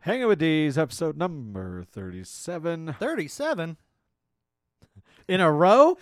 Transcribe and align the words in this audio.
Hanging 0.00 0.26
with 0.28 0.38
D's, 0.38 0.78
episode 0.78 1.16
number 1.16 1.84
37. 1.84 2.94
37. 2.98 3.76
In 5.28 5.40
a 5.40 5.52
row? 5.52 5.98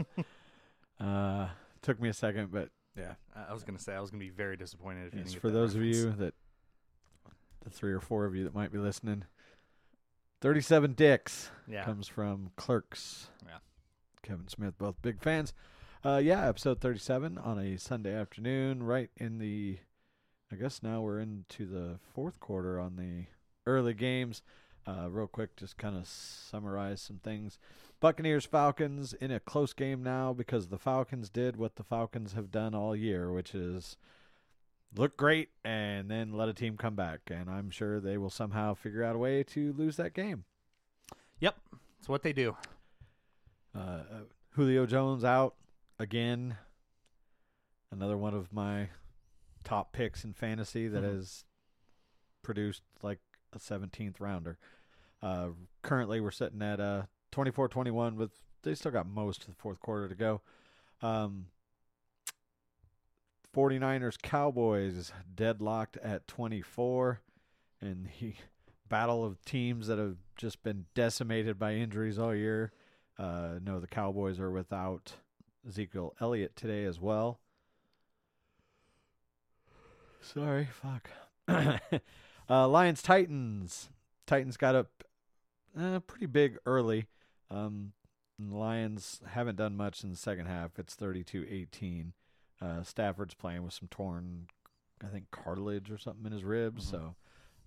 uh, 1.00 1.48
took 1.82 2.00
me 2.00 2.08
a 2.08 2.12
second, 2.14 2.50
but 2.50 2.70
Yeah, 2.96 3.14
I 3.48 3.52
was 3.52 3.64
gonna 3.64 3.78
say 3.78 3.94
I 3.94 4.00
was 4.00 4.10
gonna 4.10 4.20
be 4.20 4.30
very 4.30 4.56
disappointed 4.56 5.08
if 5.08 5.14
you 5.14 5.24
didn't 5.24 5.40
for 5.40 5.50
those 5.50 5.74
reference. 5.76 5.98
of 5.98 6.04
you 6.04 6.12
that, 6.24 6.34
the 7.64 7.70
three 7.70 7.92
or 7.92 8.00
four 8.00 8.24
of 8.24 8.34
you 8.34 8.44
that 8.44 8.54
might 8.54 8.72
be 8.72 8.78
listening, 8.78 9.24
37 10.40 10.94
Dicks 10.94 11.50
Yeah, 11.68 11.84
comes 11.84 12.08
from 12.08 12.50
Clerks. 12.56 13.28
Yeah. 13.46 13.58
Kevin 14.22 14.48
Smith, 14.48 14.78
both 14.78 15.00
big 15.02 15.20
fans. 15.20 15.52
Uh, 16.04 16.20
yeah, 16.22 16.48
episode 16.48 16.80
37 16.80 17.38
on 17.38 17.58
a 17.58 17.76
Sunday 17.76 18.14
afternoon, 18.14 18.82
right 18.82 19.10
in 19.18 19.38
the, 19.38 19.78
I 20.52 20.56
guess 20.56 20.82
now 20.82 21.00
we're 21.00 21.18
into 21.18 21.64
the 21.64 21.98
fourth 22.12 22.38
quarter 22.38 22.78
on 22.78 22.96
the 22.96 23.24
early 23.66 23.94
games. 23.94 24.42
Uh, 24.86 25.08
real 25.08 25.26
quick, 25.26 25.56
just 25.56 25.78
kind 25.78 25.96
of 25.96 26.06
summarize 26.06 27.00
some 27.00 27.18
things. 27.18 27.58
Buccaneers 28.00 28.44
Falcons 28.44 29.14
in 29.14 29.30
a 29.30 29.40
close 29.40 29.72
game 29.72 30.02
now 30.02 30.34
because 30.34 30.66
the 30.66 30.78
Falcons 30.78 31.30
did 31.30 31.56
what 31.56 31.76
the 31.76 31.84
Falcons 31.84 32.34
have 32.34 32.50
done 32.50 32.74
all 32.74 32.94
year, 32.94 33.32
which 33.32 33.54
is 33.54 33.96
look 34.94 35.16
great 35.16 35.48
and 35.64 36.10
then 36.10 36.32
let 36.32 36.50
a 36.50 36.54
team 36.54 36.76
come 36.76 36.96
back. 36.96 37.20
And 37.28 37.48
I'm 37.48 37.70
sure 37.70 37.98
they 37.98 38.18
will 38.18 38.28
somehow 38.28 38.74
figure 38.74 39.04
out 39.04 39.16
a 39.16 39.18
way 39.18 39.42
to 39.44 39.72
lose 39.72 39.96
that 39.96 40.12
game. 40.12 40.44
yep, 41.38 41.56
it's 41.98 42.10
what 42.10 42.22
they 42.22 42.34
do. 42.34 42.56
Uh, 43.74 43.78
uh, 43.78 44.04
Julio 44.50 44.84
Jones 44.84 45.24
out 45.24 45.54
again. 45.98 46.56
Another 47.90 48.18
one 48.18 48.34
of 48.34 48.52
my 48.52 48.88
top 49.62 49.92
picks 49.92 50.24
in 50.24 50.32
fantasy 50.34 50.88
that 50.88 51.02
Mhm. 51.02 51.14
has 51.16 51.44
produced 52.42 52.82
like 53.02 53.20
a 53.52 53.58
17th 53.58 54.20
rounder. 54.20 54.58
Uh, 55.20 55.50
currently, 55.82 56.20
we're 56.20 56.30
sitting 56.30 56.62
at 56.62 56.80
uh, 56.80 57.06
24 57.30 57.68
21 57.68 58.16
with 58.16 58.32
they 58.62 58.74
still 58.74 58.92
got 58.92 59.06
most 59.06 59.42
of 59.42 59.48
the 59.48 59.54
fourth 59.54 59.80
quarter 59.80 60.08
to 60.08 60.14
go. 60.14 60.40
Um, 61.00 61.46
49ers 63.54 64.16
Cowboys 64.20 65.12
deadlocked 65.34 65.96
at 65.98 66.26
24 66.26 67.20
and 67.80 68.08
the 68.20 68.34
battle 68.88 69.24
of 69.24 69.44
teams 69.44 69.86
that 69.88 69.98
have 69.98 70.16
just 70.36 70.62
been 70.62 70.86
decimated 70.94 71.58
by 71.58 71.74
injuries 71.74 72.18
all 72.18 72.34
year. 72.34 72.72
Uh, 73.18 73.58
no, 73.62 73.78
the 73.80 73.86
Cowboys 73.86 74.40
are 74.40 74.50
without 74.50 75.14
Ezekiel 75.66 76.14
Elliott 76.20 76.56
today 76.56 76.84
as 76.84 76.98
well. 76.98 77.40
Sorry, 80.22 80.68
fuck. 80.70 81.10
uh, 82.48 82.68
Lions 82.68 83.02
Titans. 83.02 83.90
Titans 84.26 84.56
got 84.56 84.74
up 84.74 85.04
uh, 85.78 86.00
pretty 86.00 86.26
big 86.26 86.58
early. 86.64 87.06
Um, 87.50 87.92
Lions 88.38 89.20
haven't 89.28 89.56
done 89.56 89.76
much 89.76 90.02
in 90.02 90.10
the 90.10 90.16
second 90.16 90.46
half. 90.46 90.78
It's 90.78 90.96
32-18. 90.96 92.12
Uh, 92.60 92.82
Stafford's 92.82 93.34
playing 93.34 93.62
with 93.64 93.74
some 93.74 93.88
torn, 93.88 94.46
I 95.04 95.08
think, 95.08 95.30
cartilage 95.30 95.90
or 95.90 95.98
something 95.98 96.26
in 96.26 96.32
his 96.32 96.44
ribs. 96.44 96.86
Mhm. 96.86 96.90
So 96.90 97.14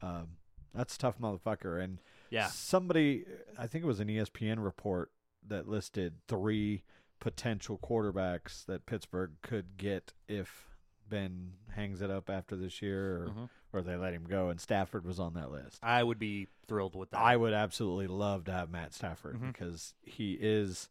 um, 0.01 0.27
that's 0.73 0.95
a 0.95 0.99
tough 0.99 1.19
motherfucker. 1.19 1.83
And 1.83 1.99
Yeah, 2.29 2.47
Somebody, 2.47 3.25
I 3.57 3.67
think 3.67 3.83
it 3.83 3.87
was 3.87 3.99
an 3.99 4.07
ESPN 4.07 4.63
report 4.63 5.11
that 5.47 5.67
listed 5.67 6.15
three 6.27 6.83
potential 7.19 7.77
quarterbacks 7.77 8.65
that 8.65 8.85
Pittsburgh 8.85 9.31
could 9.41 9.77
get 9.77 10.13
if 10.27 10.74
Ben 11.09 11.53
hangs 11.75 12.01
it 12.01 12.09
up 12.09 12.29
after 12.29 12.55
this 12.55 12.81
year 12.81 13.23
or, 13.23 13.27
Mhm. 13.27 13.49
or 13.73 13.81
they 13.81 13.95
let 13.95 14.13
him 14.13 14.23
go. 14.25 14.49
And 14.49 14.59
Stafford 14.59 15.05
was 15.05 15.19
on 15.19 15.33
that 15.33 15.51
list. 15.51 15.79
I 15.83 16.03
would 16.03 16.19
be 16.19 16.47
thrilled 16.67 16.95
with 16.95 17.11
that. 17.11 17.19
I 17.19 17.35
would 17.37 17.53
absolutely 17.53 18.07
love 18.07 18.45
to 18.45 18.51
have 18.51 18.69
Matt 18.69 18.93
Stafford 18.93 19.35
Mhm. 19.37 19.51
because 19.53 19.93
he 20.01 20.33
is 20.39 20.89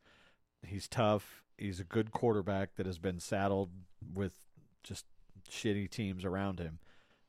he's 0.67 0.89
tough. 0.89 1.43
He's 1.59 1.79
a 1.81 1.85
good 1.85 2.11
quarterback 2.11 2.75
that 2.77 2.87
has 2.87 2.99
been 2.99 3.21
saddled 3.21 3.71
with 4.13 4.39
just 4.83 5.07
shitty 5.49 5.91
teams 5.91 6.25
around 6.25 6.59
him. 6.59 6.79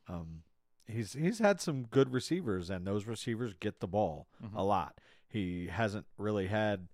Um, 0.07 0.43
he's 0.87 1.13
he's 1.13 1.39
had 1.39 1.59
some 1.59 1.83
good 1.85 2.11
receivers, 2.11 2.69
and 2.69 2.85
those 2.87 3.05
receivers 3.05 3.53
get 3.59 3.79
the 3.79 3.87
ball 3.87 4.27
Mhm. 4.41 4.53
a 4.55 4.63
lot. 4.63 4.99
He 5.27 5.67
hasn't 5.67 6.05
really 6.17 6.47
had 6.47 6.87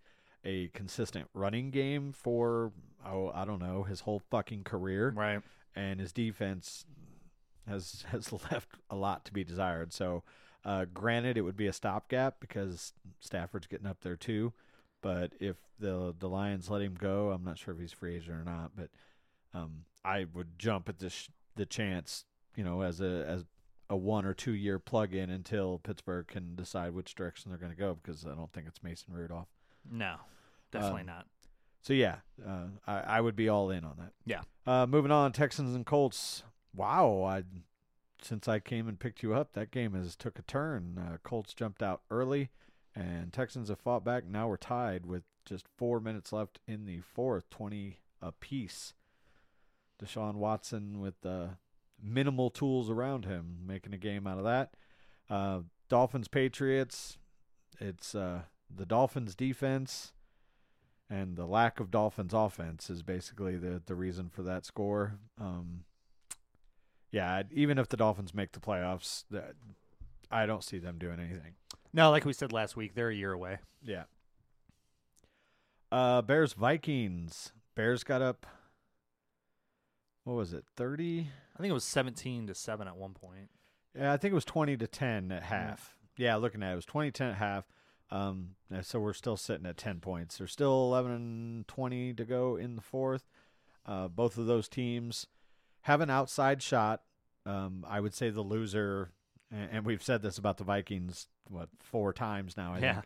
a 0.44 0.70
consistent 0.70 1.30
running 1.36 1.70
game 1.70 2.12
for 2.12 2.72
oh 3.06 3.30
I 3.32 3.46
don't 3.46 3.60
know 3.60 3.84
his 3.84 4.02
whole 4.02 4.18
fucking 4.20 4.64
career 4.64 5.12
right. 5.12 5.44
And 5.76 6.00
his 6.00 6.12
defense 6.12 6.86
has 7.68 8.04
has 8.12 8.32
left 8.32 8.70
a 8.90 8.96
lot 8.96 9.26
to 9.26 9.34
be 9.34 9.44
desired. 9.44 9.94
So, 9.94 10.24
uh, 10.66 10.86
granted, 10.94 11.38
it 11.38 11.42
would 11.42 11.58
be 11.58 11.68
a 11.68 11.74
stopgap 11.74 12.40
because 12.40 12.94
Stafford's 13.20 13.68
getting 13.68 13.88
up 13.88 14.02
there 14.02 14.16
too. 14.16 14.54
But 15.02 15.34
if 15.40 15.58
the 15.80 16.14
the 16.18 16.30
Lions 16.30 16.70
let 16.70 16.82
him 16.82 16.96
go, 17.00 17.32
I'm 17.32 17.44
not 17.44 17.58
sure 17.58 17.74
if 17.74 17.80
he's 17.80 17.92
free 17.92 18.16
agent 18.16 18.38
or 18.38 18.44
not. 18.44 18.72
But 18.76 18.90
um, 19.54 19.86
I 20.06 20.26
would 20.34 20.60
jump 20.60 20.88
at 20.90 21.00
this 21.00 21.30
the 21.56 21.66
chance, 21.66 22.26
you 22.56 22.64
know, 22.64 22.82
as 22.82 23.02
a 23.02 23.26
as 23.28 23.46
a 23.90 23.98
one 23.98 24.26
or 24.26 24.34
two 24.34 24.54
year 24.54 24.80
plug 24.80 25.14
in 25.14 25.30
until 25.30 25.80
Pittsburgh 25.80 26.26
can 26.28 26.56
decide 26.56 26.94
which 26.94 27.14
direction 27.16 27.50
they're 27.52 27.60
going 27.60 27.74
to 27.74 27.78
go 27.78 27.98
because 28.02 28.26
I 28.26 28.36
don't 28.36 28.52
think 28.54 28.68
it's 28.68 28.82
Mason 28.84 29.14
Rudolph. 29.14 29.50
No, 29.90 30.16
definitely 30.72 31.02
Um, 31.02 31.08
not. 31.08 31.26
So 31.82 31.94
yeah, 31.94 32.18
uh, 32.48 32.68
I, 32.86 33.00
I 33.00 33.22
would 33.22 33.36
be 33.36 33.50
all 33.50 33.72
in 33.72 33.84
on 33.84 33.96
that. 33.98 34.14
Yeah. 34.26 34.42
Uh, 34.66 34.86
moving 34.86 35.12
on, 35.12 35.32
Texans 35.32 35.76
and 35.76 35.86
Colts. 35.86 36.44
Wow, 36.76 37.24
I 37.24 37.44
since 38.22 38.48
I 38.48 38.60
came 38.60 38.88
and 38.88 39.00
picked 39.00 39.24
you 39.24 39.34
up, 39.34 39.54
that 39.54 39.72
game 39.72 39.94
has 39.94 40.16
took 40.16 40.38
a 40.38 40.44
turn. 40.44 41.00
Uh, 41.00 41.18
Colts 41.24 41.56
jumped 41.56 41.82
out 41.82 42.02
early, 42.12 42.50
and 42.96 43.34
Texans 43.34 43.70
have 43.70 43.80
fought 43.80 44.06
back. 44.06 44.26
Now 44.26 44.48
we're 44.48 44.58
tied 44.58 45.08
with 45.08 45.24
just 45.44 45.66
four 45.76 46.00
minutes 46.00 46.32
left 46.32 46.60
in 46.68 46.86
the 46.86 47.00
fourth, 47.02 47.50
twenty 47.50 48.00
apiece. 48.22 48.94
Deshaun 50.02 50.36
Watson 50.36 51.00
with 51.00 51.26
uh, 51.26 51.48
minimal 52.02 52.52
tools 52.52 52.90
around 52.90 53.26
him, 53.26 53.58
making 53.66 53.94
a 53.94 53.98
game 53.98 54.28
out 54.28 54.38
of 54.38 54.44
that. 54.44 54.76
Uh, 55.30 55.62
Dolphins 55.90 56.28
Patriots. 56.28 57.18
It's 57.80 58.14
uh, 58.14 58.44
the 58.74 58.86
Dolphins 58.86 59.34
defense 59.34 60.14
and 61.12 61.36
the 61.36 61.46
lack 61.46 61.80
of 61.80 61.92
Dolphins 61.92 62.34
offense 62.34 62.90
is 62.90 63.04
basically 63.04 63.58
the 63.58 63.82
the 63.86 63.96
reason 63.96 64.30
for 64.30 64.42
that 64.44 64.66
score. 64.66 65.20
Um, 65.40 65.84
yeah, 67.12 67.44
even 67.52 67.78
if 67.78 67.90
the 67.90 67.98
Dolphins 67.98 68.34
make 68.34 68.54
the 68.54 68.60
playoffs, 68.60 69.26
that 69.30 69.54
I 70.32 70.46
don't 70.46 70.64
see 70.64 70.80
them 70.80 70.98
doing 70.98 71.20
anything. 71.20 71.56
No, 71.94 72.10
like 72.10 72.24
we 72.24 72.34
said 72.34 72.54
last 72.54 72.78
week, 72.78 72.96
they're 72.96 73.10
a 73.10 73.16
year 73.16 73.34
away. 73.34 73.60
Yeah. 73.84 74.04
Uh, 75.92 76.22
Bears 76.22 76.54
Vikings. 76.54 77.52
Bears 77.76 78.06
got 78.06 78.22
up. 78.22 78.46
What 80.24 80.36
was 80.36 80.54
it? 80.54 80.64
Thirty. 80.78 81.28
I 81.56 81.62
think 81.62 81.70
it 81.70 81.74
was 81.74 81.84
seventeen 81.84 82.48
to 82.48 82.56
seven 82.56 82.88
at 82.88 82.96
one 82.96 83.14
point. 83.14 83.50
Yeah, 83.98 84.14
I 84.14 84.18
think 84.18 84.32
it 84.32 84.36
was 84.36 84.46
twenty 84.46 84.78
to 84.78 84.88
ten 84.88 85.32
at 85.34 85.44
half. 85.44 85.98
Yeah, 86.18 86.36
looking 86.36 86.62
at 86.62 86.70
it, 86.70 86.74
it 86.74 86.76
was 86.76 86.86
20-10 86.86 87.32
at 87.32 87.38
half. 87.38 87.66
Um, 88.12 88.56
so 88.82 89.00
we're 89.00 89.14
still 89.14 89.38
sitting 89.38 89.66
at 89.66 89.78
ten 89.78 90.00
points. 90.02 90.38
There's 90.38 90.52
still 90.52 90.86
eleven 90.86 91.12
and 91.12 91.68
twenty 91.68 92.14
to 92.14 92.26
go 92.26 92.56
in 92.58 92.76
the 92.76 92.82
fourth. 92.82 93.24
Uh, 93.86 94.08
both 94.10 94.38
of 94.38 94.46
those 94.48 94.68
teams 94.68 95.28
have 95.82 96.02
an 96.02 96.10
outside 96.10 96.62
shot. 96.62 97.02
Um, 97.46 97.86
I 97.90 98.00
would 98.00 98.14
say 98.14 98.30
the 98.30 98.42
loser, 98.42 99.10
and, 99.50 99.86
we've 99.86 100.04
said 100.04 100.22
this 100.22 100.38
about 100.38 100.58
the 100.58 100.64
Vikings 100.64 101.28
what 101.50 101.70
four 101.80 102.14
times 102.14 102.56
now. 102.58 102.74
I 102.74 102.80
Yeah. 102.80 102.94
think. 102.94 103.06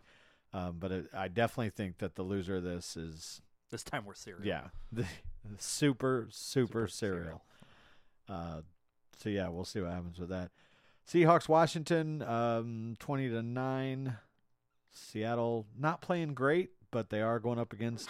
Um, 0.52 0.76
but 0.78 0.92
it, 0.92 1.06
I 1.14 1.28
definitely 1.28 1.70
think 1.70 1.98
that 1.98 2.14
the 2.16 2.22
loser 2.22 2.56
of 2.56 2.62
this 2.64 2.96
is 2.96 3.40
This 3.70 3.82
time 3.84 4.04
we're 4.04 4.14
serious. 4.14 4.44
yeah, 4.44 4.68
the, 4.92 5.04
super 5.58 6.28
super, 6.30 6.86
Super 6.86 6.88
cereal. 6.88 7.44
Uh, 8.28 8.60
so 9.18 9.28
yeah, 9.28 9.48
we'll 9.48 9.64
see 9.64 9.80
what 9.80 9.92
happens 9.92 10.18
with 10.18 10.28
that. 10.30 10.50
Seahawks 11.08 11.48
Washington 11.48 12.22
um, 12.22 12.96
twenty 12.98 13.28
to 13.28 13.42
nine. 13.42 14.16
Seattle 14.96 15.66
not 15.78 16.00
playing 16.00 16.34
great, 16.34 16.70
but 16.90 17.10
they 17.10 17.20
are 17.20 17.38
going 17.38 17.58
up 17.58 17.72
against 17.72 18.08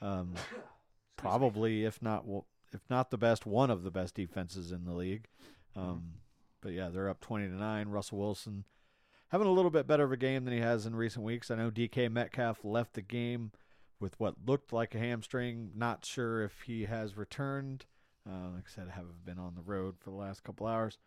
um, 0.00 0.34
probably 1.16 1.84
if 1.84 2.00
not 2.02 2.24
if 2.72 2.80
not 2.90 3.10
the 3.10 3.18
best, 3.18 3.46
one 3.46 3.70
of 3.70 3.82
the 3.82 3.90
best 3.90 4.14
defenses 4.14 4.72
in 4.72 4.84
the 4.84 4.92
league. 4.92 5.26
Um, 5.74 6.14
but 6.60 6.72
yeah, 6.72 6.88
they're 6.88 7.08
up 7.08 7.20
twenty 7.20 7.48
to 7.48 7.54
nine. 7.54 7.88
Russell 7.88 8.18
Wilson 8.18 8.64
having 9.28 9.46
a 9.46 9.52
little 9.52 9.70
bit 9.70 9.86
better 9.86 10.04
of 10.04 10.12
a 10.12 10.16
game 10.16 10.44
than 10.44 10.54
he 10.54 10.60
has 10.60 10.86
in 10.86 10.96
recent 10.96 11.24
weeks. 11.24 11.50
I 11.50 11.56
know 11.56 11.70
DK 11.70 12.10
Metcalf 12.10 12.64
left 12.64 12.94
the 12.94 13.02
game 13.02 13.52
with 14.00 14.18
what 14.18 14.34
looked 14.46 14.72
like 14.72 14.94
a 14.94 14.98
hamstring. 14.98 15.70
Not 15.74 16.04
sure 16.04 16.42
if 16.42 16.62
he 16.62 16.84
has 16.84 17.16
returned. 17.16 17.86
Uh, 18.28 18.50
like 18.54 18.64
I 18.66 18.74
said, 18.74 18.88
I 18.90 18.96
haven't 18.96 19.24
been 19.24 19.38
on 19.38 19.54
the 19.54 19.62
road 19.62 19.96
for 19.98 20.10
the 20.10 20.16
last 20.16 20.42
couple 20.42 20.66
hours. 20.66 20.98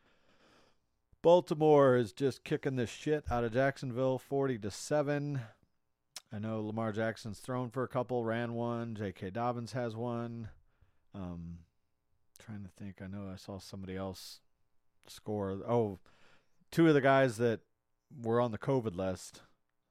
Baltimore 1.22 1.96
is 1.96 2.14
just 2.14 2.44
kicking 2.44 2.76
the 2.76 2.88
shit 2.88 3.26
out 3.30 3.44
of 3.44 3.54
Jacksonville, 3.54 4.18
forty 4.18 4.58
to 4.60 4.72
seven. 4.72 5.42
I 6.34 6.40
know 6.40 6.62
Lamar 6.62 6.92
Jackson's 6.92 7.40
thrown 7.40 7.70
for 7.70 7.84
a 7.84 7.88
couple, 7.88 8.24
ran 8.24 8.54
one. 8.54 8.96
J.K. 8.96 9.32
Dobbins 9.32 9.74
has 9.74 9.96
one. 9.96 10.48
Um, 11.14 11.60
trying 12.40 12.64
to 12.64 12.70
think. 12.70 13.02
I 13.02 13.08
know 13.08 13.30
I 13.32 13.36
saw 13.36 13.60
somebody 13.60 13.98
else 13.98 14.40
score. 15.08 15.60
Oh, 15.68 16.00
two 16.72 16.88
of 16.88 16.94
the 16.94 17.02
guys 17.02 17.38
that 17.38 17.60
were 18.22 18.40
on 18.40 18.52
the 18.52 18.58
COVID 18.58 18.96
list 18.96 19.42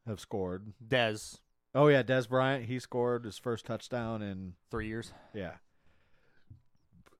have 0.06 0.19
scored. 0.19 0.73
Dez, 0.87 1.41
Oh 1.75 1.87
yeah, 1.87 2.03
Dez 2.03 2.29
Bryant. 2.29 2.65
He 2.65 2.79
scored 2.79 3.25
his 3.25 3.38
first 3.38 3.67
touchdown 3.67 4.23
in 4.23 4.55
three 4.71 4.88
years. 4.88 5.12
yeah. 5.35 5.55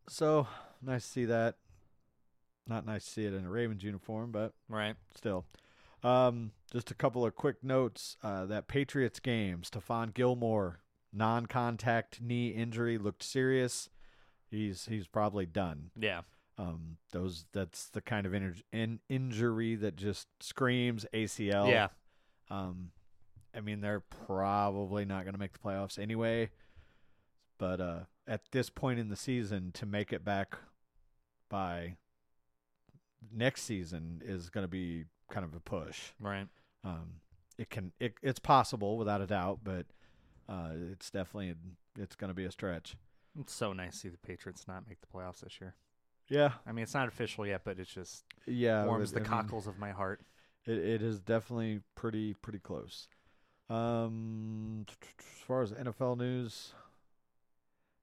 So 0.09 0.49
nice 0.83 1.05
to 1.05 1.11
see 1.11 1.25
that. 1.27 1.57
Not 2.67 2.87
nice 2.87 3.05
to 3.05 3.11
see 3.11 3.25
it 3.25 3.35
in 3.35 3.45
a 3.45 3.51
Ravens 3.51 3.83
uniform, 3.83 4.31
but 4.33 4.55
Right. 4.69 4.97
still. 5.15 5.45
Um, 6.03 6.53
just 6.73 6.91
a 6.91 6.95
couple 6.95 7.27
of 7.27 7.35
quick 7.35 7.63
notes. 7.63 8.17
Uh, 8.23 8.47
that 8.47 8.69
Patriots 8.69 9.21
game, 9.21 9.63
Stephon 9.63 10.15
Gilmore, 10.15 10.81
non-contact 11.13 12.21
knee 12.21 12.49
injury, 12.49 12.97
looked 12.97 13.23
serious. 13.23 13.91
He's 14.51 14.87
he's 14.87 15.07
probably 15.07 15.47
done. 15.47 15.91
Yeah. 15.97 16.23
Um, 16.59 16.97
those 17.13 17.47
that's 17.53 17.89
the 17.89 18.01
kind 18.01 18.27
of 18.27 18.35
in, 18.35 18.57
in, 18.73 19.01
injury 19.09 19.75
that 19.77 19.97
just 19.97 20.29
screams 20.41 21.07
ACL. 21.15 21.69
Yeah. 21.71 21.89
Um, 22.51 22.91
I 23.55 23.61
mean, 23.61 23.81
they're 23.81 24.01
probably 24.01 25.05
not 25.05 25.25
going 25.25 25.35
to 25.35 25.41
make 25.41 25.53
the 25.53 25.59
playoffs 25.59 25.99
anyway. 25.99 26.51
But 27.59 27.81
uh, 27.81 28.01
at 28.27 28.43
this 28.53 28.71
point 28.71 28.99
in 28.99 29.09
the 29.09 29.17
season, 29.17 29.71
to 29.73 29.87
make 29.87 30.13
it 30.13 30.25
back 30.25 30.57
by 31.49 31.97
next 33.33 33.63
season 33.63 34.23
is 34.25 34.51
going 34.51 34.65
to 34.65 34.69
be 34.69 35.05
kind 35.31 35.45
of 35.45 35.55
a 35.55 35.61
push. 35.61 36.11
Right. 36.21 36.47
Um, 36.85 37.21
it 37.59 37.71
can 37.71 37.93
it, 38.01 38.15
it's 38.23 38.39
possible 38.39 38.97
without 38.97 39.21
a 39.21 39.27
doubt, 39.27 39.61
but 39.63 39.87
uh, 40.49 40.71
it's 40.93 41.11
definitely 41.11 41.55
it's 41.99 42.17
going 42.17 42.29
to 42.29 42.35
be 42.35 42.45
a 42.45 42.51
stretch. 42.51 42.97
It's 43.39 43.53
so 43.53 43.73
nice 43.73 43.93
to 43.93 43.99
see 43.99 44.09
the 44.09 44.19
Patriots 44.19 44.67
not 44.67 44.89
make 44.89 44.99
the 45.01 45.07
playoffs 45.07 45.41
this 45.41 45.61
year. 45.61 45.75
Yeah, 46.29 46.53
I 46.67 46.73
mean, 46.73 46.83
it's 46.85 46.95
not 46.95 47.09
official 47.09 47.47
yet, 47.47 47.63
but 47.65 47.79
it's 47.79 47.93
just 47.93 48.25
yeah. 48.47 48.85
warms 48.87 49.13
but, 49.13 49.23
the 49.23 49.29
I 49.29 49.33
mean, 49.33 49.43
cockles 49.43 49.67
of 49.67 49.79
my 49.79 49.91
heart. 49.91 50.23
It 50.65 50.79
it 50.79 51.03
is 51.03 51.21
definitely 51.21 51.81
pretty 51.95 52.35
pretty 52.35 52.59
close. 52.59 53.09
Um, 53.69 54.87
as 55.19 55.45
far 55.47 55.63
as 55.63 55.73
NFL 55.73 56.19
news, 56.19 56.73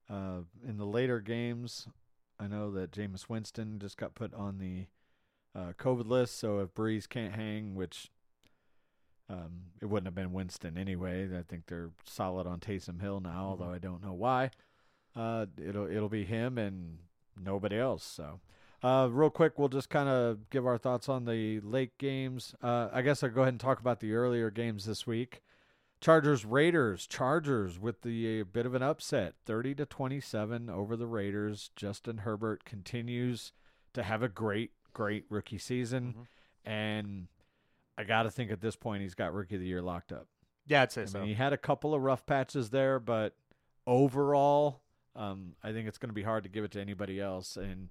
uh, 0.09 0.41
in 0.65 0.77
the 0.77 0.85
later 0.85 1.19
games, 1.19 1.87
I 2.39 2.47
know 2.47 2.71
that 2.71 2.91
Jameis 2.91 3.27
Winston 3.27 3.79
just 3.79 3.97
got 3.97 4.15
put 4.15 4.33
on 4.33 4.59
the 4.59 4.85
uh, 5.57 5.73
COVID 5.79 6.07
list. 6.07 6.39
So 6.39 6.59
if 6.59 6.73
Brees 6.73 7.09
can't 7.09 7.33
hang, 7.33 7.75
which 7.75 8.11
um, 9.29 9.71
it 9.81 9.85
wouldn't 9.87 10.07
have 10.07 10.15
been 10.15 10.31
Winston 10.31 10.77
anyway. 10.77 11.27
I 11.37 11.41
think 11.41 11.63
they're 11.65 11.91
solid 12.05 12.45
on 12.45 12.59
Taysom 12.59 13.01
Hill 13.01 13.19
now, 13.19 13.47
although 13.47 13.71
I 13.71 13.79
don't 13.79 14.03
know 14.03 14.13
why. 14.13 14.51
Uh, 15.15 15.47
it'll 15.57 15.89
it'll 15.89 16.07
be 16.09 16.25
him 16.25 16.57
and 16.57 16.99
nobody 17.35 17.77
else. 17.77 18.03
So. 18.03 18.39
Uh, 18.83 19.09
real 19.11 19.31
quick, 19.31 19.57
we'll 19.57 19.67
just 19.69 19.89
kind 19.89 20.07
of 20.07 20.51
give 20.51 20.67
our 20.67 20.77
thoughts 20.77 21.09
on 21.09 21.25
the 21.25 21.59
late 21.61 21.97
games. 21.97 22.53
Uh, 22.61 22.89
I 22.93 23.01
guess 23.01 23.23
I'll 23.23 23.31
go 23.31 23.41
ahead 23.41 23.55
and 23.55 23.59
talk 23.59 23.79
about 23.79 24.01
the 24.01 24.13
earlier 24.13 24.51
games 24.51 24.85
this 24.85 25.07
week. 25.07 25.41
Chargers 25.99 26.45
Raiders. 26.45 27.07
Chargers 27.07 27.79
with 27.79 28.03
the 28.03 28.39
a 28.39 28.45
bit 28.45 28.67
of 28.67 28.75
an 28.75 28.83
upset, 28.83 29.33
thirty 29.47 29.73
to 29.73 29.87
twenty-seven 29.87 30.69
over 30.69 30.95
the 30.95 31.07
Raiders. 31.07 31.71
Justin 31.75 32.19
Herbert 32.19 32.65
continues 32.65 33.51
to 33.95 34.03
have 34.03 34.21
a 34.21 34.29
great, 34.29 34.73
great 34.93 35.25
rookie 35.29 35.57
season, 35.57 36.27
and 36.65 37.27
I 37.97 38.03
got 38.03 38.23
to 38.23 38.31
think 38.31 38.51
at 38.51 38.61
this 38.61 38.75
point 38.75 39.01
he's 39.01 39.15
got 39.15 39.33
rookie 39.33 39.55
of 39.55 39.61
the 39.61 39.67
year 39.67 39.81
locked 39.81 40.11
up. 40.11 40.27
Yeah, 40.67 40.83
I'd 40.83 40.91
say 40.91 41.03
I 41.03 41.05
so. 41.05 41.19
mean, 41.19 41.29
he 41.29 41.33
had 41.33 41.53
a 41.53 41.57
couple 41.57 41.93
of 41.93 42.01
rough 42.01 42.25
patches 42.25 42.69
there, 42.69 42.99
but 42.99 43.35
overall, 43.85 44.81
um, 45.15 45.53
I 45.63 45.71
think 45.71 45.87
it's 45.87 45.97
going 45.97 46.09
to 46.09 46.13
be 46.13 46.23
hard 46.23 46.43
to 46.43 46.49
give 46.49 46.63
it 46.63 46.71
to 46.71 46.81
anybody 46.81 47.19
else. 47.19 47.55
And 47.57 47.89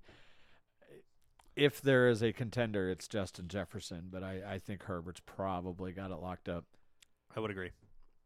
if 1.56 1.80
there 1.80 2.08
is 2.08 2.22
a 2.22 2.32
contender, 2.32 2.90
it's 2.90 3.08
Justin 3.08 3.48
Jefferson, 3.48 4.08
but 4.10 4.22
I, 4.22 4.42
I 4.46 4.58
think 4.58 4.84
Herbert's 4.84 5.22
probably 5.24 5.92
got 5.92 6.10
it 6.10 6.16
locked 6.16 6.48
up. 6.48 6.64
I 7.34 7.40
would 7.40 7.50
agree. 7.50 7.70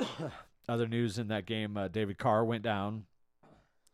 Other 0.69 0.87
news 0.89 1.19
in 1.19 1.29
that 1.29 1.47
game: 1.47 1.77
uh, 1.77 1.89
David 1.89 2.19
Carr 2.19 2.45
went 2.45 2.63
down, 2.63 3.05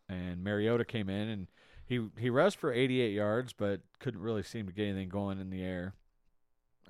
and 0.09 0.43
Mariota 0.43 0.85
came 0.85 1.09
in, 1.09 1.29
and 1.29 1.47
he 1.87 2.09
he 2.19 2.31
rushed 2.31 2.59
for 2.59 2.73
88 2.73 3.13
yards, 3.13 3.53
but 3.53 3.81
couldn't 3.99 4.21
really 4.21 4.43
seem 4.43 4.67
to 4.67 4.73
get 4.73 4.85
anything 4.87 5.09
going 5.09 5.41
in 5.41 5.51
the 5.51 5.63
air. 5.63 5.95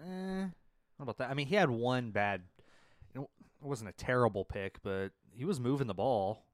Eh, 0.01 0.45
how 0.45 1.03
about 1.03 1.19
that? 1.19 1.31
I 1.31 1.35
mean, 1.35 1.47
he 1.47 1.55
had 1.55 1.71
one 1.71 2.11
bad. 2.11 2.43
You 3.15 3.21
know, 3.21 3.29
it 3.63 3.67
wasn't 3.67 3.91
a 3.91 3.93
terrible 3.93 4.45
pick, 4.45 4.83
but 4.83 5.11
he 5.33 5.45
was 5.45 5.61
moving 5.61 5.87
the 5.87 5.95
ball 5.95 6.45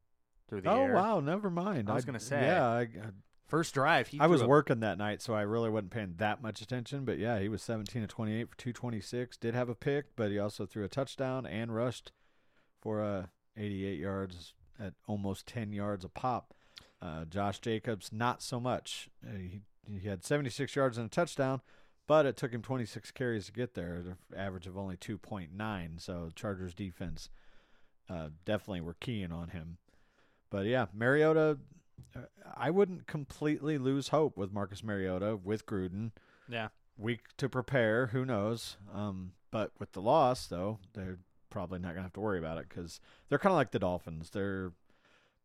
through 0.48 0.62
the 0.62 0.70
oh 0.70 0.82
air. 0.84 0.94
wow, 0.94 1.20
never 1.20 1.50
mind. 1.50 1.88
I 1.88 1.94
was 1.94 2.04
gonna 2.04 2.20
say, 2.20 2.42
yeah, 2.42 2.66
I, 2.66 2.88
First 3.48 3.74
drive, 3.74 4.08
he 4.08 4.18
I 4.18 4.28
was 4.28 4.40
a- 4.40 4.46
working 4.46 4.80
that 4.80 4.96
night, 4.96 5.20
so 5.20 5.34
I 5.34 5.42
really 5.42 5.68
wasn't 5.68 5.90
paying 5.90 6.14
that 6.16 6.40
much 6.42 6.62
attention. 6.62 7.04
But 7.04 7.18
yeah, 7.18 7.38
he 7.38 7.50
was 7.50 7.62
17 7.62 8.00
to 8.00 8.08
28 8.08 8.48
for 8.48 8.56
226. 8.56 9.36
Did 9.36 9.54
have 9.54 9.68
a 9.68 9.74
pick, 9.74 10.16
but 10.16 10.30
he 10.30 10.38
also 10.38 10.64
threw 10.64 10.84
a 10.84 10.88
touchdown 10.88 11.44
and 11.44 11.74
rushed 11.74 12.12
for 12.80 13.02
uh, 13.02 13.26
88 13.56 13.98
yards 13.98 14.54
at 14.80 14.94
almost 15.06 15.46
10 15.46 15.72
yards 15.74 16.02
a 16.02 16.08
pop. 16.08 16.54
Uh, 17.02 17.24
Josh 17.24 17.58
Jacobs, 17.58 18.10
not 18.12 18.42
so 18.42 18.60
much. 18.60 19.10
Uh, 19.26 19.36
he, 19.36 19.62
he 20.00 20.08
had 20.08 20.24
76 20.24 20.76
yards 20.76 20.96
and 20.96 21.06
a 21.06 21.10
touchdown, 21.10 21.60
but 22.06 22.26
it 22.26 22.36
took 22.36 22.52
him 22.52 22.62
26 22.62 23.10
carries 23.10 23.46
to 23.46 23.52
get 23.52 23.74
there, 23.74 23.94
an 23.94 24.16
average 24.36 24.68
of 24.68 24.78
only 24.78 24.96
2.9. 24.96 26.00
So 26.00 26.30
Chargers 26.36 26.74
defense 26.74 27.28
uh, 28.08 28.28
definitely 28.44 28.82
were 28.82 28.94
keying 28.94 29.32
on 29.32 29.48
him. 29.48 29.78
But 30.48 30.66
yeah, 30.66 30.86
Mariota, 30.94 31.58
uh, 32.14 32.20
I 32.56 32.70
wouldn't 32.70 33.08
completely 33.08 33.78
lose 33.78 34.08
hope 34.08 34.36
with 34.36 34.52
Marcus 34.52 34.84
Mariota 34.84 35.36
with 35.42 35.66
Gruden. 35.66 36.12
Yeah. 36.48 36.68
Week 36.96 37.22
to 37.38 37.48
prepare, 37.48 38.08
who 38.08 38.24
knows? 38.24 38.76
Um, 38.94 39.32
but 39.50 39.72
with 39.80 39.92
the 39.92 40.02
loss, 40.02 40.46
though, 40.46 40.78
they're 40.92 41.18
probably 41.50 41.78
not 41.78 41.90
gonna 41.90 42.02
have 42.02 42.12
to 42.12 42.20
worry 42.20 42.38
about 42.38 42.58
it 42.58 42.68
because 42.68 43.00
they're 43.28 43.38
kind 43.38 43.52
of 43.52 43.56
like 43.56 43.72
the 43.72 43.78
Dolphins. 43.78 44.30
They're 44.30 44.72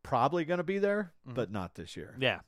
probably 0.02 0.44
gonna 0.44 0.62
be 0.64 0.78
there, 0.78 1.12
Mhm. 1.26 1.34
but 1.34 1.50
not 1.50 1.74
this 1.74 1.96
year. 1.96 2.14
Yeah. 2.18 2.40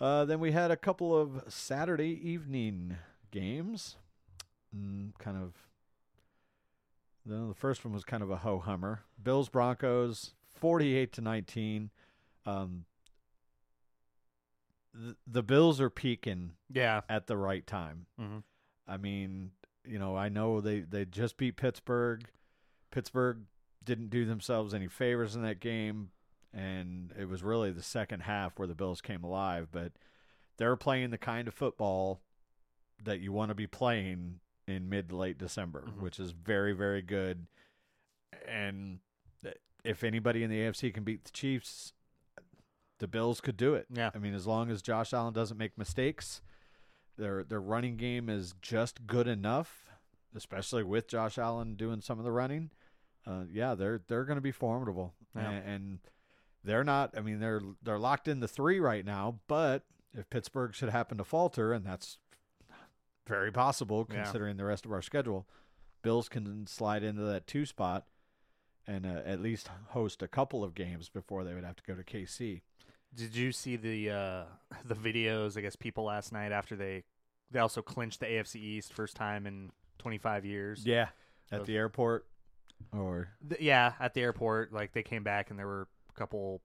Uh, 0.00 0.24
then 0.24 0.40
we 0.40 0.52
had 0.52 0.70
a 0.70 0.76
couple 0.76 1.16
of 1.16 1.44
Saturday 1.52 2.10
evening 2.28 2.98
games. 3.30 3.96
Mm, 4.74 5.16
kind 5.18 5.36
of. 5.36 5.68
The, 7.24 7.48
the 7.48 7.54
first 7.54 7.84
one 7.84 7.94
was 7.94 8.04
kind 8.04 8.22
of 8.22 8.30
a 8.30 8.38
ho 8.38 8.58
hummer. 8.58 9.04
Bills 9.22 9.48
Broncos, 9.48 10.34
forty-eight 10.48 11.12
to 11.12 11.20
nineteen. 11.20 11.90
Um, 12.44 12.86
the, 14.94 15.16
the 15.26 15.42
Bills 15.42 15.80
are 15.80 15.90
peaking 15.90 16.52
Yeah. 16.68 17.02
at 17.08 17.26
the 17.26 17.36
right 17.36 17.66
time. 17.66 18.06
hmm 18.18 18.38
I 18.88 18.96
mean, 18.96 19.52
you 19.84 19.98
know, 20.00 20.16
I 20.16 20.28
know 20.28 20.60
they 20.60 20.80
they 20.80 21.04
just 21.04 21.36
beat 21.36 21.56
Pittsburgh. 21.56 22.28
Pittsburgh 22.90 23.44
didn't 23.84 24.10
do 24.10 24.24
themselves 24.24 24.74
any 24.74 24.88
favors 24.88 25.34
in 25.36 25.42
that 25.42 25.60
game, 25.60 26.10
and 26.52 27.12
it 27.18 27.28
was 27.28 27.42
really 27.42 27.70
the 27.72 27.82
second 27.82 28.20
half 28.20 28.58
where 28.58 28.68
the 28.68 28.74
Bills 28.74 29.00
came 29.00 29.24
alive. 29.24 29.68
But 29.72 29.92
they're 30.56 30.76
playing 30.76 31.10
the 31.10 31.18
kind 31.18 31.48
of 31.48 31.54
football 31.54 32.20
that 33.02 33.20
you 33.20 33.32
want 33.32 33.48
to 33.50 33.54
be 33.54 33.66
playing 33.66 34.40
in 34.66 34.88
mid 34.88 35.08
to 35.08 35.16
late 35.16 35.38
December, 35.38 35.84
Mhm. 35.88 36.00
which 36.00 36.20
is 36.20 36.30
very 36.30 36.72
very 36.72 37.02
good. 37.02 37.46
And 38.46 39.00
if 39.84 40.04
anybody 40.04 40.44
in 40.44 40.50
the 40.50 40.60
AFC 40.60 40.92
can 40.92 41.02
beat 41.04 41.24
the 41.24 41.32
Chiefs, 41.32 41.92
the 42.98 43.08
Bills 43.08 43.40
could 43.40 43.56
do 43.56 43.74
it. 43.74 43.86
Yeah. 43.90 44.10
I 44.14 44.18
mean, 44.18 44.34
as 44.34 44.46
long 44.46 44.70
as 44.70 44.80
Josh 44.82 45.12
Allen 45.12 45.34
doesn't 45.34 45.58
make 45.58 45.76
mistakes, 45.76 46.40
their 47.16 47.42
their 47.42 47.60
running 47.60 47.96
game 47.96 48.28
is 48.28 48.54
just 48.62 49.06
good 49.06 49.26
enough, 49.26 49.86
especially 50.34 50.84
with 50.84 51.08
Josh 51.08 51.36
Allen 51.38 51.74
doing 51.74 52.00
some 52.00 52.18
of 52.18 52.24
the 52.24 52.32
running. 52.32 52.70
Uh, 53.26 53.44
yeah, 53.52 53.74
they're 53.74 54.00
they're 54.08 54.24
going 54.24 54.36
to 54.36 54.42
be 54.42 54.52
formidable, 54.52 55.14
Yeah. 55.36 55.50
and, 55.50 55.68
and 55.68 55.98
they're 56.64 56.84
not. 56.84 57.14
I 57.16 57.20
mean, 57.20 57.40
they're 57.40 57.60
they're 57.82 57.98
locked 57.98 58.28
in 58.28 58.40
the 58.40 58.48
three 58.48 58.80
right 58.80 59.04
now. 59.04 59.40
But 59.48 59.84
if 60.14 60.28
Pittsburgh 60.30 60.74
should 60.74 60.90
happen 60.90 61.18
to 61.18 61.24
falter, 61.24 61.72
and 61.72 61.84
that's 61.84 62.18
very 63.26 63.52
possible 63.52 64.06
Yeah. 64.10 64.22
considering 64.24 64.56
the 64.56 64.64
rest 64.64 64.84
of 64.84 64.92
our 64.92 65.02
schedule, 65.02 65.46
Bills 66.02 66.28
can 66.28 66.66
slide 66.66 67.02
into 67.02 67.22
that 67.22 67.46
two 67.46 67.64
spot 67.66 68.06
and 68.86 69.06
uh, 69.06 69.20
at 69.24 69.40
least 69.40 69.70
host 69.90 70.22
a 70.22 70.28
couple 70.28 70.64
of 70.64 70.74
games 70.74 71.08
before 71.08 71.44
they 71.44 71.54
would 71.54 71.64
have 71.64 71.76
to 71.76 71.82
go 71.86 71.94
to 71.94 72.02
KC. 72.02 72.62
Did 73.14 73.36
you 73.36 73.52
see 73.52 73.76
the 73.76 74.10
uh, 74.10 74.44
the 74.84 74.94
videos? 74.96 75.56
I 75.56 75.60
guess 75.60 75.76
people 75.76 76.04
last 76.04 76.32
night 76.32 76.50
after 76.52 76.74
they 76.76 77.04
they 77.50 77.58
also 77.60 77.82
clinched 77.82 78.20
the 78.20 78.26
AFC 78.26 78.56
East 78.56 78.92
first 78.92 79.14
time 79.14 79.46
in 79.46 79.70
25 79.98 80.44
years. 80.44 80.84
Yeah, 80.86 81.08
at 81.52 81.66
the 81.66 81.76
airport, 81.76 82.26
or 82.92 83.28
Th- 83.48 83.60
yeah, 83.60 83.92
at 84.00 84.14
the 84.14 84.20
airport, 84.20 84.72
like 84.72 84.92
they 84.92 85.02
came 85.02 85.22
back 85.22 85.50
and 85.50 85.58
there 85.58 85.66
were 85.66 85.88
a 86.10 86.18
couple 86.18 86.62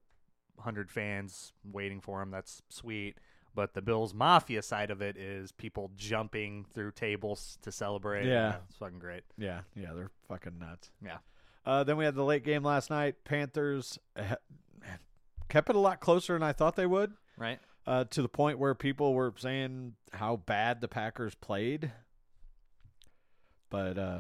hundred 0.59 0.89
fans 0.91 1.53
waiting 1.63 2.01
for 2.01 2.19
them. 2.19 2.31
That's 2.31 2.61
sweet. 2.69 3.17
But 3.55 3.73
the 3.73 3.81
Bills 3.81 4.13
Mafia 4.13 4.61
side 4.61 4.91
of 4.91 5.01
it 5.01 5.17
is 5.17 5.51
people 5.51 5.91
jumping 5.95 6.65
through 6.73 6.91
tables 6.91 7.57
to 7.63 7.71
celebrate. 7.71 8.25
Yeah. 8.27 8.57
it's 8.67 8.77
fucking 8.77 8.99
great. 8.99 9.23
yeah, 9.37 9.61
yeah, 9.75 9.93
they're 9.95 10.11
fucking 10.27 10.59
nuts. 10.59 10.91
Yeah. 11.03 11.17
Uh, 11.65 11.83
then 11.83 11.97
we 11.97 12.05
had 12.05 12.15
the 12.15 12.23
late 12.23 12.43
game 12.43 12.63
last 12.63 12.89
night. 12.89 13.15
Panthers 13.25 13.97
uh, 14.15 14.35
kept 15.49 15.69
it 15.69 15.75
a 15.75 15.79
lot 15.79 15.99
closer 15.99 16.33
than 16.33 16.43
I 16.43 16.53
thought 16.53 16.75
they 16.75 16.85
would. 16.85 17.13
Right? 17.37 17.59
uh, 17.87 18.03
to 18.03 18.21
the 18.21 18.27
point 18.29 18.59
where 18.59 18.75
people 18.75 19.13
were 19.13 19.33
saying 19.37 19.93
how 20.11 20.35
bad 20.35 20.81
the 20.81 20.87
Packers 20.89 21.33
played. 21.35 21.91
But 23.69 23.97
uh, 23.97 24.19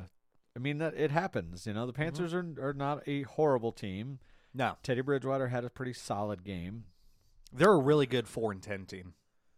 I 0.57 0.59
mean, 0.59 0.79
that 0.79 0.95
it 0.97 1.11
happens. 1.11 1.67
You 1.67 1.73
know, 1.73 1.85
the 1.85 1.93
Panthers 1.93 2.33
are 2.33 2.43
are 2.59 2.73
not 2.73 3.07
a 3.07 3.21
horrible 3.21 3.71
team. 3.71 4.17
No, 4.55 4.75
Teddy 4.81 5.01
Bridgewater 5.01 5.49
had 5.49 5.63
a 5.63 5.69
pretty 5.69 5.93
solid 5.93 6.43
game. 6.43 6.85
they're 7.53 7.71
a 7.71 7.77
really 7.77 8.07
good 8.07 8.27
four 8.27 8.51
and 8.51 8.61
ten 8.61 8.87
team. 8.87 9.13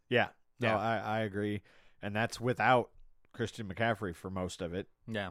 Yeah, 0.10 0.28
no, 0.60 0.68
Yeah. 0.68 0.78
I 0.78 0.98
I 0.98 1.20
agree, 1.22 1.62
and 2.02 2.14
that's 2.14 2.42
without 2.42 2.90
Christian 3.32 3.68
McCaffrey 3.68 4.14
for 4.14 4.30
most 4.30 4.62
of 4.62 4.74
it. 4.74 4.88
Yeah. 5.08 5.30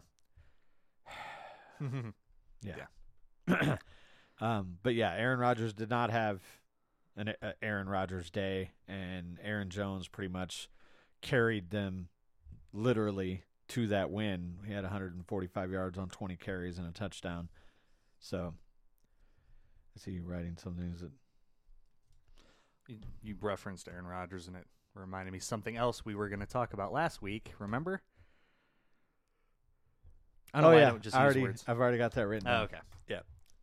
Yeah. 3.46 3.76
um, 4.40 4.78
but 4.82 4.94
yeah, 4.94 5.12
Aaron 5.12 5.38
Rodgers 5.38 5.74
did 5.74 5.90
not 5.90 6.10
have 6.10 6.40
an 7.14 7.34
uh, 7.42 7.52
Aaron 7.60 7.90
Rodgers 7.90 8.30
day, 8.30 8.70
and 8.88 9.38
Aaron 9.42 9.68
Jones 9.68 10.08
pretty 10.08 10.32
much 10.32 10.70
carried 11.20 11.70
them 11.70 12.08
literally 12.72 13.44
to 13.68 13.86
that 13.88 14.10
win. 14.10 14.56
He 14.66 14.72
had 14.72 14.84
145 14.84 15.70
yards 15.70 15.98
on 15.98 16.08
20 16.08 16.36
carries 16.36 16.78
and 16.78 16.88
a 16.88 16.92
touchdown. 16.92 17.48
So, 18.18 18.54
is 19.96 20.04
he 20.04 20.20
writing 20.20 20.56
something? 20.62 20.92
Is 20.94 21.02
it? 21.02 21.10
You, 22.88 22.96
you 23.22 23.36
referenced 23.40 23.88
Aaron 23.88 24.06
Rodgers, 24.06 24.48
and 24.48 24.56
it 24.56 24.64
reminded 24.94 25.32
me 25.32 25.38
something 25.38 25.76
else 25.76 26.04
we 26.04 26.14
were 26.14 26.28
going 26.28 26.40
to 26.40 26.46
talk 26.46 26.72
about 26.72 26.92
last 26.92 27.20
week. 27.22 27.52
Remember? 27.58 28.02
I 30.52 30.60
don't 30.60 30.62
know 30.62 30.68
oh 30.70 30.74
why 30.76 30.80
yeah, 30.80 30.88
I 30.88 30.90
don't 30.90 31.02
just 31.02 31.16
I 31.16 31.24
already, 31.24 31.42
words. 31.42 31.64
I've 31.68 31.78
already 31.78 31.98
got 31.98 32.12
that 32.12 32.26
written. 32.26 32.48
Oh, 32.48 32.52
down. 32.52 32.62
okay. 32.64 32.78
Yeah. 33.08 33.20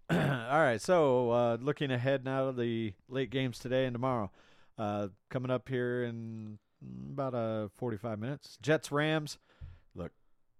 All 0.51 0.59
right, 0.59 0.79
so 0.79 1.31
uh, 1.31 1.57
looking 1.59 1.89
ahead 1.89 2.24
now 2.24 2.51
to 2.51 2.51
the 2.51 2.93
late 3.09 3.31
games 3.31 3.57
today 3.57 3.85
and 3.85 3.93
tomorrow. 3.93 4.31
Uh, 4.77 5.07
coming 5.29 5.50
up 5.50 5.67
here 5.67 6.03
in 6.03 6.59
about 7.12 7.33
uh, 7.33 7.69
45 7.77 8.19
minutes. 8.19 8.57
Jets 8.62 8.91
Rams. 8.91 9.39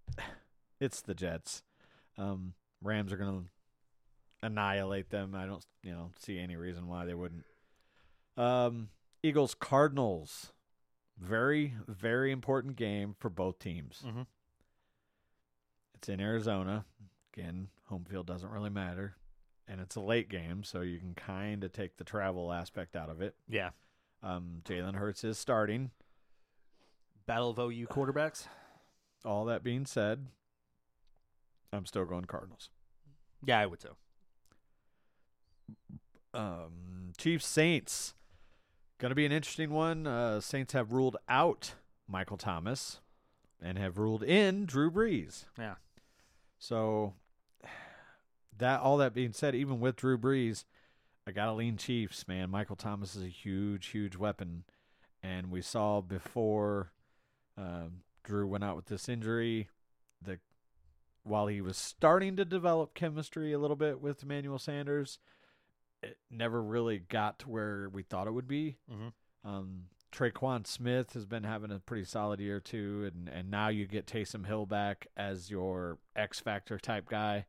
Look, 0.08 0.24
it's 0.80 1.00
the 1.00 1.14
Jets. 1.14 1.62
Um, 2.18 2.54
Rams 2.82 3.12
are 3.12 3.16
going 3.16 3.40
to 3.40 4.46
annihilate 4.46 5.10
them. 5.10 5.34
I 5.34 5.46
don't, 5.46 5.64
you 5.82 5.92
know, 5.92 6.10
see 6.18 6.38
any 6.38 6.56
reason 6.56 6.88
why 6.88 7.04
they 7.04 7.14
wouldn't. 7.14 7.44
Um, 8.36 8.88
Eagles 9.22 9.54
Cardinals. 9.54 10.52
Very, 11.18 11.74
very 11.88 12.30
important 12.30 12.76
game 12.76 13.14
for 13.18 13.30
both 13.30 13.58
teams. 13.58 14.02
hmm 14.04 14.22
It's 15.94 16.08
in 16.10 16.20
Arizona. 16.20 16.84
Again, 17.34 17.68
home 17.84 18.04
field 18.04 18.26
doesn't 18.26 18.50
really 18.50 18.70
matter. 18.70 19.16
And 19.66 19.80
it's 19.80 19.96
a 19.96 20.00
late 20.00 20.28
game, 20.28 20.62
so 20.62 20.82
you 20.82 20.98
can 20.98 21.14
kind 21.14 21.64
of 21.64 21.72
take 21.72 21.96
the 21.96 22.04
travel 22.04 22.52
aspect 22.52 22.94
out 22.94 23.08
of 23.10 23.20
it. 23.20 23.34
Yeah. 23.48 23.70
Um, 24.22 24.60
Jalen 24.64 24.94
Hurts 24.94 25.24
is 25.24 25.38
starting. 25.38 25.90
Battle 27.26 27.50
of 27.50 27.58
OU 27.58 27.86
quarterbacks. 27.88 28.46
All 29.26 29.44
that 29.46 29.64
being 29.64 29.84
said, 29.84 30.26
I'm 31.72 31.84
still 31.84 32.04
going 32.04 32.26
Cardinals. 32.26 32.70
Yeah, 33.44 33.58
I 33.58 33.66
would 33.66 33.80
too. 33.80 33.96
Um, 36.32 37.12
Chiefs 37.18 37.46
Saints. 37.46 38.14
Going 38.98 39.10
to 39.10 39.16
be 39.16 39.26
an 39.26 39.32
interesting 39.32 39.70
one. 39.70 40.06
Uh, 40.06 40.40
Saints 40.40 40.72
have 40.72 40.92
ruled 40.92 41.16
out 41.28 41.74
Michael 42.08 42.38
Thomas 42.38 43.00
and 43.60 43.78
have 43.78 43.98
ruled 43.98 44.22
in 44.22 44.64
Drew 44.64 44.90
Brees. 44.90 45.44
Yeah. 45.58 45.74
So 46.58 47.14
that 48.58 48.80
all 48.80 48.96
that 48.98 49.12
being 49.14 49.32
said, 49.32 49.54
even 49.54 49.80
with 49.80 49.96
Drew 49.96 50.16
Brees, 50.16 50.64
I 51.26 51.32
gotta 51.32 51.52
lean 51.52 51.76
Chiefs, 51.76 52.26
man. 52.28 52.50
Michael 52.50 52.76
Thomas 52.76 53.16
is 53.16 53.22
a 53.22 53.28
huge, 53.28 53.88
huge 53.88 54.16
weapon, 54.16 54.64
and 55.22 55.50
we 55.50 55.60
saw 55.60 56.00
before 56.00 56.92
um, 57.58 58.02
Drew 58.26 58.46
went 58.46 58.64
out 58.64 58.76
with 58.76 58.86
this 58.86 59.08
injury, 59.08 59.68
the 60.20 60.38
while 61.22 61.46
he 61.46 61.60
was 61.60 61.76
starting 61.76 62.36
to 62.36 62.44
develop 62.44 62.92
chemistry 62.94 63.52
a 63.52 63.58
little 63.58 63.76
bit 63.76 64.00
with 64.00 64.22
Emmanuel 64.22 64.58
Sanders, 64.58 65.18
it 66.02 66.18
never 66.30 66.62
really 66.62 66.98
got 66.98 67.38
to 67.40 67.48
where 67.48 67.88
we 67.88 68.02
thought 68.02 68.26
it 68.26 68.32
would 68.32 68.46
be. 68.48 68.76
Mhm. 68.90 69.12
Um, 69.44 69.88
Tre'Quan 70.12 70.66
Smith 70.66 71.12
has 71.14 71.24
been 71.26 71.44
having 71.44 71.70
a 71.70 71.78
pretty 71.80 72.04
solid 72.04 72.40
year 72.40 72.60
too, 72.60 73.10
and 73.12 73.28
and 73.28 73.50
now 73.50 73.68
you 73.68 73.86
get 73.86 74.06
Taysom 74.06 74.46
Hill 74.46 74.66
back 74.66 75.06
as 75.16 75.50
your 75.50 75.98
X 76.14 76.40
factor 76.40 76.78
type 76.78 77.08
guy. 77.08 77.46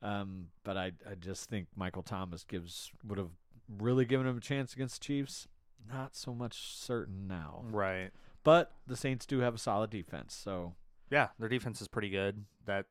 Um, 0.00 0.50
but 0.64 0.76
I 0.76 0.92
I 1.06 1.14
just 1.16 1.48
think 1.50 1.68
Michael 1.76 2.02
Thomas 2.02 2.44
gives 2.44 2.92
would 3.04 3.18
have 3.18 3.32
really 3.68 4.04
given 4.06 4.26
him 4.26 4.38
a 4.38 4.40
chance 4.40 4.72
against 4.72 5.00
the 5.00 5.04
Chiefs. 5.04 5.48
Not 5.86 6.14
so 6.16 6.34
much 6.34 6.72
certain 6.76 7.26
now, 7.26 7.62
Right. 7.64 8.12
But 8.48 8.72
the 8.86 8.96
Saints 8.96 9.26
do 9.26 9.40
have 9.40 9.54
a 9.54 9.58
solid 9.58 9.90
defense, 9.90 10.32
so 10.34 10.74
Yeah, 11.10 11.28
their 11.38 11.50
defense 11.50 11.82
is 11.82 11.88
pretty 11.88 12.08
good. 12.08 12.46
That 12.64 12.86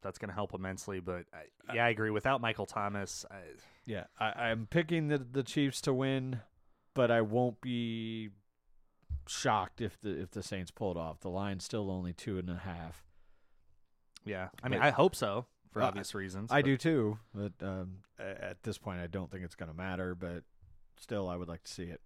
that's 0.00 0.16
going 0.16 0.28
to 0.28 0.34
help 0.34 0.54
immensely. 0.54 1.00
But 1.00 1.24
I, 1.34 1.74
yeah, 1.74 1.86
I 1.86 1.88
agree. 1.88 2.10
Without 2.10 2.40
Michael 2.40 2.66
Thomas, 2.66 3.24
I, 3.28 3.38
yeah, 3.84 4.04
I, 4.20 4.26
I'm 4.50 4.68
picking 4.70 5.08
the 5.08 5.18
the 5.18 5.42
Chiefs 5.42 5.80
to 5.82 5.92
win, 5.92 6.38
but 6.94 7.10
I 7.10 7.20
won't 7.20 7.60
be 7.60 8.30
shocked 9.26 9.80
if 9.80 10.00
the 10.00 10.20
if 10.22 10.30
the 10.30 10.42
Saints 10.44 10.70
pulled 10.70 10.96
off. 10.96 11.18
The 11.18 11.30
line's 11.30 11.64
still 11.64 11.90
only 11.90 12.12
two 12.12 12.38
and 12.38 12.48
a 12.48 12.58
half. 12.58 13.02
yeah, 14.24 14.50
I 14.62 14.68
mean, 14.68 14.78
But- 14.78 14.86
I 14.86 14.90
hope 14.90 15.16
so 15.16 15.46
for 15.72 15.82
Uh, 15.82 15.86
obvious 15.88 16.14
reasons. 16.14 16.52
I 16.52 16.60
but- 16.60 16.66
do 16.66 16.76
too, 16.76 17.18
but 17.34 17.52
um, 17.60 17.98
at 18.20 18.62
this 18.62 18.78
point, 18.78 19.00
I 19.00 19.08
don't 19.08 19.32
think 19.32 19.42
it's 19.44 19.56
going 19.56 19.70
to 19.70 19.76
matter. 19.76 20.14
But 20.14 20.44
still, 20.96 21.28
I 21.28 21.34
would 21.34 21.48
like 21.48 21.64
to 21.64 21.72
see 21.72 21.84
it. 21.86 22.00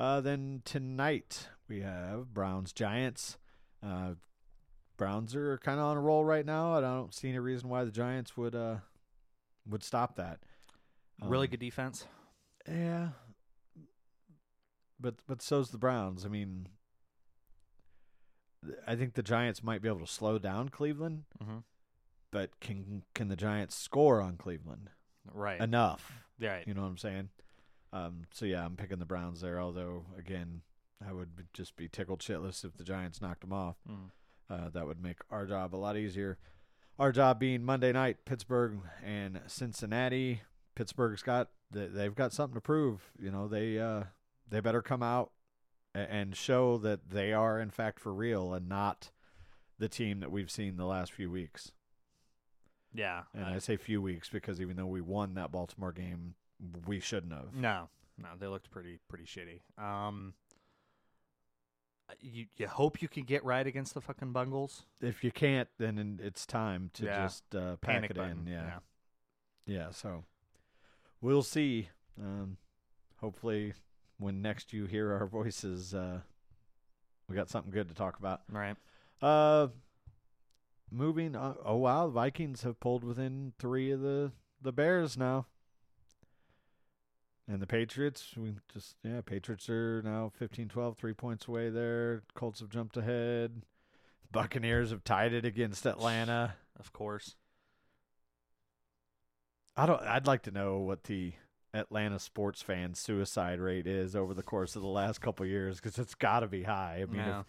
Uh, 0.00 0.18
then 0.22 0.62
tonight 0.64 1.48
we 1.68 1.82
have 1.82 2.32
Browns 2.32 2.72
Giants. 2.72 3.36
Uh, 3.82 4.12
Browns 4.96 5.34
are 5.36 5.58
kind 5.58 5.78
of 5.78 5.84
on 5.84 5.98
a 5.98 6.00
roll 6.00 6.24
right 6.24 6.46
now, 6.46 6.74
and 6.76 6.86
I 6.86 6.94
don't 6.94 7.12
see 7.14 7.28
any 7.28 7.38
reason 7.38 7.68
why 7.68 7.84
the 7.84 7.90
Giants 7.90 8.34
would 8.34 8.54
uh 8.54 8.76
would 9.68 9.82
stop 9.82 10.16
that. 10.16 10.40
Really 11.22 11.46
Um, 11.46 11.50
good 11.50 11.60
defense. 11.60 12.06
Yeah. 12.66 13.10
But 14.98 15.16
but 15.26 15.42
so's 15.42 15.70
the 15.70 15.76
Browns. 15.78 16.24
I 16.24 16.28
mean, 16.28 16.68
I 18.86 18.96
think 18.96 19.14
the 19.14 19.22
Giants 19.22 19.62
might 19.62 19.82
be 19.82 19.88
able 19.88 20.00
to 20.00 20.06
slow 20.06 20.38
down 20.38 20.70
Cleveland, 20.70 21.24
Mm-hmm. 21.42 21.58
but 22.30 22.58
can 22.60 23.02
can 23.14 23.28
the 23.28 23.36
Giants 23.36 23.74
score 23.76 24.22
on 24.22 24.38
Cleveland 24.38 24.88
Right. 25.30 25.60
enough? 25.60 26.10
right. 26.40 26.66
You 26.66 26.72
know 26.72 26.80
what 26.82 26.88
I'm 26.88 26.96
saying? 26.98 27.28
Um, 27.92 28.22
so 28.32 28.44
yeah, 28.46 28.64
I'm 28.64 28.76
picking 28.76 28.98
the 28.98 29.04
Browns 29.04 29.40
there. 29.40 29.60
Although 29.60 30.04
again, 30.18 30.62
I 31.06 31.12
would 31.12 31.30
just 31.52 31.76
be 31.76 31.88
tickled 31.88 32.20
shitless 32.20 32.64
if 32.64 32.76
the 32.76 32.84
Giants 32.84 33.20
knocked 33.20 33.40
them 33.40 33.52
off. 33.52 33.76
Mm. 33.88 34.10
Uh, 34.48 34.68
that 34.70 34.86
would 34.86 35.02
make 35.02 35.18
our 35.30 35.46
job 35.46 35.74
a 35.74 35.76
lot 35.76 35.96
easier. 35.96 36.38
Our 36.98 37.12
job 37.12 37.38
being 37.40 37.64
Monday 37.64 37.92
night, 37.92 38.24
Pittsburgh 38.24 38.80
and 39.04 39.40
Cincinnati. 39.46 40.42
Pittsburgh's 40.74 41.22
got 41.22 41.48
they- 41.70 41.86
they've 41.86 42.14
got 42.14 42.32
something 42.32 42.54
to 42.54 42.60
prove. 42.60 43.10
You 43.18 43.30
know 43.30 43.48
they 43.48 43.78
uh, 43.78 44.04
they 44.48 44.60
better 44.60 44.82
come 44.82 45.02
out 45.02 45.32
a- 45.94 45.98
and 46.12 46.36
show 46.36 46.78
that 46.78 47.10
they 47.10 47.32
are 47.32 47.58
in 47.60 47.70
fact 47.70 47.98
for 48.00 48.12
real 48.12 48.52
and 48.52 48.68
not 48.68 49.10
the 49.78 49.88
team 49.88 50.20
that 50.20 50.30
we've 50.30 50.50
seen 50.50 50.76
the 50.76 50.84
last 50.84 51.10
few 51.12 51.30
weeks. 51.30 51.72
Yeah. 52.92 53.22
And 53.34 53.44
I- 53.46 53.54
I 53.54 53.58
say 53.58 53.76
few 53.76 54.02
weeks 54.02 54.28
because 54.28 54.60
even 54.60 54.76
though 54.76 54.86
we 54.86 55.00
won 55.00 55.34
that 55.34 55.52
Baltimore 55.52 55.92
game, 55.92 56.34
we 56.86 57.00
shouldn't 57.00 57.32
have. 57.32 57.54
no, 57.54 57.88
no, 58.18 58.28
they 58.38 58.46
looked 58.46 58.70
pretty 58.70 58.98
pretty 59.08 59.24
shitty. 59.24 59.60
Um, 59.82 60.34
You 62.20 62.46
you 62.56 62.66
hope 62.66 63.00
you 63.02 63.08
can 63.08 63.22
get 63.24 63.44
right 63.44 63.66
against 63.66 63.94
the 63.94 64.00
fucking 64.00 64.32
Bungles. 64.32 64.84
If 65.00 65.22
you 65.22 65.30
can't, 65.30 65.68
then 65.78 66.18
it's 66.22 66.44
time 66.44 66.90
to 66.94 67.04
Yeah. 67.04 67.22
just 67.24 67.54
uh, 67.54 67.76
pack 67.76 67.94
Panic 67.94 68.10
it 68.10 68.16
button. 68.16 68.46
in. 68.46 68.52
Yeah. 68.52 68.78
yeah, 69.66 69.90
So 69.90 70.24
we'll 71.20 71.42
see. 71.44 71.88
Um, 72.20 72.56
hopefully, 73.20 73.74
when 74.18 74.42
next 74.42 74.72
you 74.72 74.86
hear 74.86 75.12
our 75.12 75.26
voices, 75.26 75.94
uh, 75.94 76.20
we 77.28 77.36
got 77.36 77.48
something 77.48 77.70
good 77.70 77.88
to 77.88 77.94
talk 77.94 78.18
about. 78.18 78.42
Right. 78.50 78.76
Uh, 79.22 79.68
moving. 80.90 81.36
On, 81.36 81.56
oh 81.64 81.76
wow, 81.76 82.06
the 82.06 82.12
Vikings 82.12 82.62
have 82.62 82.80
pulled 82.80 83.04
within 83.04 83.52
three 83.58 83.92
of 83.92 84.00
the 84.00 84.32
the 84.60 84.72
Bears 84.72 85.16
now. 85.16 85.46
And 87.50 87.60
the 87.60 87.66
Patriots, 87.66 88.34
we 88.36 88.54
just 88.72 88.94
yeah, 89.02 89.22
Patriots 89.22 89.68
are 89.68 90.02
now 90.02 90.30
15-12, 90.40 90.96
three 90.96 91.14
points 91.14 91.48
away 91.48 91.68
there. 91.68 92.22
Colts 92.34 92.60
have 92.60 92.68
jumped 92.68 92.96
ahead. 92.96 93.62
Buccaneers 94.30 94.90
have 94.90 95.02
tied 95.02 95.32
it 95.32 95.44
against 95.44 95.84
Atlanta. 95.84 96.54
Of 96.78 96.92
course. 96.92 97.34
I 99.76 99.86
don't. 99.86 100.00
I'd 100.02 100.28
like 100.28 100.42
to 100.42 100.52
know 100.52 100.78
what 100.78 101.04
the 101.04 101.32
Atlanta 101.74 102.20
sports 102.20 102.62
fan 102.62 102.94
suicide 102.94 103.58
rate 103.58 103.86
is 103.86 104.14
over 104.14 104.32
the 104.32 104.42
course 104.44 104.76
of 104.76 104.82
the 104.82 104.88
last 104.88 105.20
couple 105.20 105.44
of 105.44 105.50
years 105.50 105.76
because 105.80 105.98
it's 105.98 106.14
got 106.14 106.40
to 106.40 106.46
be 106.46 106.62
high. 106.62 107.00
I 107.02 107.06
mean, 107.06 107.16
Yeah. 107.20 107.42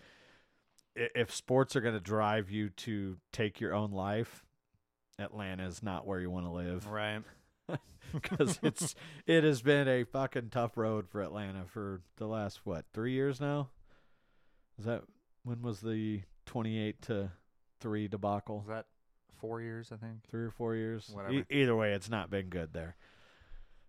if, 0.95 1.11
if 1.15 1.35
sports 1.35 1.75
are 1.75 1.81
going 1.81 1.93
to 1.95 1.99
drive 1.99 2.49
you 2.49 2.69
to 2.69 3.17
take 3.31 3.59
your 3.59 3.75
own 3.75 3.91
life, 3.91 4.43
Atlanta 5.19 5.65
is 5.65 5.83
not 5.83 6.07
where 6.07 6.19
you 6.19 6.31
want 6.31 6.45
to 6.47 6.51
live 6.51 6.87
Right. 6.87 7.21
because 8.21 8.59
it's 8.63 8.95
it 9.25 9.43
has 9.43 9.61
been 9.61 9.87
a 9.87 10.03
fucking 10.03 10.49
tough 10.49 10.77
road 10.77 11.07
for 11.07 11.21
Atlanta 11.21 11.63
for 11.65 12.01
the 12.17 12.27
last 12.27 12.61
what 12.63 12.85
three 12.93 13.13
years 13.13 13.39
now. 13.41 13.69
Is 14.79 14.85
that 14.85 15.03
when 15.43 15.61
was 15.61 15.81
the 15.81 16.21
twenty 16.45 16.79
eight 16.79 17.01
to 17.03 17.31
three 17.79 18.07
debacle? 18.07 18.59
Was 18.59 18.67
that 18.67 18.85
four 19.39 19.61
years? 19.61 19.91
I 19.91 19.97
think. 19.97 20.23
three 20.29 20.43
or 20.45 20.51
four 20.51 20.75
years. 20.75 21.09
Whatever. 21.13 21.33
E- 21.33 21.45
either 21.49 21.75
way, 21.75 21.93
it's 21.93 22.09
not 22.09 22.29
been 22.29 22.49
good 22.49 22.73
there. 22.73 22.95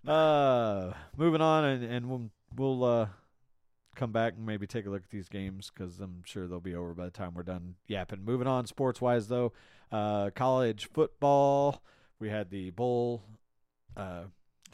Uh, 0.06 0.92
moving 1.16 1.40
on, 1.40 1.64
and 1.64 1.84
and 1.84 2.08
we'll 2.10 2.30
we'll 2.56 2.84
uh 2.84 3.06
come 3.94 4.10
back 4.12 4.34
and 4.36 4.46
maybe 4.46 4.66
take 4.66 4.86
a 4.86 4.90
look 4.90 5.02
at 5.02 5.10
these 5.10 5.28
games 5.28 5.70
because 5.72 6.00
I'm 6.00 6.22
sure 6.24 6.46
they'll 6.48 6.60
be 6.60 6.74
over 6.74 6.94
by 6.94 7.04
the 7.04 7.10
time 7.10 7.34
we're 7.34 7.42
done 7.42 7.74
yapping. 7.86 8.24
Moving 8.24 8.46
on, 8.46 8.66
sports 8.66 9.00
wise 9.00 9.28
though, 9.28 9.52
uh, 9.90 10.30
college 10.34 10.88
football. 10.92 11.82
We 12.18 12.30
had 12.30 12.50
the 12.50 12.70
bowl, 12.70 13.22
uh, 13.96 14.24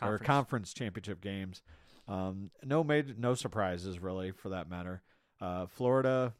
or 0.00 0.18
Conference. 0.18 0.26
conference 0.26 0.74
championship 0.74 1.20
games. 1.20 1.62
Um, 2.06 2.50
no 2.64 2.82
major, 2.84 3.14
no 3.18 3.34
surprises 3.34 3.98
really 4.00 4.30
for 4.30 4.48
that 4.50 4.68
matter. 4.70 5.02
Uh, 5.40 5.66
Florida 5.66 6.34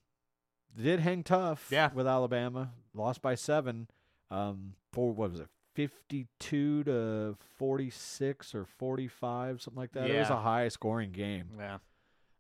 did 0.81 1.01
hang 1.01 1.23
tough 1.23 1.69
Yeah. 1.71 1.91
with 1.93 2.07
Alabama, 2.07 2.73
lost 2.95 3.21
by 3.23 3.35
seven. 3.35 3.89
Um, 4.31 4.75
for 4.93 5.13
what 5.13 5.31
was 5.31 5.41
it, 5.41 5.49
fifty-two 5.75 6.85
to 6.85 7.37
forty-six 7.57 8.55
or 8.55 8.65
forty-five, 8.65 9.61
something 9.63 9.81
like 9.81 9.93
that. 9.93 10.11
It 10.11 10.19
was 10.19 10.31
a 10.31 10.37
high-scoring 10.41 11.13
game. 11.13 11.51
Yeah. 11.59 11.79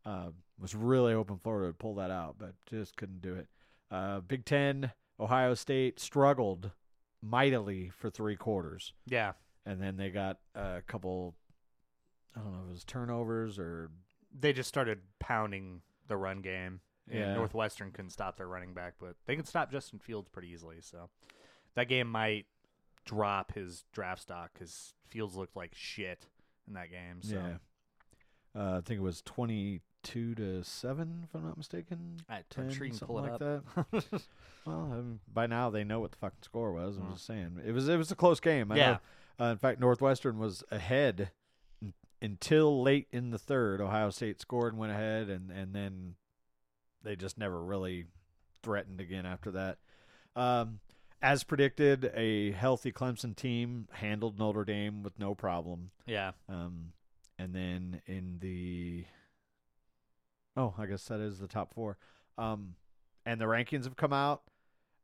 Uh, 0.04 0.30
was 0.59 0.75
really 0.75 1.12
hoping 1.12 1.38
Florida 1.38 1.66
would 1.68 1.78
pull 1.78 1.95
that 1.97 2.11
out, 2.11 2.37
but 2.38 2.54
just 2.66 2.97
couldn't 2.97 3.21
do 3.23 3.35
it. 3.35 3.49
Uh, 3.90 4.21
Big 4.21 4.45
Ten, 4.45 4.92
Ohio 5.21 5.54
State 5.54 5.99
struggled 6.00 6.71
mightily 7.23 7.88
for 7.90 8.11
three 8.11 8.37
quarters 8.37 8.92
Yeah. 9.07 9.33
And 9.68 9.80
then 9.82 9.96
they 9.96 10.08
got 10.08 10.38
a 10.54 10.82
couple 10.87 11.34
I 12.34 12.40
don't 12.40 12.52
know 12.52 12.60
if 12.64 12.68
it 12.70 12.72
was 12.72 12.84
turnovers 12.84 13.58
or 13.58 13.90
They 14.38 14.52
just 14.52 14.68
started 14.68 15.00
pounding 15.18 15.82
the 16.06 16.16
run 16.16 16.40
game. 16.40 16.80
And 17.10 17.18
Yeah. 17.18 17.34
Northwestern 17.34 17.90
couldn't 17.92 18.10
stop 18.10 18.37
their 18.37 18.46
running 18.48 18.75
back, 18.75 18.94
but 18.98 19.16
they 19.26 19.34
can 19.37 19.44
stop 19.44 19.70
Justin 19.70 19.98
Fields 19.98 20.28
pretty 20.28 20.48
easily. 20.48 20.80
So 20.80 21.08
that 21.75 21.88
game 21.88 22.08
might 22.10 22.46
drop 23.04 23.52
his 23.52 23.84
draft 23.92 24.22
stock 24.22 24.52
because 24.52 24.94
Fields 25.06 25.37
looked 25.37 25.56
like 25.56 25.75
shit 25.75 26.26
in 26.66 26.75
that 26.75 26.90
game. 26.90 27.22
So 27.22 27.37
yeah. 27.37 27.56
Uh, 28.54 28.78
I 28.78 28.81
think 28.81 28.98
it 28.98 29.02
was 29.02 29.22
twenty-two 30.02 30.34
to 30.37 30.64
seven, 30.64 31.22
if 31.24 31.34
I'm 31.34 31.44
not 31.46 31.56
mistaken. 31.56 32.16
I, 32.28 32.42
10, 32.50 32.64
I'm 32.64 32.70
sure 32.70 32.84
you 32.84 32.90
can 32.90 32.98
something 32.98 33.16
pull 33.16 33.24
it 33.24 33.30
like 33.32 33.42
up. 33.42 33.64
that. 34.11 34.22
Well, 34.66 34.76
um, 34.92 35.20
by 35.32 35.46
now 35.46 35.70
they 35.70 35.82
know 35.82 35.98
what 36.00 36.11
the 36.11 36.18
fucking 36.18 36.42
score 36.42 36.72
was. 36.74 36.98
I'm 36.98 37.04
Mm. 37.04 37.12
just 37.14 37.24
saying 37.24 37.58
it 37.64 37.72
was 37.72 37.88
it 37.88 37.96
was 37.96 38.11
a 38.11 38.16
close 38.16 38.38
game. 38.38 38.70
I 38.70 38.76
Yeah. 38.76 38.98
know, 39.38 39.46
uh, 39.46 39.52
in 39.52 39.56
fact, 39.56 39.80
Northwestern 39.80 40.38
was 40.38 40.62
ahead 40.70 41.30
n- 41.82 41.94
until 42.20 42.82
late 42.82 43.08
in 43.11 43.30
the 43.30 43.38
third. 43.38 43.80
Ohio 43.80 44.11
State 44.11 44.42
scored 44.42 44.74
and 44.74 44.78
went 44.80 44.92
ahead, 44.92 45.30
and 45.30 45.50
and 45.50 45.74
then 45.74 46.16
they 47.02 47.16
just 47.16 47.38
never 47.38 47.62
really 47.64 48.08
threatened 48.62 49.00
again 49.00 49.24
after 49.24 49.50
that. 49.52 49.78
Um, 50.37 50.80
as 51.22 51.44
predicted, 51.44 52.11
a 52.14 52.50
healthy 52.52 52.92
Clemson 52.92 53.34
team 53.34 53.88
handled 53.92 54.38
Notre 54.38 54.66
Dame 54.66 55.02
with 55.02 55.18
no 55.18 55.34
problem. 55.34 55.92
yeah. 56.04 56.32
Um, 56.46 56.92
and 57.38 57.54
then 57.54 58.02
in 58.06 58.38
the 58.40 59.06
oh, 60.59 60.75
I 60.77 60.87
guess 60.87 61.05
that 61.05 61.21
is 61.21 61.38
the 61.38 61.47
top 61.47 61.73
four. 61.73 61.97
Um, 62.37 62.75
and 63.25 63.40
the 63.40 63.47
rankings 63.47 63.85
have 63.85 63.97
come 63.97 64.12
out, 64.12 64.42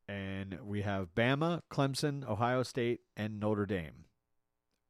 and 0.07 0.57
we 0.63 0.81
have 0.81 1.15
Bama, 1.15 1.61
Clemson, 1.71 2.27
Ohio 2.27 2.63
State, 2.63 3.01
and 3.15 3.39
Notre 3.39 3.65
Dame, 3.65 4.05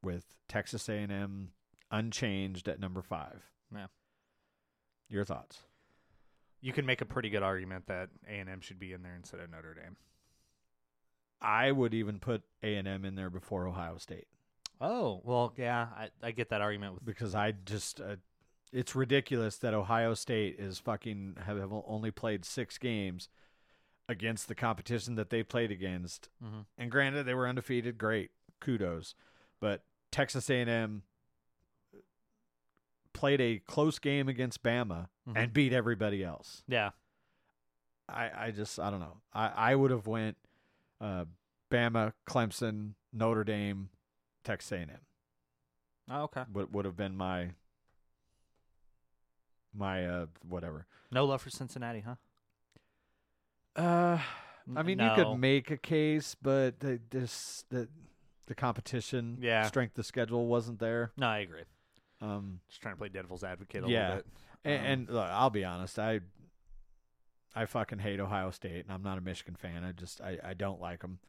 with 0.03 0.25
Texas 0.49 0.89
A&M 0.89 1.49
unchanged 1.91 2.67
at 2.67 2.79
number 2.79 3.01
five. 3.01 3.43
Yeah. 3.73 3.87
Your 5.09 5.23
thoughts? 5.23 5.59
You 6.61 6.73
can 6.73 6.85
make 6.85 7.01
a 7.01 7.05
pretty 7.05 7.29
good 7.29 7.43
argument 7.43 7.87
that 7.87 8.09
A&M 8.27 8.59
should 8.61 8.79
be 8.79 8.91
in 8.91 9.03
there 9.03 9.15
instead 9.15 9.39
of 9.39 9.51
Notre 9.51 9.75
Dame. 9.75 9.97
I 11.41 11.71
would 11.71 11.93
even 11.93 12.19
put 12.19 12.41
A&M 12.63 13.05
in 13.05 13.15
there 13.15 13.29
before 13.29 13.67
Ohio 13.67 13.97
State 13.97 14.27
Oh, 14.81 15.21
well, 15.23 15.53
yeah, 15.57 15.87
I, 15.95 16.09
I 16.21 16.31
get 16.31 16.49
that 16.49 16.61
argument 16.61 16.95
with 16.95 17.05
because 17.05 17.33
I 17.33 17.53
just 17.65 18.01
uh, 18.01 18.17
it's 18.71 18.95
ridiculous 18.95 19.57
that 19.59 19.73
Ohio 19.73 20.13
State 20.13 20.57
is 20.59 20.79
fucking 20.79 21.37
have 21.45 21.71
only 21.85 22.11
played 22.11 22.43
six 22.45 22.77
games 22.77 23.29
against 24.07 24.47
the 24.47 24.55
competition 24.55 25.15
that 25.15 25.29
they 25.29 25.41
played 25.43 25.71
against. 25.71 26.29
Mhm. 26.43 26.65
And 26.77 26.91
granted, 26.91 27.23
they 27.23 27.33
were 27.33 27.47
undefeated. 27.47 27.97
Great, 27.97 28.31
kudos. 28.59 29.15
But 29.59 29.83
Texas 30.11 30.49
A&M 30.49 31.03
played 33.13 33.39
a 33.41 33.59
close 33.59 33.97
game 33.99 34.27
against 34.27 34.61
Bama 34.61 35.09
Mhm. 35.27 35.37
and 35.37 35.53
beat 35.53 35.73
everybody 35.73 36.23
else. 36.23 36.63
Yeah. 36.67 36.91
I, 38.07 38.47
I 38.47 38.51
just 38.51 38.77
I 38.79 38.89
don't 38.91 38.99
know. 38.99 39.21
I, 39.33 39.47
I 39.71 39.75
would 39.75 39.89
have 39.91 40.05
went 40.05 40.37
uh, 41.01 41.25
Bama, 41.71 42.13
Clemson, 42.27 42.93
Notre 43.11 43.43
Dame, 43.43 43.89
Texas 44.43 44.71
A&M 44.73 44.89
Oh, 46.09 46.23
okay. 46.23 46.43
would 46.51 46.73
would 46.73 46.85
have 46.85 46.95
been 46.95 47.15
my 47.17 47.51
my 49.75 50.05
uh 50.07 50.25
whatever. 50.47 50.85
No 51.11 51.25
love 51.25 51.41
for 51.41 51.49
Cincinnati, 51.49 52.01
huh? 52.01 52.15
Uh 53.75 54.19
I 54.75 54.83
mean 54.83 54.99
you 54.99 55.11
could 55.15 55.37
make 55.37 55.69
a 55.71 55.77
case, 55.77 56.35
but 56.41 56.79
the 56.79 56.99
this 57.09 57.65
the 57.69 57.87
the 58.47 58.55
competition, 58.55 59.37
Yeah. 59.41 59.63
strength 59.67 59.97
of 59.97 60.05
schedule 60.05 60.45
wasn't 60.47 60.79
there. 60.79 61.11
No, 61.17 61.27
I 61.27 61.39
agree. 61.39 61.63
Um 62.21 62.59
Just 62.69 62.81
trying 62.81 62.93
to 62.95 62.97
play 62.99 63.09
devil's 63.09 63.43
advocate 63.43 63.83
a 63.83 63.87
Yeah. 63.89 64.07
little 64.07 64.15
bit. 64.17 64.27
and, 64.63 64.79
Um, 64.79 64.85
and 64.91 65.09
look, 65.09 65.29
I'll 65.29 65.49
be 65.49 65.65
honest, 65.65 65.99
I 65.99 66.21
I 67.57 67.65
fucking 67.65 67.99
hate 67.99 68.19
Ohio 68.19 68.51
State, 68.51 68.83
and 68.85 68.91
I'm 68.91 69.01
not 69.03 69.17
a 69.17 69.21
Michigan 69.21 69.55
fan. 69.55 69.83
I 69.85 69.91
just 69.93 70.21
I, 70.21 70.39
I 70.43 70.53
don't 70.53 70.81
like 70.81 71.01
them. 71.01 71.19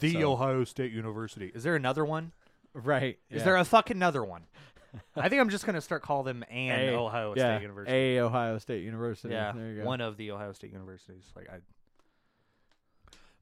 the 0.00 0.12
so- 0.14 0.32
Ohio 0.32 0.64
State 0.64 0.92
University. 0.92 1.50
Is 1.54 1.62
there 1.62 1.76
another 1.76 2.04
one? 2.04 2.32
Right? 2.74 3.18
Is 3.30 3.42
there 3.44 3.56
a 3.56 3.64
fucking 3.64 3.96
another 3.96 4.22
one? 4.24 4.46
I 5.16 5.28
think 5.28 5.40
I'm 5.40 5.50
just 5.50 5.66
gonna 5.66 5.80
start 5.80 6.02
calling 6.02 6.26
them 6.26 6.44
an 6.50 6.90
A- 6.90 6.94
Ohio 6.94 7.34
yeah, 7.36 7.56
State 7.56 7.62
University. 7.62 7.96
A 7.96 8.22
Ohio 8.22 8.58
State 8.58 8.84
University. 8.84 9.34
yeah, 9.34 9.52
there 9.52 9.70
you 9.70 9.80
go. 9.82 9.86
one 9.86 10.00
of 10.00 10.16
the 10.16 10.30
Ohio 10.30 10.52
State 10.52 10.72
universities. 10.72 11.24
Like 11.34 11.48
I, 11.50 11.58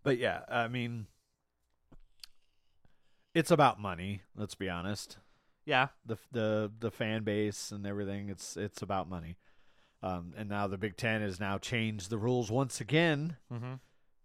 But 0.02 0.18
yeah, 0.18 0.40
I 0.48 0.68
mean, 0.68 1.06
it's 3.34 3.50
about 3.50 3.80
money. 3.80 4.22
Let's 4.36 4.54
be 4.54 4.68
honest. 4.68 5.18
yeah, 5.64 5.88
the 6.04 6.16
the 6.32 6.72
the 6.78 6.90
fan 6.90 7.24
base 7.24 7.70
and 7.70 7.86
everything. 7.86 8.28
It's 8.28 8.56
it's 8.56 8.82
about 8.82 9.08
money. 9.08 9.36
Um, 10.04 10.34
and 10.36 10.50
now 10.50 10.66
the 10.66 10.76
Big 10.76 10.98
Ten 10.98 11.22
has 11.22 11.40
now 11.40 11.56
changed 11.56 12.10
the 12.10 12.18
rules 12.18 12.50
once 12.50 12.78
again 12.78 13.38
mm-hmm. 13.50 13.74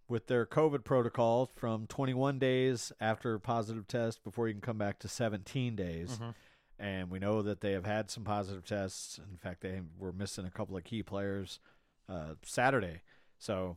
with 0.08 0.26
their 0.26 0.44
COVID 0.44 0.84
protocol 0.84 1.46
from 1.46 1.86
21 1.86 2.38
days 2.38 2.92
after 3.00 3.32
a 3.32 3.40
positive 3.40 3.88
test 3.88 4.22
before 4.22 4.46
you 4.46 4.52
can 4.52 4.60
come 4.60 4.76
back 4.76 4.98
to 4.98 5.08
17 5.08 5.74
days. 5.76 6.18
Mhm. 6.18 6.34
And 6.80 7.10
we 7.10 7.18
know 7.18 7.42
that 7.42 7.60
they 7.60 7.72
have 7.72 7.84
had 7.84 8.10
some 8.10 8.24
positive 8.24 8.64
tests. 8.64 9.18
In 9.30 9.36
fact, 9.36 9.60
they 9.60 9.80
were 9.98 10.12
missing 10.12 10.46
a 10.46 10.50
couple 10.50 10.76
of 10.76 10.84
key 10.84 11.02
players 11.02 11.60
uh, 12.08 12.34
Saturday. 12.42 13.02
So 13.38 13.76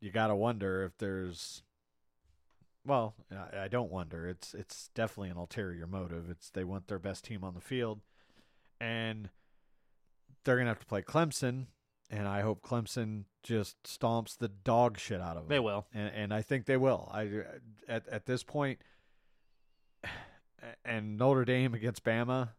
you 0.00 0.10
got 0.10 0.26
to 0.28 0.34
wonder 0.34 0.82
if 0.82 0.98
there's. 0.98 1.62
Well, 2.84 3.14
I, 3.30 3.64
I 3.64 3.68
don't 3.68 3.90
wonder. 3.90 4.28
It's 4.28 4.54
it's 4.54 4.90
definitely 4.94 5.30
an 5.30 5.36
ulterior 5.36 5.86
motive. 5.86 6.28
It's 6.28 6.50
they 6.50 6.64
want 6.64 6.88
their 6.88 6.98
best 6.98 7.24
team 7.24 7.44
on 7.44 7.54
the 7.54 7.60
field, 7.60 8.00
and 8.80 9.30
they're 10.44 10.56
gonna 10.56 10.68
have 10.68 10.80
to 10.80 10.86
play 10.86 11.02
Clemson 11.02 11.66
and 12.10 12.28
I 12.28 12.40
hope 12.42 12.62
Clemson 12.62 13.24
just 13.42 13.82
stomps 13.82 14.36
the 14.36 14.48
dog 14.48 14.98
shit 14.98 15.20
out 15.20 15.36
of 15.36 15.44
them. 15.44 15.48
They 15.48 15.60
will. 15.60 15.86
and 15.92 16.12
and 16.14 16.34
I 16.34 16.42
think 16.42 16.66
they 16.66 16.76
will. 16.76 17.10
I 17.12 17.28
at 17.88 18.06
at 18.08 18.26
this 18.26 18.42
point, 18.42 18.80
and 20.84 21.16
Notre 21.16 21.44
Dame 21.44 21.74
against 21.74 22.04
Bama. 22.04 22.50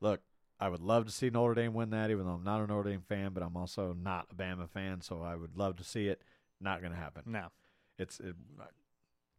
Look, 0.00 0.20
I 0.58 0.68
would 0.68 0.80
love 0.80 1.06
to 1.06 1.12
see 1.12 1.30
Notre 1.30 1.54
Dame 1.54 1.74
win 1.74 1.90
that, 1.90 2.10
even 2.10 2.26
though 2.26 2.32
I'm 2.32 2.44
not 2.44 2.60
a 2.60 2.66
Notre 2.66 2.90
Dame 2.90 3.02
fan, 3.08 3.30
but 3.32 3.42
I'm 3.42 3.56
also 3.56 3.94
not 3.98 4.26
a 4.30 4.34
Bama 4.34 4.68
fan, 4.68 5.00
so 5.00 5.22
I 5.22 5.34
would 5.34 5.56
love 5.56 5.76
to 5.76 5.84
see 5.84 6.08
it. 6.08 6.22
Not 6.60 6.80
going 6.80 6.92
to 6.92 6.98
happen. 6.98 7.22
No. 7.26 7.48
It's 7.98 8.20
it, 8.20 8.34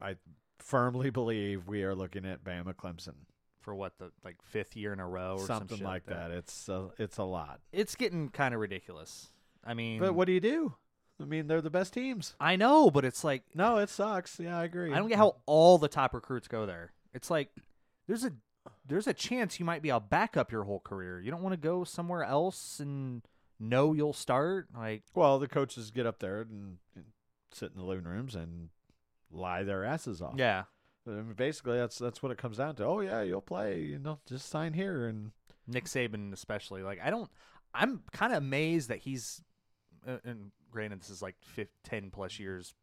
I 0.01 0.15
firmly 0.59 1.09
believe 1.09 1.67
we 1.67 1.83
are 1.83 1.95
looking 1.95 2.25
at 2.25 2.43
Bama 2.43 2.73
Clemson, 2.73 3.13
For 3.59 3.75
what 3.75 3.97
the 3.99 4.11
like 4.23 4.37
fifth 4.43 4.75
year 4.75 4.93
in 4.93 4.99
a 4.99 5.07
row 5.07 5.35
or 5.35 5.39
some 5.39 5.59
something 5.59 5.77
shit 5.77 5.85
like 5.85 6.05
that. 6.07 6.31
It's 6.31 6.67
uh, 6.69 6.89
it's 6.97 7.17
a 7.17 7.23
lot. 7.23 7.59
It's 7.71 7.95
getting 7.95 8.29
kind 8.29 8.53
of 8.53 8.59
ridiculous. 8.59 9.29
I 9.63 9.75
mean, 9.75 9.99
But 9.99 10.13
what 10.13 10.25
do 10.25 10.33
you 10.33 10.39
do? 10.39 10.73
I 11.21 11.25
mean, 11.25 11.45
they're 11.45 11.61
the 11.61 11.69
best 11.69 11.93
teams. 11.93 12.35
I 12.39 12.55
know, 12.55 12.89
but 12.89 13.05
it's 13.05 13.23
like 13.23 13.43
No, 13.53 13.77
it 13.77 13.89
sucks. 13.89 14.39
Yeah, 14.39 14.57
I 14.57 14.63
agree. 14.63 14.91
I 14.91 14.97
don't 14.97 15.07
get 15.07 15.19
how 15.19 15.35
all 15.45 15.77
the 15.77 15.87
top 15.87 16.15
recruits 16.15 16.47
go 16.47 16.65
there. 16.65 16.93
It's 17.13 17.29
like 17.29 17.49
there's 18.07 18.23
a 18.23 18.33
there's 18.85 19.07
a 19.07 19.13
chance 19.13 19.59
you 19.59 19.65
might 19.65 19.81
be 19.81 19.89
a 19.89 19.99
backup 19.99 20.51
your 20.51 20.63
whole 20.63 20.79
career. 20.79 21.19
You 21.19 21.31
don't 21.31 21.41
want 21.41 21.53
to 21.53 21.57
go 21.57 21.83
somewhere 21.83 22.23
else 22.23 22.79
and 22.79 23.21
know 23.59 23.93
you'll 23.93 24.13
start. 24.13 24.67
Like 24.75 25.03
Well, 25.13 25.39
the 25.39 25.47
coaches 25.47 25.91
get 25.91 26.05
up 26.05 26.19
there 26.19 26.41
and, 26.41 26.77
and 26.95 27.05
sit 27.51 27.71
in 27.71 27.77
the 27.77 27.85
living 27.85 28.05
rooms 28.05 28.35
and 28.35 28.69
lie 29.31 29.63
their 29.63 29.83
asses 29.83 30.21
off. 30.21 30.35
yeah, 30.37 30.63
I 31.07 31.11
mean, 31.11 31.33
basically 31.33 31.77
that's 31.77 31.97
that's 31.97 32.21
what 32.21 32.31
it 32.31 32.37
comes 32.37 32.57
down 32.57 32.75
to. 32.75 32.85
Oh 32.85 32.99
yeah, 32.99 33.21
you'll 33.21 33.41
play. 33.41 33.81
You 33.81 33.99
know, 33.99 34.19
just 34.27 34.49
sign 34.49 34.73
here 34.73 35.07
and 35.07 35.31
Nick 35.67 35.85
Saban 35.85 36.33
especially. 36.33 36.83
Like 36.83 36.99
I 37.03 37.09
don't. 37.09 37.29
I'm 37.73 38.01
kind 38.11 38.33
of 38.33 38.39
amazed 38.39 38.89
that 38.89 38.99
he's. 38.99 39.41
Uh, 40.07 40.17
and 40.25 40.51
granted, 40.71 40.99
this 40.99 41.09
is 41.09 41.21
like 41.21 41.35
15, 41.41 41.67
10 41.83 42.11
plus 42.11 42.39
years 42.39 42.73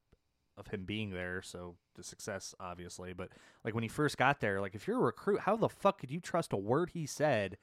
of 0.59 0.69
him 0.69 0.85
being 0.85 1.11
there, 1.11 1.41
so 1.43 1.77
the 1.95 2.03
success 2.03 2.55
obviously. 2.59 3.13
But 3.13 3.31
like 3.65 3.75
when 3.75 3.83
he 3.83 3.89
first 3.89 4.19
got 4.19 4.41
there, 4.41 4.61
like 4.61 4.75
if 4.75 4.87
you're 4.87 4.99
a 4.99 5.05
recruit, 5.05 5.41
how 5.41 5.57
the 5.57 5.69
fuck 5.69 6.01
could 6.01 6.11
you 6.11 6.21
trust 6.21 6.53
a 6.53 6.57
word 6.57 6.91
he 6.91 7.07
said 7.07 7.57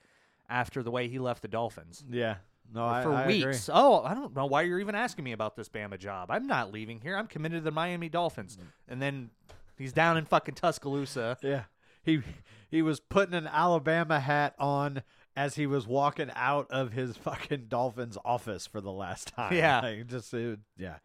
after 0.50 0.82
the 0.82 0.92
way 0.92 1.08
he 1.08 1.20
left 1.20 1.42
the 1.42 1.48
Dolphins? 1.48 2.04
yeah. 2.10 2.36
No, 2.74 2.84
I, 2.84 3.04
for 3.04 3.14
I 3.14 3.28
weeks. 3.28 3.68
agree. 3.68 3.80
Oh, 3.80 4.02
I 4.04 4.16
don't 4.16 4.36
know 4.36 4.48
why 4.48 4.64
you're 4.64 4.80
even 4.80 4.96
asking 4.96 5.24
me 5.24 5.34
about 5.34 5.56
this 5.56 5.70
Bama 5.70 6.00
job. 6.00 6.32
I'm 6.32 6.48
not 6.48 6.74
leaving 6.74 7.00
here. 7.00 7.16
I'm 7.16 7.28
committed 7.28 7.60
to 7.60 7.64
the 7.64 7.70
Miami 7.70 8.10
Dolphins. 8.10 8.58
Mm. 8.58 8.66
And 8.88 9.02
then 9.02 9.30
he's 9.78 9.94
down 9.94 10.18
in 10.18 10.26
fucking 10.26 10.56
Tuscaloosa. 10.56 11.38
Yeah, 11.44 11.66
he 12.02 12.22
he 12.70 12.82
was 12.82 13.00
putting 13.00 13.36
an 13.36 13.48
Alabama 13.48 14.20
hat 14.20 14.56
on 14.58 15.04
as 15.36 15.56
he 15.56 15.68
was 15.68 15.86
walking 15.86 16.32
out 16.36 16.70
of 16.72 16.94
his 16.94 17.18
fucking 17.18 17.66
Dolphins 17.68 18.18
office 18.24 18.66
for 18.66 18.82
the 18.82 18.92
last 18.92 19.28
time. 19.30 19.54
Yeah. 19.54 19.80
like, 19.84 20.08
just 20.08 20.34
it, 20.34 20.60
yeah. 20.78 20.98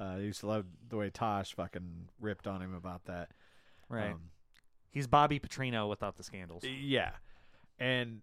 Uh, 0.00 0.14
I 0.14 0.18
used 0.18 0.40
to 0.40 0.46
love 0.46 0.64
the 0.88 0.96
way 0.96 1.10
Tosh 1.10 1.54
fucking 1.54 2.08
ripped 2.20 2.46
on 2.46 2.62
him 2.62 2.74
about 2.74 3.04
that. 3.04 3.30
Right. 3.88 4.12
Um, 4.12 4.30
he's 4.90 5.06
Bobby 5.06 5.38
Petrino 5.38 5.88
without 5.90 6.16
the 6.16 6.22
scandals. 6.22 6.64
yeah, 6.64 7.10
and 7.78 8.22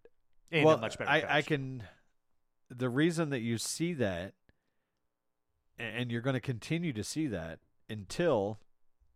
And 0.51 0.65
well, 0.65 0.77
much 0.79 0.97
better 0.97 1.09
I, 1.11 1.19
coach. 1.21 1.29
I 1.29 1.41
can. 1.43 1.83
The 2.69 2.89
reason 2.89 3.29
that 3.29 3.41
you 3.41 3.57
see 3.57 3.93
that, 3.93 4.33
and 5.77 6.11
you're 6.11 6.21
going 6.21 6.33
to 6.33 6.39
continue 6.41 6.93
to 6.93 7.03
see 7.03 7.27
that 7.27 7.59
until 7.89 8.59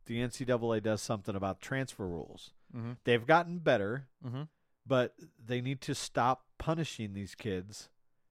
the 0.06 0.20
NCAA 0.20 0.82
does 0.84 1.02
something 1.02 1.36
about 1.36 1.62
transfer 1.62 2.08
rules. 2.08 2.52
Mhm. 2.76 2.98
They've 3.04 3.26
gotten 3.26 3.60
better, 3.60 4.08
Mhm. 4.26 4.48
but 4.86 5.16
they 5.44 5.62
need 5.62 5.82
to 5.82 5.96
stop 5.96 6.46
punishing 6.58 7.14
these 7.14 7.36
kids 7.36 7.90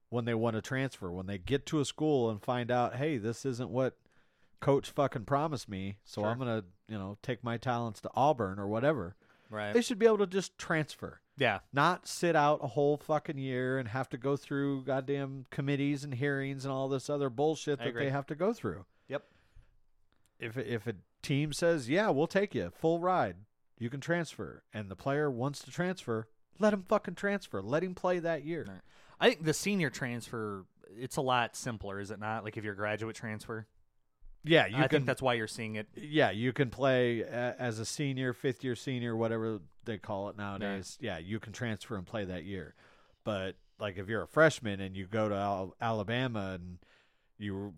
when 0.09 0.25
they 0.25 0.33
want 0.33 0.55
to 0.55 0.61
transfer. 0.61 1.11
When 1.11 1.25
they 1.27 1.37
get 1.37 1.65
to 1.67 1.79
a 1.79 1.85
school 1.85 2.29
and 2.29 2.41
find 2.41 2.71
out, 2.71 2.95
hey, 2.95 3.17
this 3.17 3.45
isn't 3.45 3.69
what 3.69 3.97
coach 4.61 4.89
fucking 4.89 5.25
promised 5.25 5.67
me, 5.67 5.97
so 6.05 6.21
Sure. 6.21 6.29
I'm 6.29 6.39
to, 6.39 6.63
you 6.87 6.97
know, 6.97 7.17
take 7.21 7.43
my 7.43 7.57
talents 7.57 7.99
to 8.01 8.11
Auburn 8.15 8.59
or 8.59 8.67
whatever. 8.67 9.15
Right. 9.49 9.73
They 9.73 9.81
should 9.81 9.99
be 9.99 10.05
able 10.05 10.19
to 10.19 10.27
just 10.27 10.57
transfer 10.57 11.19
yeah. 11.41 11.59
not 11.73 12.07
sit 12.07 12.35
out 12.35 12.59
a 12.61 12.67
whole 12.67 12.97
fucking 12.97 13.37
year 13.37 13.79
and 13.79 13.87
have 13.89 14.09
to 14.09 14.17
go 14.17 14.37
through 14.37 14.83
goddamn 14.83 15.45
committees 15.49 16.03
and 16.03 16.13
hearings 16.13 16.65
and 16.65 16.71
all 16.71 16.87
this 16.87 17.09
other 17.09 17.29
bullshit 17.29 17.79
I 17.79 17.85
that 17.85 17.89
agree. 17.89 18.05
they 18.05 18.11
have 18.11 18.27
to 18.27 18.35
go 18.35 18.53
through. 18.53 18.85
Yep. 19.07 19.23
If 20.39 20.57
a- 20.57 20.73
if 20.73 20.87
a 20.87 20.95
team 21.23 21.51
says, 21.51 21.89
"Yeah, 21.89 22.09
we'll 22.09 22.27
take 22.27 22.53
you 22.53 22.69
full 22.69 22.99
ride. 22.99 23.37
You 23.79 23.89
can 23.89 24.01
transfer." 24.01 24.63
And 24.71 24.89
the 24.89 24.95
player 24.95 25.31
wants 25.31 25.63
to 25.63 25.71
transfer, 25.71 26.27
let 26.59 26.73
him 26.73 26.83
fucking 26.83 27.15
transfer. 27.15 27.61
Let 27.61 27.83
him 27.83 27.95
play 27.95 28.19
that 28.19 28.43
year. 28.43 28.65
Right. 28.67 28.81
I 29.19 29.29
think 29.29 29.43
the 29.43 29.53
senior 29.53 29.89
transfer 29.89 30.65
it's 30.97 31.15
a 31.15 31.21
lot 31.21 31.55
simpler, 31.55 31.99
is 31.99 32.11
it 32.11 32.19
not? 32.19 32.43
Like 32.43 32.57
if 32.57 32.63
you're 32.63 32.73
a 32.73 32.77
graduate 32.77 33.15
transfer. 33.15 33.65
Yeah, 34.43 34.65
you 34.65 34.77
I 34.77 34.81
can 34.81 34.89
think 34.89 35.05
that's 35.05 35.21
why 35.21 35.35
you're 35.35 35.47
seeing 35.47 35.75
it. 35.75 35.87
Yeah, 35.95 36.31
you 36.31 36.51
can 36.53 36.69
play 36.69 37.21
a- 37.21 37.55
as 37.59 37.79
a 37.79 37.85
senior, 37.85 38.33
fifth 38.33 38.63
year 38.63 38.75
senior, 38.75 39.15
whatever 39.15 39.59
they 39.85 39.97
call 39.97 40.29
it 40.29 40.37
nowadays. 40.37 40.97
Yeah, 40.99 41.17
you 41.19 41.39
can 41.39 41.53
transfer 41.53 41.95
and 41.95 42.05
play 42.05 42.25
that 42.25 42.43
year. 42.43 42.73
But 43.23 43.55
like 43.79 43.97
if 43.97 44.07
you're 44.07 44.23
a 44.23 44.27
freshman 44.27 44.79
and 44.79 44.95
you 44.95 45.05
go 45.07 45.29
to 45.29 45.35
Al- 45.35 45.75
Alabama 45.79 46.53
and 46.55 46.77
you 47.37 47.73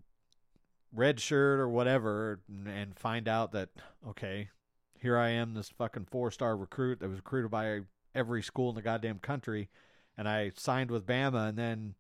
red 0.94 1.20
shirt 1.20 1.60
or 1.60 1.68
whatever 1.68 2.40
and, 2.48 2.68
and 2.68 2.98
find 2.98 3.28
out 3.28 3.52
that 3.54 3.70
okay, 4.08 4.50
here 5.00 5.18
I 5.18 5.30
am, 5.30 5.54
this 5.54 5.70
fucking 5.70 6.08
four 6.12 6.32
star 6.32 6.56
recruit 6.56 7.00
that 7.00 7.10
was 7.10 7.18
recruited 7.18 7.52
by 7.52 7.82
every 8.16 8.42
school 8.44 8.70
in 8.70 8.76
the 8.76 8.82
goddamn 8.82 9.20
country, 9.20 9.70
and 10.18 10.30
I 10.30 10.52
signed 10.56 10.92
with 10.92 11.06
Bama, 11.06 11.50
and 11.50 11.58
then 11.58 11.96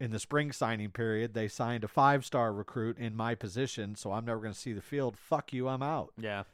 in 0.00 0.10
the 0.10 0.18
spring 0.18 0.50
signing 0.50 0.90
period 0.90 1.34
they 1.34 1.46
signed 1.46 1.84
a 1.84 1.88
five 1.88 2.24
star 2.24 2.52
recruit 2.52 2.98
in 2.98 3.14
my 3.14 3.34
position, 3.34 3.94
so 3.94 4.12
I'm 4.12 4.24
never 4.24 4.40
going 4.40 4.54
to 4.54 4.58
see 4.58 4.72
the 4.72 4.80
field. 4.80 5.16
Fuck 5.16 5.52
you, 5.52 5.68
I'm 5.68 5.82
out. 5.82 6.12
Yeah. 6.18 6.44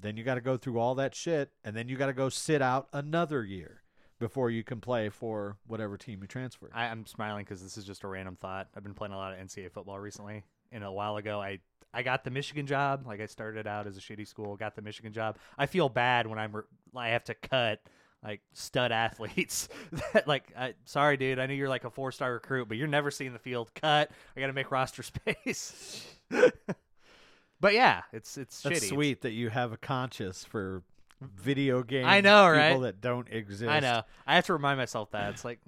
Then 0.00 0.16
you 0.16 0.24
got 0.24 0.36
to 0.36 0.40
go 0.40 0.56
through 0.56 0.78
all 0.78 0.94
that 0.96 1.14
shit, 1.14 1.50
and 1.64 1.76
then 1.76 1.88
you 1.88 1.96
got 1.96 2.06
to 2.06 2.12
go 2.12 2.28
sit 2.28 2.62
out 2.62 2.88
another 2.92 3.44
year 3.44 3.82
before 4.18 4.50
you 4.50 4.62
can 4.62 4.80
play 4.80 5.08
for 5.08 5.56
whatever 5.66 5.96
team 5.96 6.20
you 6.22 6.28
transfer. 6.28 6.70
I, 6.72 6.86
I'm 6.86 7.06
smiling 7.06 7.44
because 7.44 7.62
this 7.62 7.76
is 7.76 7.84
just 7.84 8.04
a 8.04 8.08
random 8.08 8.36
thought. 8.36 8.68
I've 8.76 8.84
been 8.84 8.94
playing 8.94 9.12
a 9.12 9.16
lot 9.16 9.32
of 9.32 9.38
NCAA 9.38 9.72
football 9.72 9.98
recently, 9.98 10.44
and 10.70 10.84
a 10.84 10.92
while 10.92 11.16
ago, 11.16 11.40
I 11.40 11.58
I 11.94 12.02
got 12.02 12.24
the 12.24 12.30
Michigan 12.30 12.66
job. 12.66 13.06
Like 13.06 13.20
I 13.20 13.26
started 13.26 13.66
out 13.66 13.86
as 13.86 13.96
a 13.96 14.00
shitty 14.00 14.26
school, 14.26 14.56
got 14.56 14.74
the 14.74 14.82
Michigan 14.82 15.12
job. 15.12 15.36
I 15.58 15.66
feel 15.66 15.88
bad 15.88 16.26
when 16.26 16.38
I'm 16.38 16.56
re- 16.56 16.62
I 16.96 17.08
have 17.10 17.24
to 17.24 17.34
cut 17.34 17.80
like 18.22 18.40
stud 18.52 18.92
athletes. 18.92 19.68
that 20.12 20.28
like, 20.28 20.52
I, 20.56 20.74
sorry, 20.84 21.16
dude, 21.16 21.38
I 21.38 21.46
know 21.46 21.54
you're 21.54 21.68
like 21.68 21.84
a 21.84 21.90
four 21.90 22.12
star 22.12 22.32
recruit, 22.32 22.68
but 22.68 22.76
you're 22.76 22.88
never 22.88 23.10
seeing 23.10 23.32
the 23.32 23.38
field. 23.38 23.70
Cut. 23.74 24.10
I 24.36 24.40
got 24.40 24.46
to 24.46 24.52
make 24.52 24.70
roster 24.70 25.02
space. 25.02 26.06
but 27.60 27.74
yeah, 27.74 28.02
it's 28.12 28.36
it's 28.38 28.62
That's 28.62 28.80
shitty. 28.80 28.88
sweet 28.88 29.22
that 29.22 29.32
you 29.32 29.50
have 29.50 29.72
a 29.72 29.76
conscience 29.76 30.44
for 30.44 30.82
video 31.20 31.82
game. 31.82 32.06
I 32.06 32.20
know, 32.20 32.46
people 32.52 32.58
right? 32.58 32.80
that 32.82 33.00
don't 33.00 33.28
exist. 33.30 33.70
I 33.70 33.80
know. 33.80 34.02
I 34.26 34.34
have 34.36 34.46
to 34.46 34.52
remind 34.52 34.78
myself 34.78 35.10
that 35.12 35.30
it's 35.30 35.44
like 35.44 35.60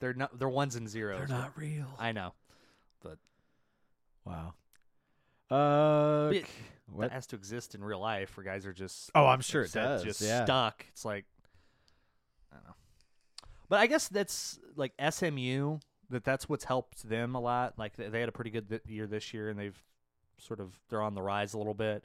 they're 0.00 0.14
not 0.14 0.38
they're 0.38 0.48
ones 0.48 0.76
and 0.76 0.88
zeros. 0.88 1.18
they're 1.28 1.38
not 1.38 1.56
real. 1.56 1.86
I 1.98 2.12
know. 2.12 2.34
But 3.02 3.18
wow. 4.24 4.54
Uh, 5.50 6.32
But-? 6.88 7.08
That 7.08 7.12
has 7.12 7.26
to 7.28 7.36
exist 7.36 7.74
in 7.74 7.82
real 7.82 8.00
life 8.00 8.36
where 8.36 8.44
guys 8.44 8.66
are 8.66 8.72
just 8.72 9.10
Oh, 9.14 9.26
I'm 9.26 9.40
sure 9.40 9.62
it 9.62 9.72
does, 9.72 10.02
just 10.04 10.20
yeah. 10.20 10.44
stuck. 10.44 10.84
It's 10.92 11.04
like 11.04 11.24
I 12.54 12.58
don't 12.58 12.66
know. 12.66 12.74
But 13.68 13.80
I 13.80 13.86
guess 13.86 14.08
that's 14.08 14.58
like 14.76 14.92
SMU 15.10 15.78
that 16.10 16.22
that's 16.24 16.48
what's 16.48 16.64
helped 16.64 17.08
them 17.08 17.34
a 17.34 17.40
lot. 17.40 17.74
Like 17.78 17.96
they 17.96 18.08
they 18.08 18.20
had 18.20 18.28
a 18.28 18.32
pretty 18.32 18.50
good 18.50 18.80
year 18.86 19.06
this 19.06 19.34
year 19.34 19.48
and 19.50 19.58
they've 19.58 19.78
sort 20.38 20.60
of 20.60 20.78
they're 20.88 21.02
on 21.02 21.14
the 21.14 21.22
rise 21.22 21.54
a 21.54 21.58
little 21.58 21.74
bit 21.74 22.04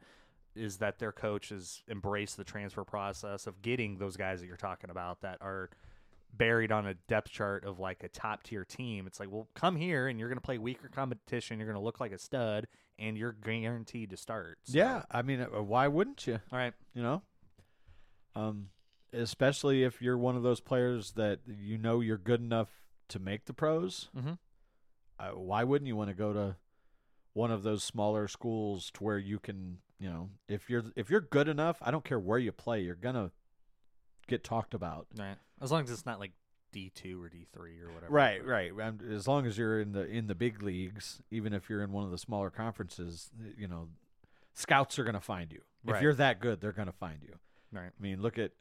is 0.55 0.77
that 0.77 0.97
their 0.99 1.11
coach 1.11 1.49
has 1.49 1.83
embraced 1.89 2.35
the 2.37 2.43
transfer 2.43 2.83
process 2.83 3.45
of 3.47 3.61
getting 3.61 3.97
those 3.97 4.17
guys 4.17 4.39
that 4.41 4.47
you're 4.47 4.57
talking 4.57 4.89
about 4.89 5.21
that 5.21 5.37
are 5.41 5.69
buried 6.33 6.71
on 6.71 6.87
a 6.87 6.93
depth 7.07 7.29
chart 7.31 7.63
of 7.65 7.79
like 7.79 8.03
a 8.03 8.07
top 8.09 8.43
tier 8.43 8.65
team. 8.65 9.05
It's 9.07 9.19
like, 9.19 9.31
well, 9.31 9.47
come 9.53 9.75
here 9.75 10.07
and 10.07 10.19
you're 10.19 10.27
going 10.27 10.37
to 10.37 10.41
play 10.45 10.57
weaker 10.57 10.89
competition. 10.89 11.59
You're 11.59 11.67
going 11.67 11.79
to 11.79 11.83
look 11.83 11.99
like 11.99 12.11
a 12.11 12.17
stud 12.17 12.67
and 12.97 13.17
you're 13.17 13.31
guaranteed 13.31 14.09
to 14.09 14.17
start. 14.17 14.57
So- 14.63 14.77
Yeah, 14.77 15.03
I 15.11 15.21
mean, 15.21 15.39
uh, 15.41 15.61
why 15.61 15.87
wouldn't 15.87 16.25
you? 16.27 16.39
All 16.51 16.57
right. 16.59 16.73
You 16.93 17.03
know, 17.03 17.21
um, 18.35 18.69
especially 19.13 19.83
if 19.83 20.01
you're 20.01 20.17
one 20.17 20.35
of 20.35 20.43
those 20.43 20.59
players 20.59 21.11
that 21.13 21.39
you 21.47 21.77
know 21.77 21.99
you're 21.99 22.17
good 22.17 22.41
enough 22.41 22.69
to 23.09 23.19
make 23.19 23.45
the 23.45 23.53
pros. 23.53 24.09
Mm-hmm. 24.15 24.33
uh, 25.19 25.29
why 25.35 25.63
wouldn't 25.63 25.87
you 25.87 25.95
want 25.95 26.09
to 26.09 26.15
go 26.15 26.33
to 26.33 26.55
one 27.33 27.51
of 27.51 27.63
those 27.63 27.83
smaller 27.83 28.27
schools 28.27 28.91
to 28.95 29.03
where 29.03 29.17
you 29.17 29.39
can, 29.39 29.77
you 29.99 30.09
know, 30.09 30.29
if 30.47 30.69
you're 30.69 30.83
if 30.95 31.09
you're 31.09 31.21
good 31.21 31.47
enough, 31.47 31.77
I 31.81 31.91
don't 31.91 32.03
care 32.03 32.19
where 32.19 32.39
you 32.39 32.51
play, 32.51 32.81
you're 32.81 32.95
gonna 32.95 33.31
get 34.27 34.43
talked 34.43 34.73
about. 34.73 35.07
Right. 35.17 35.37
As 35.61 35.71
long 35.71 35.83
as 35.83 35.91
it's 35.91 36.05
not 36.05 36.19
like 36.19 36.31
D 36.71 36.91
two 36.93 37.21
or 37.21 37.29
D 37.29 37.45
three 37.51 37.79
or 37.81 37.91
whatever. 37.91 38.11
Right, 38.13 38.45
right. 38.45 38.71
As 39.11 39.27
long 39.27 39.45
as 39.47 39.57
you're 39.57 39.79
in 39.81 39.91
the 39.91 40.05
in 40.05 40.27
the 40.27 40.35
big 40.35 40.61
leagues, 40.61 41.21
even 41.31 41.53
if 41.53 41.69
you're 41.69 41.83
in 41.83 41.91
one 41.91 42.03
of 42.03 42.11
the 42.11 42.17
smaller 42.17 42.49
conferences, 42.49 43.31
you 43.57 43.67
know, 43.67 43.89
scouts 44.53 44.99
are 44.99 45.03
gonna 45.03 45.19
find 45.19 45.51
you. 45.51 45.61
If 45.85 45.93
Right. 45.93 46.03
you're 46.03 46.13
that 46.15 46.39
good, 46.39 46.61
they're 46.61 46.71
gonna 46.73 46.91
find 46.91 47.19
you. 47.23 47.35
Right. 47.71 47.91
I 47.97 48.01
mean, 48.01 48.21
look 48.21 48.37
at 48.37 48.51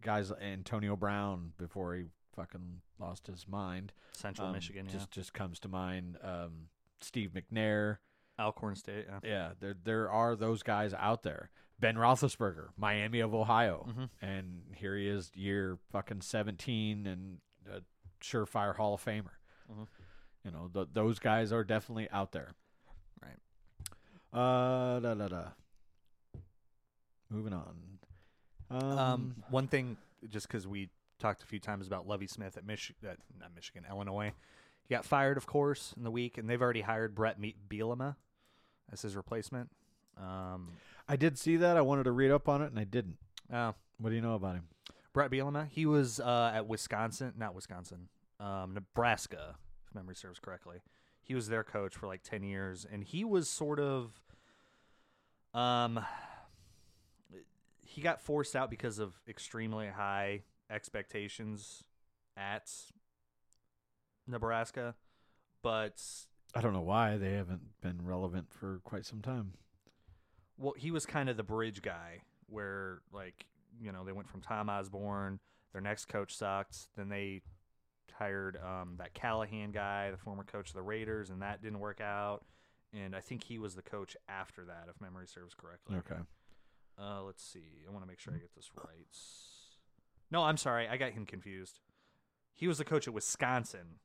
guys 0.00 0.32
Antonio 0.32 0.96
Brown 0.96 1.52
before 1.58 1.94
he 1.94 2.04
fucking 2.34 2.80
lost 2.98 3.26
his 3.26 3.46
mind. 3.48 3.92
Central 4.12 4.48
Um, 4.48 4.52
Michigan, 4.54 4.86
yeah. 4.86 4.92
just 4.92 5.10
just 5.10 5.32
comes 5.34 5.58
to 5.60 5.68
mind. 5.68 6.18
Um, 6.22 6.68
Steve 7.00 7.32
McNair. 7.32 7.98
Alcorn 8.38 8.74
State, 8.74 9.04
yeah. 9.08 9.18
Yeah, 9.22 9.52
there 9.60 9.74
there 9.74 10.10
are 10.10 10.34
those 10.34 10.62
guys 10.62 10.94
out 10.94 11.22
there. 11.22 11.50
Ben 11.78 11.96
Roethlisberger, 11.96 12.68
Miami 12.76 13.20
of 13.20 13.34
Ohio, 13.34 13.86
Mhm. 13.88 14.10
and 14.22 14.74
here 14.74 14.96
he 14.96 15.06
is, 15.08 15.30
year 15.34 15.78
fucking 15.90 16.22
seventeen, 16.22 17.06
and 17.06 17.40
a 17.66 17.82
surefire 18.22 18.76
Hall 18.76 18.94
of 18.94 19.04
Famer. 19.04 19.32
Mhm. 19.70 19.86
You 20.44 20.50
know, 20.52 20.68
th- 20.72 20.88
those 20.92 21.18
guys 21.18 21.52
are 21.52 21.64
definitely 21.64 22.08
out 22.10 22.32
there. 22.32 22.54
Right. 23.22 23.38
Uh, 24.32 25.00
da 25.00 25.14
da 25.14 25.28
da. 25.28 25.48
Moving 27.28 27.52
on. 27.52 27.89
Um, 28.70 28.98
Um, 28.98 29.44
one 29.50 29.66
thing, 29.68 29.96
just 30.28 30.46
because 30.48 30.66
we 30.66 30.90
talked 31.18 31.42
a 31.42 31.46
few 31.46 31.58
times 31.60 31.86
about 31.86 32.06
Lovie 32.06 32.26
Smith 32.26 32.56
at 32.56 32.64
Mich- 32.64 32.94
uh, 33.06 33.14
not 33.38 33.54
Michigan, 33.54 33.84
Illinois, 33.88 34.32
he 34.84 34.94
got 34.94 35.04
fired, 35.04 35.36
of 35.36 35.46
course, 35.46 35.92
in 35.96 36.02
the 36.04 36.10
week, 36.10 36.38
and 36.38 36.48
they've 36.48 36.62
already 36.62 36.80
hired 36.82 37.14
Bret 37.14 37.38
Me- 37.38 37.56
Bielema 37.68 38.16
as 38.92 39.02
his 39.02 39.16
replacement. 39.16 39.70
Um, 40.16 40.72
I 41.08 41.16
did 41.16 41.38
see 41.38 41.56
that. 41.56 41.76
I 41.76 41.80
wanted 41.82 42.04
to 42.04 42.12
read 42.12 42.30
up 42.30 42.48
on 42.48 42.62
it, 42.62 42.66
and 42.66 42.78
I 42.78 42.84
didn't. 42.84 43.18
uh, 43.52 43.72
What 43.98 44.10
do 44.10 44.16
you 44.16 44.22
know 44.22 44.34
about 44.34 44.54
him? 44.56 44.68
Bret 45.12 45.30
Bielema, 45.30 45.68
he 45.68 45.84
was 45.86 46.20
uh, 46.20 46.52
at 46.54 46.66
Wisconsin, 46.68 47.32
not 47.36 47.54
Wisconsin, 47.54 48.08
um, 48.38 48.74
Nebraska, 48.74 49.56
if 49.86 49.94
memory 49.94 50.14
serves 50.14 50.38
correctly. 50.38 50.82
He 51.22 51.34
was 51.34 51.48
their 51.48 51.64
coach 51.64 51.94
for 51.96 52.06
like 52.06 52.22
ten 52.22 52.42
years, 52.44 52.84
and 52.90 53.04
he 53.04 53.24
was 53.24 53.48
sort 53.48 53.78
of, 53.80 54.20
um, 55.52 56.04
he 58.00 58.02
got 58.02 58.22
forced 58.22 58.56
out 58.56 58.70
because 58.70 58.98
of 58.98 59.12
extremely 59.28 59.86
high 59.86 60.40
expectations 60.70 61.84
at 62.34 62.70
Nebraska, 64.26 64.94
but 65.62 66.02
I 66.54 66.62
don't 66.62 66.72
know 66.72 66.80
why 66.80 67.18
they 67.18 67.32
haven't 67.32 67.60
been 67.82 67.98
relevant 68.02 68.46
for 68.50 68.80
quite 68.84 69.04
some 69.04 69.20
time. 69.20 69.52
well, 70.56 70.72
he 70.78 70.90
was 70.90 71.04
kind 71.04 71.28
of 71.28 71.36
the 71.36 71.42
bridge 71.42 71.82
guy 71.82 72.22
where 72.46 73.02
like 73.12 73.44
you 73.78 73.92
know 73.92 74.02
they 74.02 74.12
went 74.12 74.30
from 74.30 74.40
Tom 74.40 74.70
Osborne, 74.70 75.38
their 75.72 75.82
next 75.82 76.06
coach 76.06 76.34
sucked, 76.34 76.88
then 76.96 77.10
they 77.10 77.42
hired 78.14 78.56
um, 78.56 78.94
that 78.96 79.12
Callahan 79.12 79.72
guy, 79.72 80.10
the 80.10 80.16
former 80.16 80.44
coach 80.44 80.70
of 80.70 80.74
the 80.74 80.82
Raiders, 80.82 81.28
and 81.28 81.42
that 81.42 81.60
didn't 81.62 81.80
work 81.80 82.00
out. 82.00 82.46
And 82.94 83.14
I 83.14 83.20
think 83.20 83.44
he 83.44 83.58
was 83.58 83.74
the 83.74 83.82
coach 83.82 84.16
after 84.26 84.64
that, 84.64 84.86
if 84.88 84.98
memory 85.02 85.26
serves 85.26 85.54
correctly. 85.54 85.98
Okay. 85.98 86.20
Uh, 87.00 87.22
let's 87.22 87.42
see. 87.42 87.84
I 87.88 87.90
want 87.90 88.04
to 88.04 88.08
make 88.08 88.18
sure 88.18 88.34
I 88.34 88.38
get 88.38 88.54
this 88.54 88.70
right. 88.76 89.06
No, 90.30 90.42
I'm 90.42 90.56
sorry. 90.56 90.86
I 90.86 90.96
got 90.96 91.12
him 91.12 91.24
confused. 91.24 91.80
He 92.54 92.68
was 92.68 92.78
the 92.78 92.84
coach 92.84 93.08
at 93.08 93.14
Wisconsin 93.14 93.98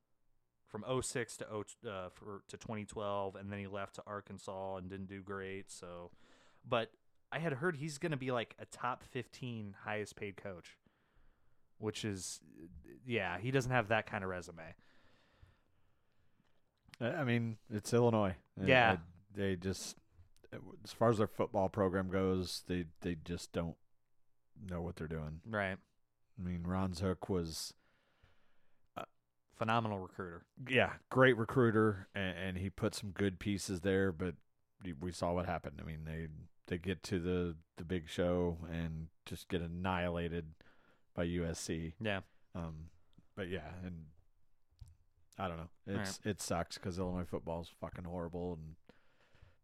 from 0.67 0.84
06 1.01 1.38
to 1.38 1.45
0, 1.45 1.63
uh, 1.88 2.10
for, 2.10 2.41
to 2.47 2.58
2012, 2.58 3.36
and 3.36 3.51
then 3.51 3.60
he 3.60 3.67
left 3.67 3.95
to 3.95 4.03
Arkansas 4.08 4.77
and 4.77 4.89
didn't 4.89 5.08
do 5.08 5.21
great. 5.21 5.69
So, 5.69 6.12
but 6.67 6.91
I 7.31 7.39
had 7.39 7.53
heard 7.53 7.75
he's 7.75 7.97
going 7.97 8.12
to 8.12 8.17
be 8.17 8.31
like 8.31 8.55
a 8.60 8.65
top 8.65 9.03
15 9.03 9.75
highest 9.84 10.15
paid 10.15 10.38
coach, 10.38 10.77
which 11.79 12.05
is, 12.05 12.39
yeah, 13.05 13.38
he 13.39 13.51
doesn't 13.51 13.71
have 13.71 13.89
that 13.89 14.10
kind 14.10 14.23
of 14.23 14.29
resume. 14.29 14.73
I 17.01 17.08
I 17.08 17.23
mean, 17.25 17.58
it's 17.69 17.93
Illinois. 17.93 18.36
Yeah. 18.63 18.93
uh, 18.93 18.97
they 19.36 19.55
just, 19.58 19.97
as 20.83 20.91
far 20.91 21.09
as 21.09 21.17
their 21.17 21.27
football 21.27 21.69
program 21.69 22.09
goes, 22.09 22.63
they 22.67 22.85
they 23.01 23.15
just 23.23 23.51
don't 23.51 23.75
know 24.69 24.81
what 24.81 24.95
they're 24.95 25.07
doing. 25.07 25.41
Right. 25.47 25.77
I 26.37 26.41
mean, 26.43 26.63
Ron 26.65 26.93
Zook 26.93 27.29
was, 27.29 27.73
Phenomenal 29.57 29.99
recruiter. 29.99 30.43
yeah, 30.69 30.93
great 31.09 31.37
recruiter, 31.37 32.09
and, 32.13 32.37
and 32.37 32.57
he 32.57 32.69
put 32.69 32.93
some 32.93 33.11
good 33.11 33.39
pieces 33.39 33.79
there. 33.81 34.11
But 34.11 34.35
we- 34.99 35.13
saw 35.13 35.31
what 35.31 35.45
happened. 35.45 35.79
I 35.81 35.85
mean, 35.85 35.99
they 36.03 36.27
they 36.67 36.77
get 36.77 37.03
to 37.03 37.19
the 37.19 37.55
the 37.77 37.85
big 37.85 38.09
show 38.09 38.57
and 38.69 39.07
just 39.25 39.47
get 39.47 39.61
annihilated 39.61 40.55
by 41.15 41.25
USC. 41.25 41.93
Yeah. 42.01 42.19
Um, 42.53 42.87
but 43.37 43.47
yeah, 43.47 43.71
and 43.85 44.07
I 45.39 45.47
don't 45.47 45.55
know. 45.57 45.69
It's 45.87 46.19
it 46.25 46.41
sucks 46.41 46.77
because 46.77 46.99
Illinois 46.99 47.23
football 47.23 47.61
is 47.61 47.69
fucking 47.79 48.03
horrible 48.03 48.59
and 48.59 48.75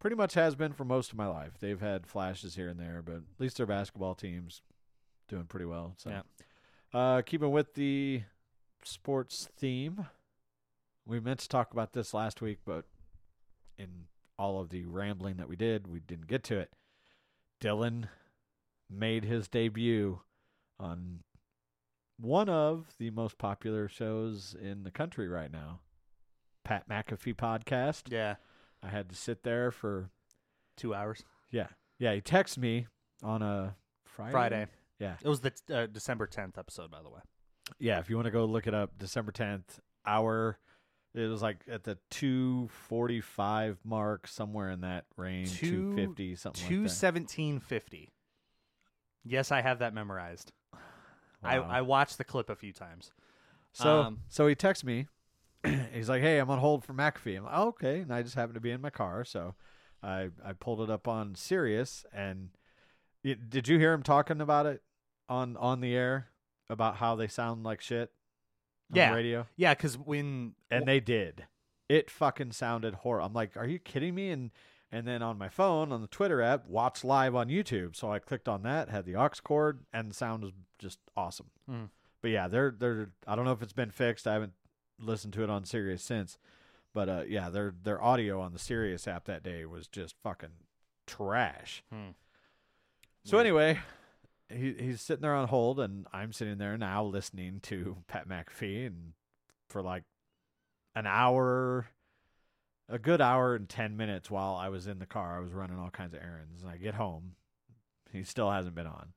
pretty 0.01 0.15
much 0.15 0.33
has 0.33 0.55
been 0.55 0.73
for 0.73 0.83
most 0.83 1.11
of 1.11 1.17
my 1.17 1.27
life. 1.27 1.53
They've 1.59 1.79
had 1.79 2.05
flashes 2.07 2.55
here 2.55 2.67
and 2.67 2.79
there, 2.79 3.01
but 3.05 3.15
at 3.17 3.21
least 3.39 3.55
their 3.57 3.65
basketball 3.67 4.15
team's 4.15 4.61
doing 5.29 5.45
pretty 5.45 5.65
well. 5.65 5.93
So, 5.97 6.09
Yeah. 6.09 6.21
uh, 6.93 7.21
keeping 7.21 7.51
with 7.51 7.75
the 7.75 8.23
sports 8.83 9.47
theme, 9.55 10.07
we 11.05 11.19
meant 11.19 11.39
to 11.41 11.47
talk 11.47 11.71
about 11.71 11.93
this 11.93 12.13
last 12.13 12.41
week, 12.41 12.59
but 12.65 12.85
in 13.77 14.07
all 14.37 14.59
of 14.59 14.69
the 14.69 14.85
rambling 14.85 15.37
that 15.37 15.47
we 15.47 15.55
did, 15.55 15.85
we 15.87 15.99
didn't 15.99 16.27
get 16.27 16.43
to 16.45 16.57
it. 16.57 16.73
Dylan 17.61 18.09
made 18.89 19.23
his 19.23 19.47
debut 19.47 20.21
on 20.79 21.23
one 22.17 22.49
of 22.49 22.95
the 22.97 23.11
most 23.11 23.37
popular 23.37 23.87
shows 23.87 24.55
in 24.59 24.83
the 24.83 24.91
country 24.91 25.27
right 25.27 25.51
now, 25.51 25.79
Pat 26.63 26.89
McAfee 26.89 27.35
podcast. 27.35 28.11
Yeah. 28.11 28.35
I 28.83 28.89
had 28.89 29.09
to 29.09 29.15
sit 29.15 29.43
there 29.43 29.71
for 29.71 30.09
Two 30.77 30.93
hours. 30.95 31.23
yeah, 31.51 31.67
yeah. 31.99 32.13
He 32.13 32.21
texted 32.21 32.57
me 32.59 32.87
on 33.21 33.41
a 33.41 33.75
Friday. 34.05 34.31
Friday. 34.31 34.67
Yeah, 34.99 35.15
It 35.23 35.27
was 35.27 35.41
the 35.41 35.51
uh, 35.71 35.85
December 35.87 36.27
10th 36.27 36.57
episode, 36.57 36.89
by 36.91 37.01
the 37.01 37.09
way. 37.09 37.19
yeah. 37.79 37.99
If 37.99 38.09
you 38.09 38.15
want 38.15 38.25
to 38.27 38.31
go 38.31 38.45
look 38.45 38.67
it 38.67 38.73
up, 38.73 38.97
December 38.97 39.31
tenth, 39.31 39.79
hour. 40.05 40.57
It 41.13 41.27
was 41.27 41.41
like 41.41 41.57
at 41.69 41.83
the 41.83 41.97
two 42.09 42.69
forty 42.69 43.19
five 43.19 43.77
mark, 43.83 44.27
somewhere 44.27 44.69
in 44.69 44.81
that 44.81 45.05
range, 45.17 45.59
Two- 45.59 45.93
fifty 45.95 46.35
something 46.35 46.65
Two 46.67 46.81
like 46.83 46.89
that. 46.89 46.95
seventeen 46.95 47.59
fifty. 47.59 48.09
Yes, 49.25 49.51
I 49.51 49.61
have 49.61 49.79
that 49.79 49.93
memorized. 49.93 50.51
I, 51.43 51.59
Wow. 51.59 51.67
I 51.69 51.81
watched 51.81 52.17
the 52.17 52.23
clip 52.23 52.49
a 52.49 52.55
few 52.55 52.71
times. 52.71 53.11
So 53.73 54.01
Um, 54.03 54.19
so 54.29 54.47
he 54.47 54.55
texts 54.55 54.85
me. 54.85 55.07
He's 55.93 56.09
like, 56.09 56.21
"Hey, 56.21 56.39
I'm 56.39 56.49
on 56.49 56.59
hold 56.59 56.83
for 56.83 56.93
McAfee." 56.93 57.37
I'm 57.37 57.43
like, 57.45 57.53
oh, 57.55 57.67
"Okay," 57.69 57.99
and 57.99 58.13
I 58.13 58.21
just 58.23 58.35
happened 58.35 58.55
to 58.55 58.61
be 58.61 58.71
in 58.71 58.81
my 58.81 58.89
car, 58.89 59.23
so 59.23 59.55
I 60.01 60.29
I 60.43 60.53
pulled 60.53 60.81
it 60.81 60.89
up 60.89 61.07
on 61.07 61.35
Sirius. 61.35 62.05
And 62.13 62.49
y 63.23 63.35
did 63.47 63.67
you 63.67 63.77
hear 63.77 63.93
him 63.93 64.03
talking 64.03 64.41
about 64.41 64.65
it 64.65 64.81
on 65.29 65.55
on 65.57 65.81
the 65.81 65.95
air 65.95 66.27
about 66.69 66.95
how 66.97 67.15
they 67.15 67.27
sound 67.27 67.63
like 67.63 67.81
shit 67.81 68.11
on 68.91 68.97
Yeah. 68.97 69.09
the 69.09 69.15
radio? 69.15 69.47
Yeah, 69.55 69.73
because 69.73 69.97
when 69.97 70.55
And 70.69 70.87
they 70.87 70.99
did. 70.99 71.45
It 71.89 72.09
fucking 72.09 72.53
sounded 72.53 72.93
horrible. 72.95 73.27
I'm 73.27 73.33
like, 73.33 73.55
"Are 73.57 73.67
you 73.67 73.77
kidding 73.79 74.15
me?" 74.15 74.31
And 74.31 74.51
and 74.93 75.07
then 75.07 75.21
on 75.21 75.37
my 75.37 75.47
phone 75.49 75.91
on 75.91 76.01
the 76.01 76.07
Twitter 76.07 76.41
app, 76.41 76.65
watch 76.67 77.03
live 77.03 77.35
on 77.35 77.47
YouTube. 77.49 77.95
So 77.95 78.11
I 78.11 78.19
clicked 78.19 78.47
on 78.49 78.63
that, 78.63 78.89
had 78.89 79.05
the 79.05 79.15
aux 79.15 79.29
cord, 79.43 79.85
and 79.93 80.09
the 80.09 80.13
sound 80.15 80.43
was 80.43 80.51
just 80.79 80.99
awesome. 81.15 81.49
Mm. 81.69 81.89
But 82.21 82.31
yeah, 82.31 82.47
they're 82.47 82.71
they're. 82.71 83.11
I 83.27 83.35
don't 83.35 83.45
know 83.45 83.51
if 83.51 83.61
it's 83.61 83.73
been 83.73 83.91
fixed. 83.91 84.25
I 84.27 84.33
haven't 84.33 84.53
listened 85.01 85.33
to 85.33 85.43
it 85.43 85.49
on 85.49 85.65
Sirius 85.65 86.03
since. 86.03 86.37
But 86.93 87.09
uh, 87.09 87.23
yeah, 87.27 87.49
their 87.49 87.73
their 87.83 88.01
audio 88.01 88.41
on 88.41 88.53
the 88.53 88.59
Sirius 88.59 89.07
app 89.07 89.25
that 89.25 89.43
day 89.43 89.65
was 89.65 89.87
just 89.87 90.15
fucking 90.23 90.49
trash. 91.07 91.83
Hmm. 91.91 92.09
So 93.23 93.37
Weird. 93.37 93.47
anyway, 93.47 93.79
he 94.49 94.73
he's 94.77 95.01
sitting 95.01 95.21
there 95.21 95.35
on 95.35 95.47
hold, 95.47 95.79
and 95.79 96.05
I'm 96.11 96.33
sitting 96.33 96.57
there 96.57 96.77
now 96.77 97.03
listening 97.03 97.59
to 97.63 97.97
Pat 98.07 98.27
McAfee, 98.27 98.87
and 98.87 99.13
for 99.69 99.81
like 99.81 100.03
an 100.95 101.07
hour, 101.07 101.87
a 102.89 102.99
good 102.99 103.21
hour 103.21 103.55
and 103.55 103.69
ten 103.69 103.95
minutes 103.95 104.29
while 104.29 104.55
I 104.55 104.67
was 104.69 104.87
in 104.87 104.99
the 104.99 105.05
car, 105.05 105.37
I 105.37 105.39
was 105.39 105.53
running 105.53 105.79
all 105.79 105.91
kinds 105.91 106.13
of 106.13 106.21
errands, 106.21 106.61
and 106.61 106.69
I 106.69 106.75
get 106.77 106.95
home, 106.95 107.35
he 108.11 108.23
still 108.23 108.51
hasn't 108.51 108.75
been 108.75 108.87
on. 108.87 109.13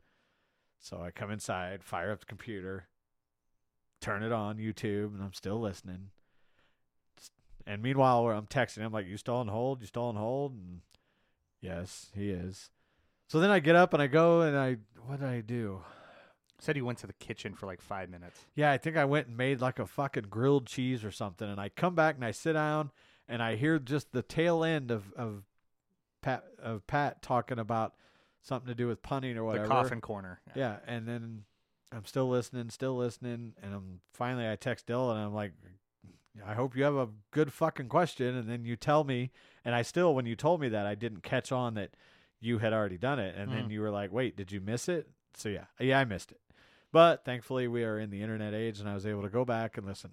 So 0.79 1.01
I 1.03 1.11
come 1.11 1.31
inside, 1.33 1.83
fire 1.83 2.13
up 2.13 2.21
the 2.21 2.27
computer, 2.27 2.87
turn 4.05 4.23
it 4.23 4.33
on 4.33 4.59
YouTube, 4.59 5.15
and 5.15 5.23
I'm 5.23 5.33
still 5.33 5.61
listening. 5.61 6.11
And 7.67 7.83
meanwhile, 7.83 8.27
I'm 8.29 8.47
texting 8.47 8.79
him 8.79 8.93
like, 8.93 9.07
"You 9.07 9.17
still 9.17 9.37
on 9.37 9.49
hold? 9.49 9.81
You 9.81 9.87
still 9.87 10.05
on 10.05 10.17
hold?" 10.17 10.53
And 10.53 10.83
yes, 11.61 12.11
he 12.15 12.31
is. 12.31 12.71
So 13.29 13.41
then 13.41 13.51
I 13.51 13.59
get 13.59 13.75
up 13.75 13.95
and 13.95 14.03
I 14.03 14.07
go 14.07 14.43
and 14.43 14.57
I 14.57 14.77
what 15.07 15.21
did 15.21 15.29
I 15.29 15.41
do? 15.41 15.81
said 16.61 16.77
you 16.77 16.85
went 16.85 16.99
to 16.99 17.07
the 17.07 17.13
kitchen 17.15 17.55
for 17.55 17.67
like 17.67 17.81
five 17.81 18.09
minutes. 18.09 18.41
Yeah, 18.55 18.71
I 18.73 18.79
think 18.79 18.97
I 18.97 19.05
went 19.05 19.29
and 19.29 19.37
made 19.37 19.61
like 19.61 19.79
a 19.79 19.87
fucking 19.87 20.27
grilled 20.31 20.67
cheese 20.67 21.05
or 21.05 21.11
something, 21.11 21.49
and 21.49 21.61
I 21.61 21.69
come 21.69 21.95
back 21.95 22.17
and 22.17 22.25
I 22.25 22.31
sit 22.31 22.55
down 22.55 22.91
and 23.29 23.43
I 23.43 23.57
hear 23.57 23.79
just 23.79 24.13
the 24.13 24.23
tail 24.23 24.65
end 24.65 24.91
of 24.91 25.13
of 25.15 25.45
Pat 26.23 26.45
of 26.63 26.87
Pat 26.87 27.23
talking 27.23 27.59
about 27.59 27.95
something 28.43 28.69
to 28.69 28.75
do 28.75 28.87
with 28.87 29.03
punning 29.03 29.37
or 29.37 29.45
whatever. 29.45 29.67
The 29.67 29.73
coffin 29.73 30.01
corner. 30.01 30.41
Yeah, 30.55 30.77
and 30.87 31.07
then 31.07 31.45
I'm 31.95 32.05
still 32.05 32.29
listening, 32.29 32.71
still 32.71 32.97
listening, 32.97 33.55
and 33.63 33.73
I'm 33.75 34.01
finally 34.13 34.49
I 34.51 34.57
text 34.57 34.87
Dylan 34.87 35.13
and 35.17 35.25
I'm 35.27 35.35
like, 35.35 35.53
I 36.45 36.55
hope 36.55 36.77
you 36.77 36.83
have 36.83 36.97
a 36.97 37.09
good 37.31 37.53
fucking 37.53 37.89
question, 37.89 38.35
and 38.35 38.49
then 38.51 38.65
you 38.65 38.75
tell 38.75 39.05
me, 39.05 39.31
and 39.65 39.75
I 39.75 39.83
still 39.83 40.15
when 40.15 40.27
you 40.27 40.35
told 40.35 40.61
me 40.61 40.69
that 40.71 40.87
I 40.87 40.97
didn't 40.97 41.23
catch 41.23 41.53
on 41.53 41.75
that 41.75 41.91
you 42.41 42.59
had 42.59 42.73
already 42.73 42.99
done 42.99 43.19
it, 43.21 43.37
and 43.37 43.53
then 43.53 43.69
Mm. 43.69 43.71
you 43.73 43.81
were 43.81 43.91
like, 43.91 44.13
wait, 44.13 44.37
did 44.37 44.51
you 44.51 44.61
miss 44.61 44.89
it? 44.89 45.09
So 45.35 45.49
yeah, 45.49 45.67
yeah, 45.79 46.01
I 46.01 46.05
missed 46.05 46.33
it, 46.33 46.41
But 46.93 47.25
thankfully, 47.25 47.69
we 47.69 47.85
are 47.85 47.99
in 47.99 48.11
the 48.11 48.21
internet 48.23 48.53
age, 48.55 48.81
and 48.81 48.89
I 48.89 48.95
was 48.95 49.07
able 49.07 49.23
to 49.23 49.29
go 49.29 49.45
back 49.45 49.77
and 49.79 49.87
listen. 49.87 50.13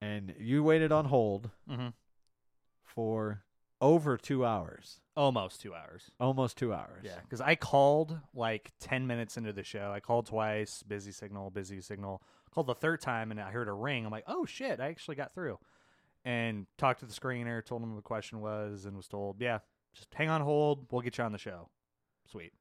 And 0.00 0.34
you 0.38 0.62
waited 0.62 0.90
on 0.92 1.04
hold 1.06 1.50
Mm-hmm. 1.70 1.88
for 2.84 3.42
over 3.82 4.16
two 4.16 4.46
hours, 4.46 5.00
Almost 5.14 5.60
two 5.60 5.74
hours. 5.74 6.10
almost 6.18 6.56
two 6.56 6.72
hours. 6.72 7.02
Yeah, 7.04 7.18
because 7.22 7.42
I 7.42 7.54
called 7.56 8.18
like 8.32 8.72
ten 8.80 9.06
minutes 9.06 9.36
into 9.36 9.52
the 9.52 9.62
show. 9.64 9.92
I 9.94 10.00
called 10.00 10.26
twice, 10.26 10.82
busy 10.82 11.12
signal, 11.12 11.50
busy 11.50 11.82
signal. 11.82 12.22
Called 12.54 12.66
the 12.68 12.74
third 12.74 13.00
time, 13.00 13.30
and 13.30 13.40
I 13.40 13.50
heard 13.50 13.68
a 13.68 13.72
ring. 13.72 14.06
I'm 14.06 14.10
like, 14.12 14.24
oh 14.26 14.46
shit, 14.46 14.80
I 14.80 14.86
actually 14.88 15.16
got 15.16 15.34
through. 15.34 15.58
And 16.24 16.66
talked 16.78 17.00
to 17.00 17.06
the 17.06 17.12
screener, 17.12 17.64
told 17.64 17.82
him 17.82 17.90
what 17.90 17.96
the 17.96 18.02
question 18.02 18.40
was, 18.40 18.84
and 18.86 18.96
was 18.96 19.08
told, 19.08 19.40
yeah, 19.40 19.58
just 19.94 20.08
hang 20.14 20.30
on 20.30 20.40
hold. 20.40 20.86
We'll 20.90 21.02
get 21.02 21.18
you 21.18 21.24
on 21.24 21.32
the 21.32 21.38
show. 21.38 21.68
Sweet. 22.30 22.52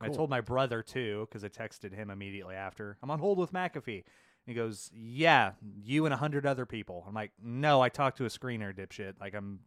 And 0.00 0.10
I 0.10 0.14
told 0.16 0.30
my 0.30 0.40
brother 0.40 0.82
too, 0.82 1.28
because 1.28 1.44
I 1.44 1.48
texted 1.48 1.92
him 1.94 2.08
immediately 2.10 2.54
after. 2.54 2.96
I'm 3.02 3.10
on 3.10 3.18
hold 3.18 3.38
with 3.38 3.52
McAfee. 3.52 3.96
And 3.96 4.04
he 4.46 4.54
goes, 4.54 4.90
yeah, 4.94 5.52
you 5.82 6.06
and 6.06 6.14
a 6.14 6.16
hundred 6.16 6.46
other 6.46 6.64
people. 6.64 7.04
I'm 7.06 7.12
like, 7.14 7.32
no, 7.42 7.82
I 7.82 7.90
talked 7.90 8.16
to 8.18 8.24
a 8.24 8.28
screener, 8.30 8.74
dipshit. 8.74 9.20
Like 9.20 9.34
I'm, 9.34 9.60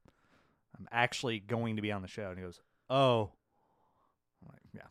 I'm 0.78 0.88
actually 0.92 1.40
going 1.40 1.76
to 1.76 1.82
be 1.82 1.92
on 1.92 2.02
the 2.02 2.08
show. 2.08 2.30
And 2.30 2.38
he 2.38 2.44
goes, 2.44 2.60
oh. 2.90 3.32
I'm 4.42 4.50
like, 4.52 4.62
yeah. 4.74 4.82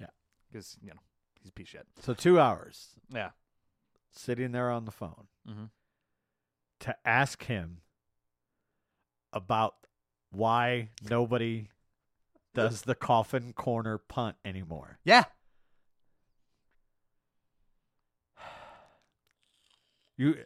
Yeah. 0.00 0.06
Because, 0.50 0.76
you 0.82 0.88
know, 0.90 1.00
he's 1.40 1.50
a 1.50 1.52
piece 1.52 1.66
of 1.66 1.70
shit. 1.70 1.86
So 2.00 2.14
two 2.14 2.40
hours 2.40 2.88
Yeah. 3.12 3.30
sitting 4.12 4.52
there 4.52 4.70
on 4.70 4.84
the 4.84 4.90
phone 4.92 5.26
Mm-hmm. 5.48 5.64
to 6.80 6.96
ask 7.04 7.44
him 7.44 7.78
about 9.32 9.74
why 10.30 10.88
nobody 11.08 11.68
does 12.54 12.82
the 12.82 12.94
coffin 12.94 13.52
corner 13.52 13.98
punt 13.98 14.36
anymore. 14.44 14.98
Yeah. 15.04 15.24
You 20.16 20.36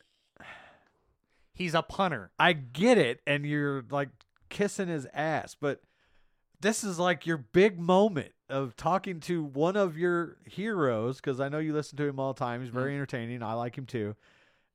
He's 1.55 1.75
a 1.75 1.83
punter. 1.83 2.31
I 2.39 2.53
get 2.55 2.99
it, 2.99 3.21
and 3.27 3.45
you're 3.47 3.85
like 3.91 4.09
kissing 4.53 4.89
his 4.89 5.09
ass, 5.13 5.57
but 5.59 5.81
this 6.61 6.85
is 6.85 6.99
like 6.99 7.27
your 7.27 7.39
big 7.39 7.81
moment 7.81 8.33
of 8.49 8.77
talking 8.77 9.19
to 9.19 9.43
one 9.43 9.77
of 9.77 9.97
your 9.97 10.37
heroes 10.45 11.17
because 11.17 11.41
I 11.41 11.49
know 11.49 11.59
you 11.59 11.73
listen 11.73 11.97
to 11.97 12.05
him 12.07 12.21
all 12.21 12.35
the 12.35 12.39
time. 12.39 12.61
He's 12.61 12.71
very 12.71 12.91
mm-hmm. 12.91 12.97
entertaining. 12.97 13.43
I 13.43 13.55
like 13.55 13.77
him 13.77 13.87
too. 13.87 14.15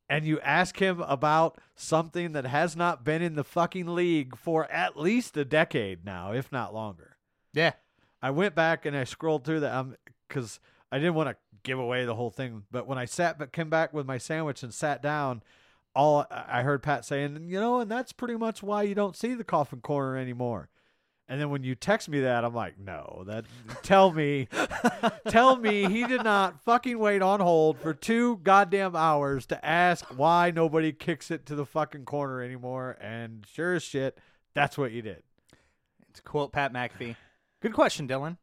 And 0.10 0.26
you 0.26 0.40
ask 0.40 0.80
him 0.80 1.02
about 1.02 1.60
something 1.76 2.32
that 2.32 2.46
has 2.46 2.76
not 2.76 3.04
been 3.04 3.22
in 3.22 3.36
the 3.36 3.44
fucking 3.44 3.88
league 3.88 4.36
for 4.36 4.70
at 4.72 4.98
least 4.98 5.38
a 5.38 5.46
decade 5.46 6.04
now, 6.04 6.32
if 6.32 6.52
not 6.52 6.74
longer. 6.74 7.18
Yeah. 7.54 7.74
I 8.22 8.32
went 8.32 8.56
back 8.56 8.86
and 8.86 8.98
I 8.98 9.04
scrolled 9.04 9.46
through 9.46 9.60
that 9.60 9.86
because 10.28 10.60
um, 10.64 10.88
I 10.92 10.98
didn't 10.98 11.14
want 11.14 11.30
to 11.30 11.36
give 11.64 11.78
away 11.78 12.06
the 12.06 12.16
whole 12.16 12.32
thing. 12.32 12.64
But 12.72 12.88
when 12.88 12.98
I 12.98 13.06
sat, 13.06 13.38
but 13.38 13.54
came 13.54 13.70
back 13.70 13.94
with 13.94 14.08
my 14.08 14.18
sandwich 14.18 14.64
and 14.64 14.74
sat 14.74 15.04
down, 15.04 15.44
all 15.98 16.28
I 16.30 16.62
heard 16.62 16.84
Pat 16.84 17.06
saying, 17.06 17.48
you 17.50 17.60
know, 17.60 17.80
and 17.80 17.90
that's 17.90 18.14
pretty 18.14 18.36
much 18.36 18.62
why 18.62 18.84
you 18.84 18.94
don't 18.94 19.16
see 19.18 19.34
the 19.34 19.44
coffin 19.44 19.82
corner 19.82 20.16
anymore. 20.16 20.70
And 21.28 21.42
then 21.42 21.50
when 21.50 21.64
you 21.64 21.74
text 21.74 22.08
me 22.08 22.22
that, 22.22 22.46
I'm 22.46 22.54
like, 22.54 22.80
no, 22.80 23.24
that 23.26 23.46
tell 23.82 24.12
me, 24.12 24.48
tell 25.28 25.58
me 25.58 25.90
he 25.90 26.06
did 26.06 26.24
not 26.24 26.62
fucking 26.64 26.98
wait 27.00 27.22
on 27.24 27.40
hold 27.40 27.80
for 27.80 27.96
two 27.96 28.38
goddamn 28.44 28.96
hours 28.96 29.48
to 29.48 29.66
ask 29.66 30.06
why 30.16 30.52
nobody 30.52 30.94
kicks 30.94 31.32
it 31.32 31.48
to 31.48 31.56
the 31.56 31.66
fucking 31.66 32.06
corner 32.06 32.44
anymore. 32.44 32.96
And 33.02 33.46
sure 33.52 33.74
as 33.74 33.84
shit, 33.84 34.20
that's 34.54 34.78
what 34.78 34.92
you 34.92 35.02
did. 35.02 35.24
To 36.14 36.22
quote 36.22 36.54
Pat 36.54 36.72
McAfee, 36.72 37.16
good 37.60 37.74
question, 37.74 38.08
Dylan. 38.08 38.38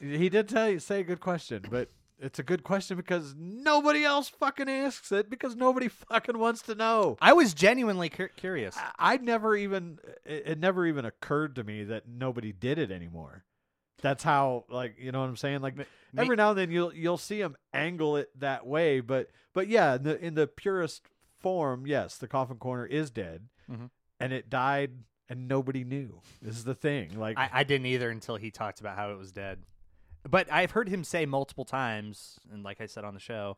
He 0.00 0.28
did 0.28 0.48
tell 0.48 0.70
you 0.70 0.78
say 0.78 1.02
good 1.02 1.20
question, 1.20 1.64
but 1.68 1.90
it's 2.22 2.38
a 2.38 2.42
good 2.42 2.62
question 2.64 2.96
because 2.96 3.34
nobody 3.36 4.04
else 4.04 4.28
fucking 4.28 4.68
asks 4.68 5.12
it 5.12 5.28
because 5.28 5.56
nobody 5.56 5.88
fucking 5.88 6.38
wants 6.38 6.62
to 6.62 6.74
know. 6.74 7.18
I 7.20 7.32
was 7.32 7.52
genuinely 7.52 8.08
cur- 8.08 8.28
curious. 8.36 8.76
I, 8.78 9.14
I 9.14 9.16
never 9.18 9.56
even 9.56 9.98
it, 10.24 10.42
it 10.46 10.58
never 10.58 10.86
even 10.86 11.04
occurred 11.04 11.56
to 11.56 11.64
me 11.64 11.84
that 11.84 12.08
nobody 12.08 12.52
did 12.52 12.78
it 12.78 12.90
anymore. 12.90 13.44
That's 14.00 14.22
how 14.24 14.64
like 14.68 14.94
you 14.98 15.12
know 15.12 15.20
what 15.20 15.28
I'm 15.28 15.36
saying. 15.36 15.60
Like 15.60 15.76
Me- 15.76 15.84
every 16.16 16.36
now 16.36 16.50
and 16.50 16.58
then 16.58 16.70
you'll 16.70 16.94
you'll 16.94 17.18
see 17.18 17.40
them 17.42 17.56
angle 17.74 18.16
it 18.16 18.30
that 18.40 18.66
way, 18.66 19.00
but 19.00 19.28
but 19.52 19.68
yeah, 19.68 19.96
in 19.96 20.02
the 20.04 20.24
in 20.24 20.34
the 20.34 20.46
purest 20.46 21.02
form, 21.40 21.86
yes, 21.86 22.16
the 22.18 22.28
coffin 22.28 22.56
corner 22.56 22.86
is 22.86 23.10
dead, 23.10 23.48
Mhm. 23.70 23.90
and 24.20 24.32
it 24.32 24.48
died, 24.48 24.92
and 25.28 25.48
nobody 25.48 25.82
knew. 25.84 26.20
This 26.40 26.56
is 26.56 26.64
the 26.64 26.74
thing. 26.74 27.18
Like 27.18 27.36
I, 27.38 27.50
I 27.52 27.64
didn't 27.64 27.86
either 27.86 28.10
until 28.10 28.36
he 28.36 28.50
talked 28.50 28.80
about 28.80 28.96
how 28.96 29.10
it 29.12 29.18
was 29.18 29.32
dead. 29.32 29.62
But 30.28 30.50
I've 30.52 30.70
heard 30.70 30.88
him 30.88 31.04
say 31.04 31.26
multiple 31.26 31.64
times, 31.64 32.38
and 32.52 32.62
like 32.62 32.80
I 32.80 32.86
said 32.86 33.04
on 33.04 33.14
the 33.14 33.20
show, 33.20 33.56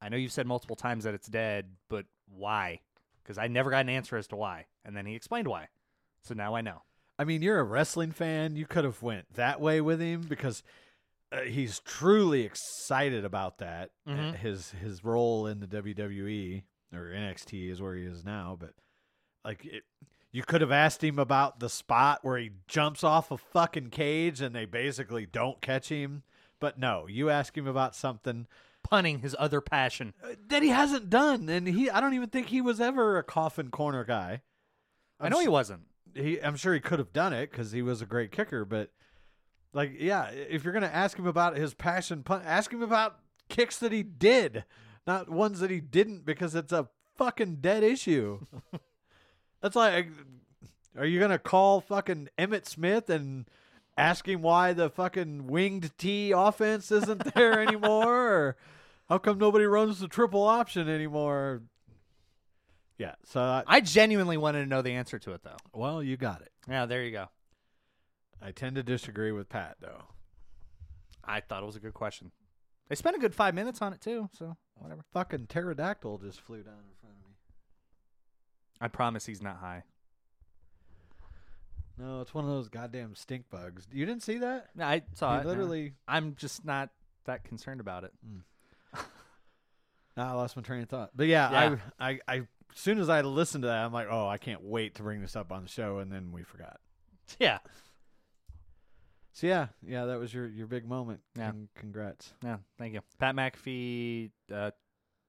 I 0.00 0.08
know 0.08 0.16
you've 0.16 0.32
said 0.32 0.46
multiple 0.46 0.76
times 0.76 1.04
that 1.04 1.14
it's 1.14 1.26
dead, 1.28 1.66
but 1.88 2.06
why? 2.28 2.80
Because 3.22 3.38
I 3.38 3.48
never 3.48 3.70
got 3.70 3.80
an 3.80 3.88
answer 3.88 4.16
as 4.16 4.26
to 4.28 4.36
why, 4.36 4.66
and 4.84 4.96
then 4.96 5.06
he 5.06 5.14
explained 5.14 5.48
why. 5.48 5.68
So 6.22 6.34
now 6.34 6.54
I 6.54 6.60
know. 6.60 6.82
I 7.18 7.24
mean, 7.24 7.42
you're 7.42 7.58
a 7.58 7.64
wrestling 7.64 8.12
fan. 8.12 8.56
You 8.56 8.66
could 8.66 8.84
have 8.84 9.02
went 9.02 9.32
that 9.34 9.60
way 9.60 9.80
with 9.80 10.00
him 10.00 10.22
because 10.22 10.62
uh, 11.32 11.40
he's 11.40 11.80
truly 11.80 12.42
excited 12.42 13.24
about 13.24 13.58
that. 13.58 13.90
uh, 14.06 14.10
Mhm. 14.10 14.34
his 14.36 14.70
his 14.72 15.02
role 15.02 15.46
in 15.46 15.58
the 15.60 15.66
WWE 15.66 16.62
or 16.92 17.06
NXT 17.10 17.70
is 17.70 17.80
where 17.82 17.96
he 17.96 18.04
is 18.04 18.24
now. 18.24 18.56
But 18.60 18.74
like, 19.44 19.64
it, 19.64 19.82
you 20.32 20.42
could 20.42 20.60
have 20.60 20.72
asked 20.72 21.02
him 21.02 21.18
about 21.18 21.60
the 21.60 21.68
spot 21.68 22.20
where 22.22 22.38
he 22.38 22.50
jumps 22.68 23.02
off 23.02 23.30
a 23.30 23.38
fucking 23.38 23.90
cage 23.90 24.40
and 24.40 24.54
they 24.54 24.64
basically 24.64 25.26
don't 25.26 25.60
catch 25.60 25.88
him. 25.88 26.22
But 26.60 26.78
no, 26.78 27.06
you 27.08 27.30
ask 27.30 27.56
him 27.56 27.66
about 27.66 27.94
something 27.94 28.46
Punning 28.88 29.18
his 29.18 29.34
other 29.38 29.60
passion. 29.60 30.14
uh, 30.22 30.34
that 30.48 30.62
he 30.62 30.68
hasn't 30.68 31.10
done, 31.10 31.48
and 31.48 31.66
he 31.66 31.90
I 31.90 32.00
don't 32.00 32.14
even 32.14 32.28
think 32.28 32.48
he 32.48 32.60
was 32.60 32.80
ever 32.80 33.18
a 33.18 33.24
coffin 33.24 33.68
corner 33.70 34.04
guy. 34.04 34.42
I 35.18 35.28
know 35.28 35.40
he 35.40 35.48
wasn't. 35.48 35.86
he 36.14 36.40
I'm 36.40 36.54
sure 36.54 36.72
he 36.72 36.78
could 36.78 37.00
have 37.00 37.12
done 37.12 37.32
it 37.32 37.50
because 37.50 37.72
he 37.72 37.82
was 37.82 38.00
a 38.00 38.06
great 38.06 38.30
kicker, 38.30 38.64
but 38.64 38.90
like 39.72 39.96
yeah, 39.98 40.28
if 40.28 40.62
you're 40.62 40.72
gonna 40.72 40.86
ask 40.86 41.18
him 41.18 41.26
about 41.26 41.56
his 41.56 41.74
passion 41.74 42.22
punt, 42.22 42.44
ask 42.46 42.72
him 42.72 42.80
about 42.80 43.18
kicks 43.48 43.76
that 43.78 43.90
he 43.90 44.04
did, 44.04 44.64
not 45.04 45.28
ones 45.28 45.58
that 45.58 45.70
he 45.70 45.80
didn't 45.80 46.24
because 46.24 46.54
it's 46.54 46.72
a 46.72 46.88
fucking 47.16 47.56
dead 47.56 47.82
issue. 47.82 48.46
That's 49.66 49.74
like, 49.74 50.06
are 50.96 51.04
you 51.04 51.18
gonna 51.18 51.40
call 51.40 51.80
fucking 51.80 52.28
Emmitt 52.38 52.66
Smith 52.66 53.10
and 53.10 53.46
ask 53.98 54.28
him 54.28 54.40
why 54.40 54.72
the 54.72 54.88
fucking 54.88 55.48
winged 55.48 55.90
T 55.98 56.30
offense 56.30 56.92
isn't 56.92 57.34
there 57.34 57.60
anymore, 57.66 58.28
or 58.28 58.56
how 59.08 59.18
come 59.18 59.38
nobody 59.38 59.64
runs 59.64 59.98
the 59.98 60.06
triple 60.06 60.44
option 60.44 60.88
anymore? 60.88 61.62
Yeah, 62.96 63.16
so 63.24 63.40
I, 63.40 63.64
I 63.66 63.80
genuinely 63.80 64.36
wanted 64.36 64.60
to 64.60 64.66
know 64.66 64.82
the 64.82 64.92
answer 64.92 65.18
to 65.18 65.32
it, 65.32 65.42
though. 65.42 65.56
well, 65.72 66.00
you 66.00 66.16
got 66.16 66.42
it. 66.42 66.52
Yeah, 66.68 66.86
there 66.86 67.02
you 67.02 67.10
go. 67.10 67.26
I 68.40 68.52
tend 68.52 68.76
to 68.76 68.84
disagree 68.84 69.32
with 69.32 69.48
Pat 69.48 69.78
though. 69.80 70.04
I 71.24 71.40
thought 71.40 71.64
it 71.64 71.66
was 71.66 71.74
a 71.74 71.80
good 71.80 71.94
question. 71.94 72.30
They 72.88 72.94
spent 72.94 73.16
a 73.16 73.18
good 73.18 73.34
five 73.34 73.52
minutes 73.52 73.82
on 73.82 73.92
it 73.92 74.00
too, 74.00 74.28
so 74.32 74.56
whatever. 74.76 75.02
Fucking 75.12 75.48
pterodactyl 75.48 76.18
just 76.18 76.40
flew 76.40 76.62
down 76.62 76.74
in 76.74 76.78
front 76.78 76.84
of 76.84 76.92
me. 76.94 76.95
I 78.80 78.88
promise 78.88 79.24
he's 79.26 79.42
not 79.42 79.56
high. 79.58 79.84
No, 81.98 82.20
it's 82.20 82.34
one 82.34 82.44
of 82.44 82.50
those 82.50 82.68
goddamn 82.68 83.14
stink 83.14 83.46
bugs. 83.50 83.86
You 83.90 84.04
didn't 84.04 84.22
see 84.22 84.38
that? 84.38 84.68
No, 84.74 84.84
I 84.84 85.02
saw 85.14 85.34
He 85.36 85.40
it. 85.40 85.44
no. 85.44 85.48
literally. 85.50 85.94
I'm 86.06 86.34
just 86.36 86.64
not 86.64 86.90
that 87.24 87.44
concerned 87.44 87.80
about 87.80 88.04
it. 88.04 88.12
Nah, 90.16 90.30
I 90.30 90.32
lost 90.32 90.56
my 90.56 90.62
train 90.62 90.80
of 90.82 90.88
thought. 90.88 91.10
But 91.14 91.26
yeah, 91.26 91.50
Yeah. 91.50 91.76
I, 92.00 92.08
I, 92.12 92.18
I, 92.26 92.36
as 92.38 92.44
soon 92.74 92.98
as 92.98 93.10
I 93.10 93.20
listened 93.20 93.60
to 93.64 93.68
that, 93.68 93.84
I'm 93.84 93.92
like, 93.92 94.06
oh, 94.10 94.26
I 94.26 94.38
can't 94.38 94.62
wait 94.62 94.94
to 94.94 95.02
bring 95.02 95.20
this 95.20 95.36
up 95.36 95.52
on 95.52 95.62
the 95.62 95.68
show, 95.68 95.98
and 95.98 96.10
then 96.10 96.32
we 96.32 96.42
forgot. 96.42 96.80
Yeah. 97.38 97.58
So 99.32 99.46
yeah, 99.46 99.66
yeah, 99.86 100.06
that 100.06 100.18
was 100.18 100.32
your 100.32 100.46
your 100.48 100.66
big 100.66 100.88
moment. 100.88 101.20
Yeah. 101.36 101.50
Con- 101.50 101.68
congrats. 101.74 102.32
Yeah, 102.42 102.56
thank 102.78 102.94
you. 102.94 103.00
Pat 103.18 103.34
McAfee, 103.36 104.30
uh, 104.50 104.70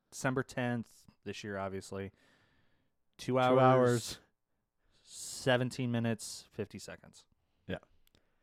December 0.10 0.44
10th 0.46 0.86
this 1.26 1.44
year, 1.44 1.58
obviously. 1.58 2.12
Two 3.17 3.39
hours, 3.39 3.56
Two 3.56 3.60
hours. 3.60 4.18
17 5.03 5.91
minutes, 5.91 6.45
50 6.53 6.80
seconds. 6.80 7.24
Yeah. 7.68 7.78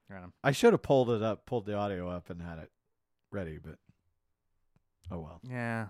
Right. 0.08 0.24
I 0.42 0.52
should 0.52 0.72
have 0.72 0.82
pulled 0.82 1.10
it 1.10 1.22
up, 1.22 1.46
pulled 1.46 1.66
the 1.66 1.74
audio 1.74 2.08
up, 2.08 2.30
and 2.30 2.40
had 2.42 2.58
it 2.58 2.70
ready, 3.30 3.58
but 3.62 3.76
oh 5.10 5.18
well. 5.20 5.40
Yeah. 5.48 5.86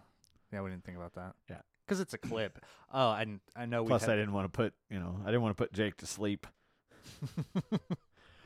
Yeah, 0.53 0.63
we 0.63 0.71
didn't 0.71 0.85
think 0.85 0.97
about 0.97 1.15
that. 1.15 1.35
Yeah. 1.49 1.59
Because 1.87 2.01
it's 2.01 2.15
a 2.15 2.19
clip. 2.19 2.59
Oh, 2.93 3.09
I, 3.09 3.25
didn't- 3.25 3.43
I 3.55 3.67
know 3.67 3.83
we 3.83 3.89
Plus, 3.89 4.03
had, 4.03 4.11
I 4.11 4.17
didn't 4.17 4.33
want 4.33 4.47
to 4.47 4.57
put 4.57 4.73
you 4.91 4.99
know 4.99 5.19
I 5.23 5.27
didn't 5.27 5.43
want 5.43 5.57
to 5.57 5.63
put 5.63 5.73
Jake 5.73 5.97
to 5.99 6.07
sleep. 6.07 6.47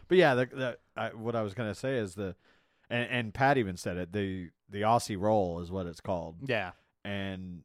But 0.09 0.17
yeah, 0.17 0.35
the, 0.35 0.47
the 0.47 0.79
I, 0.97 1.09
what 1.11 1.37
I 1.37 1.43
was 1.43 1.53
gonna 1.53 1.75
say 1.75 1.97
is 1.99 2.15
the, 2.15 2.35
and, 2.89 3.09
and 3.11 3.35
Pat 3.35 3.59
even 3.59 3.77
said 3.77 3.99
it. 3.99 4.11
The 4.13 4.49
the 4.71 4.81
Aussie 4.81 5.21
roll 5.21 5.61
is 5.61 5.71
what 5.71 5.85
it's 5.87 6.01
called. 6.01 6.37
Yeah. 6.47 6.71
And 7.05 7.63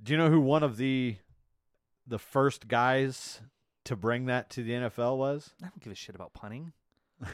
do 0.00 0.12
you 0.12 0.16
know 0.16 0.30
who 0.30 0.40
one 0.40 0.62
of 0.62 0.76
the 0.76 1.16
the 2.06 2.18
first 2.18 2.68
guys 2.68 3.40
to 3.84 3.96
bring 3.96 4.26
that 4.26 4.50
to 4.50 4.62
the 4.62 4.72
NFL 4.72 5.16
was? 5.16 5.50
I 5.62 5.66
don't 5.66 5.80
give 5.80 5.92
a 5.92 5.96
shit 5.96 6.14
about 6.14 6.32
punting. 6.34 6.72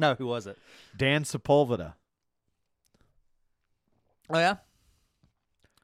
No, 0.00 0.14
who 0.14 0.26
was 0.28 0.46
it? 0.46 0.56
Dan 0.96 1.24
Sepulveda. 1.24 1.94
Oh 4.30 4.38
yeah. 4.38 4.56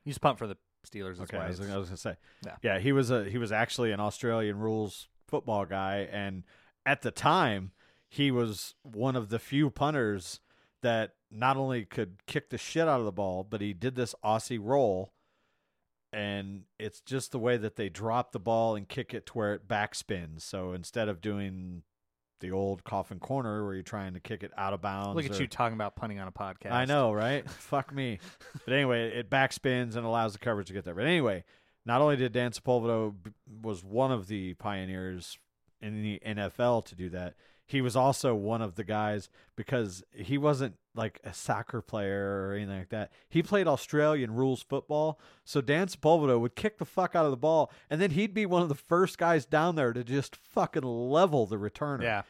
He's 0.05 0.18
pumped 0.18 0.38
for 0.38 0.46
the 0.46 0.57
Steelers. 0.86 1.18
That's 1.18 1.30
Okay, 1.30 1.38
why 1.38 1.46
I 1.46 1.48
was, 1.48 1.61
I 1.61 1.76
was 1.76 1.88
gonna 1.88 1.96
say. 1.96 2.16
Yeah. 2.44 2.57
yeah, 2.62 2.78
he 2.78 2.92
was 2.92 3.11
a 3.11 3.24
he 3.24 3.38
was 3.38 3.50
actually 3.50 3.90
an 3.90 3.98
Australian 3.98 4.59
rules 4.59 5.09
football 5.26 5.64
guy, 5.64 6.09
and 6.12 6.44
at 6.86 7.02
the 7.02 7.11
time, 7.11 7.72
he 8.09 8.30
was 8.30 8.74
one 8.82 9.16
of 9.16 9.30
the 9.30 9.40
few 9.40 9.68
punters 9.68 10.38
that 10.82 11.14
not 11.30 11.57
only 11.57 11.84
could 11.84 12.18
kick 12.26 12.50
the 12.50 12.59
shit 12.59 12.86
out 12.86 13.00
of 13.00 13.07
the 13.07 13.12
ball, 13.12 13.42
but 13.42 13.61
he 13.61 13.72
did 13.72 13.96
this 13.96 14.14
Aussie 14.22 14.61
roll, 14.62 15.12
and 16.14 16.62
it's 16.78 17.00
just 17.00 17.32
the 17.32 17.38
way 17.38 17.56
that 17.56 17.76
they 17.76 17.88
drop 17.88 18.32
the 18.32 18.38
ball 18.38 18.76
and 18.76 18.88
kick 18.88 19.12
it 19.12 19.26
to 19.26 19.32
where 19.32 19.54
it 19.54 19.66
backspins. 19.66 20.42
So 20.42 20.72
instead 20.72 21.08
of 21.08 21.20
doing 21.20 21.82
the 22.40 22.50
old 22.52 22.84
coffin 22.84 23.18
corner 23.18 23.64
where 23.64 23.74
you're 23.74 23.82
trying 23.82 24.14
to 24.14 24.20
kick 24.20 24.42
it 24.42 24.52
out 24.56 24.72
of 24.72 24.80
bounds, 24.80 25.16
Look 25.16 25.24
at 25.24 25.32
or- 25.38 25.42
you 25.42 25.48
talking 25.48 25.74
about 25.74 25.96
punting 25.96 26.20
on 26.20 26.28
a 26.28 26.32
podcast. 26.32 26.72
I 26.72 26.84
know, 26.84 27.12
right? 27.12 27.48
Fuck 27.50 27.92
me. 27.92 28.20
But 28.64 28.74
anyway, 28.74 29.08
it 29.08 29.28
backspins 29.28 29.96
and 29.96 30.06
allows 30.06 30.32
the 30.34 30.38
coverage 30.38 30.68
to 30.68 30.72
get 30.72 30.84
there. 30.84 30.94
But 30.94 31.06
anyway, 31.06 31.44
not 31.84 32.00
only 32.00 32.16
did 32.16 32.32
Dan 32.32 32.52
Sepulveda 32.52 33.12
b- 33.22 33.30
was 33.62 33.82
one 33.82 34.12
of 34.12 34.28
the 34.28 34.54
pioneers 34.54 35.38
in 35.80 36.02
the 36.02 36.20
NFL 36.24 36.84
to 36.86 36.94
do 36.94 37.10
that, 37.10 37.34
he 37.74 37.80
was 37.80 37.96
also 37.96 38.34
one 38.34 38.62
of 38.62 38.76
the 38.76 38.84
guys 38.84 39.28
because 39.56 40.02
he 40.12 40.38
wasn't 40.38 40.76
like 40.94 41.20
a 41.24 41.34
soccer 41.34 41.80
player 41.82 42.46
or 42.48 42.54
anything 42.54 42.78
like 42.78 42.88
that. 42.90 43.10
He 43.28 43.42
played 43.42 43.66
Australian 43.66 44.32
rules 44.34 44.62
football. 44.62 45.18
So 45.44 45.60
Dan 45.60 45.88
Sepulveda 45.88 46.38
would 46.40 46.54
kick 46.54 46.78
the 46.78 46.84
fuck 46.84 47.14
out 47.16 47.24
of 47.24 47.30
the 47.30 47.36
ball, 47.36 47.70
and 47.90 48.00
then 48.00 48.12
he'd 48.12 48.32
be 48.34 48.46
one 48.46 48.62
of 48.62 48.68
the 48.68 48.74
first 48.74 49.18
guys 49.18 49.44
down 49.44 49.74
there 49.74 49.92
to 49.92 50.04
just 50.04 50.36
fucking 50.36 50.82
level 50.84 51.46
the 51.46 51.56
returner 51.56 52.02
Yeah. 52.02 52.22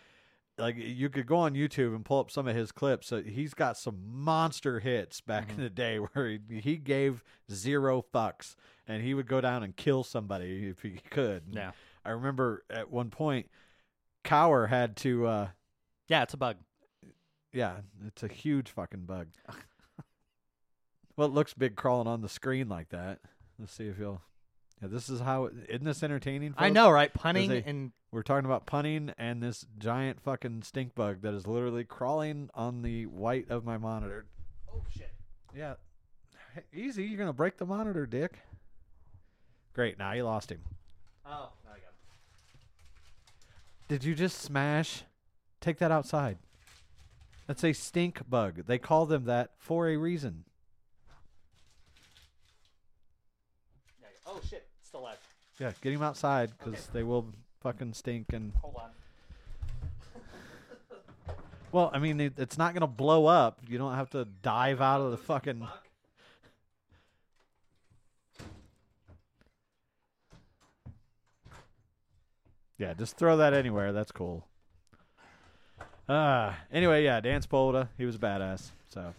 like 0.57 0.76
you 0.78 1.09
could 1.11 1.26
go 1.26 1.36
on 1.36 1.55
YouTube 1.55 1.95
and 1.95 2.05
pull 2.05 2.20
up 2.20 2.30
some 2.30 2.49
of 2.49 2.57
his 2.57 2.72
clips. 2.72 3.07
So 3.09 3.22
he's 3.22 3.53
got 3.55 3.76
some 3.76 3.99
monster 4.07 4.80
hits 4.80 5.20
back 5.20 5.49
Mm-hmm. 5.49 5.59
in 5.59 5.64
the 5.64 5.70
day 5.70 5.97
where 6.12 6.28
he, 6.49 6.61
he 6.61 6.76
gave 6.76 7.22
zero 7.53 8.03
fucks 8.14 8.57
and 8.88 9.03
he 9.03 9.14
would 9.14 9.26
go 9.26 9.40
down 9.40 9.62
and 9.62 9.76
kill 9.76 10.05
somebody 10.05 10.66
if 10.68 10.80
he 10.82 11.01
could. 11.11 11.42
Yeah. 11.51 11.72
I 12.05 12.11
remember 12.11 12.64
at 12.70 12.90
one 12.90 13.11
point, 13.11 13.49
Cowher 14.25 14.68
had 14.68 14.97
to. 14.99 15.27
uh 15.27 15.49
Yeah, 16.09 16.22
it's 16.22 16.35
a 16.35 16.39
bug. 16.39 16.57
Yeah, 17.53 17.77
it's 18.07 18.22
a 18.22 18.29
huge 18.29 18.70
fucking 18.70 19.05
bug. 19.07 19.29
well, 21.16 21.29
it 21.29 21.35
looks 21.35 21.55
big 21.55 21.77
crawling 21.77 22.09
on 22.09 22.20
the 22.22 22.29
screen 22.29 22.68
like 22.68 22.89
that. 22.89 23.20
Let's 23.59 23.72
see 23.75 23.87
if 23.87 23.99
you'll. 23.99 24.22
Yeah, 24.83 24.89
this 24.89 25.09
is 25.09 25.20
how. 25.20 25.51
Isn't 25.68 25.85
this 25.85 26.03
entertaining? 26.03 26.55
I 26.59 26.70
know, 26.70 26.91
right? 26.91 27.12
Punning 27.14 27.49
they- 27.49 27.62
and 27.64 27.93
We're 28.11 28.22
talking 28.25 28.45
about 28.47 28.66
punning 28.66 29.12
and 29.18 29.41
this 29.43 29.64
giant 29.79 30.20
fucking 30.20 30.62
stink 30.62 30.95
bug 30.97 31.22
that 31.22 31.33
is 31.35 31.47
literally 31.47 31.85
crawling 31.85 32.51
on 32.55 32.83
the 32.83 33.07
white 33.07 33.51
of 33.51 33.64
my 33.64 33.79
monitor. 33.79 34.27
oh 34.72 34.83
shit. 34.97 35.12
Yeah. 35.57 35.75
Hey, 36.55 36.62
easy. 36.72 37.05
You're 37.05 37.18
going 37.18 37.29
to 37.29 37.33
break 37.33 37.57
the 37.59 37.66
monitor, 37.66 38.07
dick. 38.07 38.41
Great. 39.75 39.99
Now 39.99 40.12
you 40.12 40.25
lost 40.25 40.51
him. 40.51 40.61
Oh, 41.27 41.51
now 41.64 41.70
I 41.70 41.79
got 41.79 41.89
it. 41.89 41.95
Did 43.89 44.05
you 44.05 44.14
just 44.14 44.39
smash? 44.41 45.03
Take 45.61 45.78
that 45.78 45.91
outside. 45.91 46.39
That's 47.47 47.62
a 47.64 47.72
stink 47.72 48.28
bug. 48.28 48.62
They 48.66 48.78
call 48.78 49.07
them 49.07 49.24
that 49.24 49.51
for 49.59 49.89
a 49.89 49.97
reason. 49.97 50.45
Yeah, 54.01 54.09
Oh 54.26 54.41
shit, 54.49 54.66
it's 54.78 54.89
still 54.89 55.01
alive. 55.01 55.18
Yeah, 55.59 55.72
get 55.82 55.93
him 55.93 56.03
outside 56.03 56.53
because 56.59 56.74
Okay. 56.74 56.91
they 56.95 57.03
will 57.03 57.32
fucking 57.61 57.93
stink 57.93 58.32
and. 58.32 58.53
Hold 58.61 58.76
on. 58.76 58.91
Well, 61.72 61.91
I 61.93 61.99
mean, 61.99 62.20
it, 62.20 62.35
it's 62.39 62.57
not 62.57 62.72
going 62.72 62.82
to 62.82 62.87
blow 62.87 63.26
up. 63.26 63.59
You 63.68 63.78
don't 63.78 63.95
have 63.97 64.09
to 64.11 64.26
dive 64.43 64.80
out 64.80 65.01
of 65.01 65.11
the 65.11 65.16
fucking. 65.16 65.66
Yeah, 72.79 72.95
just 72.95 73.16
throw 73.16 73.37
that 73.37 73.55
anywhere. 73.55 73.93
That's 73.93 74.12
cool. 74.12 74.47
Uh, 76.09 76.53
anyway, 76.72 77.05
yeah, 77.05 77.20
Dan 77.20 77.41
Sepulveda, 77.41 77.89
he 77.97 78.05
was 78.05 78.16
a 78.16 78.18
badass. 78.18 78.70
So, 78.89 79.14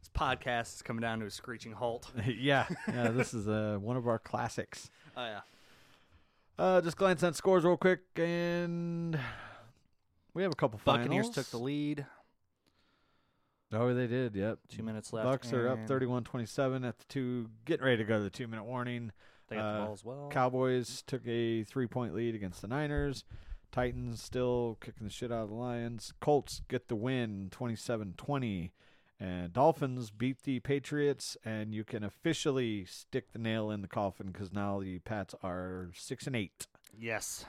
This 0.00 0.10
podcast 0.12 0.76
is 0.76 0.82
coming 0.82 1.00
down 1.02 1.20
to 1.20 1.26
a 1.26 1.30
screeching 1.30 1.72
halt. 1.72 2.10
yeah, 2.26 2.66
yeah, 2.88 3.08
this 3.08 3.32
is 3.34 3.46
uh, 3.46 3.78
one 3.80 3.96
of 3.96 4.08
our 4.08 4.18
classics. 4.18 4.90
Oh 5.16 5.24
yeah. 5.24 5.40
Uh, 6.58 6.80
just 6.80 6.96
glance 6.96 7.22
at 7.22 7.36
scores 7.36 7.64
real 7.64 7.76
quick, 7.76 8.00
and 8.16 9.18
we 10.34 10.42
have 10.42 10.52
a 10.52 10.56
couple 10.56 10.80
Buccaneers 10.84 11.26
finals. 11.26 11.34
took 11.34 11.46
the 11.50 11.58
lead. 11.58 12.06
Oh, 13.72 13.94
they 13.94 14.06
did. 14.08 14.34
Yep. 14.34 14.58
Two 14.68 14.82
minutes 14.82 15.12
left. 15.12 15.26
Bucks 15.26 15.52
are 15.52 15.68
up 15.68 15.78
and 15.78 15.88
31-27 15.88 16.86
at 16.86 16.98
the 16.98 17.04
two, 17.08 17.48
getting 17.64 17.84
ready 17.84 17.98
to 17.98 18.04
go 18.04 18.18
to 18.18 18.24
the 18.24 18.30
two-minute 18.30 18.64
warning. 18.64 19.12
They 19.50 19.56
got 19.56 19.64
uh, 19.64 19.72
the 19.80 19.84
ball 19.84 19.92
as 19.92 20.04
well. 20.04 20.28
Cowboys 20.32 21.02
took 21.06 21.26
a 21.26 21.64
three-point 21.64 22.14
lead 22.14 22.34
against 22.34 22.62
the 22.62 22.68
Niners. 22.68 23.24
Titans 23.72 24.22
still 24.22 24.78
kicking 24.80 25.04
the 25.06 25.12
shit 25.12 25.30
out 25.30 25.44
of 25.44 25.48
the 25.50 25.54
Lions. 25.54 26.12
Colts 26.20 26.62
get 26.68 26.88
the 26.88 26.96
win, 26.96 27.50
27-20. 27.52 28.70
And 29.22 29.52
Dolphins 29.52 30.10
beat 30.10 30.44
the 30.44 30.60
Patriots, 30.60 31.36
and 31.44 31.74
you 31.74 31.84
can 31.84 32.02
officially 32.02 32.86
stick 32.86 33.32
the 33.32 33.38
nail 33.38 33.70
in 33.70 33.82
the 33.82 33.86
coffin 33.88 34.28
because 34.28 34.50
now 34.50 34.80
the 34.80 34.98
Pats 35.00 35.34
are 35.42 35.90
six 35.94 36.26
and 36.26 36.34
eight. 36.34 36.66
yes. 36.98 37.44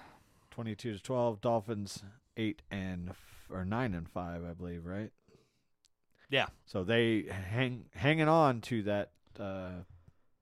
22 0.52 0.97
to 0.97 1.02
12 1.02 1.39
dolphins 1.39 2.04
8 2.36 2.62
and 2.70 3.12
f- 3.12 3.45
or 3.49 3.64
9 3.64 3.93
and 3.93 4.10
5 4.10 4.43
i 4.43 4.52
believe 4.52 4.86
right 4.86 5.12
Yeah. 6.30 6.47
so 6.66 6.84
they 6.84 7.24
hang 7.32 7.86
hanging 7.95 8.28
on 8.28 8.60
to 8.64 8.84
that 8.84 9.12
uh, 9.39 9.84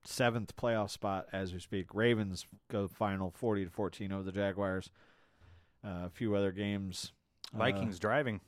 seventh 0.04 0.56
playoff 0.56 0.90
spot 0.90 1.26
as 1.32 1.52
we 1.52 1.60
speak 1.60 1.94
ravens 1.94 2.46
go 2.70 2.88
final 2.88 3.30
40 3.36 3.66
to 3.66 3.70
14 3.70 4.12
over 4.12 4.22
the 4.22 4.32
jaguars 4.32 4.90
uh, 5.84 6.06
a 6.06 6.10
few 6.10 6.34
other 6.34 6.52
games 6.52 7.12
uh, 7.54 7.58
Vikings 7.58 7.98
driving. 7.98 8.40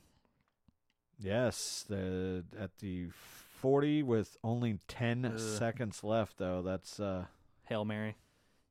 yes 1.19 1.85
the 1.87 2.43
at 2.59 2.77
the 2.79 3.07
40 3.59 4.03
with 4.03 4.35
only 4.43 4.79
10 4.87 5.25
Ugh. 5.25 5.39
seconds 5.39 6.03
left 6.03 6.37
though 6.37 6.61
that's 6.61 6.99
uh 6.99 7.25
Hail 7.65 7.85
Mary. 7.85 8.17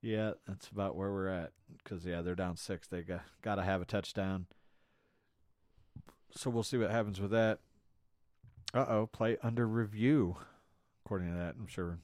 Yeah, 0.00 0.32
that's 0.46 0.68
about 0.68 0.96
where 0.96 1.10
we're 1.10 1.28
at. 1.28 1.52
Because 1.82 2.04
yeah, 2.04 2.22
they're 2.22 2.34
down 2.34 2.56
six. 2.56 2.86
They 2.88 3.02
got 3.02 3.22
got 3.40 3.54
to 3.56 3.62
have 3.62 3.80
a 3.80 3.86
touchdown. 3.86 4.46
So 6.36 6.50
we'll 6.50 6.62
see 6.62 6.78
what 6.78 6.90
happens 6.90 7.20
with 7.20 7.30
that. 7.30 7.60
Uh 8.74 8.86
oh, 8.88 9.06
play 9.06 9.36
under 9.42 9.66
review. 9.66 10.36
According 11.04 11.30
to 11.32 11.38
that, 11.38 11.54
I'm 11.58 11.66
sure 11.66 11.98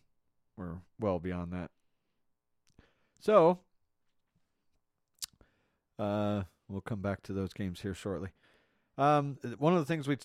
we're 0.58 0.78
well 0.98 1.18
beyond 1.18 1.52
that. 1.52 1.70
So, 3.20 3.60
uh, 5.98 6.42
we'll 6.68 6.80
come 6.80 7.00
back 7.00 7.22
to 7.24 7.32
those 7.32 7.52
games 7.52 7.80
here 7.80 7.94
shortly. 7.94 8.30
Um, 8.98 9.38
one 9.58 9.72
of 9.72 9.78
the 9.78 9.84
things 9.86 10.06
we 10.08 10.16
t- 10.16 10.24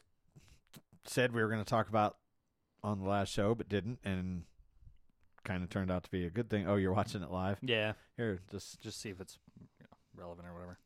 said 1.05 1.31
we 1.33 1.41
were 1.41 1.47
going 1.49 1.63
to 1.63 1.69
talk 1.69 1.87
about 1.89 2.17
on 2.83 2.99
the 2.99 3.07
last 3.07 3.31
show, 3.31 3.55
but 3.55 3.69
didn't, 3.69 3.99
and 4.03 4.43
kind 5.43 5.63
of 5.63 5.69
turned 5.69 5.91
out 5.91 6.03
to 6.03 6.09
be 6.11 6.25
a 6.25 6.29
good 6.29 6.49
thing. 6.49 6.67
Oh, 6.67 6.75
you're 6.75 6.93
watching 6.93 7.21
it 7.21 7.31
live. 7.31 7.57
Yeah. 7.61 7.93
Here, 8.17 8.39
just 8.51 8.81
Just 8.81 8.99
see 8.99 9.09
if 9.09 9.19
it's 9.21 9.37
you 9.59 9.67
know, 9.81 9.97
relevant 10.23 10.47
or 10.47 10.53
whatever. 10.53 10.77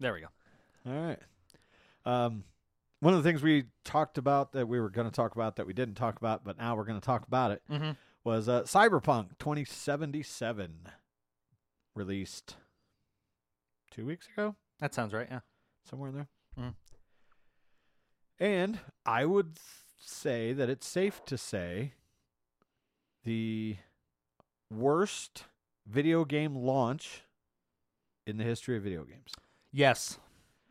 There 0.00 0.12
we 0.12 0.20
go. 0.20 0.26
all 0.86 0.92
right. 1.06 1.18
Um, 2.04 2.44
one 3.00 3.14
of 3.14 3.22
the 3.22 3.28
things 3.28 3.42
we 3.42 3.64
talked 3.84 4.16
about 4.18 4.52
that 4.52 4.66
we 4.68 4.80
were 4.80 4.90
going 4.90 5.08
to 5.08 5.14
talk 5.14 5.34
about 5.34 5.56
that 5.56 5.66
we 5.66 5.72
didn't 5.72 5.94
talk 5.96 6.16
about, 6.16 6.44
but 6.44 6.56
now 6.58 6.76
we're 6.76 6.84
going 6.84 7.00
to 7.00 7.04
talk 7.04 7.26
about 7.26 7.50
it 7.50 7.62
Mm-hmm. 7.70 7.90
was 8.24 8.48
uh, 8.48 8.62
Cyberpunk 8.62 9.38
2077 9.38 10.88
released 11.94 12.56
two 13.90 14.06
weeks 14.06 14.28
ago, 14.32 14.54
That 14.80 14.94
sounds 14.94 15.12
right. 15.12 15.26
Yeah. 15.30 15.40
somewhere 15.88 16.08
in 16.10 16.14
there. 16.14 16.28
Mhm. 16.58 16.74
And 18.38 18.80
I 19.04 19.24
would 19.26 19.58
say 19.98 20.52
that 20.52 20.68
it's 20.70 20.86
safe 20.86 21.24
to 21.26 21.36
say 21.38 21.92
the 23.24 23.76
worst 24.70 25.44
video 25.86 26.24
game 26.24 26.54
launch 26.56 27.22
in 28.26 28.38
the 28.38 28.44
history 28.44 28.76
of 28.76 28.82
video 28.82 29.04
games. 29.04 29.32
Yes. 29.72 30.18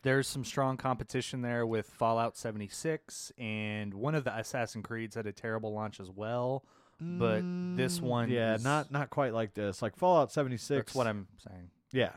There's 0.03 0.27
some 0.27 0.43
strong 0.43 0.77
competition 0.77 1.41
there 1.41 1.65
with 1.65 1.87
Fallout 1.87 2.35
76, 2.35 3.31
and 3.37 3.93
one 3.93 4.15
of 4.15 4.23
the 4.23 4.35
Assassin's 4.37 4.85
Creeds 4.85 5.15
had 5.15 5.27
a 5.27 5.31
terrible 5.31 5.73
launch 5.73 5.99
as 5.99 6.09
well. 6.09 6.65
But 6.99 7.45
this 7.75 7.99
Mm, 7.99 8.03
one 8.03 8.29
yeah, 8.29 8.55
is- 8.55 8.63
not 8.63 8.91
not 8.91 9.09
quite 9.09 9.33
like 9.33 9.53
this. 9.53 9.81
Like 9.81 9.95
Fallout 9.95 10.31
76. 10.31 10.85
That's 10.85 10.95
what 10.95 11.07
I'm 11.07 11.27
saying. 11.37 11.69
Yeah. 11.91 12.13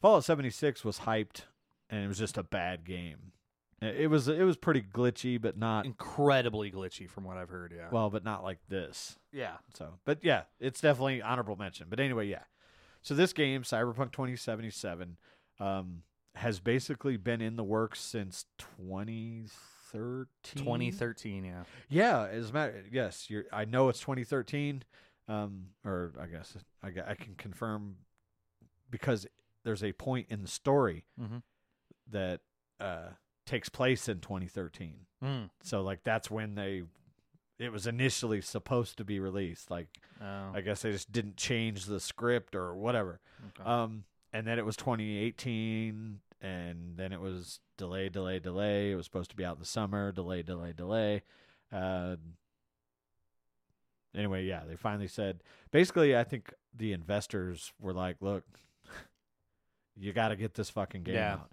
Fallout 0.00 0.24
76 0.24 0.84
was 0.84 1.00
hyped 1.00 1.42
and 1.90 2.04
it 2.04 2.08
was 2.08 2.18
just 2.18 2.36
a 2.38 2.42
bad 2.42 2.84
game. 2.84 3.32
It 3.80 4.02
it 4.02 4.06
was 4.08 4.28
it 4.28 4.42
was 4.44 4.56
pretty 4.56 4.82
glitchy, 4.82 5.40
but 5.40 5.56
not 5.58 5.84
Incredibly 5.86 6.70
glitchy 6.70 7.08
from 7.08 7.24
what 7.24 7.36
I've 7.36 7.48
heard. 7.50 7.72
Yeah. 7.76 7.88
well, 7.90 8.08
but 8.10 8.24
not 8.24 8.42
like 8.42 8.58
this. 8.68 9.18
yeah. 9.32 9.56
So, 9.74 9.94
but 10.04 10.18
yeah, 10.22 10.44
it's 10.60 10.80
definitely 10.80 11.20
honorable 11.22 11.56
mention. 11.56 11.86
But 11.90 12.00
anyway, 12.00 12.28
yeah. 12.28 12.44
So 13.02 13.14
this 13.14 13.32
game, 13.32 13.62
Cyberpunk 13.62 14.12
2077, 14.12 15.16
um, 15.60 16.02
has 16.36 16.60
basically 16.60 17.16
been 17.16 17.40
in 17.40 17.56
the 17.56 17.64
works 17.64 18.00
since 18.00 18.46
2013. 18.58 20.26
2013. 20.54 21.44
Yeah. 21.44 21.62
Yeah, 21.88 22.26
as 22.30 22.50
a 22.50 22.52
matter, 22.52 22.84
yes, 22.90 23.30
you're. 23.30 23.44
I 23.52 23.64
know 23.64 23.88
it's 23.88 24.00
2013, 24.00 24.82
um, 25.28 25.66
or 25.84 26.12
I 26.20 26.26
guess 26.26 26.56
I, 26.82 26.88
I 27.10 27.14
can 27.14 27.34
confirm 27.36 27.96
because 28.90 29.26
there's 29.64 29.82
a 29.82 29.92
point 29.92 30.26
in 30.30 30.42
the 30.42 30.48
story 30.48 31.04
Mhm. 31.20 31.42
that 32.10 32.40
uh, 32.80 33.08
takes 33.46 33.68
place 33.68 34.08
in 34.08 34.20
2013. 34.20 35.06
Mm. 35.24 35.50
So 35.62 35.82
like 35.82 36.00
that's 36.04 36.30
when 36.30 36.54
they, 36.54 36.82
it 37.58 37.72
was 37.72 37.86
initially 37.86 38.40
supposed 38.42 38.98
to 38.98 39.04
be 39.04 39.18
released. 39.18 39.70
Like 39.70 39.88
Oh. 40.20 40.50
I 40.54 40.60
guess 40.60 40.82
they 40.82 40.92
just 40.92 41.10
didn't 41.12 41.36
change 41.36 41.86
the 41.86 42.00
script 42.00 42.54
or 42.54 42.74
whatever. 42.74 43.20
okay. 43.48 43.68
Um, 43.68 44.04
and 44.32 44.46
then 44.46 44.58
it 44.58 44.64
was 44.66 44.76
2018, 44.76 46.20
and 46.40 46.96
then 46.96 47.12
it 47.12 47.20
was 47.20 47.60
delay, 47.76 48.08
delay, 48.08 48.38
delay. 48.38 48.92
It 48.92 48.94
was 48.96 49.04
supposed 49.06 49.30
to 49.30 49.36
be 49.36 49.44
out 49.44 49.56
in 49.56 49.60
the 49.60 49.66
summer. 49.66 50.12
Delay, 50.12 50.42
delay, 50.42 50.72
delay. 50.72 51.22
Uh, 51.72 52.16
anyway, 54.14 54.44
yeah, 54.44 54.62
they 54.68 54.76
finally 54.76 55.08
said. 55.08 55.42
Basically, 55.70 56.16
I 56.16 56.24
think 56.24 56.52
the 56.74 56.92
investors 56.92 57.72
were 57.80 57.92
like, 57.92 58.16
"Look, 58.20 58.44
you 59.96 60.12
got 60.12 60.28
to 60.28 60.36
get 60.36 60.54
this 60.54 60.70
fucking 60.70 61.02
game 61.04 61.14
Yeah. 61.14 61.34
out." 61.34 61.50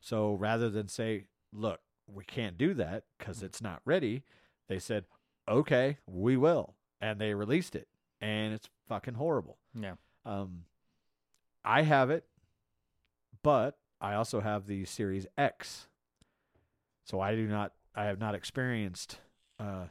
So 0.00 0.34
rather 0.34 0.68
than 0.70 0.88
say, 0.88 1.26
"Look, 1.52 1.80
we 2.06 2.24
can't 2.24 2.58
do 2.58 2.74
that 2.74 3.04
because 3.18 3.42
it's 3.42 3.62
not 3.62 3.80
ready," 3.84 4.24
they 4.68 4.78
said, 4.78 5.04
"Okay, 5.48 5.98
we 6.06 6.36
will," 6.36 6.74
and 7.00 7.20
they 7.20 7.34
released 7.34 7.74
it, 7.76 7.88
and 8.20 8.52
it's 8.54 8.68
fucking 8.88 9.14
horrible. 9.14 9.58
yeah. 9.78 9.94
Um, 10.24 10.64
I 11.64 11.82
have 11.82 12.10
it, 12.10 12.24
but 13.42 13.78
I 14.02 14.14
also 14.14 14.40
have 14.40 14.66
the 14.66 14.84
Series 14.84 15.26
X, 15.38 15.86
so 17.04 17.20
I 17.20 17.34
do 17.36 17.46
not. 17.46 17.72
I 17.94 18.04
have 18.04 18.18
not 18.18 18.34
experienced 18.34 19.18
uh, 19.60 19.86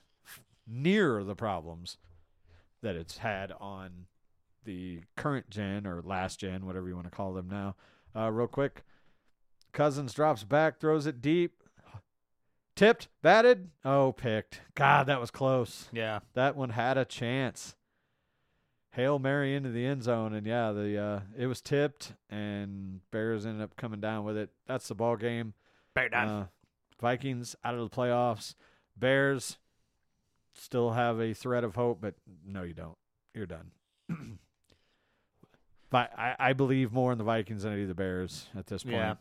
near 0.67 1.23
the 1.23 1.35
problems 1.35 1.97
that 2.81 2.95
it's 2.95 3.19
had 3.19 3.53
on 3.59 4.07
the 4.65 5.01
current 5.15 5.49
gen 5.49 5.87
or 5.87 6.01
last 6.01 6.39
gen, 6.39 6.65
whatever 6.65 6.87
you 6.87 6.95
want 6.95 7.07
to 7.07 7.15
call 7.15 7.33
them 7.33 7.47
now. 7.49 7.75
Uh, 8.15 8.29
real 8.29 8.47
quick, 8.47 8.83
Cousins 9.71 10.13
drops 10.13 10.43
back, 10.43 10.79
throws 10.79 11.05
it 11.05 11.21
deep, 11.21 11.63
tipped, 12.75 13.07
batted. 13.21 13.69
Oh, 13.85 14.11
picked. 14.11 14.61
God, 14.75 15.07
that 15.07 15.21
was 15.21 15.31
close. 15.31 15.87
Yeah. 15.93 16.19
That 16.33 16.55
one 16.55 16.71
had 16.71 16.97
a 16.97 17.05
chance. 17.05 17.75
Hail 18.91 19.19
Mary 19.19 19.55
into 19.55 19.69
the 19.69 19.85
end 19.85 20.03
zone, 20.03 20.33
and 20.33 20.45
yeah, 20.45 20.71
the 20.71 20.97
uh, 20.97 21.19
it 21.37 21.47
was 21.47 21.61
tipped, 21.61 22.13
and 22.29 22.99
Bears 23.09 23.45
ended 23.45 23.61
up 23.61 23.77
coming 23.77 24.01
down 24.01 24.25
with 24.25 24.35
it. 24.35 24.49
That's 24.67 24.87
the 24.87 24.95
ball 24.95 25.15
game. 25.15 25.53
Bear 25.93 26.09
down. 26.09 26.27
Uh, 26.27 26.45
Vikings 26.99 27.55
out 27.63 27.73
of 27.73 27.89
the 27.89 27.95
playoffs. 27.95 28.55
Bears 28.97 29.57
still 30.53 30.91
have 30.91 31.19
a 31.19 31.33
thread 31.33 31.63
of 31.63 31.75
hope, 31.75 31.99
but 32.01 32.15
no, 32.45 32.63
you 32.63 32.73
don't. 32.73 32.97
You're 33.33 33.45
done. 33.45 33.71
but 35.89 36.11
I, 36.17 36.35
I 36.37 36.53
believe 36.53 36.91
more 36.91 37.13
in 37.13 37.17
the 37.17 37.23
Vikings 37.23 37.63
than 37.63 37.71
I 37.73 37.77
do 37.77 37.87
the 37.87 37.95
Bears 37.95 38.47
at 38.57 38.67
this 38.67 38.83
point. 38.83 38.95
Yeah. 38.95 39.15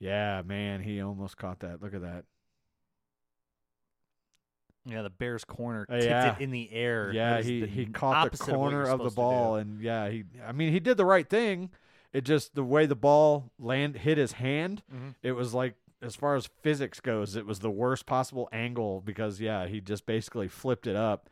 Yeah, 0.00 0.42
man, 0.44 0.80
he 0.80 1.00
almost 1.00 1.36
caught 1.36 1.60
that. 1.60 1.80
Look 1.80 1.94
at 1.94 2.02
that. 2.02 2.24
Yeah. 4.86 5.02
The 5.02 5.10
Bears 5.10 5.44
corner 5.44 5.86
Uh, 5.88 5.94
tipped 5.94 6.04
yeah. 6.06 6.36
it 6.36 6.40
in 6.42 6.50
the 6.50 6.72
air. 6.72 7.10
Yeah, 7.12 7.40
he 7.42 7.66
he 7.66 7.86
caught 7.86 8.32
the 8.32 8.38
corner 8.38 8.82
you're 8.84 8.90
of 8.92 9.02
the 9.02 9.10
ball, 9.10 9.56
and 9.56 9.80
yeah, 9.80 10.08
he. 10.08 10.24
I 10.46 10.52
mean, 10.52 10.72
he 10.72 10.80
did 10.80 10.96
the 10.96 11.04
right 11.06 11.28
thing. 11.28 11.70
It 12.12 12.24
just 12.24 12.54
the 12.54 12.62
way 12.64 12.86
the 12.86 12.94
ball 12.94 13.50
land 13.58 13.96
hit 13.96 14.18
his 14.18 14.32
hand. 14.32 14.82
Mhm. 14.92 15.14
It 15.22 15.32
was 15.32 15.52
like, 15.52 15.74
as 16.00 16.14
far 16.14 16.36
as 16.36 16.46
physics 16.62 17.00
goes, 17.00 17.34
it 17.34 17.44
was 17.44 17.58
the 17.58 17.70
worst 17.70 18.06
possible 18.06 18.48
angle 18.52 19.00
because 19.00 19.40
yeah, 19.40 19.66
he 19.66 19.80
just 19.80 20.06
basically 20.06 20.46
flipped 20.48 20.86
it 20.86 20.94
up. 20.96 21.28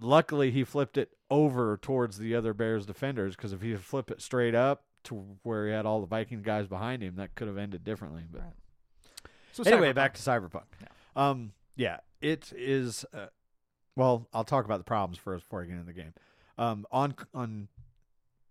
Luckily, 0.00 0.50
he 0.50 0.64
flipped 0.64 0.96
it 0.96 1.12
over 1.30 1.76
towards 1.76 2.18
the 2.18 2.34
other 2.34 2.54
Bears 2.54 2.86
defenders 2.86 3.36
because 3.36 3.52
if 3.52 3.60
he 3.62 3.74
flipped 3.76 4.10
it 4.10 4.20
straight 4.20 4.54
up 4.54 4.84
to 5.04 5.14
where 5.42 5.66
he 5.66 5.72
had 5.72 5.84
all 5.86 6.00
the 6.00 6.06
Viking 6.06 6.42
guys 6.42 6.66
behind 6.66 7.02
him, 7.02 7.16
that 7.16 7.34
could 7.34 7.46
have 7.48 7.58
ended 7.58 7.84
differently. 7.84 8.24
But 8.30 8.42
Right. 8.42 8.52
So 9.52 9.62
anyway, 9.64 9.90
Cyberpunk. 9.90 9.94
back 9.94 10.14
to 10.14 10.22
Cyberpunk. 10.22 10.62
Um, 11.14 11.52
yeah, 11.76 11.98
it 12.22 12.52
is. 12.56 13.04
Uh, 13.12 13.26
well, 13.96 14.26
I'll 14.32 14.44
talk 14.44 14.64
about 14.64 14.78
the 14.78 14.84
problems 14.84 15.18
first 15.18 15.44
before 15.44 15.62
I 15.62 15.66
get 15.66 15.72
into 15.72 15.84
the 15.84 15.92
game. 15.92 16.14
Um, 16.56 16.86
on 16.90 17.14
on 17.34 17.68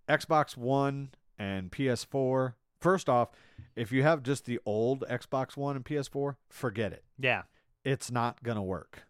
Xbox 0.07 0.55
One 0.55 1.09
and 1.39 1.71
PS4. 1.71 2.53
First 2.79 3.09
off, 3.09 3.29
if 3.75 3.91
you 3.91 4.03
have 4.03 4.23
just 4.23 4.45
the 4.45 4.59
old 4.65 5.03
Xbox 5.09 5.55
One 5.55 5.75
and 5.75 5.85
PS4, 5.85 6.35
forget 6.49 6.91
it. 6.91 7.03
Yeah. 7.17 7.43
It's 7.83 8.11
not 8.11 8.43
gonna 8.43 8.63
work. 8.63 9.03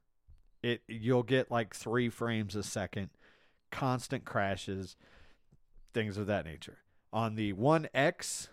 It 0.62 0.84
you'll 0.88 1.24
get 1.24 1.52
like 1.52 1.76
three 1.76 2.10
frames 2.10 2.56
a 2.56 2.64
second, 2.64 3.10
constant 3.72 4.26
crashes, 4.26 4.96
things 5.94 6.18
of 6.18 6.28
that 6.28 6.46
nature. 6.46 6.78
On 7.12 7.36
the 7.36 7.54
One 7.54 7.90
X 7.94 8.50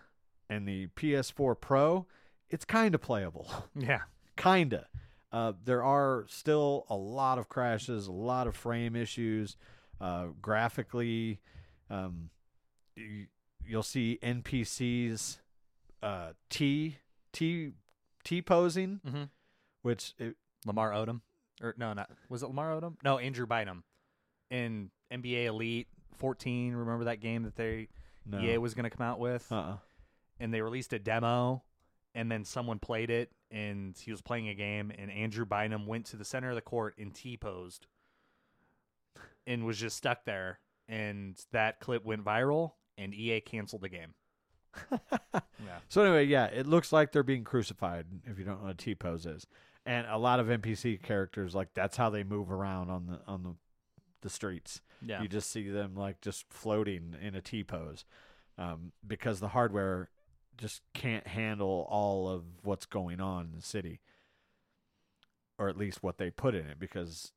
and 0.49 0.67
the 0.67 0.87
PS4 0.87 1.59
Pro, 1.59 2.07
it's 2.49 2.65
kind 2.65 2.95
of 2.95 3.01
playable. 3.01 3.47
Yeah. 3.75 4.01
kinda. 4.37 4.87
Uh, 5.31 5.53
there 5.63 5.83
are 5.83 6.25
still 6.27 6.85
a 6.89 6.95
lot 6.95 7.37
of 7.37 7.47
crashes, 7.49 8.07
a 8.07 8.11
lot 8.11 8.47
of 8.47 8.55
frame 8.55 8.95
issues. 8.95 9.55
Uh, 10.01 10.27
graphically, 10.41 11.39
um, 11.89 12.29
you, 12.95 13.27
you'll 13.65 13.83
see 13.83 14.17
NPCs 14.23 15.37
uh, 16.01 16.29
T 16.49 16.97
T 17.33 17.71
T 18.23 18.41
posing, 18.41 19.01
Mm-hmm. 19.05 19.23
which 19.83 20.13
it, 20.17 20.35
Lamar 20.65 20.91
Odom, 20.91 21.21
or 21.61 21.75
no, 21.77 21.93
not 21.93 22.09
was 22.29 22.41
it 22.43 22.47
Lamar 22.47 22.71
Odom? 22.79 22.95
No, 23.03 23.17
Andrew 23.19 23.45
Bynum 23.45 23.83
in 24.49 24.89
NBA 25.11 25.45
Elite 25.45 25.87
14. 26.17 26.73
Remember 26.73 27.05
that 27.05 27.19
game 27.19 27.43
that 27.43 27.55
they 27.55 27.89
no, 28.25 28.39
EA 28.39 28.57
was 28.57 28.73
going 28.73 28.89
to 28.89 28.89
come 28.95 29.05
out 29.05 29.19
with, 29.19 29.49
uh-uh. 29.51 29.77
and 30.39 30.53
they 30.53 30.61
released 30.61 30.93
a 30.93 30.99
demo, 30.99 31.63
and 32.15 32.31
then 32.31 32.45
someone 32.45 32.79
played 32.79 33.09
it, 33.09 33.31
and 33.51 33.97
he 33.97 34.11
was 34.11 34.21
playing 34.21 34.49
a 34.49 34.53
game, 34.53 34.91
and 34.97 35.11
Andrew 35.11 35.45
Bynum 35.45 35.85
went 35.85 36.05
to 36.07 36.17
the 36.17 36.25
center 36.25 36.49
of 36.49 36.55
the 36.55 36.61
court 36.61 36.95
and 36.97 37.13
T 37.13 37.37
posed, 37.37 37.87
and 39.47 39.65
was 39.65 39.77
just 39.77 39.97
stuck 39.97 40.25
there, 40.25 40.59
and 40.87 41.39
that 41.51 41.79
clip 41.79 42.05
went 42.05 42.23
viral, 42.23 42.73
and 42.97 43.13
EA 43.13 43.41
canceled 43.41 43.81
the 43.81 43.89
game. 43.89 44.13
Yeah. 45.65 45.79
So 45.89 46.01
anyway, 46.01 46.25
yeah, 46.25 46.45
it 46.45 46.67
looks 46.67 46.93
like 46.93 47.11
they're 47.11 47.21
being 47.21 47.43
crucified. 47.43 48.05
If 48.25 48.39
you 48.39 48.45
don't 48.45 48.61
know 48.61 48.67
what 48.67 48.77
T 48.77 48.95
pose 48.95 49.25
is, 49.25 49.45
and 49.85 50.07
a 50.07 50.17
lot 50.17 50.39
of 50.39 50.47
NPC 50.47 51.01
characters 51.03 51.53
like 51.53 51.73
that's 51.73 51.97
how 51.97 52.09
they 52.09 52.23
move 52.23 52.49
around 52.49 52.89
on 52.89 53.05
the 53.07 53.19
on 53.27 53.43
the 53.43 53.55
the 54.21 54.29
streets. 54.29 54.81
Yeah. 55.05 55.21
You 55.21 55.27
just 55.27 55.51
see 55.51 55.69
them 55.69 55.95
like 55.95 56.21
just 56.21 56.45
floating 56.49 57.15
in 57.21 57.35
a 57.35 57.41
T 57.41 57.63
pose 57.63 58.05
um, 58.57 58.91
because 59.05 59.39
the 59.39 59.49
hardware 59.49 60.09
just 60.59 60.81
can't 60.93 61.25
handle 61.27 61.87
all 61.89 62.27
of 62.29 62.43
what's 62.63 62.85
going 62.85 63.19
on 63.21 63.45
in 63.45 63.51
the 63.55 63.61
city, 63.61 64.01
or 65.57 65.69
at 65.69 65.77
least 65.77 66.03
what 66.03 66.17
they 66.17 66.29
put 66.29 66.53
in 66.55 66.65
it. 66.67 66.79
Because 66.79 67.31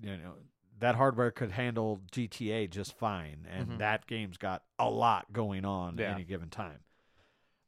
you 0.00 0.16
know 0.16 0.34
that 0.78 0.94
hardware 0.96 1.30
could 1.30 1.52
handle 1.52 2.00
GTA 2.10 2.66
just 2.68 2.96
fine, 2.96 3.46
and 3.48 3.72
Mhm. 3.72 3.78
that 3.78 4.06
game's 4.06 4.36
got 4.38 4.64
a 4.78 4.88
lot 4.90 5.32
going 5.32 5.64
on 5.64 5.96
Yeah. 5.98 6.10
at 6.10 6.14
any 6.14 6.24
given 6.24 6.50
time. 6.50 6.84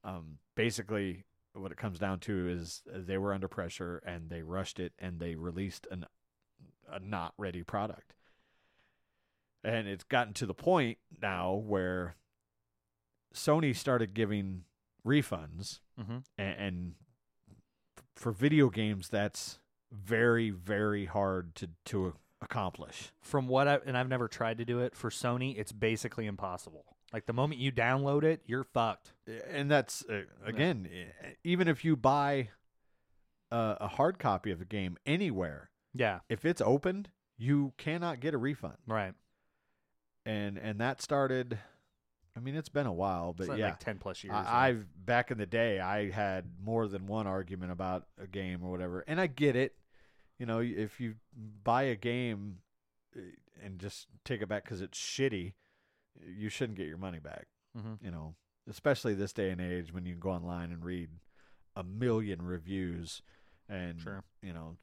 Um, 0.05 0.39
basically, 0.55 1.25
what 1.53 1.71
it 1.71 1.79
comes 1.79 1.99
down 1.99 2.19
to 2.21 2.49
is 2.49 2.83
they 2.87 3.19
were 3.19 3.33
under 3.35 3.47
pressure 3.49 3.99
and 4.07 4.31
they 4.31 4.43
rushed 4.43 4.81
it 4.81 4.95
and 4.99 5.21
they 5.21 5.35
released 5.35 5.87
an 5.91 6.07
a 6.89 6.99
not 6.99 7.35
ready 7.39 7.63
product. 7.63 8.15
And 9.63 9.87
it's 9.87 10.05
gotten 10.05 10.35
to 10.35 10.47
the 10.47 10.55
point 10.55 10.99
now 11.21 11.53
where 11.55 12.17
Sony 13.33 13.75
started 13.77 14.13
giving 14.13 14.65
refunds 15.07 15.81
Mm-hmm. 16.01 16.19
and, 16.39 16.59
and 16.59 16.95
for 18.17 18.33
video 18.33 18.71
games 18.71 19.09
that's 19.09 19.59
very 19.93 20.51
very 20.51 21.05
hard 21.07 21.55
to 21.57 21.69
to 21.87 22.15
accomplish. 22.41 23.13
From 23.21 23.47
what 23.49 23.69
I 23.69 23.79
and 23.87 23.97
I've 23.97 24.09
never 24.09 24.29
tried 24.29 24.59
to 24.59 24.65
do 24.65 24.81
it 24.81 24.95
for 24.97 25.11
Sony, 25.11 25.57
it's 25.59 25.73
basically 25.73 26.27
impossible. 26.27 26.85
Like 27.13 27.27
the 27.27 27.33
moment 27.35 27.61
you 27.61 27.71
download 27.71 28.25
it, 28.25 28.41
you're 28.47 28.65
fucked. 28.65 29.13
And 29.51 29.71
that's 29.71 30.05
uh, 30.09 30.23
again 30.45 30.89
e- 30.91 31.35
even 31.45 31.69
if 31.69 31.85
you 31.85 31.95
buy 31.97 32.49
a, 33.51 33.77
a 33.83 33.89
hard 33.89 34.19
copy 34.19 34.51
of 34.51 34.59
the 34.59 34.65
game 34.65 34.97
anywhere, 35.05 35.71
Yeah. 35.93 36.21
if 36.31 36.45
it's 36.47 36.63
opened, 36.63 37.11
you 37.37 37.75
cannot 37.77 38.21
get 38.21 38.33
a 38.35 38.39
refund. 38.39 38.79
Right. 38.87 39.13
and 40.25 40.57
and 40.59 40.81
that 40.81 41.03
started 41.03 41.59
I 42.37 42.41
mean, 42.41 42.55
it's 42.55 42.69
been 42.71 42.87
a 42.87 42.93
while, 42.93 43.33
but 43.35 43.49
like, 43.49 43.59
yeah, 43.59 43.67
like 43.67 43.79
ten 43.81 43.99
plus 43.99 44.25
years. 44.25 44.35
I, 44.35 44.69
I've 44.69 44.87
back 45.05 45.31
in 45.31 45.39
the 45.39 45.47
day, 45.47 45.81
I 45.81 46.11
had 46.11 46.47
more 46.65 46.89
than 46.89 47.07
one 47.07 47.27
argument 47.27 47.73
about 47.73 48.07
a 48.19 48.27
game 48.27 48.63
or 48.65 48.71
whatever, 48.71 49.05
and 49.07 49.21
I 49.21 49.27
get 49.27 49.55
it. 49.57 49.75
You 50.39 50.47
know, 50.47 50.61
if 50.61 50.99
you 51.01 51.17
buy 51.63 51.83
a 51.85 51.95
game 51.95 52.59
uh, 53.17 53.21
and 53.63 53.79
just 53.79 54.07
take 54.25 54.41
it 54.41 54.49
back 54.49 54.65
because 54.65 54.81
it's 54.81 54.99
shitty, 54.99 55.53
you 56.27 56.49
shouldn't 56.49 56.79
get 56.79 56.87
your 56.89 56.97
money 56.99 57.19
back. 57.21 57.47
Mhm. 57.77 57.99
You 58.03 58.11
know, 58.11 58.35
especially 58.69 59.15
this 59.15 59.33
day 59.35 59.51
and 59.51 59.61
age 59.61 59.93
when 59.93 60.07
you 60.07 60.15
can 60.15 60.21
go 60.21 60.31
online 60.31 60.73
and 60.73 60.83
read 60.85 61.11
a 61.77 61.83
million 61.85 62.43
reviews, 62.43 63.21
and 63.69 64.01
Sure. 64.01 64.25
you 64.43 64.53
know. 64.55 64.79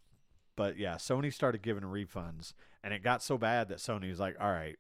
But 0.56 0.78
yeah, 0.78 0.96
Sony 0.96 1.34
started 1.34 1.62
giving 1.62 1.84
refunds, 1.84 2.54
and 2.84 2.94
it 2.94 3.02
got 3.02 3.24
so 3.24 3.38
bad 3.38 3.70
that 3.70 3.80
Sony 3.80 4.10
was 4.10 4.20
like, 4.20 4.36
"All 4.40 4.52
right, 4.52 4.78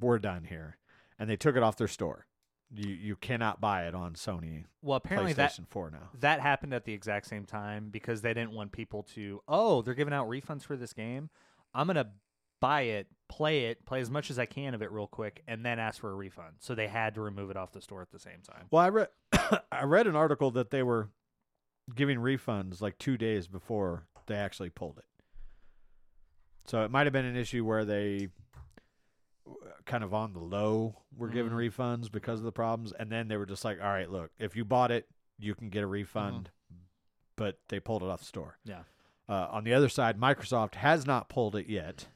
we're 0.00 0.18
done 0.18 0.44
here," 0.44 0.78
and 1.18 1.28
they 1.28 1.36
took 1.36 1.56
it 1.56 1.62
off 1.62 1.76
their 1.76 1.88
store. 1.88 2.26
You 2.70 2.90
you 2.90 3.16
cannot 3.16 3.60
buy 3.60 3.86
it 3.86 3.94
on 3.94 4.12
Sony 4.14 4.64
well, 4.82 4.96
apparently 4.96 5.32
PlayStation 5.32 5.56
that 5.58 5.70
4 5.70 5.90
now. 5.90 6.10
that 6.20 6.40
happened 6.40 6.74
at 6.74 6.84
the 6.84 6.92
exact 6.92 7.26
same 7.26 7.46
time 7.46 7.88
because 7.90 8.20
they 8.20 8.34
didn't 8.34 8.52
want 8.52 8.72
people 8.72 9.04
to. 9.14 9.40
Oh, 9.48 9.80
they're 9.80 9.94
giving 9.94 10.12
out 10.12 10.28
refunds 10.28 10.64
for 10.64 10.76
this 10.76 10.92
game. 10.92 11.30
I'm 11.74 11.86
gonna 11.86 12.10
buy 12.60 12.82
it, 12.82 13.06
play 13.28 13.66
it, 13.66 13.86
play 13.86 14.00
as 14.00 14.10
much 14.10 14.30
as 14.30 14.38
I 14.38 14.44
can 14.44 14.74
of 14.74 14.82
it 14.82 14.92
real 14.92 15.06
quick, 15.06 15.42
and 15.48 15.64
then 15.64 15.78
ask 15.78 16.00
for 16.00 16.10
a 16.10 16.14
refund. 16.14 16.56
So 16.58 16.74
they 16.74 16.88
had 16.88 17.14
to 17.14 17.22
remove 17.22 17.50
it 17.50 17.56
off 17.56 17.72
the 17.72 17.80
store 17.80 18.02
at 18.02 18.10
the 18.10 18.18
same 18.18 18.40
time. 18.46 18.66
Well, 18.70 18.82
I 18.82 18.88
read 18.90 19.08
I 19.72 19.84
read 19.84 20.06
an 20.06 20.16
article 20.16 20.50
that 20.50 20.70
they 20.70 20.82
were 20.82 21.08
giving 21.94 22.18
refunds 22.18 22.82
like 22.82 22.98
2 22.98 23.16
days 23.16 23.46
before 23.48 24.08
they 24.26 24.34
actually 24.34 24.68
pulled 24.68 24.98
it. 24.98 25.06
So 26.66 26.84
it 26.84 26.90
might 26.90 27.06
have 27.06 27.14
been 27.14 27.24
an 27.24 27.36
issue 27.36 27.64
where 27.64 27.86
they 27.86 28.28
kind 29.86 30.02
of 30.04 30.12
on 30.14 30.32
the 30.32 30.38
low 30.40 31.02
were 31.16 31.28
giving 31.28 31.52
Mhm. 31.52 31.70
refunds 31.70 32.10
because 32.10 32.38
of 32.40 32.44
the 32.44 32.52
problems 32.52 32.92
and 32.92 33.10
then 33.10 33.28
they 33.28 33.36
were 33.36 33.46
just 33.46 33.64
like, 33.64 33.80
"All 33.80 33.88
right, 33.88 34.10
look, 34.10 34.30
if 34.38 34.54
you 34.56 34.64
bought 34.64 34.90
it, 34.90 35.08
you 35.38 35.54
can 35.54 35.68
get 35.70 35.82
a 35.82 35.86
refund." 35.86 36.50
But 37.36 37.58
they 37.68 37.78
pulled 37.80 38.02
it 38.02 38.08
off 38.08 38.18
the 38.20 38.24
store. 38.26 38.58
Yeah. 38.64 38.82
Uh, 39.28 39.46
on 39.50 39.62
the 39.64 39.72
other 39.74 39.88
side, 39.88 40.18
Microsoft 40.18 40.74
has 40.76 41.06
not 41.06 41.28
pulled 41.28 41.54
it 41.54 41.66
yet, 41.68 42.08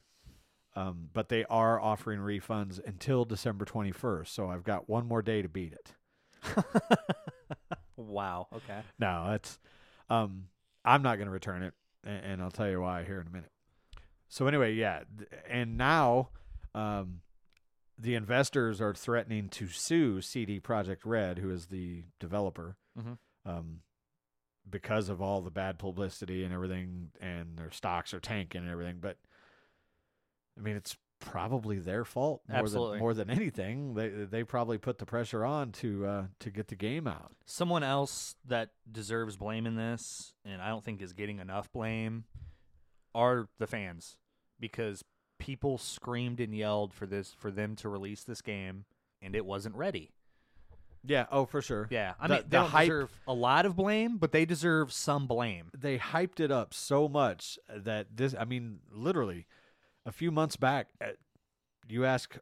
um, 0.75 1.09
but 1.13 1.29
they 1.29 1.45
are 1.45 1.79
offering 1.79 2.19
refunds 2.19 2.83
until 2.85 3.23
December 3.23 3.63
21st. 3.65 4.27
So 4.33 4.49
I've 4.49 4.63
got 4.63 4.89
one 4.89 5.05
more 5.07 5.21
day 5.21 5.41
to 5.41 5.47
beat 5.47 5.71
it. 5.73 5.95
wow. 7.95 8.47
Okay. 8.53 8.81
No, 8.99 9.31
it's 9.33 9.59
um 10.09 10.47
I'm 10.85 11.01
not 11.01 11.15
going 11.17 11.27
to 11.27 11.31
return 11.31 11.63
it 11.63 11.73
and, 12.03 12.25
and 12.25 12.41
I'll 12.41 12.51
tell 12.51 12.69
you 12.69 12.81
why 12.81 13.03
here 13.05 13.21
in 13.21 13.27
a 13.27 13.29
minute. 13.29 13.51
So 14.27 14.47
anyway, 14.47 14.73
yeah, 14.73 15.03
and 15.47 15.77
now 15.77 16.29
um 16.75 17.21
the 17.97 18.15
investors 18.15 18.81
are 18.81 18.93
threatening 18.93 19.47
to 19.49 19.67
sue 19.67 20.19
CD 20.19 20.59
Projekt 20.59 21.05
Red, 21.05 21.37
who 21.37 21.51
is 21.51 21.67
the 21.67 22.05
developer, 22.19 22.75
Mhm. 22.97 23.17
um, 23.45 23.81
because 24.67 25.09
of 25.09 25.21
all 25.21 25.41
the 25.41 25.51
bad 25.51 25.77
publicity 25.77 26.43
and 26.43 26.51
everything, 26.53 27.11
and 27.21 27.55
their 27.57 27.69
stocks 27.69 28.11
are 28.13 28.19
tanking 28.19 28.61
and 28.61 28.69
everything. 28.71 28.99
But 28.99 29.19
I 30.57 30.61
mean, 30.61 30.75
it's 30.75 30.97
probably 31.19 31.79
their 31.79 32.03
fault 32.03 32.41
more 32.49 32.57
Absolutely. 32.59 32.91
than 32.97 32.99
more 32.99 33.13
than 33.13 33.29
anything. 33.29 33.93
They 33.93 34.09
they 34.09 34.43
probably 34.43 34.77
put 34.79 34.97
the 34.97 35.05
pressure 35.05 35.45
on 35.45 35.71
to 35.73 36.05
uh, 36.05 36.27
to 36.39 36.49
get 36.49 36.67
the 36.69 36.75
game 36.75 37.07
out. 37.07 37.35
Someone 37.45 37.83
else 37.83 38.35
that 38.45 38.71
deserves 38.91 39.37
blame 39.37 39.65
in 39.67 39.75
this, 39.75 40.33
and 40.43 40.61
I 40.61 40.69
don't 40.69 40.83
think 40.83 41.01
is 41.01 41.13
getting 41.13 41.39
enough 41.39 41.71
blame, 41.71 42.25
are 43.13 43.47
the 43.59 43.67
fans 43.67 44.17
because 44.59 45.03
people 45.43 45.77
screamed 45.77 46.39
and 46.39 46.55
yelled 46.55 46.93
for 46.93 47.05
this 47.05 47.33
for 47.37 47.51
them 47.51 47.75
to 47.77 47.89
release 47.89 48.23
this 48.23 48.41
game, 48.41 48.85
and 49.21 49.35
it 49.35 49.45
wasn't 49.45 49.75
ready. 49.75 50.11
Yeah. 51.05 51.25
Oh, 51.31 51.45
for 51.45 51.61
sure. 51.61 51.87
Yeah, 51.91 52.13
I 52.19 52.27
The- 52.27 52.33
mean 52.35 52.43
they 52.47 52.57
the 52.57 52.63
hype- 52.63 52.87
deserve 52.87 53.11
a 53.27 53.33
lot 53.33 53.65
of 53.65 53.75
blame, 53.75 54.17
but 54.17 54.31
they 54.31 54.45
deserve 54.45 54.93
some 54.93 55.27
blame. 55.27 55.69
they 55.77 55.97
hyped 55.97 56.39
it 56.39 56.49
up 56.51 56.73
so 56.73 57.09
much 57.09 57.59
that 57.67 58.07
this 58.15 58.33
i 58.39 58.45
mean 58.45 58.79
literally 58.89 59.45
a 60.05 60.11
few 60.13 60.31
months 60.31 60.55
back 60.55 60.87
uh, 61.01 61.07
you 61.89 62.05
ask 62.05 62.37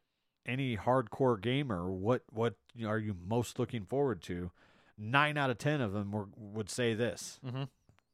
any 0.46 0.78
hardcore 0.78 1.42
gamer 1.42 1.92
what 1.92 2.22
what 2.32 2.54
are 2.86 3.00
you 3.00 3.16
most 3.26 3.58
looking 3.58 3.84
forward 3.86 4.22
to 4.22 4.52
9 4.98 5.38
out 5.38 5.50
of 5.50 5.58
10 5.58 5.82
of 5.82 5.94
them 5.94 6.12
were, 6.12 6.28
would 6.38 6.70
say 6.70 6.94
this 6.94 7.40
Mhm. 7.44 7.68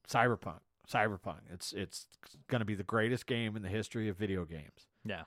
cyberpunk 0.08 0.60
cyberpunk. 0.92 1.42
It's 1.52 1.74
it's 1.74 2.08
going 2.48 2.60
to 2.60 2.66
be 2.66 2.76
the 2.76 2.84
greatest 2.84 3.26
game 3.28 3.56
in 3.56 3.62
the 3.62 3.70
history 3.70 4.10
of 4.10 4.18
video 4.18 4.46
games. 4.46 4.88
Yeah. 5.06 5.24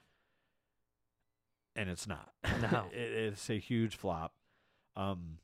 and 1.75 1.89
it's 1.89 2.07
not. 2.07 2.31
No. 2.61 2.85
it, 2.93 2.99
it's 3.33 3.49
a 3.49 3.59
huge 3.59 3.95
flop. 3.95 4.33
Um 4.95 5.37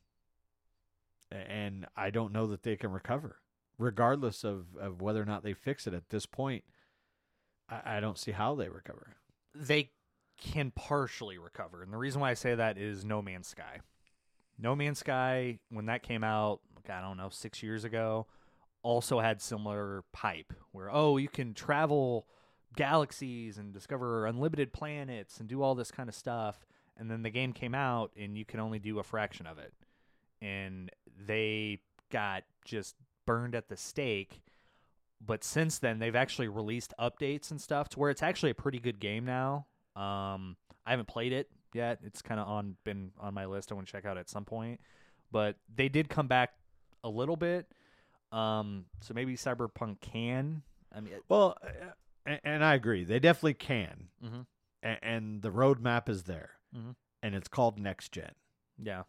and 1.30 1.86
i 1.94 2.08
don't 2.08 2.32
know 2.32 2.46
that 2.46 2.62
they 2.62 2.74
can 2.74 2.90
recover 2.90 3.36
regardless 3.78 4.44
of, 4.44 4.66
of 4.78 5.00
whether 5.00 5.22
or 5.22 5.24
not 5.24 5.42
they 5.42 5.54
fix 5.54 5.86
it 5.86 5.94
at 5.94 6.10
this 6.10 6.26
point. 6.26 6.64
I, 7.68 7.96
I 7.96 8.00
don't 8.00 8.18
see 8.18 8.32
how 8.32 8.54
they 8.54 8.68
recover. 8.68 9.16
They 9.54 9.90
can 10.36 10.70
partially 10.72 11.38
recover, 11.38 11.82
and 11.82 11.92
the 11.92 11.96
reason 11.96 12.20
why 12.20 12.30
I 12.30 12.34
say 12.34 12.54
that 12.54 12.78
is 12.78 13.04
No 13.04 13.22
Man's 13.22 13.48
Sky. 13.48 13.80
No 14.58 14.74
Man's 14.74 14.98
Sky, 14.98 15.58
when 15.70 15.86
that 15.86 16.02
came 16.02 16.24
out, 16.24 16.60
I 16.88 17.00
don't 17.00 17.16
know, 17.16 17.28
six 17.30 17.62
years 17.62 17.84
ago, 17.84 18.26
also 18.82 19.20
had 19.20 19.40
similar 19.40 20.04
hype 20.14 20.52
where 20.72 20.90
oh, 20.92 21.16
you 21.16 21.28
can 21.28 21.54
travel 21.54 22.26
galaxies 22.76 23.58
and 23.58 23.72
discover 23.72 24.26
unlimited 24.26 24.72
planets 24.72 25.40
and 25.40 25.48
do 25.48 25.62
all 25.62 25.74
this 25.74 25.90
kind 25.90 26.08
of 26.08 26.14
stuff. 26.14 26.66
And 26.96 27.10
then 27.10 27.22
the 27.22 27.30
game 27.30 27.52
came 27.52 27.76
out, 27.76 28.10
and 28.16 28.36
you 28.36 28.44
can 28.44 28.58
only 28.58 28.80
do 28.80 28.98
a 28.98 29.04
fraction 29.04 29.46
of 29.46 29.58
it, 29.58 29.72
and 30.42 30.90
they 31.16 31.78
got 32.10 32.42
just 32.64 32.96
burned 33.24 33.54
at 33.54 33.68
the 33.68 33.76
stake 33.76 34.42
but 35.20 35.42
since 35.42 35.78
then 35.78 35.98
they've 35.98 36.16
actually 36.16 36.48
released 36.48 36.94
updates 36.98 37.50
and 37.50 37.60
stuff 37.60 37.88
to 37.90 37.98
where 37.98 38.10
it's 38.10 38.22
actually 38.22 38.50
a 38.50 38.54
pretty 38.54 38.78
good 38.78 39.00
game 39.00 39.24
now. 39.24 39.66
Um, 39.96 40.56
I 40.86 40.90
haven't 40.90 41.08
played 41.08 41.32
it 41.32 41.50
yet. 41.74 41.98
It's 42.04 42.22
kind 42.22 42.40
of 42.40 42.46
on 42.46 42.76
been 42.84 43.10
on 43.18 43.34
my 43.34 43.46
list. 43.46 43.72
I 43.72 43.74
want 43.74 43.86
to 43.86 43.92
check 43.92 44.04
out 44.04 44.16
at 44.16 44.28
some 44.28 44.44
point, 44.44 44.80
but 45.32 45.56
they 45.74 45.88
did 45.88 46.08
come 46.08 46.28
back 46.28 46.50
a 47.02 47.08
little 47.08 47.36
bit. 47.36 47.66
Um, 48.32 48.86
so 49.00 49.14
maybe 49.14 49.36
Cyberpunk 49.36 50.00
can. 50.00 50.62
I 50.94 51.00
mean, 51.00 51.14
it- 51.14 51.24
well 51.28 51.56
and, 52.26 52.40
and 52.44 52.64
i 52.64 52.74
agree 52.74 53.04
they 53.04 53.18
definitely 53.18 53.54
can 53.54 54.08
Mhm. 54.22 54.46
A- 54.82 55.04
and 55.04 55.42
the 55.42 55.50
roadmap 55.50 56.08
is 56.08 56.24
there 56.24 56.52
Mhm. 56.74 56.94
and 57.22 57.34
it's 57.34 57.48
called 57.48 57.78
next 57.78 58.10
gen 58.12 58.34
yeah, 58.78 59.02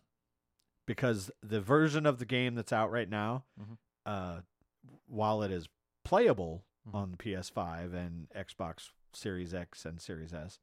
because 0.86 1.30
the 1.42 1.62
version 1.62 2.06
of 2.06 2.18
the 2.20 2.26
game 2.26 2.56
that's 2.56 2.74
out 2.74 2.90
right 2.92 3.08
now, 3.10 3.44
Mhm. 3.60 3.78
uh, 4.06 4.42
while 5.06 5.42
it 5.44 5.52
is 5.52 5.68
playable 6.04 6.66
Mhm. 6.88 6.96
on 6.96 7.12
the 7.12 7.18
PS5 7.18 7.94
and 7.94 8.28
Xbox 8.32 8.92
Series 9.14 9.54
X 9.54 9.86
and 9.86 10.02
Series 10.02 10.34
S, 10.34 10.60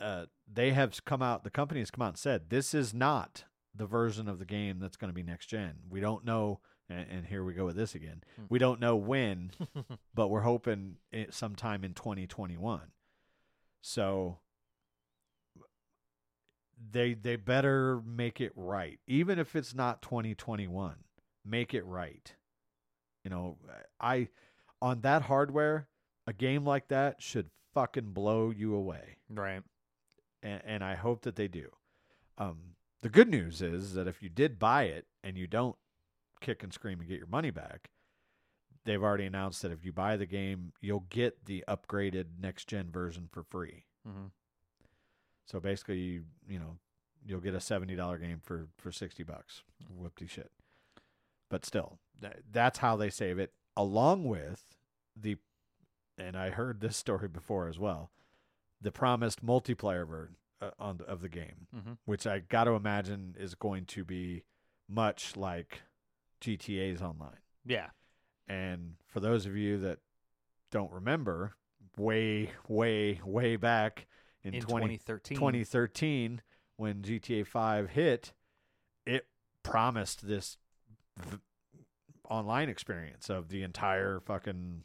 uh, 0.00 0.26
they 0.46 0.72
have 0.72 1.04
come 1.04 1.22
out. 1.22 1.42
The 1.44 1.50
company 1.50 1.80
has 1.80 1.90
come 1.90 2.02
out 2.02 2.08
and 2.08 2.18
said 2.18 2.50
this 2.50 2.74
is 2.74 2.92
not 2.92 3.44
the 3.74 3.86
version 3.86 4.28
of 4.28 4.38
the 4.38 4.44
game 4.44 4.78
that's 4.78 4.96
going 4.96 5.08
to 5.10 5.14
be 5.14 5.22
next 5.22 5.46
gen. 5.46 5.80
We 5.88 6.00
don't 6.00 6.24
know, 6.24 6.60
and, 6.88 7.06
and 7.10 7.26
here 7.26 7.44
we 7.44 7.52
go 7.52 7.64
with 7.64 7.76
this 7.76 7.94
again. 7.94 8.22
Hmm. 8.36 8.44
We 8.48 8.58
don't 8.58 8.80
know 8.80 8.96
when, 8.96 9.52
but 10.14 10.28
we're 10.28 10.40
hoping 10.40 10.96
it 11.12 11.34
sometime 11.34 11.84
in 11.84 11.94
2021. 11.94 12.80
So 13.82 14.38
they 16.90 17.14
they 17.14 17.36
better 17.36 18.02
make 18.04 18.40
it 18.40 18.52
right, 18.54 18.98
even 19.06 19.38
if 19.38 19.56
it's 19.56 19.74
not 19.74 20.02
2021. 20.02 20.96
Make 21.44 21.74
it 21.74 21.84
right. 21.84 22.34
You 23.24 23.30
know, 23.30 23.58
I 24.00 24.28
on 24.82 25.00
that 25.02 25.22
hardware, 25.22 25.88
a 26.26 26.32
game 26.32 26.64
like 26.64 26.88
that 26.88 27.22
should 27.22 27.50
fucking 27.74 28.12
blow 28.12 28.50
you 28.50 28.74
away, 28.74 29.16
right. 29.30 29.62
and, 30.42 30.62
and 30.64 30.84
I 30.84 30.94
hope 30.94 31.22
that 31.22 31.36
they 31.36 31.48
do. 31.48 31.70
Um, 32.38 32.58
the 33.02 33.08
good 33.08 33.28
news 33.28 33.62
is 33.62 33.94
that 33.94 34.06
if 34.06 34.22
you 34.22 34.28
did 34.28 34.58
buy 34.58 34.84
it 34.84 35.06
and 35.22 35.36
you 35.36 35.46
don't 35.46 35.76
kick 36.40 36.62
and 36.62 36.72
scream 36.72 37.00
and 37.00 37.08
get 37.08 37.18
your 37.18 37.26
money 37.26 37.50
back, 37.50 37.90
they've 38.84 39.02
already 39.02 39.24
announced 39.26 39.62
that 39.62 39.72
if 39.72 39.84
you 39.84 39.92
buy 39.92 40.16
the 40.16 40.26
game, 40.26 40.72
you'll 40.80 41.06
get 41.10 41.44
the 41.46 41.64
upgraded 41.68 42.26
next 42.40 42.68
gen 42.68 42.90
version 42.90 43.28
for 43.30 43.42
free. 43.42 43.84
hmm 44.06 44.26
So 45.46 45.60
basically, 45.60 45.98
you 45.98 46.24
you 46.48 46.58
know, 46.58 46.78
you'll 47.24 47.40
get 47.40 47.54
a 47.54 47.60
seventy 47.60 47.94
dollar 47.96 48.18
game 48.18 48.40
for 48.42 48.68
for 48.78 48.90
sixty 48.92 49.22
bucks. 49.22 49.62
Whoopty 49.92 50.28
shit. 50.28 50.50
But 51.48 51.64
still, 51.64 51.98
tha- 52.18 52.42
that's 52.50 52.78
how 52.78 52.96
they 52.96 53.10
save 53.10 53.38
it. 53.38 53.52
Along 53.76 54.24
with 54.24 54.64
the, 55.14 55.36
and 56.18 56.36
I 56.36 56.50
heard 56.50 56.80
this 56.80 56.96
story 57.04 57.28
before 57.28 57.68
as 57.68 57.78
well, 57.78 58.10
the 58.80 58.90
promised 58.90 59.44
multiplayer 59.44 60.06
version 60.08 60.36
uh, 60.60 60.70
on 60.78 61.00
of 61.06 61.20
the 61.20 61.28
game, 61.28 61.68
hmm 61.72 61.92
which 62.04 62.26
I 62.26 62.40
got 62.40 62.64
to 62.64 62.72
imagine 62.72 63.36
is 63.38 63.54
going 63.54 63.84
to 63.86 64.04
be 64.04 64.42
much 64.88 65.36
like 65.36 65.82
GTA's 66.40 67.02
online. 67.02 67.38
Yeah. 67.64 67.88
And 68.48 68.94
for 69.06 69.20
those 69.20 69.46
of 69.46 69.56
you 69.56 69.78
that 69.78 69.98
don't 70.70 70.92
remember, 70.92 71.56
way, 71.96 72.50
way, 72.68 73.20
way 73.24 73.56
back 73.56 74.06
in, 74.42 74.54
In 74.54 74.60
20, 74.62 74.98
2013. 74.98 75.36
2013 75.36 76.42
when 76.76 77.02
GTA 77.02 77.46
5 77.46 77.90
hit, 77.90 78.32
it 79.04 79.26
promised 79.62 80.26
this 80.28 80.58
v- 81.18 81.38
online 82.28 82.68
experience 82.68 83.30
of 83.30 83.48
the 83.48 83.62
entire 83.62 84.20
fucking 84.20 84.82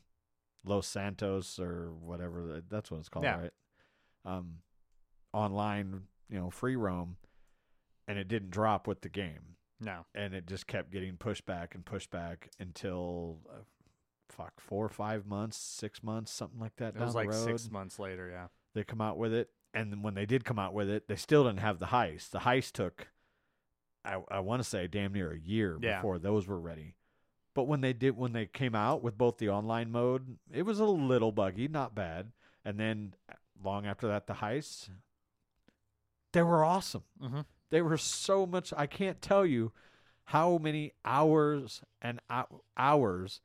Los 0.64 0.88
Santos 0.88 1.60
or 1.60 1.92
whatever 1.94 2.62
that's 2.70 2.90
what 2.90 3.00
it's 3.00 3.10
called, 3.10 3.26
Yeah. 3.26 3.40
right? 3.42 3.54
Um, 4.26 4.60
online, 5.34 6.04
you 6.30 6.40
know, 6.40 6.50
free 6.50 6.76
roam, 6.76 7.18
and 8.08 8.18
it 8.18 8.28
didn't 8.28 8.52
drop 8.52 8.88
with 8.88 9.02
the 9.02 9.10
game, 9.10 9.58
No. 9.82 10.06
and 10.16 10.34
it 10.34 10.46
just 10.46 10.68
kept 10.68 10.92
getting 10.92 11.18
pushed 11.18 11.46
back 11.46 11.76
and 11.76 11.84
pushed 11.84 12.12
back 12.12 12.50
until 12.60 13.40
uh, 13.50 13.58
fuck 14.30 14.62
four 14.62 14.86
or 14.86 14.90
five 14.90 15.26
months, 15.26 15.58
six 15.58 16.02
months, 16.04 16.32
something 16.32 16.60
like 16.60 16.76
that. 16.78 16.90
It 16.90 17.00
down 17.00 17.06
was 17.06 17.14
the 17.14 17.18
like 17.20 17.30
road 17.32 17.46
six 17.46 17.70
months 17.70 18.00
later. 18.00 18.30
Yeah. 18.32 18.48
they 18.74 18.84
come 18.84 19.02
out 19.02 19.18
with 19.18 19.34
it 19.34 19.50
and 19.74 20.04
when 20.04 20.14
they 20.14 20.26
did 20.26 20.44
come 20.46 20.60
out 20.60 20.74
with 20.74 20.90
it 20.90 21.08
they 21.08 21.16
still 21.16 21.46
didn't 21.46 21.60
have 21.62 21.80
the 21.80 21.86
heist 21.88 22.32
the 22.32 22.40
heist 22.40 22.74
took 22.74 23.08
i, 24.04 24.18
I 24.30 24.40
want 24.42 24.62
to 24.62 24.68
say 24.68 24.86
damn 24.88 25.14
near 25.14 25.32
a 25.32 25.40
year 25.40 25.78
Yeah. 25.82 25.96
before 25.98 26.20
those 26.20 26.46
were 26.46 26.60
ready 26.60 26.96
but 27.56 27.64
when 27.64 27.80
they 27.80 27.94
did 27.94 28.18
when 28.18 28.34
they 28.34 28.46
came 28.48 28.76
out 28.76 29.02
with 29.02 29.18
both 29.18 29.38
the 29.38 29.48
online 29.50 29.90
mode 29.90 30.38
it 30.54 30.64
was 30.64 30.82
a 30.82 30.86
little 30.86 31.32
buggy 31.32 31.70
not 31.70 31.96
bad 31.96 32.34
and 32.66 32.78
then 32.78 33.14
long 33.64 33.86
after 33.86 34.08
that 34.10 34.28
the 34.28 34.34
heists 34.34 34.90
they 36.34 36.44
were 36.44 36.64
awesome 36.66 37.04
Mm-hmm. 37.24 37.42
They 37.72 37.82
were 37.82 37.98
so 37.98 38.46
much 38.46 38.72
i 38.78 38.86
can't 38.86 39.22
tell 39.22 39.46
you 39.46 39.72
how 40.26 40.58
many 40.60 40.94
hours 41.04 41.82
and 42.02 42.20
hours 42.78 43.42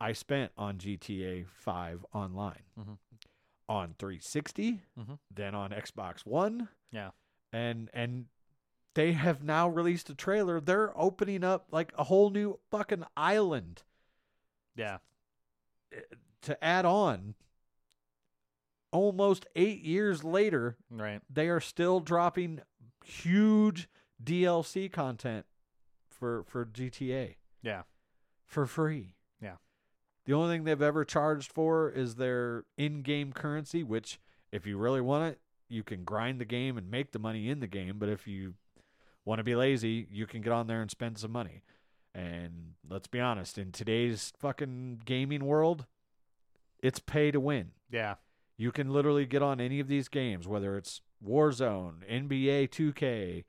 i 0.00 0.12
spent 0.12 0.52
on 0.56 0.78
gta 0.78 1.44
5 1.48 2.06
online 2.14 2.62
Mhm. 2.78 2.98
on 3.68 3.94
360 3.98 4.82
Mhm. 4.96 5.18
then 5.30 5.54
on 5.54 5.70
xbox 5.70 6.24
one 6.24 6.68
Yeah. 6.92 7.10
and 7.52 7.90
and 7.92 8.26
they 8.94 9.12
have 9.12 9.42
now 9.42 9.68
released 9.68 10.08
a 10.10 10.14
trailer 10.14 10.60
they're 10.60 10.96
opening 10.96 11.42
up 11.42 11.66
like 11.72 11.92
a 11.98 12.04
whole 12.04 12.30
new 12.30 12.60
fucking 12.70 13.04
island 13.16 13.82
Yeah. 14.76 14.98
to 16.42 16.62
add 16.64 16.84
on 16.84 17.34
almost 18.92 19.46
eight 19.56 19.80
years 19.82 20.22
later 20.22 20.76
Right. 20.90 21.20
they 21.28 21.48
are 21.48 21.60
still 21.60 22.00
dropping 22.00 22.60
huge 23.04 23.88
DLC 24.22 24.90
content 24.90 25.46
for 26.08 26.42
for 26.44 26.64
GTA 26.64 27.36
Yeah. 27.62 27.82
for 28.44 28.66
free. 28.66 29.14
Yeah. 29.40 29.56
The 30.24 30.32
only 30.32 30.54
thing 30.56 30.64
they've 30.64 30.80
ever 30.80 31.04
charged 31.04 31.52
for 31.52 31.90
is 31.90 32.14
their 32.16 32.64
in-game 32.76 33.32
currency, 33.32 33.82
which 33.82 34.18
if 34.50 34.66
you 34.66 34.78
really 34.78 35.00
want 35.00 35.32
it, 35.32 35.40
you 35.68 35.82
can 35.82 36.04
grind 36.04 36.40
the 36.40 36.44
game 36.44 36.78
and 36.78 36.90
make 36.90 37.12
the 37.12 37.18
money 37.18 37.48
in 37.50 37.60
the 37.60 37.66
game, 37.66 37.98
but 37.98 38.08
if 38.08 38.26
you 38.26 38.54
want 39.24 39.38
to 39.38 39.44
be 39.44 39.54
lazy, 39.56 40.06
you 40.10 40.26
can 40.26 40.40
get 40.40 40.52
on 40.52 40.66
there 40.66 40.80
and 40.80 40.90
spend 40.90 41.18
some 41.18 41.32
money. 41.32 41.62
And 42.14 42.74
let's 42.88 43.08
be 43.08 43.18
honest, 43.20 43.58
in 43.58 43.72
today's 43.72 44.32
fucking 44.38 45.02
gaming 45.04 45.44
world, 45.44 45.86
it's 46.80 47.00
pay 47.00 47.30
to 47.30 47.40
win. 47.40 47.72
Yeah. 47.90 48.14
You 48.56 48.70
can 48.70 48.92
literally 48.92 49.26
get 49.26 49.42
on 49.42 49.60
any 49.60 49.80
of 49.80 49.88
these 49.88 50.08
games, 50.08 50.46
whether 50.46 50.76
it's 50.76 51.00
Warzone, 51.26 52.02
NBA 52.08 52.68
2K, 52.68 53.44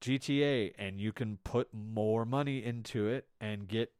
GTA, 0.00 0.72
and 0.78 1.00
you 1.00 1.12
can 1.12 1.38
put 1.44 1.68
more 1.74 2.24
money 2.24 2.64
into 2.64 3.08
it 3.08 3.26
and 3.40 3.68
get 3.68 3.92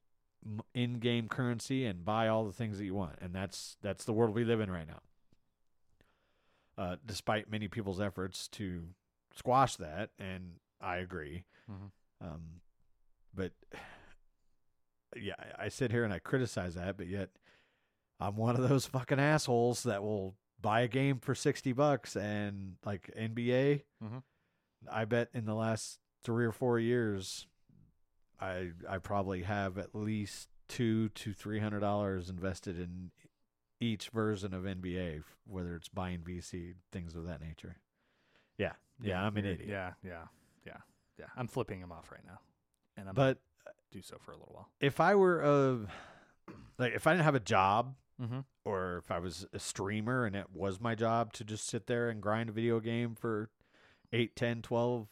in-game 0.75 1.29
currency 1.29 1.85
and 1.85 2.05
buy 2.05 2.29
all 2.29 2.45
the 2.45 2.53
things 2.53 2.79
that 2.79 2.85
you 2.85 2.95
want. 2.95 3.17
And 3.21 3.35
that's 3.35 3.77
that's 3.83 4.05
the 4.05 4.13
world 4.13 4.35
we 4.35 4.45
live 4.45 4.61
in 4.61 4.71
right 4.71 4.87
now. 4.87 5.01
Uh, 6.79 6.97
despite 7.05 7.51
many 7.51 7.69
people's 7.69 8.01
efforts 8.01 8.49
to 8.49 8.85
squash 9.35 9.77
that, 9.77 10.11
and 10.19 10.55
I 10.81 10.97
agree. 10.97 11.45
Mhm. 11.71 11.91
Um, 12.23 12.61
but 13.35 13.53
yeah, 15.17 15.35
I 15.59 15.69
sit 15.69 15.91
here 15.91 16.05
and 16.05 16.13
I 16.13 16.21
criticize 16.21 16.75
that, 16.77 16.97
but 16.97 17.07
yet 17.07 17.31
I'm 18.19 18.37
one 18.37 18.57
of 18.57 18.67
those 18.69 18.87
fucking 18.87 19.21
assholes 19.21 19.83
that 19.83 20.03
will 20.03 20.37
buy 20.63 20.81
a 20.83 20.89
game 20.89 21.19
for 21.19 21.35
60 21.35 21.73
bucks 21.73 22.17
and 22.17 22.77
like 22.85 23.11
NBA. 23.17 23.85
Mhm. 24.03 24.23
I 24.91 25.05
bet 25.05 25.29
in 25.35 25.45
the 25.47 25.55
last 25.55 25.99
3 26.25 26.45
or 26.45 26.53
4 26.53 26.79
years 26.79 27.47
I 28.41 28.73
I 28.89 28.99
probably 28.99 29.43
have 29.43 29.77
at 29.79 29.95
least 29.95 30.49
2 30.69 31.09
to 31.11 31.33
300 31.33 31.81
dollars 31.81 32.31
invested 32.31 32.79
in 32.79 33.11
each 33.81 34.11
version 34.11 34.53
of 34.55 34.65
NBA, 34.67 35.23
whether 35.47 35.75
it's 35.75 35.89
buying 35.89 36.21
VC, 36.23 36.75
things 36.93 37.15
of 37.15 37.25
that 37.27 37.41
nature. 37.41 37.77
Yeah. 38.59 38.73
Yeah, 39.03 39.23
I'm 39.25 39.37
an 39.39 39.47
idiot. 39.47 39.69
Yeah. 39.69 39.93
Yeah. 40.03 40.27
Yeah. 40.67 40.77
Yeah. 41.19 41.27
I'm 41.37 41.49
flipping 41.49 41.81
them 41.81 41.91
off 41.93 42.11
right 42.13 42.25
now, 42.27 42.41
and 42.97 43.09
I'm 43.09 43.15
But 43.15 43.39
do 43.91 44.03
so 44.03 44.19
for 44.19 44.33
a 44.33 44.37
little 44.37 44.53
while. 44.55 44.69
if 44.81 45.01
I 45.01 45.15
were 45.15 45.41
a 45.41 45.87
like 46.79 46.93
if 46.95 47.07
I 47.07 47.13
didn't 47.13 47.25
have 47.25 47.35
a 47.35 47.41
job 47.41 47.95
Mm-hmm. 48.21 48.41
or 48.65 48.99
if 48.99 49.11
I 49.11 49.19
was 49.19 49.47
a 49.53 49.59
streamer 49.59 50.27
and 50.27 50.37
it 50.37 50.47
was 50.53 50.81
my 50.81 50.95
job 50.95 51.33
to 51.35 51.45
just 51.45 51.67
sit 51.67 51.87
there 51.87 52.09
and 52.11 52.21
grind 52.21 52.51
a 52.51 52.53
video 52.53 52.79
game 52.81 53.15
for 53.15 53.49
8, 54.13 54.37
10, 54.37 54.63
12, 54.63 55.09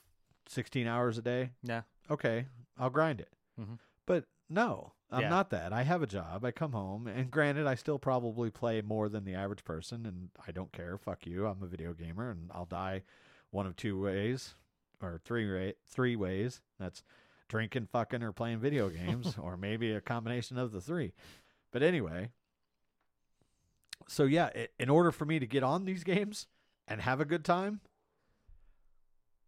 16 0.46 0.86
hours 0.86 1.16
a 1.18 1.22
day, 1.22 1.50
Yeah. 1.62 1.82
okay, 2.10 2.46
I'll 2.78 2.90
grind 2.90 3.20
it. 3.20 3.32
Mhm. 3.58 3.78
But 4.06 4.24
no, 4.50 4.92
I'm 5.10 5.22
Yeah. 5.22 5.28
not 5.30 5.50
that. 5.50 5.72
I 5.72 5.82
have 5.84 6.02
a 6.02 6.06
job. 6.06 6.44
I 6.44 6.50
come 6.50 6.72
home, 6.72 7.06
and 7.06 7.30
granted, 7.30 7.66
I 7.66 7.74
still 7.76 7.98
probably 7.98 8.50
play 8.50 8.82
more 8.82 9.08
than 9.08 9.24
the 9.24 9.34
average 9.34 9.64
person, 9.64 10.04
and 10.04 10.30
I 10.46 10.50
don't 10.52 10.72
care. 10.72 10.98
Fuck 10.98 11.26
you. 11.26 11.46
I'm 11.46 11.62
a 11.62 11.66
video 11.66 11.94
gamer, 11.94 12.30
and 12.30 12.50
I'll 12.52 12.66
die 12.66 13.04
one 13.50 13.66
of 13.66 13.76
two 13.76 13.98
ways 14.00 14.54
or 15.00 15.18
three 15.24 15.50
wa- 15.50 15.72
three 15.86 16.16
ways. 16.16 16.60
That's 16.78 17.02
drinking, 17.48 17.86
fucking, 17.86 18.22
or 18.22 18.32
playing 18.32 18.58
video 18.58 18.88
games, 19.30 19.38
or 19.38 19.56
maybe 19.56 19.92
a 19.92 20.00
combination 20.02 20.58
of 20.58 20.72
the 20.72 20.80
three. 20.82 21.14
But 21.70 21.82
anyway, 21.82 22.32
so 24.08 24.24
yeah, 24.24 24.50
in 24.80 24.88
order 24.88 25.12
for 25.12 25.24
me 25.24 25.38
to 25.38 25.46
get 25.46 25.62
on 25.62 25.84
these 25.84 26.02
games 26.02 26.46
and 26.88 27.00
have 27.00 27.20
a 27.20 27.24
good 27.24 27.44
time, 27.44 27.80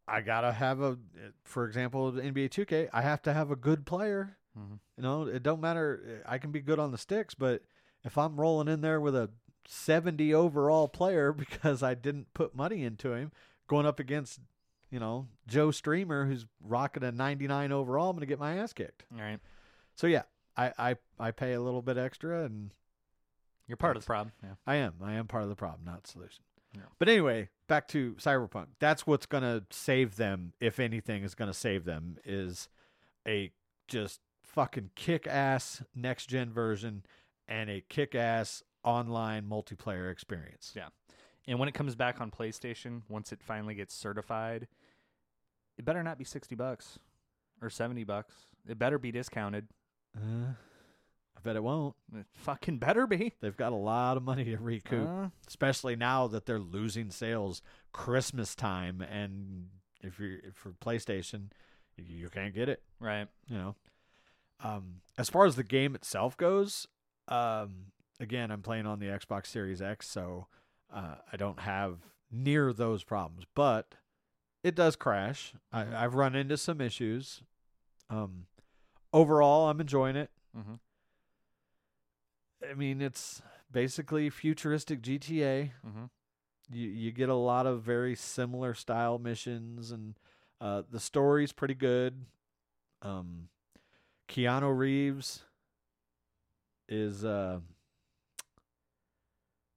I 0.06 0.20
gotta 0.20 0.52
have 0.52 0.80
a, 0.80 0.98
for 1.44 1.66
example, 1.66 2.12
NBA 2.12 2.50
2K. 2.50 2.90
I 2.92 3.02
have 3.02 3.22
to 3.22 3.32
have 3.32 3.50
a 3.50 3.56
good 3.56 3.86
player. 3.86 4.36
Mm-hmm. 4.58 4.74
You 4.96 5.02
know, 5.02 5.22
it 5.26 5.42
don't 5.42 5.60
matter. 5.60 6.22
I 6.26 6.38
can 6.38 6.50
be 6.50 6.60
good 6.60 6.78
on 6.78 6.92
the 6.92 6.98
sticks, 6.98 7.34
but 7.34 7.62
if 8.04 8.18
I'm 8.18 8.38
rolling 8.38 8.68
in 8.68 8.82
there 8.82 9.00
with 9.00 9.16
a 9.16 9.30
70 9.66 10.34
overall 10.34 10.88
player 10.88 11.32
because 11.32 11.82
I 11.82 11.94
didn't 11.94 12.34
put 12.34 12.54
money 12.54 12.84
into 12.84 13.14
him, 13.14 13.32
going 13.66 13.86
up 13.86 13.98
against, 13.98 14.40
you 14.90 15.00
know, 15.00 15.26
Joe 15.46 15.70
Streamer 15.70 16.26
who's 16.26 16.44
rocking 16.62 17.04
a 17.04 17.12
99 17.12 17.72
overall, 17.72 18.10
I'm 18.10 18.16
gonna 18.16 18.26
get 18.26 18.38
my 18.38 18.58
ass 18.58 18.74
kicked. 18.74 19.04
All 19.14 19.22
right. 19.22 19.40
So 19.94 20.06
yeah, 20.06 20.24
I 20.54 20.72
I, 20.78 20.96
I 21.18 21.30
pay 21.30 21.54
a 21.54 21.62
little 21.62 21.82
bit 21.82 21.96
extra 21.96 22.44
and 22.44 22.72
You're 23.70 23.76
part 23.76 23.96
of 23.96 24.02
the 24.02 24.06
problem. 24.06 24.32
Yeah. 24.42 24.54
I 24.66 24.74
am. 24.76 24.94
I 25.00 25.12
am 25.12 25.28
part 25.28 25.44
of 25.44 25.48
the 25.48 25.54
problem, 25.54 25.84
not 25.84 26.04
solution. 26.04 26.42
Yeah. 26.74 26.82
But 26.98 27.08
anyway, 27.08 27.50
back 27.68 27.86
to 27.88 28.14
Cyberpunk. 28.14 28.66
That's 28.80 29.06
what's 29.06 29.26
going 29.26 29.44
to 29.44 29.64
save 29.70 30.16
them, 30.16 30.54
if 30.58 30.80
anything 30.80 31.22
is 31.22 31.36
going 31.36 31.46
to 31.46 31.56
save 31.56 31.84
them, 31.84 32.16
is 32.24 32.68
a 33.28 33.52
just 33.86 34.18
fucking 34.42 34.90
kick 34.96 35.28
ass 35.28 35.84
next 35.94 36.26
gen 36.26 36.52
version 36.52 37.04
and 37.46 37.70
a 37.70 37.84
kick 37.88 38.16
ass 38.16 38.64
online 38.82 39.44
multiplayer 39.44 40.10
experience. 40.10 40.72
Yeah. 40.74 40.88
And 41.46 41.60
when 41.60 41.68
it 41.68 41.74
comes 41.74 41.94
back 41.94 42.20
on 42.20 42.32
PlayStation, 42.32 43.02
once 43.08 43.30
it 43.30 43.40
finally 43.40 43.76
gets 43.76 43.94
certified, 43.94 44.66
it 45.78 45.84
better 45.84 46.02
not 46.02 46.18
be 46.18 46.24
60 46.24 46.56
bucks 46.56 46.98
or 47.62 47.70
70 47.70 48.02
bucks. 48.02 48.34
It 48.68 48.80
better 48.80 48.98
be 48.98 49.12
discounted. 49.12 49.68
Uh, 50.16 50.54
I 51.40 51.42
bet 51.42 51.56
it 51.56 51.62
won't. 51.62 51.94
It 52.14 52.26
fucking 52.34 52.78
better 52.78 53.06
be. 53.06 53.32
They've 53.40 53.56
got 53.56 53.72
a 53.72 53.76
lot 53.76 54.16
of 54.18 54.22
money 54.22 54.44
to 54.44 54.58
recoup, 54.58 55.08
Uh, 55.08 55.28
especially 55.48 55.96
now 55.96 56.26
that 56.26 56.44
they're 56.44 56.58
losing 56.58 57.10
sales 57.10 57.62
Christmas 57.92 58.54
time. 58.54 59.00
And 59.00 59.68
if 60.02 60.20
you're 60.20 60.38
for 60.54 60.72
PlayStation, 60.72 61.50
you 61.96 62.28
can't 62.28 62.54
get 62.54 62.68
it. 62.68 62.82
right. 62.98 63.26
you 63.48 63.56
know. 63.56 63.74
Um, 64.62 65.00
as 65.16 65.30
far 65.30 65.46
as 65.46 65.56
the 65.56 65.64
game 65.64 65.94
itself 65.94 66.36
goes, 66.36 66.86
um, 67.28 67.86
again, 68.18 68.50
I'm 68.50 68.60
playing 68.60 68.84
on 68.86 68.98
the 68.98 69.06
Xbox 69.06 69.46
Series 69.46 69.80
X, 69.80 70.06
so 70.06 70.46
uh, 70.92 71.14
I 71.32 71.36
don't 71.38 71.60
have 71.60 72.00
near 72.30 72.74
those 72.74 73.02
problems, 73.02 73.44
but 73.54 73.94
it 74.62 74.74
does 74.74 74.96
crash. 74.96 75.54
I, 75.72 76.04
I've 76.04 76.14
run 76.14 76.34
into 76.34 76.58
some 76.58 76.82
issues. 76.82 77.42
Um, 78.10 78.44
overall, 79.14 79.70
I'm 79.70 79.80
enjoying 79.80 80.16
it. 80.16 80.30
Mm-hmm. 80.54 80.74
I 82.68 82.74
mean, 82.74 83.00
it's 83.00 83.42
basically 83.70 84.28
futuristic 84.30 85.00
GTA. 85.02 85.70
Mm-hmm. 85.86 86.04
You 86.72 86.88
you 86.88 87.12
get 87.12 87.28
a 87.28 87.34
lot 87.34 87.66
of 87.66 87.82
very 87.82 88.14
similar 88.14 88.74
style 88.74 89.18
missions, 89.18 89.90
and 89.90 90.14
uh, 90.60 90.82
the 90.90 91.00
story's 91.00 91.52
pretty 91.52 91.74
good. 91.74 92.24
Um, 93.02 93.48
Keanu 94.28 94.76
Reeves 94.76 95.44
is 96.88 97.24
uh 97.24 97.60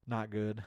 not 0.07 0.29
good. 0.29 0.63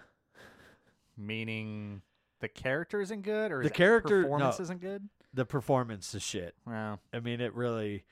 Meaning, 1.18 2.02
The 2.40 2.48
character 2.48 3.00
isn't 3.00 3.22
good, 3.22 3.50
or 3.52 3.62
The 3.62 3.70
character- 3.70 4.22
performance 4.22 4.58
no. 4.58 4.62
isn't 4.64 4.80
good. 4.80 5.08
The 5.32 5.44
performance 5.46 6.14
is 6.14 6.22
shit. 6.22 6.54
Well, 6.66 7.00
I 7.12 7.20
mean, 7.20 7.40
it 7.40 7.54
really. 7.54 8.04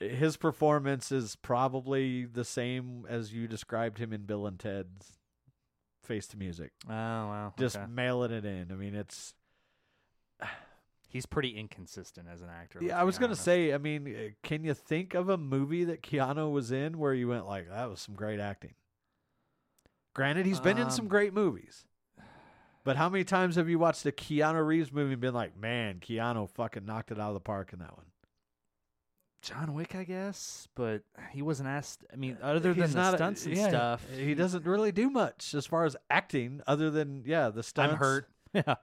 His 0.00 0.36
performance 0.38 1.12
is 1.12 1.36
probably 1.36 2.24
the 2.24 2.44
same 2.44 3.04
as 3.08 3.32
you 3.34 3.46
described 3.46 3.98
him 3.98 4.12
in 4.12 4.22
Bill 4.22 4.46
and 4.46 4.58
Ted's 4.58 5.18
Face 6.02 6.26
the 6.26 6.38
Music. 6.38 6.72
oh 6.88 6.92
wow. 6.92 7.54
Just 7.58 7.76
okay. 7.76 7.86
mailing 7.86 8.32
it 8.32 8.44
in. 8.44 8.72
I 8.72 8.74
mean, 8.74 8.94
it's. 8.94 9.34
he's 11.08 11.26
pretty 11.26 11.50
inconsistent 11.50 12.26
as 12.32 12.40
an 12.40 12.48
actor. 12.48 12.78
Yeah, 12.82 12.98
I 12.98 13.04
was 13.04 13.18
gonna 13.18 13.28
honest. 13.32 13.44
say. 13.44 13.74
I 13.74 13.78
mean, 13.78 14.08
uh, 14.08 14.28
can 14.42 14.64
you 14.64 14.72
think 14.74 15.14
of 15.14 15.28
a 15.28 15.36
movie 15.36 15.84
that 15.84 16.02
Keanu 16.02 16.50
was 16.50 16.72
in 16.72 16.98
where 16.98 17.12
you 17.12 17.28
went 17.28 17.46
like, 17.46 17.68
"That 17.68 17.90
was 17.90 18.00
some 18.00 18.14
great 18.14 18.40
acting"? 18.40 18.74
Granted, 20.14 20.46
he's 20.46 20.60
been 20.60 20.78
in 20.78 20.90
some 20.90 21.04
Um, 21.04 21.08
great 21.08 21.32
movies, 21.34 21.84
but 22.84 22.96
how 22.96 23.08
many 23.08 23.22
times 23.22 23.56
have 23.56 23.68
you 23.68 23.78
watched 23.78 24.04
a 24.06 24.12
Keanu 24.12 24.66
Reeves 24.66 24.90
movie 24.92 25.12
and 25.12 25.20
been 25.20 25.34
like, 25.34 25.56
"Man, 25.56 26.00
Keanu 26.00 26.48
fucking 26.48 26.84
knocked 26.86 27.12
it 27.12 27.20
out 27.20 27.28
of 27.28 27.34
the 27.34 27.40
park 27.40 27.72
in 27.72 27.78
that 27.80 27.96
one"? 27.96 28.06
John 29.42 29.72
Wick, 29.74 29.94
I 29.94 30.04
guess, 30.04 30.68
but 30.74 31.02
he 31.32 31.40
wasn't 31.42 31.68
asked. 31.68 32.04
I 32.12 32.16
mean, 32.16 32.36
other 32.42 32.60
than 32.74 32.74
He's 32.84 32.92
the 32.92 32.98
not 33.00 33.14
a- 33.14 33.16
stunts 33.16 33.46
and 33.46 33.56
yeah, 33.56 33.68
stuff, 33.68 34.06
He 34.14 34.34
doesn't 34.34 34.66
really 34.66 34.92
do 34.92 35.08
much 35.10 35.54
as 35.54 35.66
far 35.66 35.84
as 35.84 35.96
acting, 36.10 36.60
other 36.66 36.90
than 36.90 37.22
yeah, 37.26 37.48
the 37.48 37.62
stunts. 37.62 37.92
I'm 37.94 37.98
hurt. 37.98 38.28
Yeah. 38.52 38.74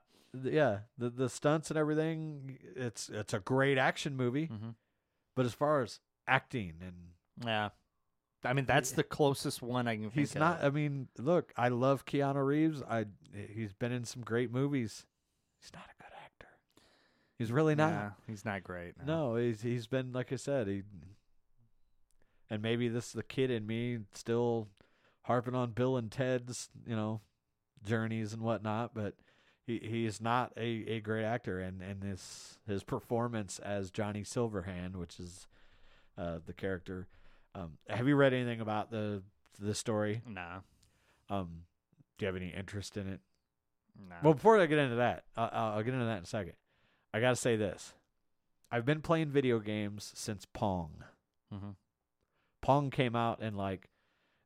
th- 0.42 0.54
Yeah, 0.54 0.80
the 0.98 1.10
the 1.10 1.30
stunts 1.30 1.70
and 1.70 1.78
everything. 1.78 2.58
It's 2.76 3.10
it's 3.10 3.34
a 3.34 3.40
great 3.40 3.78
action 3.78 4.16
movie, 4.16 4.46
hmm 4.46 4.70
but 5.36 5.46
as 5.46 5.54
far 5.54 5.84
as 5.84 6.00
acting 6.28 6.74
and 6.82 6.96
Yeah. 7.46 7.70
I 8.44 8.54
mean, 8.54 8.66
that's 8.66 8.92
the 8.92 9.04
closest 9.04 9.62
one 9.62 9.88
I 9.88 9.96
can. 9.98 10.10
He's 10.12 10.32
think 10.34 10.40
not. 10.40 10.60
Of. 10.62 10.66
I 10.66 10.70
mean, 10.76 11.08
look, 11.18 11.52
I 11.58 11.68
love 11.70 12.06
Keanu 12.06 12.44
Reeves. 12.46 12.82
I 12.82 13.06
he's 13.54 13.74
been 13.74 13.92
in 13.92 14.06
some 14.06 14.22
great 14.24 14.52
movies. 14.52 15.06
He's 15.60 15.72
not 15.74 15.84
a. 15.97 15.97
He's 17.38 17.52
really 17.52 17.76
not. 17.76 18.14
He's 18.28 18.46
not 18.46 18.64
great. 18.64 18.96
No, 19.06 19.36
he's 19.36 19.62
he's 19.62 19.88
been 19.88 20.12
like 20.12 20.34
I 20.34 20.38
said. 20.38 20.68
He 20.68 20.84
and 22.50 22.62
maybe 22.62 22.88
this 22.88 23.08
is 23.08 23.14
the 23.14 23.24
kid 23.24 23.52
in 23.52 23.68
me 23.68 24.00
still 24.14 24.68
harping 25.24 25.56
on 25.56 25.72
Bill 25.72 25.98
and 25.98 26.12
Ted's 26.12 26.70
you 26.86 26.96
know 26.96 27.22
journeys 27.86 28.34
and 28.34 28.42
whatnot, 28.42 28.92
but 28.96 29.16
he 29.66 29.80
he's 29.84 30.20
not 30.20 30.52
a, 30.58 30.84
a 30.88 31.00
great 31.00 31.26
actor, 31.26 31.60
and 31.60 31.82
and 31.82 32.04
his 32.04 32.58
his 32.66 32.84
performance 32.84 33.60
as 33.60 33.92
Johnny 33.92 34.24
Silverhand, 34.24 34.96
which 34.96 35.20
is 35.20 35.48
uh, 36.18 36.40
the 36.46 36.54
character. 36.54 37.08
Um, 37.54 37.78
have 37.90 38.08
you 38.08 38.16
read 38.16 38.34
anything 38.34 38.62
about 38.62 38.90
the 38.90 39.22
the 39.60 39.76
story? 39.76 40.22
Nah. 40.28 40.60
Um, 41.30 41.64
do 42.18 42.26
you 42.26 42.28
have 42.28 42.36
any 42.36 42.50
interest 42.50 42.98
in 42.98 43.08
it? 43.08 43.20
Nah. 44.10 44.16
Well, 44.24 44.34
before 44.34 44.60
I 44.60 44.66
get 44.66 44.80
into 44.80 44.96
that, 44.96 45.26
I'll 45.36 45.50
I'll 45.52 45.84
get 45.84 45.94
into 45.94 46.06
that 46.06 46.18
in 46.18 46.24
a 46.24 46.28
second. 46.28 46.54
I 47.14 47.20
gotta 47.20 47.36
say 47.36 47.56
this: 47.56 47.94
I've 48.72 48.86
been 48.86 49.02
playing 49.02 49.32
video 49.32 49.60
games 49.60 50.12
since 50.16 50.46
Pong. 50.46 51.04
hmm 51.52 51.72
Pong 52.62 52.90
came 52.90 53.16
out 53.16 53.42
in 53.42 53.56
like 53.56 53.90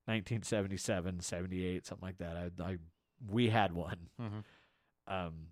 1977, 0.06 1.22
78, 1.22 1.86
something 1.86 2.06
like 2.08 2.18
that. 2.20 2.38
I, 2.38 2.52
I 2.64 2.78
we 3.30 3.50
had 3.50 3.74
one. 3.74 4.10
hmm 4.20 4.40
Um, 5.08 5.48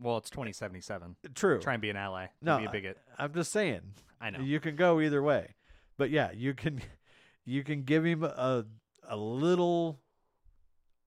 Well, 0.00 0.16
it's 0.16 0.30
2077. 0.30 1.14
True. 1.34 1.60
Try 1.60 1.74
and 1.74 1.82
be 1.82 1.90
an 1.90 1.96
ally. 1.96 2.26
no, 2.40 2.54
Don't 2.54 2.62
be 2.62 2.66
a 2.66 2.70
bigot. 2.72 2.98
I, 3.16 3.24
am 3.24 3.34
just 3.34 3.52
saying. 3.52 3.82
I 4.20 4.30
know. 4.30 4.40
You 4.40 4.58
can 4.58 4.74
go 4.74 5.00
either 5.00 5.22
way. 5.22 5.54
But 5.96 6.10
yeah, 6.10 6.30
you 6.34 6.54
can 6.54 6.80
you 7.44 7.62
can 7.62 7.84
give 7.84 8.04
him 8.04 8.24
a 8.24 8.64
a 9.08 9.16
little 9.16 10.00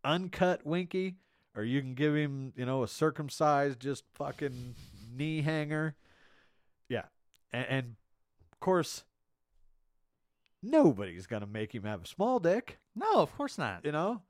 uncut 0.06 0.66
winky 0.66 1.16
or 1.56 1.64
you 1.64 1.82
can 1.82 1.94
give 1.96 2.16
him, 2.16 2.54
you 2.56 2.66
know, 2.66 2.84
a 2.84 2.88
circumcised 2.88 3.80
just 3.80 4.04
fucking 4.14 4.76
knee 5.16 5.42
hanger. 5.42 5.96
Yeah. 6.90 7.06
And, 7.52 7.66
and 7.70 7.96
of 8.54 8.60
course 8.60 9.04
nobody's 10.62 11.28
going 11.28 11.42
to 11.42 11.48
make 11.48 11.74
him 11.74 11.84
have 11.84 12.04
a 12.04 12.08
small 12.08 12.40
dick, 12.40 12.80
no, 12.96 13.16
of 13.20 13.36
course 13.36 13.58
not. 13.58 13.86
you 13.86 13.92
know? 13.92 14.22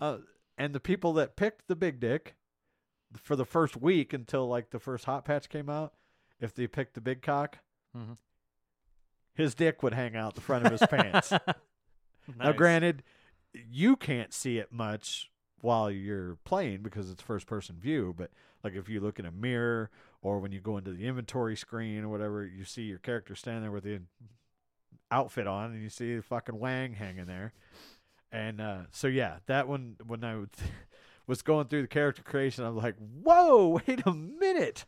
Uh 0.00 0.18
and 0.58 0.74
the 0.74 0.80
people 0.80 1.14
that 1.14 1.34
picked 1.36 1.66
the 1.68 1.74
big 1.76 1.98
dick 1.98 2.34
for 3.16 3.36
the 3.36 3.44
first 3.44 3.76
week 3.76 4.12
until 4.12 4.46
like 4.46 4.70
the 4.70 4.78
first 4.78 5.04
hot 5.06 5.24
patch 5.24 5.48
came 5.48 5.68
out, 5.70 5.94
if 6.40 6.54
they 6.54 6.66
picked 6.66 6.94
the 6.94 7.00
big 7.00 7.22
cock, 7.22 7.58
Mhm. 7.96 8.16
his 9.34 9.54
dick 9.54 9.82
would 9.82 9.94
hang 9.94 10.14
out 10.16 10.34
the 10.34 10.40
front 10.40 10.64
of 10.66 10.72
his 10.72 10.86
pants. 10.88 11.32
Now, 12.38 12.50
Nice. 12.50 12.56
granted, 12.56 13.02
you 13.54 13.96
can't 13.96 14.32
see 14.32 14.58
it 14.58 14.72
much 14.72 15.30
while 15.60 15.90
you're 15.90 16.36
playing 16.44 16.82
because 16.82 17.10
it's 17.10 17.22
first 17.22 17.46
person 17.46 17.76
view, 17.78 18.14
but 18.16 18.30
like 18.64 18.74
if 18.74 18.88
you 18.88 19.00
look 19.00 19.18
in 19.18 19.26
a 19.26 19.30
mirror 19.30 19.90
or 20.20 20.38
when 20.38 20.52
you 20.52 20.60
go 20.60 20.76
into 20.76 20.92
the 20.92 21.06
inventory 21.06 21.56
screen 21.56 22.04
or 22.04 22.08
whatever, 22.08 22.44
you 22.44 22.64
see 22.64 22.82
your 22.82 22.98
character 22.98 23.34
standing 23.34 23.62
there 23.62 23.70
with 23.70 23.84
the 23.84 24.00
outfit 25.10 25.46
on 25.46 25.72
and 25.72 25.82
you 25.82 25.88
see 25.88 26.16
the 26.16 26.22
fucking 26.22 26.58
wang 26.58 26.94
hanging 26.94 27.26
there. 27.26 27.52
And 28.30 28.60
uh, 28.60 28.78
so, 28.90 29.08
yeah, 29.08 29.36
that 29.46 29.68
one, 29.68 29.96
when 30.06 30.24
I 30.24 30.42
was 31.26 31.42
going 31.42 31.68
through 31.68 31.82
the 31.82 31.88
character 31.88 32.22
creation, 32.22 32.64
I 32.64 32.70
was 32.70 32.82
like, 32.82 32.96
whoa, 33.22 33.80
wait 33.86 34.02
a 34.06 34.12
minute. 34.12 34.84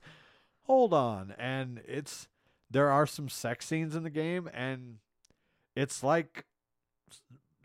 Hold 0.63 0.95
on. 0.95 1.35
And 1.39 1.83
it's, 1.87 2.29
there 2.71 2.91
are 2.91 3.07
some 3.07 3.29
sex 3.29 3.67
scenes 3.67 3.95
in 3.95 4.03
the 4.03 4.11
game, 4.11 4.49
and 4.53 4.97
it's 5.77 6.03
like 6.03 6.47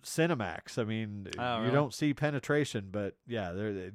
Cinemax. 0.04 0.78
I 0.78 0.84
mean, 0.84 1.28
Oh, 1.38 1.58
you 1.58 1.62
really? 1.64 1.74
don't 1.74 1.94
see 1.94 2.14
penetration, 2.14 2.90
but 2.92 3.16
yeah, 3.28 3.52
there. 3.52 3.92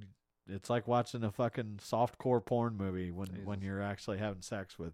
It's 0.46 0.68
like 0.68 0.86
watching 0.86 1.24
a 1.24 1.30
fucking 1.32 1.78
softcore 1.82 2.44
porn 2.44 2.76
movie 2.76 3.10
when 3.10 3.28
when 3.44 3.60
you're 3.62 3.80
actually 3.82 4.18
having 4.18 4.42
sex 4.42 4.78
with 4.78 4.92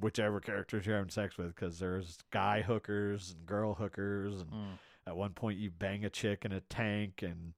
whichever 0.00 0.40
characters 0.40 0.86
you're 0.86 0.96
having 0.96 1.10
sex 1.10 1.36
with, 1.36 1.54
because 1.54 1.78
there's 1.78 2.18
guy 2.30 2.62
hookers 2.62 3.32
and 3.36 3.46
girl 3.46 3.74
hookers, 3.74 4.40
and 4.40 4.50
Mm. 4.50 4.78
at 5.06 5.16
one 5.16 5.32
point 5.34 5.58
you 5.58 5.70
bang 5.70 6.04
a 6.04 6.10
chick 6.10 6.44
in 6.44 6.52
a 6.52 6.60
tank, 6.60 7.22
and 7.22 7.54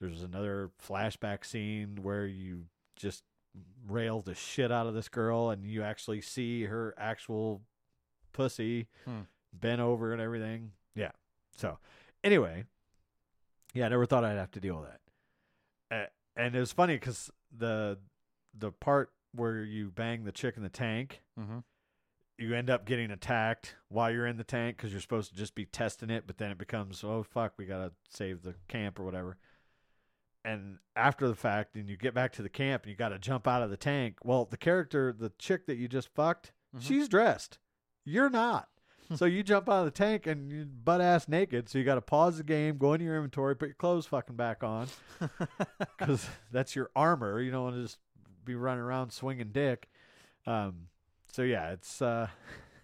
there's 0.00 0.22
another 0.22 0.70
flashback 0.82 1.44
scene 1.44 2.02
where 2.02 2.26
you 2.26 2.66
just 2.96 3.24
rail 3.86 4.20
the 4.20 4.34
shit 4.34 4.72
out 4.72 4.86
of 4.86 4.94
this 4.94 5.08
girl, 5.08 5.50
and 5.50 5.64
you 5.66 5.82
actually 5.82 6.20
see 6.20 6.64
her 6.64 6.94
actual 6.98 7.62
pussy 8.32 8.88
Hmm. 9.04 9.22
bent 9.52 9.80
over 9.80 10.12
and 10.12 10.20
everything. 10.20 10.72
Yeah. 10.96 11.12
So, 11.56 11.78
anyway, 12.22 12.64
yeah, 13.72 13.86
I 13.86 13.88
never 13.88 14.06
thought 14.06 14.24
I'd 14.24 14.36
have 14.36 14.50
to 14.52 14.60
deal 14.60 14.80
with 14.80 14.88
that. 14.90 15.00
Uh, 15.90 16.06
and 16.36 16.54
it 16.54 16.60
was 16.60 16.72
funny 16.72 16.94
because 16.94 17.30
the 17.56 17.98
the 18.56 18.70
part 18.72 19.12
where 19.32 19.62
you 19.64 19.90
bang 19.90 20.24
the 20.24 20.32
chick 20.32 20.56
in 20.56 20.62
the 20.62 20.68
tank, 20.68 21.22
Mhm. 21.38 21.64
you 22.38 22.54
end 22.54 22.70
up 22.70 22.84
getting 22.84 23.10
attacked 23.10 23.74
while 23.88 24.10
you're 24.12 24.26
in 24.26 24.36
the 24.36 24.44
tank 24.44 24.76
because 24.76 24.92
you're 24.92 25.00
supposed 25.00 25.30
to 25.30 25.36
just 25.36 25.54
be 25.56 25.66
testing 25.66 26.08
it, 26.10 26.24
but 26.26 26.38
then 26.38 26.50
it 26.52 26.58
becomes, 26.58 27.02
oh 27.02 27.22
fuck, 27.24 27.54
we 27.56 27.66
gotta 27.66 27.92
save 28.08 28.42
the 28.42 28.54
camp 28.68 28.98
or 29.00 29.04
whatever. 29.04 29.36
And 30.44 30.78
after 30.94 31.26
the 31.26 31.34
fact, 31.34 31.74
and 31.74 31.88
you 31.88 31.96
get 31.96 32.14
back 32.14 32.32
to 32.34 32.42
the 32.42 32.48
camp 32.48 32.82
and 32.84 32.90
you 32.90 32.96
gotta 32.96 33.18
jump 33.18 33.48
out 33.48 33.62
of 33.62 33.70
the 33.70 33.76
tank. 33.76 34.18
Well, 34.22 34.44
the 34.44 34.56
character, 34.56 35.12
the 35.12 35.30
chick 35.30 35.66
that 35.66 35.76
you 35.76 35.88
just 35.88 36.08
fucked, 36.14 36.52
Mhm. 36.76 36.82
she's 36.82 37.08
dressed. 37.08 37.58
You're 38.04 38.30
not. 38.30 38.68
so 39.16 39.24
you 39.24 39.42
jump 39.42 39.68
out 39.68 39.80
of 39.80 39.84
the 39.86 39.90
tank 39.90 40.26
and 40.26 40.50
you 40.50 40.64
butt 40.64 41.00
ass 41.00 41.28
naked. 41.28 41.68
So 41.68 41.78
you 41.78 41.84
got 41.84 41.96
to 41.96 42.00
pause 42.00 42.38
the 42.38 42.44
game, 42.44 42.78
go 42.78 42.92
into 42.94 43.04
your 43.04 43.16
inventory, 43.16 43.56
put 43.56 43.68
your 43.68 43.74
clothes 43.74 44.06
fucking 44.06 44.36
back 44.36 44.62
on, 44.62 44.88
because 45.98 46.26
that's 46.50 46.74
your 46.74 46.90
armor. 46.96 47.40
You 47.40 47.50
don't 47.50 47.64
want 47.64 47.76
to 47.76 47.82
just 47.82 47.98
be 48.44 48.54
running 48.54 48.82
around 48.82 49.10
swinging 49.12 49.50
dick. 49.52 49.88
Um, 50.46 50.88
so 51.32 51.42
yeah, 51.42 51.72
it's 51.72 52.00
uh, 52.00 52.28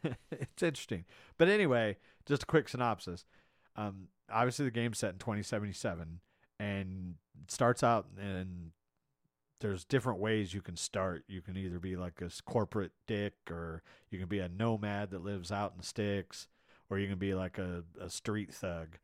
it's 0.30 0.62
interesting. 0.62 1.04
But 1.38 1.48
anyway, 1.48 1.96
just 2.26 2.42
a 2.42 2.46
quick 2.46 2.68
synopsis. 2.68 3.24
Um, 3.76 4.08
obviously 4.30 4.64
the 4.64 4.70
game's 4.70 4.98
set 4.98 5.12
in 5.12 5.18
2077, 5.18 6.20
and 6.58 7.14
it 7.42 7.50
starts 7.50 7.82
out 7.82 8.06
and 8.20 8.72
there's 9.60 9.84
different 9.84 10.18
ways 10.18 10.54
you 10.54 10.62
can 10.62 10.76
start. 10.76 11.24
You 11.28 11.42
can 11.42 11.56
either 11.56 11.78
be 11.78 11.96
like 11.96 12.20
a 12.22 12.30
corporate 12.44 12.92
dick, 13.06 13.34
or 13.50 13.82
you 14.10 14.18
can 14.18 14.28
be 14.28 14.40
a 14.40 14.48
nomad 14.48 15.10
that 15.10 15.22
lives 15.22 15.52
out 15.52 15.72
in 15.72 15.78
the 15.78 15.86
sticks, 15.86 16.48
or 16.88 16.98
you 16.98 17.08
can 17.08 17.18
be 17.18 17.34
like 17.34 17.58
a, 17.58 17.84
a 18.00 18.08
street 18.10 18.52
thug. 18.52 18.96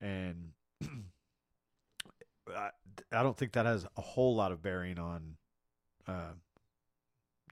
And 0.00 0.52
I, 2.48 2.70
I 3.12 3.22
don't 3.22 3.36
think 3.36 3.52
that 3.52 3.66
has 3.66 3.86
a 3.96 4.00
whole 4.00 4.34
lot 4.34 4.52
of 4.52 4.62
bearing 4.62 4.98
on 4.98 5.36
uh, 6.06 6.32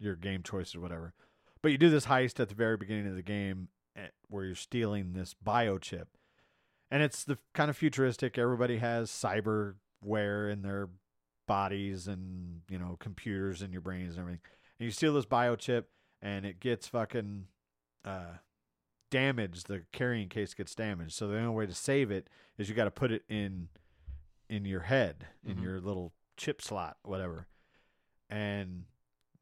your 0.01 0.15
game 0.15 0.43
choice 0.43 0.75
or 0.75 0.81
whatever. 0.81 1.15
But 1.63 1.73
you 1.73 1.79
do 1.79 1.91
this 1.91 2.07
heist 2.07 2.39
at 2.39 2.49
the 2.49 2.55
very 2.55 2.77
beginning 2.77 3.09
of 3.09 3.17
the 3.17 3.23
game 3.23 3.69
eh, 3.97 4.09
where 4.29 4.45
you're 4.45 4.55
stealing 4.55 5.13
this 5.13 5.35
biochip. 5.45 6.07
And 6.91 7.03
it's 7.03 7.25
the 7.25 7.39
kind 7.55 7.69
of 7.69 7.77
futuristic. 7.77 8.39
Everybody 8.39 8.79
has 8.79 9.11
cyberware 9.11 10.53
in 10.53 10.63
their 10.63 10.89
bodies 11.47 12.07
and, 12.09 12.61
you 12.69 12.79
know, 12.79 12.97
computers 12.99 13.63
in 13.63 13.73
your 13.73 13.81
brains 13.81 14.13
and 14.15 14.21
everything. 14.21 14.41
And 14.79 14.85
you 14.85 14.91
steal 14.91 15.15
this 15.15 15.27
biochip 15.27 15.85
and 16.23 16.45
it 16.45 16.61
gets 16.61 16.87
fucking 16.89 17.47
uh, 18.05 18.39
damaged. 19.11 19.69
The 19.69 19.83
carrying 19.93 20.29
case 20.29 20.55
gets 20.55 20.75
damaged. 20.75 21.13
So 21.13 21.29
the 21.29 21.39
only 21.39 21.55
way 21.55 21.67
to 21.67 21.75
save 21.75 22.11
it 22.11 22.29
is 22.59 22.69
you 22.69 22.75
got 22.75 22.85
to 22.85 22.91
put 22.91 23.13
it 23.13 23.23
in 23.29 23.69
in 24.49 24.65
your 24.65 24.81
head, 24.83 25.27
in 25.45 25.57
Mhm. 25.57 25.63
your 25.63 25.81
little 25.81 26.13
chip 26.37 26.63
slot, 26.63 26.99
whatever. 27.03 27.49
And 28.31 28.85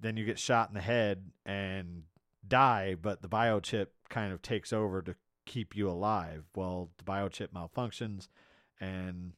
then 0.01 0.17
you 0.17 0.25
get 0.25 0.39
shot 0.39 0.69
in 0.69 0.75
the 0.75 0.81
head 0.81 1.31
and 1.45 2.05
die, 2.47 2.95
but 2.95 3.21
the 3.21 3.29
biochip 3.29 3.89
kind 4.09 4.33
of 4.33 4.41
takes 4.41 4.73
over 4.73 5.03
to 5.03 5.15
keep 5.45 5.77
you 5.77 5.91
alive. 5.91 6.45
Well, 6.55 6.91
the 6.97 7.05
biochip 7.05 7.49
malfunctions, 7.49 8.29
and 8.81 9.35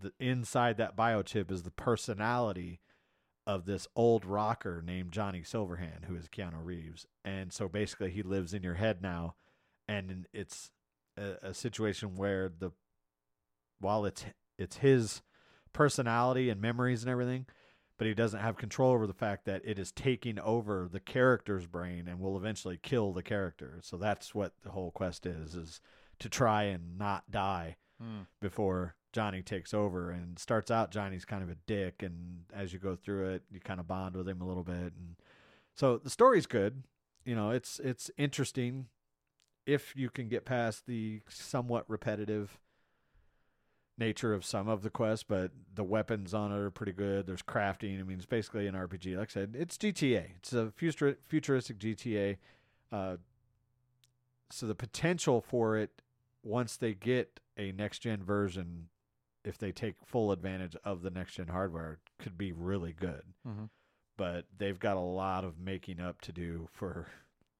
the 0.00 0.12
inside 0.18 0.76
that 0.78 0.96
biochip 0.96 1.50
is 1.50 1.62
the 1.62 1.70
personality 1.70 2.80
of 3.46 3.64
this 3.64 3.88
old 3.96 4.24
rocker 4.24 4.82
named 4.84 5.12
Johnny 5.12 5.40
Silverhand, 5.40 6.04
who 6.06 6.14
is 6.14 6.28
Keanu 6.28 6.64
Reeves. 6.64 7.06
And 7.24 7.52
so 7.52 7.68
basically, 7.68 8.10
he 8.10 8.22
lives 8.22 8.54
in 8.54 8.62
your 8.62 8.74
head 8.74 9.02
now, 9.02 9.34
and 9.88 10.26
it's 10.32 10.70
a, 11.16 11.48
a 11.48 11.54
situation 11.54 12.16
where 12.16 12.48
the 12.48 12.70
while 13.80 14.04
it's 14.04 14.24
it's 14.58 14.78
his 14.78 15.22
personality 15.72 16.50
and 16.50 16.60
memories 16.60 17.02
and 17.02 17.10
everything, 17.10 17.46
but 17.96 18.06
he 18.06 18.14
doesn't 18.14 18.40
have 18.40 18.56
control 18.56 18.92
over 18.92 19.06
the 19.06 19.14
fact 19.14 19.46
that 19.46 19.62
it 19.64 19.78
is 19.78 19.90
taking 19.92 20.38
over 20.38 20.88
the 20.90 21.00
character's 21.00 21.66
brain 21.66 22.06
and 22.08 22.20
will 22.20 22.36
eventually 22.36 22.78
kill 22.80 23.12
the 23.12 23.22
character. 23.22 23.78
So 23.82 23.96
that's 23.96 24.34
what 24.34 24.52
the 24.62 24.70
whole 24.70 24.90
quest 24.90 25.26
is 25.26 25.54
is 25.54 25.80
to 26.18 26.28
try 26.28 26.64
and 26.64 26.98
not 26.98 27.30
die 27.30 27.76
Hmm. 28.00 28.22
before 28.40 28.94
Johnny 29.12 29.42
takes 29.42 29.74
over 29.74 30.10
and 30.10 30.38
starts 30.38 30.70
out 30.70 30.90
Johnny's 30.90 31.26
kind 31.26 31.42
of 31.42 31.50
a 31.50 31.56
dick 31.66 32.02
and 32.02 32.44
as 32.54 32.72
you 32.72 32.78
go 32.78 32.96
through 32.96 33.28
it 33.30 33.42
you 33.52 33.60
kind 33.60 33.78
of 33.78 33.86
bond 33.86 34.16
with 34.16 34.26
him 34.26 34.40
a 34.40 34.46
little 34.46 34.62
bit 34.62 34.94
and 34.96 35.16
so 35.74 35.96
the 35.96 36.10
story's 36.10 36.46
good. 36.46 36.82
You 37.24 37.34
know, 37.34 37.50
it's 37.50 37.78
it's 37.80 38.10
interesting 38.18 38.86
if 39.66 39.94
you 39.96 40.10
can 40.10 40.28
get 40.28 40.44
past 40.44 40.86
the 40.86 41.22
somewhat 41.28 41.84
repetitive 41.88 42.58
nature 43.96 44.34
of 44.34 44.44
some 44.44 44.68
of 44.68 44.82
the 44.82 44.90
quests, 44.90 45.24
but 45.26 45.52
the 45.74 45.84
weapons 45.84 46.34
on 46.34 46.52
it 46.52 46.58
are 46.58 46.70
pretty 46.70 46.92
good. 46.92 47.26
There's 47.26 47.42
crafting. 47.42 47.98
I 47.98 48.02
mean, 48.02 48.18
it's 48.18 48.26
basically 48.26 48.66
an 48.66 48.74
RPG. 48.74 49.16
Like 49.16 49.30
I 49.30 49.32
said, 49.32 49.54
it's 49.58 49.78
GTA. 49.78 50.24
It's 50.36 50.52
a 50.52 50.70
futur- 50.70 51.18
futuristic 51.26 51.78
GTA. 51.78 52.36
Uh, 52.92 53.16
so 54.50 54.66
the 54.66 54.74
potential 54.74 55.40
for 55.40 55.78
it, 55.78 56.02
once 56.42 56.76
they 56.76 56.94
get 56.94 57.40
a 57.60 57.72
next 57.72 57.98
gen 58.00 58.22
version, 58.24 58.88
if 59.44 59.58
they 59.58 59.70
take 59.70 59.96
full 60.04 60.32
advantage 60.32 60.74
of 60.82 61.02
the 61.02 61.10
next 61.10 61.34
gen 61.34 61.48
hardware, 61.48 61.98
could 62.18 62.38
be 62.38 62.52
really 62.52 62.92
good. 62.92 63.22
Mhm. 63.46 63.68
But 64.16 64.46
they've 64.56 64.78
got 64.78 64.96
a 64.96 65.00
lot 65.00 65.44
of 65.44 65.58
making 65.58 66.00
up 66.00 66.20
to 66.22 66.32
do 66.32 66.68
for 66.72 67.08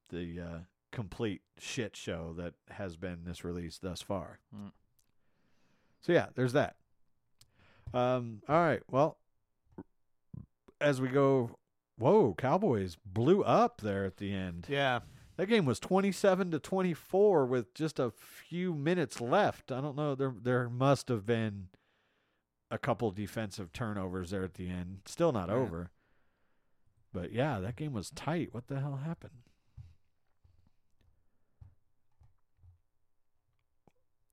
the 0.08 0.40
uh, 0.40 0.58
complete 0.90 1.42
shit 1.58 1.96
show 1.96 2.32
that 2.34 2.54
has 2.70 2.96
been 2.96 3.24
this 3.24 3.44
release 3.44 3.78
thus 3.78 4.02
far. 4.02 4.40
Mm. 4.54 4.72
So 6.00 6.12
yeah, 6.12 6.28
there's 6.34 6.52
that. 6.54 6.76
Um, 7.92 8.42
all 8.48 8.60
right. 8.60 8.82
Well, 8.90 9.18
as 10.80 11.00
we 11.00 11.08
go, 11.08 11.58
whoa, 11.98 12.34
Cowboys 12.34 12.96
blew 13.04 13.42
up 13.42 13.80
there 13.80 14.04
at 14.04 14.16
the 14.16 14.32
end. 14.32 14.66
Yeah. 14.68 15.00
That 15.40 15.46
game 15.46 15.64
was 15.64 15.80
27 15.80 16.50
to 16.50 16.58
24 16.58 17.46
with 17.46 17.72
just 17.72 17.98
a 17.98 18.10
few 18.10 18.74
minutes 18.74 19.22
left. 19.22 19.72
I 19.72 19.80
don't 19.80 19.96
know. 19.96 20.14
There 20.14 20.34
there 20.38 20.68
must 20.68 21.08
have 21.08 21.24
been 21.24 21.68
a 22.70 22.76
couple 22.76 23.10
defensive 23.10 23.72
turnovers 23.72 24.28
there 24.32 24.44
at 24.44 24.52
the 24.52 24.68
end. 24.68 24.98
Still 25.06 25.32
not 25.32 25.48
Right. 25.48 25.56
over. 25.56 25.92
But 27.14 27.32
yeah, 27.32 27.58
that 27.58 27.76
game 27.76 27.94
was 27.94 28.10
tight. 28.10 28.52
What 28.52 28.66
the 28.66 28.80
hell 28.80 28.96
happened? 29.02 29.32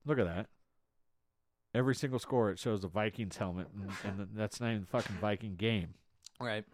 Look 0.06 0.20
at 0.20 0.26
that. 0.26 0.48
Every 1.74 1.96
single 1.96 2.20
score 2.20 2.52
it 2.52 2.60
shows 2.60 2.84
a 2.84 2.90
Vikings 2.90 3.38
helmet 3.38 3.68
and, 3.74 3.92
and 4.20 4.28
that's 4.36 4.60
not 4.60 4.72
even 4.72 4.82
the 4.82 4.88
fucking 4.88 5.16
Viking 5.22 5.56
game. 5.56 5.94
Right. 6.38 6.66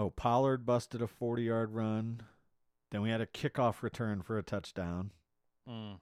Oh, 0.00 0.08
Pollard 0.08 0.64
busted 0.64 1.02
a 1.02 1.06
40 1.06 1.42
yard 1.42 1.74
run. 1.74 2.22
Then 2.90 3.02
we 3.02 3.10
had 3.10 3.20
a 3.20 3.26
kickoff 3.26 3.82
return 3.82 4.22
for 4.22 4.38
a 4.38 4.42
touchdown. 4.42 5.10
Mm. 5.68 5.98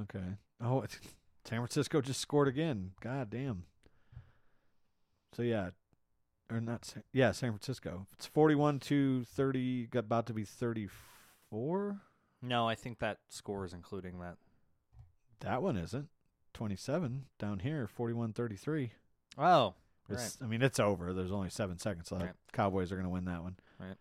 Okay. 0.00 0.34
Oh, 0.60 0.80
it's, 0.80 0.96
San 1.44 1.58
Francisco 1.58 2.00
just 2.00 2.20
scored 2.20 2.48
again. 2.48 2.90
God 3.00 3.30
damn. 3.30 3.66
So 5.32 5.42
yeah, 5.42 5.70
or 6.50 6.60
not. 6.60 6.84
San, 6.84 7.04
yeah, 7.12 7.30
San 7.30 7.50
Francisco. 7.50 8.08
It's 8.14 8.26
41 8.26 8.80
to 8.80 9.22
30. 9.26 9.86
Got 9.86 10.00
about 10.00 10.26
to 10.26 10.34
be 10.34 10.44
34. 10.44 12.00
No, 12.42 12.68
I 12.68 12.74
think 12.74 12.98
that 12.98 13.18
score 13.28 13.64
is 13.64 13.72
including 13.72 14.18
that. 14.18 14.38
That 15.38 15.62
one 15.62 15.76
isn't. 15.76 16.08
27 16.52 17.26
down 17.38 17.60
here. 17.60 17.86
41 17.86 18.32
33. 18.32 18.90
Oh. 19.38 19.74
It's, 20.12 20.38
I 20.42 20.46
mean, 20.46 20.62
it's 20.62 20.78
over. 20.80 21.12
There's 21.12 21.32
only 21.32 21.50
seven 21.50 21.78
seconds 21.78 22.10
left. 22.12 22.24
Right. 22.24 22.34
Cowboys 22.52 22.90
are 22.92 22.96
going 22.96 23.06
to 23.06 23.10
win 23.10 23.24
that 23.26 23.42
one. 23.42 23.56
Right. 23.78 23.96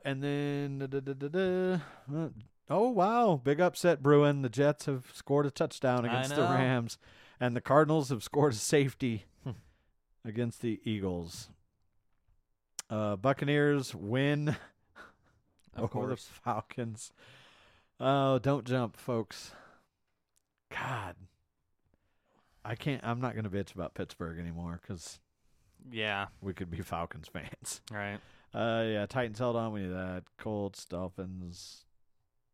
and 0.04 0.22
then, 0.22 0.78
da, 0.78 0.86
da, 0.86 1.00
da, 1.00 1.12
da, 1.12 1.28
da. 1.28 1.74
Uh, 2.14 2.28
oh 2.70 2.88
wow, 2.90 3.40
big 3.42 3.60
upset 3.60 4.02
brewing. 4.02 4.42
The 4.42 4.48
Jets 4.48 4.86
have 4.86 5.06
scored 5.14 5.46
a 5.46 5.50
touchdown 5.50 6.04
against 6.04 6.34
the. 6.34 6.42
Rams, 6.42 6.98
and 7.38 7.54
the 7.54 7.60
Cardinals 7.60 8.08
have 8.10 8.22
scored 8.22 8.52
a 8.52 8.56
safety 8.56 9.24
Hmm. 9.44 9.50
against 10.24 10.62
the 10.62 10.80
Eagles. 10.84 11.50
Uh, 12.88 13.16
Buccaneers 13.16 13.94
win 13.94 14.48
Of 15.76 15.84
over 15.84 15.88
course. 15.88 16.24
the 16.24 16.34
Falcons. 16.34 17.12
Oh, 18.00 18.38
don't 18.38 18.64
jump, 18.64 18.96
folks. 18.96 19.52
God, 20.72 21.14
I 22.64 22.74
can't. 22.74 23.02
I'm 23.04 23.20
not 23.20 23.34
going 23.34 23.44
to 23.44 23.50
bitch 23.50 23.74
about 23.74 23.94
Pittsburgh 23.94 24.38
anymore 24.38 24.80
because 24.82 25.18
Yeah. 25.90 26.26
we 26.40 26.52
could 26.52 26.70
be 26.70 26.80
Falcons 26.82 27.28
fans. 27.28 27.80
Right. 27.90 28.18
Uh, 28.54 28.84
yeah, 28.86 29.06
Titans 29.06 29.38
held 29.38 29.56
on. 29.56 29.72
We 29.72 29.80
knew 29.80 29.92
that. 29.94 30.24
Colts, 30.36 30.84
Dolphins 30.84 31.84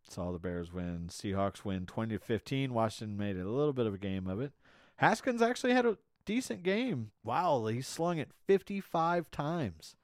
saw 0.08 0.30
the 0.30 0.38
Bears 0.38 0.72
win. 0.72 1.06
Seahawks 1.08 1.64
win 1.64 1.86
twenty 1.86 2.16
to 2.18 2.24
fifteen. 2.24 2.74
Washington 2.74 3.16
made 3.16 3.36
a 3.36 3.48
little 3.48 3.72
bit 3.72 3.86
of 3.86 3.94
a 3.94 3.98
game 3.98 4.26
of 4.26 4.40
it. 4.40 4.52
Haskins 4.96 5.42
actually 5.42 5.72
had 5.72 5.86
a 5.86 5.96
decent 6.24 6.62
game. 6.62 7.10
Wow, 7.24 7.64
he 7.66 7.80
slung 7.80 8.18
it 8.18 8.30
fifty-five 8.46 9.30
times. 9.30 9.96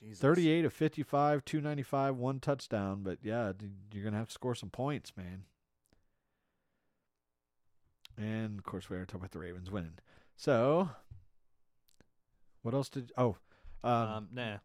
Jesus. 0.00 0.20
Thirty-eight 0.20 0.64
of 0.64 0.72
fifty-five, 0.72 1.44
two 1.44 1.60
ninety-five, 1.60 2.16
one 2.16 2.38
touchdown. 2.38 3.00
But 3.02 3.18
yeah, 3.22 3.52
d- 3.56 3.66
you're 3.92 4.04
gonna 4.04 4.16
have 4.16 4.28
to 4.28 4.32
score 4.32 4.54
some 4.54 4.70
points, 4.70 5.12
man. 5.16 5.42
And 8.20 8.58
of 8.58 8.64
course, 8.64 8.90
we 8.90 8.96
already 8.96 9.06
talked 9.06 9.22
about 9.22 9.30
the 9.32 9.38
Ravens 9.38 9.70
winning. 9.70 9.94
So, 10.36 10.90
what 12.62 12.74
else 12.74 12.88
did? 12.90 13.12
Oh, 13.16 13.36
um, 13.82 13.92
Um, 13.92 14.28
nah. 14.32 14.56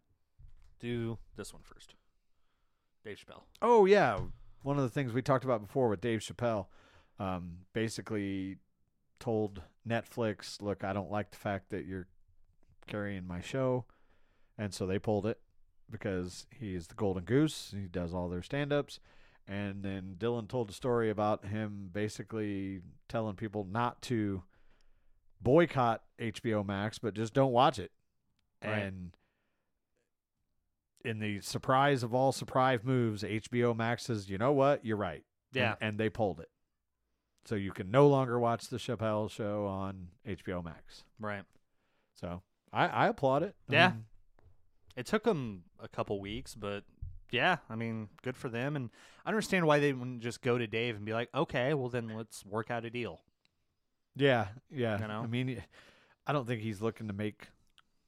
Do 0.80 1.18
this 1.38 1.54
one 1.54 1.64
first. 1.64 1.96
Dave 3.04 3.18
Chappelle. 3.18 3.44
Oh 3.62 3.86
yeah, 3.86 4.20
one 4.62 4.78
of 4.78 4.84
the 4.84 4.90
things 4.90 5.14
we 5.14 5.22
talked 5.22 5.46
about 5.46 5.62
before 5.62 5.88
with 5.88 6.02
Dave 6.02 6.20
Chappelle, 6.20 6.68
um, 7.18 7.60
basically 7.72 8.58
told 9.20 9.62
Netflix, 9.88 10.62
"Look, 10.62 10.84
I 10.84 10.92
don't 10.92 11.12
like 11.12 11.32
the 11.32 11.38
fact 11.38 11.70
that 11.70 11.86
you're 11.86 12.08
carrying 12.88 13.26
my 13.26 13.40
show, 13.42 13.86
and 14.58 14.74
so 14.74 14.86
they 14.86 15.00
pulled 15.00 15.26
it 15.26 15.40
because 15.90 16.46
he's 16.52 16.88
the 16.88 16.96
golden 16.96 17.24
goose. 17.24 17.72
He 17.72 17.88
does 17.88 18.14
all 18.14 18.28
their 18.28 18.42
stand-ups, 18.44 19.00
and 19.48 19.84
then 19.84 20.16
Dylan 20.18 20.48
told 20.48 20.70
a 20.70 20.74
story 20.74 21.10
about 21.10 21.46
him 21.46 21.90
basically 21.92 22.82
telling 23.08 23.36
people 23.36 23.68
not 23.70 24.02
to 24.04 24.44
boycott 25.42 26.02
HBO 26.20 26.66
Max, 26.66 26.98
but 26.98 27.14
just 27.14 27.34
don't 27.34 27.52
watch 27.52 27.78
it. 27.78 27.92
Right. 28.64 28.78
And 28.80 29.12
in 31.04 31.20
the 31.20 31.40
surprise 31.42 32.02
of 32.02 32.14
all 32.16 32.32
surprise 32.32 32.80
moves, 32.84 33.24
HBO 33.24 33.76
Max 33.76 34.04
says, 34.06 34.30
"You 34.30 34.38
know 34.38 34.52
what? 34.52 34.84
You're 34.84 34.98
right." 34.98 35.24
Yeah. 35.54 35.76
and, 35.80 35.98
they 35.98 36.10
pulled 36.10 36.42
it, 36.42 36.50
so 37.46 37.56
you 37.56 37.72
can 37.72 37.90
no 37.90 38.08
longer 38.08 38.38
watch 38.38 38.68
the 38.68 38.76
Chappelle 38.76 39.30
Show 39.30 39.66
on 39.68 40.10
HBO 40.28 40.62
Max. 40.62 41.06
Right. 41.18 41.44
So 42.14 42.42
I, 42.74 42.88
I 42.88 43.08
applaud 43.08 43.44
it. 43.44 43.56
Yeah. 43.70 43.94
It 44.98 45.06
took 45.06 45.24
them 45.24 45.64
a 45.80 45.88
couple 45.88 46.20
weeks, 46.20 46.56
but 46.56 46.84
yeah, 47.36 47.58
I 47.70 47.76
mean, 47.76 48.10
good 48.24 48.38
for 48.38 48.50
them. 48.50 48.76
And 48.76 48.90
I 49.26 49.30
understand 49.30 49.68
why 49.68 49.80
they 49.80 49.94
wouldn't 49.94 50.22
just 50.22 50.42
go 50.42 50.58
to 50.58 50.66
Dave 50.66 50.96
and 50.96 51.06
be 51.06 51.14
like, 51.14 51.30
okay, 51.36 51.74
well 51.74 51.90
then 51.90 52.16
let's 52.16 52.46
work 52.46 52.72
out 52.72 52.86
a 52.86 52.90
deal. 52.90 53.22
yeah, 54.16 54.48
yeah. 54.72 55.00
You 55.00 55.08
know? 55.08 55.22
I 55.22 55.28
mean, 55.28 55.62
I 56.26 56.34
don't 56.34 56.48
think 56.48 56.62
he's 56.62 56.82
looking 56.82 57.08
to 57.08 57.14
make 57.14 57.50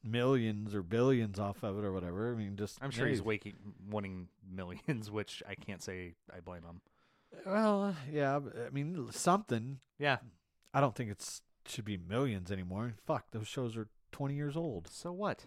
millions 0.04 0.74
or 0.74 0.82
billions 0.82 1.40
off 1.40 1.64
of 1.64 1.78
it 1.78 1.84
or 1.84 1.92
whatever. 1.92 2.32
I 2.34 2.38
mean, 2.38 2.56
just 2.56 2.78
I'm 2.82 2.92
sure 2.92 3.08
he's 3.08 3.22
waking, 3.22 3.56
wanting 3.90 4.30
millions, 4.50 5.12
which 5.18 5.44
I 5.48 5.56
can't 5.56 5.84
say 5.84 6.16
I 6.36 6.40
blame 6.40 6.64
him. 6.64 6.82
Well, 7.46 7.96
yeah. 8.12 8.40
I 8.66 8.70
mean, 8.72 9.10
something. 9.12 9.80
Yeah. 10.00 10.18
I 10.74 10.80
don't 10.80 10.96
think 10.96 11.12
it's 11.12 11.42
should 11.68 11.86
be 11.86 11.98
millions 11.98 12.52
anymore. 12.52 12.94
Fuck, 13.06 13.32
those 13.32 13.48
shows 13.48 13.76
are 13.76 13.90
20 14.14 14.36
years 14.36 14.56
old. 14.56 14.88
So 14.88 15.12
what? 15.12 15.46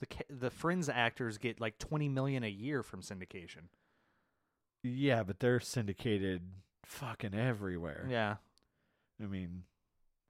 The 0.00 0.06
the 0.28 0.50
Friends 0.50 0.88
actors 0.88 1.38
get 1.38 1.60
like 1.60 1.78
20 1.78 2.08
million 2.08 2.42
a 2.44 2.48
year 2.50 2.82
from 2.82 3.00
syndication. 3.02 3.68
Yeah, 4.82 5.22
but 5.22 5.40
they're 5.40 5.60
syndicated 5.60 6.42
fucking 6.84 7.34
everywhere. 7.34 8.06
Yeah. 8.08 8.36
I 9.22 9.26
mean, 9.26 9.62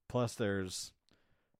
plus 0.08 0.34
there's 0.34 0.92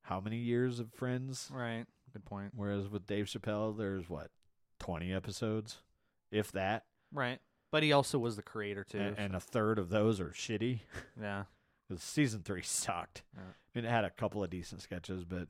how 0.02 0.20
many 0.20 0.36
years 0.36 0.78
of 0.80 0.92
Friends? 0.94 1.50
Right. 1.52 1.84
Good 2.12 2.24
point. 2.24 2.52
Whereas 2.54 2.88
with 2.88 3.06
Dave 3.06 3.26
Chappelle, 3.26 3.76
there's 3.76 4.08
what, 4.08 4.30
20 4.78 5.12
episodes, 5.12 5.78
if 6.30 6.52
that, 6.52 6.84
Right. 7.12 7.38
But 7.72 7.82
he 7.82 7.92
also 7.92 8.18
was 8.18 8.36
the 8.36 8.42
creator 8.42 8.84
too. 8.84 8.98
and, 8.98 9.18
and 9.18 9.34
a 9.34 9.40
third 9.40 9.78
of 9.78 9.90
those 9.90 10.20
are 10.20 10.28
shitty. 10.30 10.80
yeah. 11.20 11.44
'Cause 11.88 12.02
season 12.02 12.42
three 12.42 12.62
sucked. 12.64 13.22
Yeah. 13.34 13.40
I 13.42 13.78
mean, 13.78 13.84
it 13.84 13.90
had 13.90 14.04
a 14.04 14.10
couple 14.10 14.42
of 14.42 14.50
decent 14.50 14.80
sketches, 14.82 15.24
but 15.24 15.48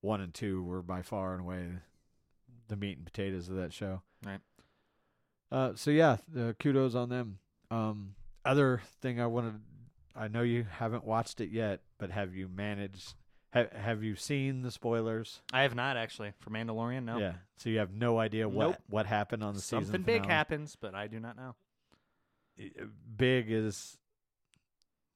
one 0.00 0.20
and 0.20 0.32
two 0.34 0.62
were 0.62 0.82
by 0.82 1.02
far 1.02 1.32
and 1.32 1.40
away 1.42 1.66
the 2.68 2.76
meat 2.76 2.96
and 2.98 3.06
potatoes 3.06 3.48
of 3.48 3.56
that 3.56 3.72
show. 3.72 4.02
Right. 4.24 4.40
Uh, 5.50 5.72
so 5.74 5.90
yeah, 5.90 6.18
the 6.28 6.54
kudos 6.58 6.94
on 6.94 7.08
them. 7.08 7.38
Um, 7.70 8.14
other 8.44 8.82
thing 9.00 9.20
I 9.20 9.26
wanted, 9.26 9.54
I 10.14 10.28
know 10.28 10.42
you 10.42 10.64
haven't 10.70 11.04
watched 11.04 11.40
it 11.40 11.50
yet, 11.50 11.80
but 11.98 12.10
have 12.10 12.34
you 12.34 12.48
managed? 12.48 13.14
Have 13.50 13.72
Have 13.72 14.02
you 14.02 14.14
seen 14.14 14.60
the 14.62 14.70
spoilers? 14.70 15.40
I 15.52 15.62
have 15.62 15.74
not 15.74 15.96
actually 15.96 16.32
for 16.38 16.50
Mandalorian. 16.50 17.04
No. 17.04 17.18
Yeah. 17.18 17.32
So 17.56 17.70
you 17.70 17.78
have 17.78 17.92
no 17.94 18.18
idea 18.18 18.46
what 18.48 18.66
Nope. 18.68 18.76
what 18.90 19.06
happened 19.06 19.42
on 19.42 19.54
the 19.54 19.60
season. 19.60 19.84
Something 19.86 20.02
big 20.02 20.26
happens, 20.26 20.76
but 20.78 20.94
I 20.94 21.06
do 21.06 21.18
not 21.18 21.36
know. 21.36 21.54
Uh, 22.60 22.84
Big 23.16 23.46
is 23.50 23.96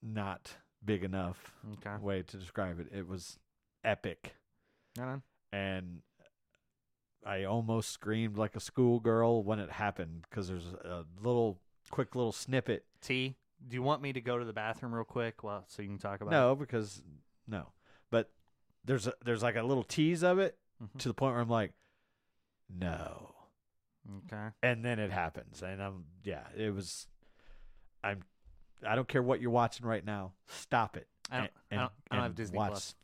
not 0.03 0.57
big 0.85 1.05
enough 1.05 1.53
Okay. 1.75 1.97
way 2.03 2.23
to 2.23 2.37
describe 2.37 2.81
it. 2.81 2.89
It 2.93 3.07
was 3.07 3.39
epic. 3.85 4.35
Right 4.99 5.09
on. 5.09 5.23
and 5.53 6.01
I 7.25 7.45
almost 7.45 7.91
screamed 7.91 8.37
like 8.37 8.57
a 8.57 8.61
schoolgirl 8.61 9.45
when 9.45 9.59
it 9.59 9.71
happened 9.71 10.25
because 10.29 10.49
there's 10.49 10.67
a 10.67 11.05
little 11.23 11.61
quick 11.91 12.15
little 12.15 12.33
snippet. 12.33 12.85
T, 13.01 13.37
do 13.67 13.75
you 13.75 13.83
want 13.83 14.03
me 14.03 14.13
to 14.13 14.21
go 14.21 14.39
to 14.39 14.45
the 14.45 14.53
bathroom 14.53 14.93
real 14.95 15.05
quick? 15.05 15.43
Well, 15.45 15.65
so 15.69 15.83
you 15.83 15.89
can 15.89 15.99
talk 15.99 16.21
about 16.21 16.31
No, 16.33 16.55
because 16.57 17.01
no, 17.47 17.69
but 18.11 18.31
there's 18.85 19.07
a, 19.07 19.15
there's 19.25 19.43
like 19.43 19.57
a 19.57 19.63
little 19.63 19.85
tease 19.85 20.23
of 20.25 20.39
it 20.39 20.59
Mhm. 20.83 20.99
to 20.99 21.09
the 21.09 21.15
point 21.15 21.35
where 21.35 21.43
I'm 21.43 21.49
like, 21.49 21.73
no. 22.69 23.35
Okay. 24.27 24.49
and 24.65 24.85
then 24.85 24.99
it 24.99 25.13
happens, 25.13 25.63
and 25.63 25.81
I'm 25.81 26.05
yeah, 26.25 26.43
it 26.57 26.75
was. 26.75 27.07
I'm. 28.03 28.23
I 28.85 28.97
don't 28.97 29.07
care 29.07 29.23
what 29.23 29.41
you're 29.41 29.53
watching 29.53 29.87
right 29.87 30.05
now. 30.05 30.33
Stop 30.49 30.97
it. 30.97 31.07
I 31.31 31.39
don't, 31.39 31.51
and- 31.71 31.81
I 31.81 31.83
don't, 31.85 31.93
I 32.11 32.15
don't 32.17 32.23
have 32.25 32.35
Disney 32.35 32.59
watch- 32.59 32.71
Plus. 32.71 32.95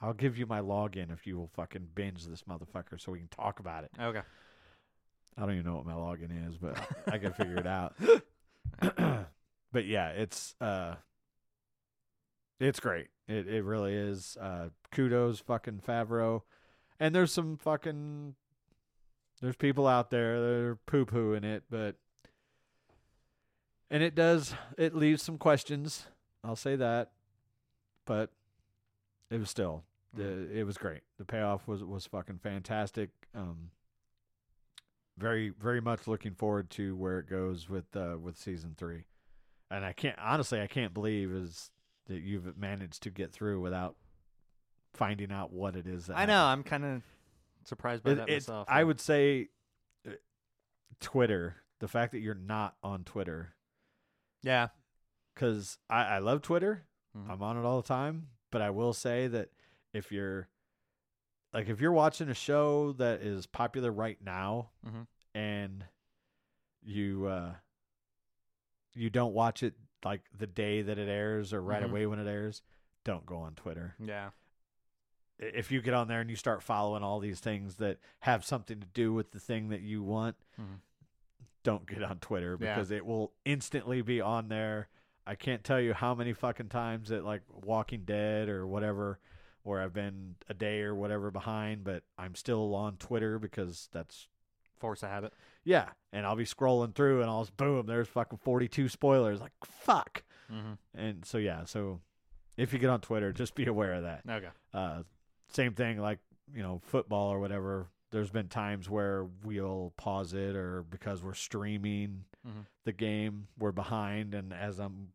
I'll 0.00 0.12
give 0.12 0.38
you 0.38 0.46
my 0.46 0.60
login 0.60 1.12
if 1.12 1.26
you 1.26 1.36
will 1.36 1.50
fucking 1.54 1.88
binge 1.94 2.26
this 2.26 2.42
motherfucker 2.42 3.00
so 3.00 3.12
we 3.12 3.18
can 3.18 3.28
talk 3.28 3.60
about 3.60 3.84
it. 3.84 3.90
Okay. 4.00 4.22
I 5.36 5.40
don't 5.40 5.52
even 5.52 5.66
know 5.66 5.76
what 5.76 5.86
my 5.86 5.94
login 5.94 6.48
is, 6.48 6.56
but 6.56 6.78
I 7.12 7.18
can 7.18 7.32
figure 7.32 7.56
it 7.56 7.66
out. 7.66 7.94
but 9.72 9.86
yeah, 9.86 10.08
it's 10.10 10.54
uh 10.60 10.94
it's 12.60 12.80
great. 12.80 13.08
It 13.28 13.48
it 13.48 13.64
really 13.64 13.94
is. 13.94 14.36
Uh 14.40 14.68
kudos 14.92 15.40
fucking 15.40 15.82
Favreau. 15.86 16.42
And 17.00 17.14
there's 17.14 17.32
some 17.32 17.56
fucking 17.56 18.34
there's 19.40 19.56
people 19.56 19.86
out 19.86 20.10
there 20.10 20.40
that 20.40 20.46
are 20.46 20.78
poo 20.86 21.04
pooing 21.04 21.44
it, 21.44 21.64
but 21.68 21.96
and 23.90 24.02
it 24.02 24.14
does 24.14 24.54
it 24.78 24.94
leaves 24.94 25.22
some 25.22 25.38
questions. 25.38 26.06
I'll 26.42 26.56
say 26.56 26.76
that. 26.76 27.12
But 28.06 28.30
it 29.34 29.38
was 29.40 29.50
still 29.50 29.84
the 30.14 30.48
it 30.56 30.64
was 30.64 30.78
great. 30.78 31.02
The 31.18 31.24
payoff 31.24 31.66
was 31.66 31.82
was 31.82 32.06
fucking 32.06 32.38
fantastic. 32.38 33.10
Um 33.34 33.70
very 35.16 35.50
very 35.50 35.80
much 35.80 36.06
looking 36.08 36.34
forward 36.34 36.70
to 36.70 36.96
where 36.96 37.18
it 37.18 37.28
goes 37.28 37.68
with 37.68 37.94
uh 37.96 38.16
with 38.20 38.36
season 38.36 38.74
3. 38.76 39.04
And 39.70 39.84
I 39.84 39.92
can't 39.92 40.18
honestly 40.18 40.60
I 40.60 40.66
can't 40.66 40.92
believe 40.94 41.30
is 41.32 41.70
that 42.06 42.20
you've 42.20 42.56
managed 42.56 43.02
to 43.04 43.10
get 43.10 43.32
through 43.32 43.60
without 43.60 43.96
finding 44.92 45.32
out 45.32 45.52
what 45.52 45.74
it 45.76 45.86
is 45.86 46.06
that 46.06 46.16
I 46.18 46.26
know. 46.26 46.32
happened. 46.34 46.50
I'm 46.50 46.62
kind 46.64 46.84
of 46.84 47.02
surprised 47.64 48.02
by 48.04 48.10
It- 48.12 48.14
that 48.16 48.22
it's- 48.28 48.48
myself. 48.48 48.68
I 48.70 48.84
would 48.84 49.00
say 49.00 49.48
uh, 50.06 50.12
Twitter, 51.00 51.56
the 51.80 51.88
fact 51.88 52.12
that 52.12 52.20
you're 52.20 52.34
not 52.34 52.76
on 52.82 53.04
Twitter 53.04 53.54
Yeah. 54.42 54.68
cuz 55.34 55.78
I 55.88 56.04
I 56.04 56.18
love 56.18 56.42
Twitter. 56.42 56.86
Mhm. 57.16 57.30
I'm 57.30 57.42
on 57.42 57.56
it 57.56 57.64
all 57.64 57.80
the 57.80 57.88
time, 57.88 58.28
but 58.54 58.62
I 58.62 58.70
will 58.70 58.92
say 58.92 59.26
that 59.26 59.48
if 59.92 60.12
you're 60.12 60.46
like 61.52 61.68
if 61.68 61.80
you're 61.80 61.90
watching 61.92 62.28
a 62.28 62.34
show 62.34 62.92
that 62.92 63.20
is 63.20 63.46
popular 63.46 63.90
right 63.90 64.18
now 64.24 64.70
Mhm. 64.86 65.08
and 65.34 65.84
you 66.84 67.26
uh 67.26 67.54
you 68.94 69.10
don't 69.10 69.34
watch 69.34 69.64
it 69.64 69.74
like 70.04 70.22
the 70.38 70.46
day 70.46 70.82
that 70.82 70.98
it 70.98 71.08
airs 71.08 71.52
or 71.52 71.60
right 71.60 71.82
Mhm. 71.82 71.90
away 71.90 72.06
when 72.06 72.20
it 72.20 72.28
airs, 72.28 72.62
don't 73.02 73.26
go 73.26 73.38
on 73.38 73.56
Twitter. 73.56 73.96
Yeah. 73.98 74.30
If 75.40 75.72
you 75.72 75.82
get 75.82 75.94
on 75.94 76.06
there 76.06 76.20
and 76.20 76.30
you 76.30 76.36
start 76.36 76.62
following 76.62 77.02
all 77.02 77.18
these 77.18 77.40
things 77.40 77.74
that 77.76 77.98
have 78.20 78.44
something 78.44 78.78
to 78.78 78.86
do 78.86 79.12
with 79.12 79.32
the 79.32 79.40
thing 79.40 79.70
that 79.70 79.80
you 79.80 80.00
want, 80.04 80.36
Mhm. 80.56 80.78
don't 81.64 81.86
get 81.86 82.04
on 82.04 82.20
Twitter 82.20 82.56
Yeah. 82.60 82.74
because 82.76 82.92
it 82.92 83.04
will 83.04 83.32
instantly 83.44 84.00
be 84.00 84.20
on 84.20 84.46
there. 84.46 84.88
I 85.26 85.34
can't 85.34 85.64
tell 85.64 85.80
you 85.80 85.94
how 85.94 86.14
many 86.14 86.32
fucking 86.32 86.68
times 86.68 87.08
that 87.08 87.24
like 87.24 87.42
Walking 87.64 88.02
Dead 88.04 88.48
or 88.48 88.66
whatever, 88.66 89.18
where 89.62 89.80
I've 89.80 89.94
been 89.94 90.34
a 90.48 90.54
day 90.54 90.82
or 90.82 90.94
whatever 90.94 91.30
behind, 91.30 91.84
but 91.84 92.02
I'm 92.18 92.34
still 92.34 92.74
on 92.74 92.96
Twitter 92.96 93.38
because 93.38 93.88
that's 93.92 94.28
Force 94.78 95.02
a 95.02 95.08
habit. 95.08 95.32
yeah. 95.64 95.88
And 96.12 96.26
I'll 96.26 96.36
be 96.36 96.44
scrolling 96.44 96.94
through 96.94 97.22
and 97.22 97.30
I'll 97.30 97.48
boom, 97.56 97.86
there's 97.86 98.08
fucking 98.08 98.40
42 98.42 98.88
spoilers. 98.88 99.40
Like 99.40 99.52
fuck. 99.64 100.22
Mm-hmm. 100.52 100.74
And 100.94 101.24
so 101.24 101.38
yeah, 101.38 101.64
so 101.64 102.00
if 102.56 102.72
you 102.72 102.78
get 102.78 102.90
on 102.90 103.00
Twitter, 103.00 103.32
just 103.32 103.54
be 103.54 103.64
aware 103.66 103.94
of 103.94 104.02
that. 104.02 104.22
Okay. 104.28 104.50
Uh, 104.74 105.02
same 105.48 105.72
thing 105.72 105.98
like 105.98 106.18
you 106.54 106.62
know 106.62 106.80
football 106.84 107.30
or 107.30 107.40
whatever. 107.40 107.88
There's 108.10 108.30
been 108.30 108.48
times 108.48 108.90
where 108.90 109.26
we'll 109.42 109.92
pause 109.96 110.34
it 110.34 110.54
or 110.54 110.84
because 110.88 111.22
we're 111.22 111.34
streaming 111.34 112.24
Mhm. 112.46 112.66
the 112.84 112.92
game, 112.92 113.48
we're 113.58 113.72
behind, 113.72 114.34
and 114.34 114.52
as 114.52 114.78
I'm 114.78 115.08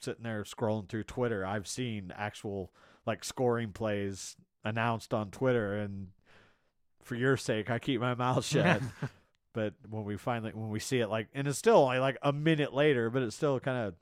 sitting 0.00 0.22
there 0.24 0.42
scrolling 0.44 0.88
through 0.88 1.04
Twitter, 1.04 1.44
I've 1.44 1.66
seen 1.68 2.12
actual 2.16 2.72
like 3.06 3.22
scoring 3.24 3.72
plays 3.72 4.36
announced 4.64 5.12
on 5.12 5.30
Twitter, 5.30 5.74
and 5.76 6.08
for 7.02 7.14
your 7.16 7.36
sake, 7.36 7.70
I 7.70 7.78
keep 7.78 8.00
my 8.00 8.14
mouth 8.14 8.44
shut. 8.44 8.80
but 9.52 9.74
when 9.88 10.04
we 10.04 10.16
finally 10.16 10.52
when 10.52 10.70
we 10.70 10.80
see 10.80 11.00
it, 11.00 11.08
like, 11.08 11.28
and 11.34 11.46
it's 11.46 11.58
still 11.58 11.76
only 11.76 11.98
like 11.98 12.16
a 12.22 12.32
minute 12.32 12.72
later, 12.72 13.10
but 13.10 13.22
it's 13.22 13.36
still 13.36 13.60
kind 13.60 13.86
of 13.88 13.94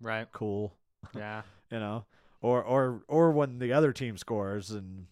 right. 0.00 0.26
cool, 0.32 0.74
Yeah. 1.14 1.42
you 1.70 1.78
know. 1.78 2.04
Or, 2.42 2.62
or, 2.64 3.02
or 3.06 3.30
when 3.32 3.58
the 3.58 3.72
other 3.74 3.92
team 3.92 4.16
scores 4.16 4.70
and 4.70 5.06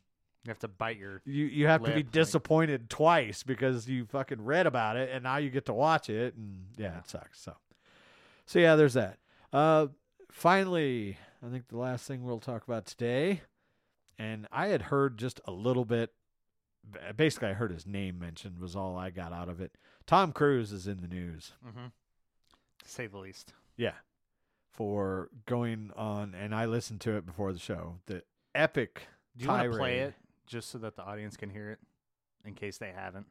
You 0.44 0.50
have 0.50 0.58
to 0.60 0.68
bite 0.68 0.98
your. 0.98 1.20
you 1.24 1.44
you 1.46 1.66
have 1.66 1.82
to 1.82 1.88
be 1.90 1.96
lip, 1.96 2.06
like- 2.06 2.12
disappointed 2.12 2.88
twice 2.88 3.42
because 3.42 3.88
you 3.88 4.06
fucking 4.06 4.44
read 4.44 4.66
about 4.66 4.96
it 4.96 5.10
and 5.12 5.22
now 5.24 5.36
you 5.36 5.50
get 5.50 5.66
to 5.66 5.74
watch 5.74 6.08
it 6.08 6.34
and 6.34 6.64
yeah, 6.76 6.92
Yeah. 6.92 6.98
it 6.98 7.08
sucks. 7.08 7.40
So 7.40 7.56
so 8.46 8.58
yeah, 8.58 8.76
there's 8.76 8.94
that. 8.94 9.18
Uh 9.52 9.88
finally, 10.30 11.18
I 11.44 11.50
think 11.50 11.68
the 11.68 11.76
last 11.78 12.06
thing 12.06 12.24
we'll 12.24 12.38
talk 12.40 12.64
about 12.66 12.86
today 12.86 13.42
and 14.18 14.46
I 14.52 14.68
had 14.68 14.82
heard 14.82 15.18
just 15.18 15.40
a 15.44 15.50
little 15.52 15.84
bit. 15.84 16.12
Basically, 17.16 17.48
I 17.48 17.52
heard 17.52 17.70
his 17.70 17.86
name 17.86 18.18
mentioned 18.18 18.58
was 18.58 18.74
all 18.74 18.96
I 18.96 19.10
got 19.10 19.32
out 19.32 19.48
of 19.48 19.60
it. 19.60 19.72
Tom 20.06 20.32
Cruise 20.32 20.72
is 20.72 20.86
in 20.86 21.00
the 21.02 21.08
news. 21.08 21.52
Mm-hmm. 21.66 21.86
To 22.84 22.88
say 22.88 23.06
the 23.06 23.18
least. 23.18 23.52
Yeah. 23.76 23.92
For 24.72 25.28
going 25.46 25.90
on, 25.96 26.34
and 26.34 26.54
I 26.54 26.64
listened 26.66 27.00
to 27.02 27.16
it 27.16 27.26
before 27.26 27.52
the 27.52 27.58
show. 27.58 27.96
The 28.06 28.22
epic 28.54 29.02
Do 29.36 29.44
you 29.44 29.50
want 29.50 29.70
to 29.70 29.76
play 29.76 29.98
it 29.98 30.14
just 30.48 30.70
so 30.70 30.78
that 30.78 30.96
the 30.96 31.02
audience 31.02 31.36
can 31.36 31.50
hear 31.50 31.70
it, 31.70 31.78
in 32.44 32.54
case 32.54 32.78
they 32.78 32.92
haven't? 32.94 33.26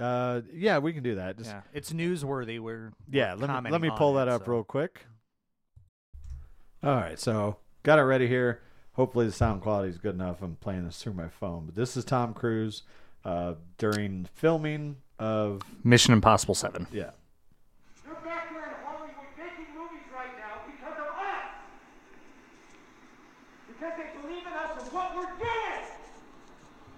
Uh, 0.00 0.40
yeah, 0.52 0.78
we 0.78 0.92
can 0.92 1.02
do 1.02 1.16
that. 1.16 1.36
Just, 1.38 1.50
yeah, 1.50 1.60
it's 1.72 1.92
newsworthy. 1.92 2.58
We're 2.60 2.92
yeah. 3.10 3.34
we're 3.34 3.46
Let 3.46 3.64
me 3.64 3.70
let 3.70 3.80
me 3.80 3.90
pull 3.96 4.16
it, 4.16 4.24
that 4.24 4.28
up 4.32 4.44
so- 4.44 4.52
real 4.52 4.64
quick. 4.64 5.04
All 6.82 6.94
right, 6.94 7.18
so 7.18 7.56
got 7.82 7.98
it 7.98 8.02
ready 8.02 8.28
here. 8.28 8.62
Hopefully 8.92 9.26
the 9.26 9.32
sound 9.32 9.62
quality 9.62 9.90
is 9.90 9.98
good 9.98 10.14
enough. 10.14 10.42
I'm 10.42 10.56
playing 10.56 10.84
this 10.84 11.02
through 11.02 11.14
my 11.14 11.28
phone, 11.28 11.66
but 11.66 11.74
this 11.74 11.96
is 11.96 12.04
Tom 12.04 12.34
Cruise 12.34 12.82
uh, 13.24 13.54
during 13.78 14.26
filming 14.34 14.96
of 15.18 15.62
Mission 15.82 16.12
Impossible 16.12 16.54
Seven. 16.54 16.86
yeah. 16.92 17.10
You're 18.06 18.14
back 18.24 18.48
here 18.50 18.62
in 18.62 18.86
Hollywood 18.86 19.14
making 19.36 19.74
movies 19.74 20.06
right 20.14 20.30
now 20.38 20.62
because 20.66 20.98
of 20.98 21.10
us. 21.18 21.50
Because 23.66 23.92
they 23.98 24.20
believe 24.22 24.46
in 24.46 24.52
us 24.52 24.82
and 24.82 24.92
what 24.92 25.16
we're 25.16 25.34
doing. 25.38 25.84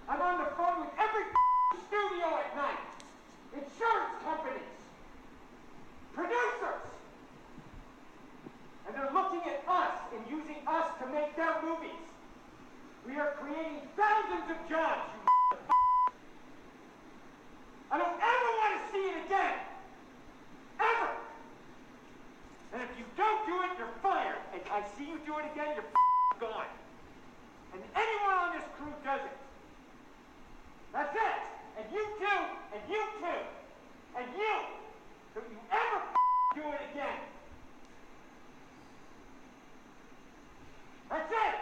I'm 0.09 0.21
on 0.21 0.45
the 0.45 0.51
phone 0.57 0.81
with 0.81 0.93
every 1.01 1.25
studio 1.89 2.27
at 2.37 2.57
night. 2.57 2.81
Insurance 3.55 4.17
companies. 4.25 4.73
Producers. 6.15 6.85
And 8.87 8.95
they're 8.97 9.13
looking 9.13 9.41
at 9.47 9.63
us 9.69 9.93
and 10.13 10.21
using 10.29 10.67
us 10.67 10.87
movies. 11.41 12.05
We 13.09 13.17
are 13.17 13.33
creating 13.41 13.81
thousands 13.97 14.45
of 14.53 14.59
jobs, 14.69 15.09
you 15.17 15.59
I 17.91 17.99
don't 17.99 18.21
ever 18.23 18.51
want 18.61 18.73
to 18.77 18.83
see 18.93 19.05
it 19.09 19.17
again. 19.27 19.57
Ever. 20.79 21.11
And 22.73 22.83
if 22.83 22.93
you 22.99 23.05
don't 23.17 23.43
do 23.47 23.57
it, 23.67 23.71
you're 23.79 23.97
fired. 24.03 24.39
And 24.53 24.63
I 24.71 24.85
see 24.95 25.09
you 25.09 25.19
do 25.27 25.39
it 25.39 25.47
again, 25.51 25.75
you're 25.75 25.91
gone. 26.39 26.71
And 27.73 27.83
anyone 27.97 28.37
on 28.37 28.53
this 28.55 28.69
crew 28.79 28.93
does 29.03 29.21
it. 29.25 29.39
That's 30.93 31.17
it. 31.17 31.41
And 31.81 31.87
you 31.91 32.05
too, 32.21 32.43
and 32.77 32.83
you 32.87 33.03
too, 33.19 33.43
and 34.21 34.27
you. 34.37 34.57
Don't 35.35 35.51
you 35.51 35.59
ever 35.73 36.01
do 36.55 36.63
it 36.69 36.83
again. 36.93 37.19
That's 41.11 41.31
it. 41.31 41.59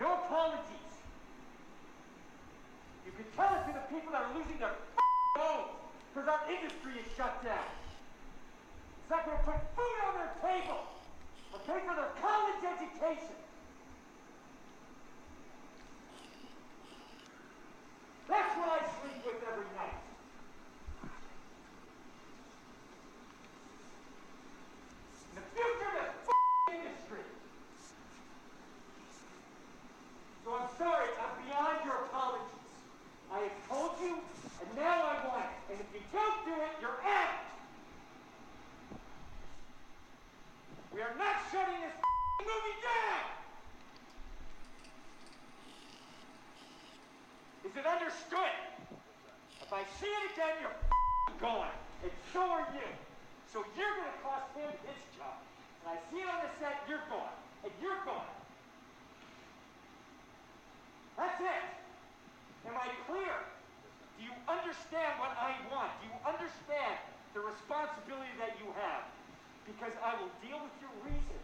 No 0.00 0.14
apologies. 0.14 0.92
You 3.06 3.12
can 3.12 3.24
tell 3.36 3.54
it 3.54 3.64
to 3.70 3.72
the 3.72 3.86
people 3.88 4.12
that 4.12 4.22
are 4.26 4.34
losing 4.34 4.58
their 4.58 4.74
homes 5.38 5.78
because 6.12 6.28
our 6.28 6.42
industry 6.50 6.98
is 6.98 7.06
shut 7.16 7.44
down. 7.44 7.70
It's 9.06 9.10
not 9.10 9.24
going 9.24 9.38
to 9.38 9.44
put 9.44 9.62
food 9.78 9.98
on 10.10 10.14
their 10.18 10.34
table 10.42 10.82
or 11.54 11.60
pay 11.62 11.78
for 11.86 11.94
their 11.94 12.10
college 12.20 12.58
education. 12.66 13.38
That's 18.28 18.56
what 18.58 18.68
I 18.68 18.80
sleep 18.98 19.22
with 19.24 19.38
every 19.46 19.70
night. 19.78 20.02
The 25.36 25.42
future 25.54 25.94
of 26.00 26.10
this 26.26 26.74
industry. 26.74 27.22
So 30.44 30.54
I'm 30.54 30.64
sorry, 30.78 31.08
I'm 31.16 31.34
beyond 31.44 31.78
your 31.84 32.04
apologies. 32.08 32.52
I 33.32 33.38
have 33.48 33.58
told 33.68 33.92
you, 34.00 34.14
and 34.16 34.68
now 34.76 35.08
I 35.08 35.16
want 35.26 35.48
it. 35.48 35.72
And 35.72 35.80
if 35.80 35.88
you 35.92 36.04
don't 36.12 36.44
do 36.44 36.52
it, 36.52 36.72
you're 36.80 37.00
out. 37.04 37.42
We 40.94 41.00
are 41.00 41.16
not 41.18 41.36
shutting 41.52 41.80
this 41.80 41.96
movie 42.40 42.78
down. 42.80 43.24
Is 47.64 47.72
it 47.76 47.86
understood? 47.86 48.56
If 49.60 49.72
I 49.72 49.82
see 50.00 50.06
it 50.06 50.24
again, 50.32 50.54
you're 50.60 51.40
gone. 51.40 51.74
And 52.02 52.12
so 52.32 52.40
are 52.40 52.68
you. 52.72 52.88
So 53.52 53.64
you're 53.76 53.96
going 53.96 54.12
to 54.12 54.20
cost 54.22 54.48
him 54.54 54.70
his 54.86 55.00
job. 55.18 55.40
And 55.84 55.96
I 55.96 56.00
see 56.12 56.20
it 56.20 56.28
on 56.28 56.40
the 56.44 56.50
set, 56.60 56.84
you're 56.88 57.02
gone. 57.10 57.34
And 57.64 57.72
you're 57.82 57.98
gone. 58.04 58.35
That's 61.16 61.40
it. 61.40 61.64
Am 62.68 62.76
I 62.76 62.88
clear? 63.08 63.34
Do 64.18 64.24
you 64.24 64.36
understand 64.48 65.16
what 65.16 65.32
I 65.40 65.56
want? 65.72 65.92
Do 66.00 66.12
you 66.12 66.16
understand 66.24 67.00
the 67.32 67.40
responsibility 67.40 68.32
that 68.38 68.56
you 68.60 68.68
have? 68.76 69.08
Because 69.64 69.96
I 70.04 70.14
will 70.20 70.30
deal 70.44 70.60
with 70.60 70.76
your 70.80 70.92
reason. 71.04 71.40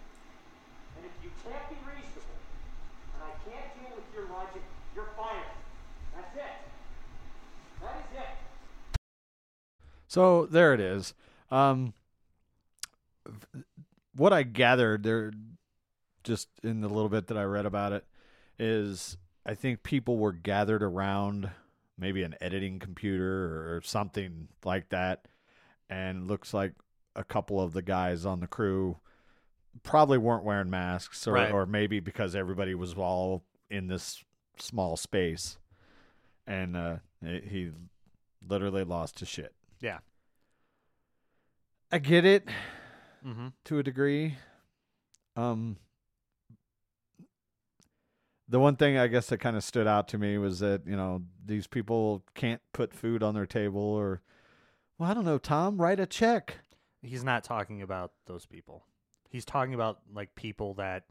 And 0.96 1.08
if 1.08 1.14
you 1.24 1.30
can't 1.40 1.66
be 1.72 1.80
reasonable, 1.88 2.38
and 3.16 3.20
I 3.24 3.32
can't 3.48 3.70
deal 3.80 3.96
with 3.96 4.08
your 4.12 4.28
logic, 4.28 4.62
you're 4.94 5.10
fired. 5.16 5.56
That's 6.14 6.36
it. 6.36 6.54
That 7.80 7.96
is 7.96 8.18
it. 8.18 8.32
So 10.06 10.46
there 10.46 10.74
it 10.74 10.80
is. 10.80 11.14
Um, 11.50 11.94
what 14.14 14.32
I 14.32 14.42
gathered 14.42 15.02
there, 15.02 15.32
just 16.22 16.48
in 16.62 16.80
the 16.80 16.88
little 16.88 17.08
bit 17.08 17.28
that 17.28 17.38
I 17.38 17.44
read 17.44 17.66
about 17.66 17.92
it, 17.92 18.04
is 18.58 19.16
I 19.44 19.54
think 19.54 19.82
people 19.82 20.16
were 20.18 20.32
gathered 20.32 20.82
around 20.82 21.50
maybe 21.98 22.22
an 22.22 22.34
editing 22.40 22.78
computer 22.78 23.74
or 23.74 23.80
something 23.82 24.48
like 24.64 24.88
that, 24.90 25.26
and 25.90 26.26
looks 26.28 26.54
like 26.54 26.72
a 27.16 27.24
couple 27.24 27.60
of 27.60 27.72
the 27.72 27.82
guys 27.82 28.24
on 28.24 28.40
the 28.40 28.46
crew 28.46 28.96
probably 29.82 30.18
weren't 30.18 30.44
wearing 30.44 30.70
masks, 30.70 31.26
or, 31.26 31.32
Right. 31.32 31.50
or 31.52 31.66
maybe 31.66 31.98
because 32.00 32.34
everybody 32.36 32.74
was 32.74 32.94
all 32.94 33.42
in 33.70 33.86
this 33.88 34.22
small 34.58 34.96
space, 34.96 35.58
and 36.46 36.76
uh, 36.76 36.96
he 37.22 37.70
literally 38.46 38.84
lost 38.84 39.18
his 39.20 39.28
shit. 39.28 39.54
Yeah. 39.80 39.98
I 41.90 41.98
get 41.98 42.24
it 42.24 42.48
Mm-hmm. 43.26 43.48
to 43.66 43.78
a 43.78 43.82
degree. 43.82 44.36
Um, 45.36 45.76
the 48.52 48.60
one 48.60 48.76
thing 48.76 48.98
I 48.98 49.06
guess 49.06 49.28
that 49.28 49.38
kind 49.38 49.56
of 49.56 49.64
stood 49.64 49.86
out 49.86 50.08
to 50.08 50.18
me 50.18 50.36
was 50.36 50.58
that 50.58 50.82
you 50.86 50.94
know 50.94 51.22
these 51.44 51.66
people 51.66 52.22
can't 52.34 52.60
put 52.74 52.92
food 52.92 53.22
on 53.22 53.34
their 53.34 53.46
table, 53.46 53.80
or 53.80 54.20
well, 54.98 55.10
I 55.10 55.14
don't 55.14 55.24
know. 55.24 55.38
Tom, 55.38 55.80
write 55.80 55.98
a 55.98 56.04
check. 56.04 56.58
He's 57.00 57.24
not 57.24 57.44
talking 57.44 57.80
about 57.80 58.12
those 58.26 58.44
people. 58.44 58.84
He's 59.30 59.46
talking 59.46 59.72
about 59.72 60.00
like 60.14 60.34
people 60.34 60.74
that 60.74 61.04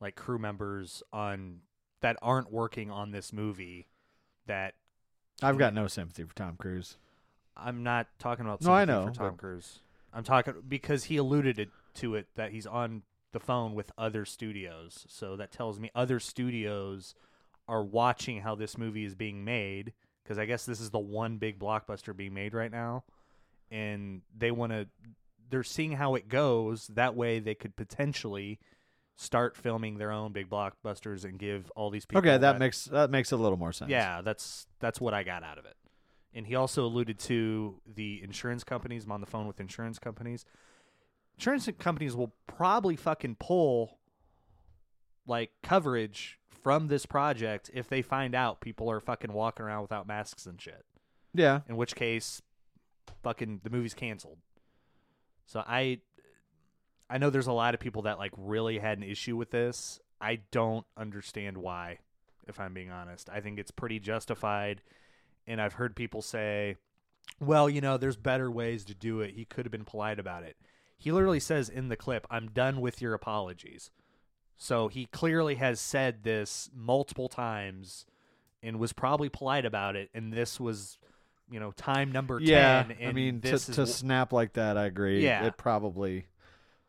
like 0.00 0.16
crew 0.16 0.38
members 0.38 1.02
on 1.12 1.58
that 2.00 2.16
aren't 2.22 2.50
working 2.50 2.90
on 2.90 3.10
this 3.10 3.30
movie 3.30 3.86
that 4.46 4.72
I've 5.42 5.58
got 5.58 5.74
no 5.74 5.86
sympathy 5.86 6.24
for 6.24 6.34
Tom 6.34 6.56
Cruise. 6.56 6.96
I'm 7.58 7.82
not 7.82 8.06
talking 8.18 8.46
about 8.46 8.62
No, 8.62 8.72
I 8.72 8.86
sympathy 8.86 9.06
know, 9.06 9.12
for 9.12 9.18
Tom 9.18 9.36
Cruise. 9.36 9.80
I'm 10.14 10.24
talking 10.24 10.54
because 10.66 11.04
he 11.04 11.18
alluded 11.18 11.68
to 11.96 12.14
it 12.14 12.28
that 12.36 12.52
he's 12.52 12.66
on 12.66 13.02
the 13.32 13.40
phone 13.40 13.74
with 13.74 13.92
other 13.96 14.24
studios. 14.24 15.04
So 15.08 15.36
that 15.36 15.52
tells 15.52 15.78
me 15.78 15.90
other 15.94 16.18
studios 16.20 17.14
are 17.68 17.84
watching 17.84 18.40
how 18.40 18.54
this 18.54 18.76
movie 18.76 19.04
is 19.04 19.14
being 19.14 19.44
made 19.44 19.92
because 20.22 20.38
I 20.38 20.44
guess 20.46 20.64
this 20.66 20.80
is 20.80 20.90
the 20.90 20.98
one 20.98 21.38
big 21.38 21.58
blockbuster 21.58 22.16
being 22.16 22.34
made 22.34 22.52
right 22.54 22.70
now 22.70 23.04
and 23.70 24.22
they 24.36 24.50
want 24.50 24.72
to 24.72 24.88
they're 25.50 25.62
seeing 25.62 25.92
how 25.92 26.14
it 26.14 26.28
goes 26.28 26.88
that 26.88 27.14
way 27.14 27.38
they 27.38 27.54
could 27.54 27.76
potentially 27.76 28.58
start 29.16 29.56
filming 29.56 29.98
their 29.98 30.10
own 30.10 30.32
big 30.32 30.48
blockbusters 30.48 31.24
and 31.24 31.38
give 31.38 31.70
all 31.76 31.90
these 31.90 32.06
people 32.06 32.18
Okay, 32.20 32.38
that 32.38 32.58
makes 32.58 32.86
that 32.86 33.10
makes 33.10 33.30
a 33.32 33.36
little 33.36 33.58
more 33.58 33.72
sense. 33.72 33.90
yeah, 33.90 34.20
that's 34.22 34.66
that's 34.80 35.00
what 35.00 35.14
I 35.14 35.22
got 35.22 35.42
out 35.44 35.58
of 35.58 35.64
it. 35.64 35.76
And 36.32 36.46
he 36.46 36.54
also 36.54 36.84
alluded 36.84 37.18
to 37.20 37.80
the 37.86 38.20
insurance 38.22 38.64
companies. 38.64 39.04
I'm 39.04 39.12
on 39.12 39.20
the 39.20 39.26
phone 39.26 39.46
with 39.46 39.60
insurance 39.60 39.98
companies. 39.98 40.44
Insurance 41.40 41.70
companies 41.78 42.14
will 42.14 42.34
probably 42.46 42.96
fucking 42.96 43.36
pull 43.40 43.96
like 45.26 45.52
coverage 45.62 46.38
from 46.62 46.88
this 46.88 47.06
project 47.06 47.70
if 47.72 47.88
they 47.88 48.02
find 48.02 48.34
out 48.34 48.60
people 48.60 48.90
are 48.90 49.00
fucking 49.00 49.32
walking 49.32 49.64
around 49.64 49.80
without 49.80 50.06
masks 50.06 50.44
and 50.44 50.60
shit. 50.60 50.84
yeah. 51.32 51.60
In 51.66 51.78
which 51.78 51.94
case, 51.94 52.42
fucking 53.22 53.60
the 53.64 53.70
movie's 53.70 53.94
canceled. 53.94 54.36
So 55.46 55.64
I, 55.66 56.00
I 57.08 57.16
know 57.16 57.30
there's 57.30 57.46
a 57.46 57.52
lot 57.52 57.72
of 57.72 57.80
people 57.80 58.02
that 58.02 58.18
like 58.18 58.32
really 58.36 58.78
had 58.78 58.98
an 58.98 59.04
issue 59.04 59.38
with 59.38 59.50
this. 59.50 59.98
I 60.20 60.40
don't 60.50 60.84
understand 60.94 61.56
why, 61.56 62.00
if 62.48 62.60
I'm 62.60 62.74
being 62.74 62.90
honest. 62.90 63.30
I 63.30 63.40
think 63.40 63.58
it's 63.58 63.70
pretty 63.70 63.98
justified, 63.98 64.82
and 65.46 65.58
I've 65.58 65.72
heard 65.72 65.96
people 65.96 66.20
say, 66.20 66.76
"Well, 67.40 67.70
you 67.70 67.80
know, 67.80 67.96
there's 67.96 68.18
better 68.18 68.50
ways 68.50 68.84
to 68.84 68.94
do 68.94 69.22
it. 69.22 69.32
He 69.32 69.46
could 69.46 69.64
have 69.64 69.72
been 69.72 69.86
polite 69.86 70.18
about 70.18 70.42
it." 70.42 70.58
He 71.00 71.10
literally 71.10 71.40
says 71.40 71.68
in 71.68 71.88
the 71.88 71.96
clip, 71.96 72.26
"I'm 72.30 72.50
done 72.50 72.80
with 72.80 73.02
your 73.02 73.14
apologies." 73.14 73.90
So 74.56 74.88
he 74.88 75.06
clearly 75.06 75.54
has 75.54 75.80
said 75.80 76.22
this 76.22 76.70
multiple 76.74 77.28
times 77.28 78.04
and 78.62 78.78
was 78.78 78.92
probably 78.92 79.30
polite 79.30 79.64
about 79.64 79.96
it. 79.96 80.10
And 80.12 80.30
this 80.30 80.60
was, 80.60 80.98
you 81.50 81.58
know, 81.58 81.72
time 81.72 82.12
number 82.12 82.38
yeah, 82.38 82.82
10. 82.82 83.08
I 83.08 83.12
mean, 83.12 83.40
to, 83.40 83.50
this 83.52 83.66
to 83.66 83.82
is 83.82 83.94
snap 83.94 84.34
like 84.34 84.52
that, 84.52 84.76
I 84.76 84.84
agree. 84.84 85.24
Yeah. 85.24 85.46
It 85.46 85.56
probably 85.56 86.26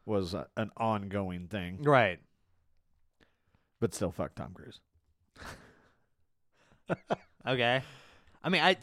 was 0.05 0.33
a, 0.33 0.47
an 0.57 0.71
ongoing 0.75 1.47
thing, 1.47 1.81
right. 1.83 2.19
but 3.79 3.93
still, 3.93 4.11
fuck 4.11 4.35
Tom 4.35 4.53
Cruise. 4.53 4.81
Okay. 7.47 7.81
I 8.43 8.49
mean, 8.49 8.61
I 8.61 8.77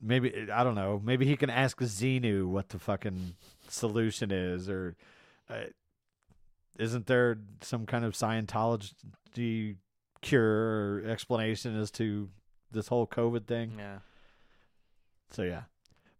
Maybe 0.00 0.48
I 0.52 0.64
don't 0.64 0.74
know. 0.74 1.00
Maybe 1.02 1.26
he 1.26 1.36
can 1.36 1.50
ask 1.50 1.78
Xenu 1.78 2.46
what 2.46 2.70
the 2.70 2.78
fucking 2.78 3.34
solution 3.68 4.30
is, 4.30 4.68
or 4.68 4.96
uh, 5.48 5.64
isn't 6.78 7.06
there 7.06 7.38
some 7.60 7.86
kind 7.86 8.04
of 8.04 8.14
Scientology 8.14 9.76
cure 10.20 10.42
or 10.42 11.02
explanation 11.06 11.78
as 11.78 11.90
to 11.92 12.28
this 12.70 12.88
whole 12.88 13.06
COVID 13.06 13.46
thing? 13.46 13.72
yeah. 13.78 13.98
So 15.30 15.42
yeah, 15.42 15.62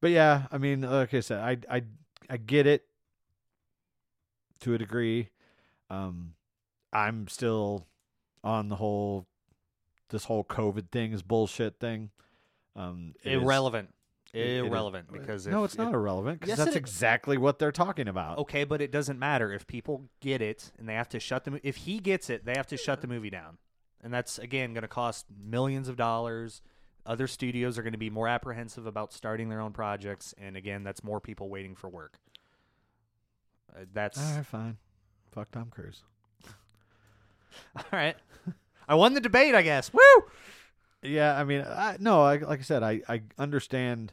but 0.01 0.11
yeah, 0.11 0.47
I 0.53 0.59
mean, 0.59 0.83
like 0.83 1.15
I 1.15 1.21
said, 1.21 1.41
I 1.41 1.77
I 1.77 1.83
I 2.29 2.37
get 2.37 2.67
it 2.67 2.85
to 4.61 4.75
a 4.75 4.79
degree. 4.79 5.31
Um, 5.91 6.35
I'm 6.93 7.29
still 7.29 7.87
on 8.45 8.69
the 8.69 8.77
whole 8.77 9.27
this 10.11 10.25
whole 10.25 10.45
COVID 10.45 10.91
thing 10.91 11.13
is 11.13 11.23
bullshit 11.23 11.79
thing. 11.79 12.11
Um, 12.79 13.15
it 13.25 13.33
is- 13.33 13.43
irrelevant. 13.43 13.93
it- 14.33 14.47
it 14.47 14.65
irrelevant 14.65 15.11
because 15.13 15.47
no, 15.47 15.65
if- 15.65 15.71
it's 15.71 15.79
not 15.79 15.89
if- 15.89 15.95
irrelevant 15.95 16.41
because 16.41 16.51
Yes, 16.51 16.59
that's 16.59 16.77
it 16.77 16.79
exactly 16.79 17.37
what 17.37 17.59
they're 17.59 17.73
talking 17.73 18.07
about. 18.09 18.39
Okay, 18.39 18.65
but 18.65 18.81
it 18.81 18.93
doesn't 18.93 19.19
matter 19.19 19.53
if 19.53 19.67
people 19.67 20.09
get 20.21 20.41
it 20.43 20.71
and 20.79 20.89
they 20.89 20.95
have 20.95 21.09
to 21.11 21.19
shut 21.21 21.45
the. 21.45 21.61
If 21.67 21.77
he 21.79 21.99
gets 21.99 22.31
it, 22.31 22.45
they 22.45 22.55
have 22.57 22.67
to 22.69 22.77
shut 22.77 23.01
the 23.01 23.09
movie 23.09 23.31
down, 23.31 23.59
and 24.03 24.13
that's 24.15 24.39
again 24.39 24.75
going 24.75 24.83
to 24.83 24.89
cost 24.89 25.27
millions 25.31 25.89
of 25.89 25.97
dollars. 25.97 26.63
Other 27.07 27.27
studios 27.27 27.79
are 27.79 27.83
going 27.83 27.93
to 27.95 27.99
be 27.99 28.11
more 28.11 28.29
apprehensive 28.29 28.87
about 28.87 29.15
starting 29.15 29.49
their 29.49 29.61
own 29.61 29.73
projects, 29.73 30.35
and 30.37 30.57
again, 30.59 30.85
that's 30.85 31.03
more 31.03 31.21
people 31.21 31.49
waiting 31.49 31.75
for 31.75 31.89
work. 31.89 32.19
Uh, 33.75 33.85
that's 33.95 34.19
All 34.19 34.37
right, 34.37 34.47
fine. 34.47 34.77
Fuck 35.33 35.51
Tom 35.51 35.71
Cruise. 35.71 36.03
all 37.77 37.85
right. 37.93 38.17
I 38.87 38.95
won 38.95 39.15
the 39.15 39.21
debate, 39.21 39.55
I 39.55 39.63
guess. 39.63 39.93
Woo! 39.93 40.01
Yeah, 41.03 41.39
I 41.39 41.45
mean, 41.45 41.63
I, 41.63 41.97
no, 42.01 42.23
I, 42.23 42.39
like 42.39 42.61
I 42.61 42.63
said, 42.63 42.83
I, 42.83 43.03
I 43.09 43.23
understand 43.39 44.13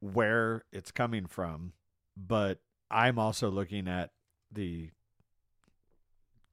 where 0.00 0.64
it's 0.72 0.90
coming 0.90 1.26
from, 1.26 1.72
but 2.16 2.58
I'm 2.90 3.18
also 3.18 3.50
looking 3.50 3.88
at 3.88 4.10
the 4.50 4.90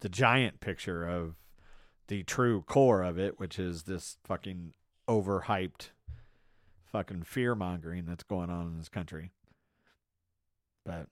the 0.02 0.10
giant 0.10 0.62
picture 0.62 1.06
of 1.06 1.36
the 2.08 2.24
true 2.24 2.62
core 2.62 3.04
of 3.04 3.20
it, 3.20 3.38
which 3.38 3.60
is 3.60 3.84
this 3.84 4.18
fucking 4.24 4.74
overhyped 5.10 5.90
fucking 6.86 7.24
fear 7.24 7.54
mongering 7.54 8.06
that's 8.06 8.24
going 8.24 8.50
on 8.50 8.68
in 8.68 8.78
this 8.78 8.90
country. 8.90 9.32
But 10.86 11.08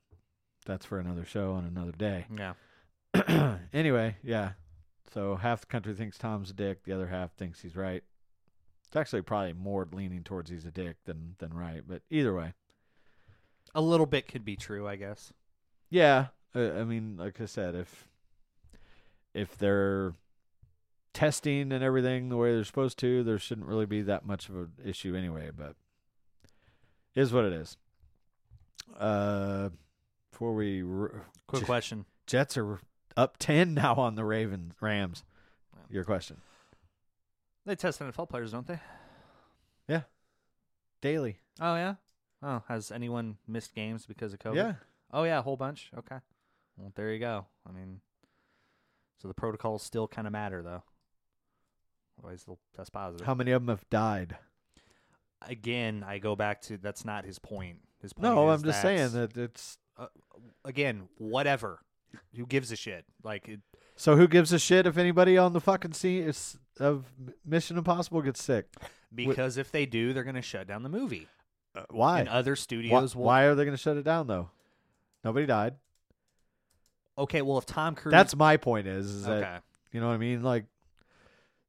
that's 0.66 0.86
for 0.86 1.00
another 1.00 1.26
show 1.26 1.54
on 1.54 1.66
another 1.66 1.92
day. 1.92 2.26
Yeah. 2.38 2.54
anyway, 3.74 4.16
yeah. 4.22 4.52
So 5.12 5.38
half 5.38 5.62
the 5.62 5.68
country 5.68 5.94
thinks 5.96 6.18
Tom's 6.18 6.52
a 6.52 6.54
dick, 6.54 6.84
the 6.84 6.94
other 6.94 7.08
half 7.08 7.34
thinks 7.34 7.62
he's 7.62 7.76
right. 7.76 8.04
It's 8.88 8.96
actually 8.96 9.22
probably 9.22 9.54
more 9.54 9.88
leaning 9.92 10.24
towards 10.24 10.50
he's 10.50 10.66
a 10.66 10.72
dick 10.72 10.96
than 11.06 11.36
than 11.40 11.54
right, 11.54 11.82
but 11.88 12.02
either 12.10 12.34
way, 12.34 12.54
A 13.76 13.82
little 13.82 14.06
bit 14.06 14.28
could 14.28 14.46
be 14.46 14.56
true, 14.56 14.88
I 14.88 14.96
guess. 14.96 15.32
yeah. 15.90 16.28
Uh, 16.56 16.72
I 16.80 16.84
mean, 16.86 17.18
like 17.18 17.42
I 17.42 17.46
said, 17.46 17.76
if 17.76 18.08
if 19.34 19.58
they're 19.58 20.14
testing 21.14 21.72
and 21.74 21.84
everything 21.84 22.30
the 22.30 22.38
way 22.38 22.54
they're 22.54 22.64
supposed 22.64 22.98
to, 23.00 23.24
there 23.24 23.38
shouldn't 23.38 23.68
really 23.68 23.86
be 23.86 24.02
that 24.04 24.26
much 24.26 24.48
of 24.50 24.56
an 24.56 24.72
issue 24.84 25.16
anyway. 25.16 25.52
But 25.56 25.76
is 27.14 27.34
what 27.34 27.44
it 27.46 27.54
is. 27.54 27.76
Uh, 28.98 29.70
before 30.32 30.54
we 30.54 30.82
r- 30.84 31.26
Quick 31.48 31.66
question. 31.66 32.06
Jets 32.26 32.58
are 32.58 32.80
up 33.18 33.36
ten 33.38 33.74
now 33.74 33.96
on 33.96 34.16
the 34.16 34.24
Ravens 34.24 34.74
Rams. 34.80 35.24
Your 35.90 36.04
question. 36.06 36.38
They 37.68 37.76
test 37.76 38.00
NFL 38.00 38.30
players, 38.30 38.54
don't 38.54 38.66
they? 38.66 38.80
Yeah. 39.90 40.04
Daily. 41.02 41.40
Oh 41.60 41.76
yeah. 41.76 41.96
Oh, 42.42 42.64
has 42.70 42.92
anyone 42.92 43.38
missed 43.46 43.76
games 43.76 44.06
because 44.06 44.32
of 44.32 44.40
COVID? 44.40 44.56
Yeah. 44.56 44.74
Oh 45.12 45.26
yeah, 45.26 45.40
a 45.40 45.42
whole 45.42 45.58
bunch. 45.58 45.92
Okay. 45.98 46.16
Well, 46.78 46.94
there 46.96 47.12
you 47.12 47.20
go. 47.20 47.46
I 47.68 47.74
mean, 47.74 48.00
so 49.22 49.28
the 49.28 49.34
protocols 49.34 49.84
still 49.84 50.08
kind 50.08 50.28
of 50.28 50.32
matter 50.32 50.64
though. 50.64 50.84
Otherwise, 52.18 52.46
they'll 52.46 52.60
test 52.74 52.94
positive. 52.94 53.28
How 53.28 53.36
many 53.36 53.52
of 53.52 53.62
them 53.62 53.76
have 53.76 53.88
died? 53.90 54.38
Again, 55.42 56.06
I 56.08 56.20
go 56.20 56.38
back 56.38 56.62
to 56.64 56.78
that's 56.78 57.04
not 57.04 57.26
his 57.26 57.38
point. 57.38 57.80
His 58.02 58.14
point 58.14 58.24
No, 58.24 58.48
I'm 58.50 58.64
just 58.64 58.82
saying 58.82 59.12
that 59.12 59.36
it's. 59.36 59.78
again, 60.64 61.10
whatever. 61.18 61.82
Who 62.34 62.46
gives 62.46 62.72
a 62.72 62.78
shit? 62.78 63.04
Like, 63.24 63.50
it, 63.50 63.60
So 63.98 64.16
who 64.16 64.28
gives 64.28 64.54
a 64.54 64.60
shit 64.60 64.86
if 64.86 64.98
anybody 64.98 65.38
on 65.38 65.54
the 65.54 65.60
fucking 65.60 65.94
scene 65.94 66.24
is, 66.24 66.58
of 66.80 67.06
Mission 67.46 67.78
Impossible 67.78 68.22
gets 68.22 68.42
sick? 68.42 68.68
because 69.14 69.58
if 69.58 69.72
they 69.72 69.86
do, 69.86 70.14
they're 70.14 70.24
gonna 70.24 70.42
shut 70.42 70.68
down 70.68 70.84
the 70.84 70.90
movie. 70.90 71.28
Uh, 71.78 71.84
why? 71.92 72.20
And 72.20 72.30
other 72.30 72.52
Why, 72.52 72.56
studios 72.56 73.16
will. 73.16 73.26
why 73.26 73.44
are 73.44 73.56
they 73.56 73.64
going 73.64 73.76
to 73.76 73.82
shut 73.82 73.98
it 73.98 74.04
down 74.04 74.28
though? 74.28 74.50
Nobody 75.24 75.46
died. 75.46 75.76
Okay, 77.18 77.42
well, 77.42 77.58
if 77.58 77.66
Tom 77.66 77.96
Cruise. 77.96 78.12
That's 78.12 78.36
my 78.36 78.58
point. 78.58 78.88
Is, 78.88 79.10
is 79.10 79.28
okay. 79.28 79.42
that 79.42 79.64
you 79.92 80.00
know 80.00 80.08
what 80.08 80.14
I 80.14 80.18
mean? 80.18 80.44
Like, 80.44 80.66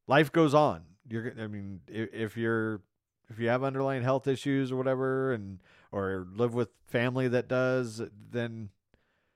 life 0.07 0.31
goes 0.31 0.53
on. 0.53 0.83
You're. 1.07 1.33
I 1.39 1.47
mean, 1.47 1.81
if, 1.87 2.13
if 2.13 2.37
you're 2.37 2.81
if 3.29 3.39
you 3.39 3.49
have 3.49 3.63
underlying 3.63 4.03
health 4.03 4.27
issues 4.27 4.71
or 4.71 4.75
whatever, 4.77 5.33
and 5.33 5.59
or 5.91 6.27
live 6.35 6.53
with 6.53 6.69
family 6.87 7.27
that 7.27 7.47
does, 7.47 8.01
then 8.31 8.69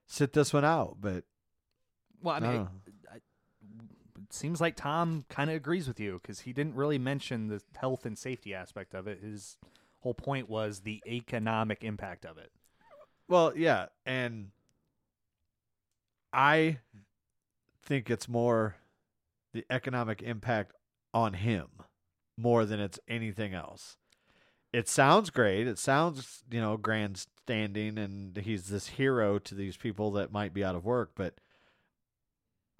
sit 0.08 0.34
this 0.34 0.54
one 0.54 0.66
out. 0.66 0.98
But 1.02 1.24
Well, 2.22 2.36
I 2.36 2.40
mean, 2.40 2.52
No. 2.52 2.70
Seems 4.34 4.60
like 4.60 4.76
Tom 4.76 5.26
kind 5.30 5.52
of 5.52 5.56
agrees 5.56 5.88
with 5.88 6.00
you 6.00 6.20
because 6.20 6.40
he 6.40 6.54
didn't 6.54 6.74
really 6.74 6.98
mention 6.98 7.50
the 7.50 7.62
health 7.76 8.04
and 8.04 8.18
safety 8.18 8.52
aspect 8.52 8.96
of 8.96 9.06
it. 9.06 9.20
His 9.22 9.58
whole 10.00 10.16
point 10.16 10.50
was 10.50 10.80
the 10.80 11.04
economic 11.06 11.84
impact 11.84 12.26
of 12.26 12.40
it. 12.40 12.52
Well, 13.28 13.54
yeah, 13.56 13.88
and 14.08 14.50
I 16.34 16.80
think 17.86 18.10
it's 18.10 18.28
more 18.28 18.78
the 19.54 19.66
economic 19.70 20.24
impact 20.24 20.74
on 21.14 21.34
him 21.34 21.68
more 22.36 22.66
than 22.66 22.80
it's 22.80 23.00
anything 23.08 23.54
else. 23.54 23.98
It 24.74 24.90
sounds 24.90 25.30
great. 25.30 25.68
It 25.68 25.78
sounds, 25.78 26.44
you 26.50 26.60
know, 26.60 26.76
grandstanding 26.76 28.00
and 28.00 28.36
he's 28.36 28.70
this 28.70 28.88
hero 28.88 29.38
to 29.38 29.54
these 29.54 29.78
people 29.78 30.10
that 30.14 30.32
might 30.32 30.56
be 30.56 30.64
out 30.64 30.76
of 30.76 30.86
work, 30.86 31.12
but 31.16 31.36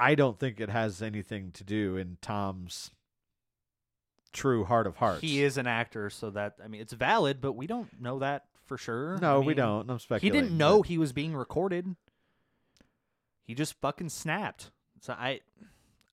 I 0.04 0.16
don't 0.16 0.38
think 0.38 0.60
it 0.60 0.70
has 0.70 1.02
anything 1.02 1.52
to 1.54 1.64
do 1.64 1.96
in 1.96 2.18
Tom's 2.22 2.92
true 4.34 4.66
heart 4.66 4.86
of 4.86 4.98
hearts. 4.98 5.22
He 5.22 5.42
is 5.42 5.58
an 5.58 5.66
actor, 5.66 6.10
so 6.10 6.30
that 6.32 6.56
I 6.64 6.68
mean, 6.68 6.82
it's 6.82 6.92
valid, 6.92 7.40
but 7.40 7.54
we 7.54 7.68
don't 7.68 8.02
know 8.02 8.20
that 8.20 8.44
for 8.66 8.78
sure. 8.78 9.18
No, 9.22 9.42
I 9.42 9.46
we 9.46 9.54
don't. 9.54 9.90
I'm 9.90 10.00
speculating. 10.00 10.34
He 10.36 10.42
didn't 10.42 10.58
know 10.58 10.80
but- 10.80 10.88
he 10.88 10.98
was 10.98 11.14
being 11.14 11.36
recorded. 11.36 11.96
He 13.46 13.56
just 13.56 13.80
fucking 13.82 14.10
snapped. 14.10 14.72
So 15.00 15.14
I, 15.14 15.42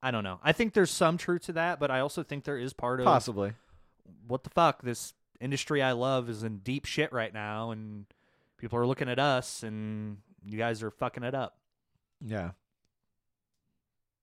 I 0.03 0.11
don't 0.11 0.25
know. 0.25 0.39
I 0.43 0.53
think 0.53 0.75
there's 0.75 0.91
some 0.91 1.17
truth 1.17 1.43
to 1.43 1.53
that, 1.55 1.81
but 1.81 1.91
I 1.91 2.01
also 2.01 2.23
think 2.23 2.45
there 2.45 2.59
is 2.59 2.73
part 2.73 3.01
of 3.01 3.07
possibly. 3.07 3.55
what 4.27 4.45
the 4.45 4.51
fuck 4.51 4.83
this 4.83 5.15
industry 5.41 5.83
I 5.83 5.93
love 5.93 6.29
is 6.29 6.43
in 6.43 6.59
deep 6.59 6.85
shit 6.85 7.13
right 7.13 7.33
now, 7.33 7.71
and 7.71 8.07
people 8.57 8.79
are 8.79 8.87
looking 8.87 9.09
at 9.09 9.19
us, 9.19 9.63
and 9.63 10.19
you 10.45 10.59
guys 10.59 10.83
are 10.83 10.91
fucking 10.91 11.23
it 11.23 11.35
up. 11.35 11.57
Yeah. 12.25 12.51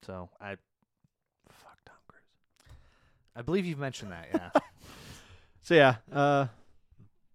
So 0.05 0.29
I, 0.39 0.55
Fuck 1.49 1.77
Tom 1.85 1.95
Cruise. 2.07 2.21
I 3.35 3.41
believe 3.41 3.65
you've 3.65 3.79
mentioned 3.79 4.11
that. 4.11 4.27
Yeah. 4.33 4.49
So 5.63 5.73
yeah, 5.75 5.95
uh, 6.13 6.47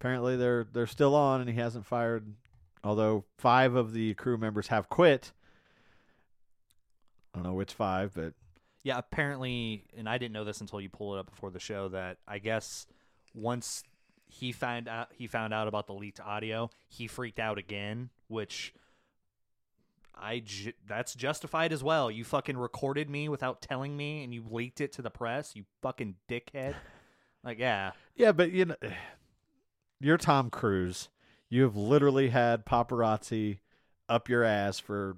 apparently 0.01 0.36
they're 0.39 0.64
they're 0.72 0.86
still 0.86 1.14
on, 1.14 1.43
and 1.43 1.51
he 1.51 1.56
hasn't 1.56 1.84
fired. 1.84 2.24
Although 2.82 3.24
five 3.36 3.74
of 3.74 3.93
the 3.93 4.14
crew 4.14 4.39
members 4.39 4.68
have 4.68 4.89
quit. 4.89 5.32
I 7.34 7.39
don't 7.39 7.44
know 7.44 7.52
which 7.52 7.74
five, 7.74 8.12
but 8.14 8.32
Yeah, 8.84 8.97
apparently, 8.97 9.84
and 9.94 10.09
I 10.09 10.16
didn't 10.16 10.32
know 10.32 10.44
this 10.44 10.62
until 10.62 10.80
you 10.80 10.89
pulled 10.89 11.16
it 11.16 11.20
up 11.20 11.26
before 11.30 11.51
the 11.51 11.60
show. 11.60 11.90
That 11.90 12.16
I 12.26 12.39
guess 12.39 12.86
once 13.34 13.82
he 14.28 14.51
found 14.51 14.89
out 14.89 15.09
he 15.12 15.26
found 15.26 15.52
out 15.52 15.68
about 15.68 15.86
the 15.86 15.93
leaked 15.94 16.20
audio, 16.20 16.70
he 16.89 17.09
freaked 17.09 17.39
out 17.39 17.59
again, 17.59 18.09
which 18.28 18.72
I 20.14 20.40
ju- 20.44 20.72
that's 20.86 21.14
justified 21.14 21.72
as 21.72 21.82
well. 21.82 22.10
You 22.10 22.24
fucking 22.24 22.56
recorded 22.56 23.09
me 23.10 23.28
without 23.28 23.60
telling 23.62 23.97
me, 23.97 24.22
and 24.24 24.32
you 24.34 24.44
leaked 24.48 24.80
it 24.80 24.93
to 24.93 25.02
the 25.02 25.10
press. 25.10 25.56
You 25.56 25.64
fucking 25.82 26.16
dickhead. 26.28 26.74
Like, 27.44 27.59
yeah, 27.59 27.90
yeah, 28.14 28.30
but 28.30 28.52
you 28.52 28.66
know, 28.66 28.76
you're 30.01 30.16
Tom 30.16 30.48
Cruise. 30.48 31.09
You 31.48 31.64
have 31.64 31.74
literally 31.74 32.28
had 32.28 32.64
paparazzi 32.64 33.59
up 34.09 34.28
your 34.28 34.44
ass 34.44 34.78
for 34.78 35.16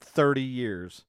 30 0.00 0.40
years. 0.40 1.04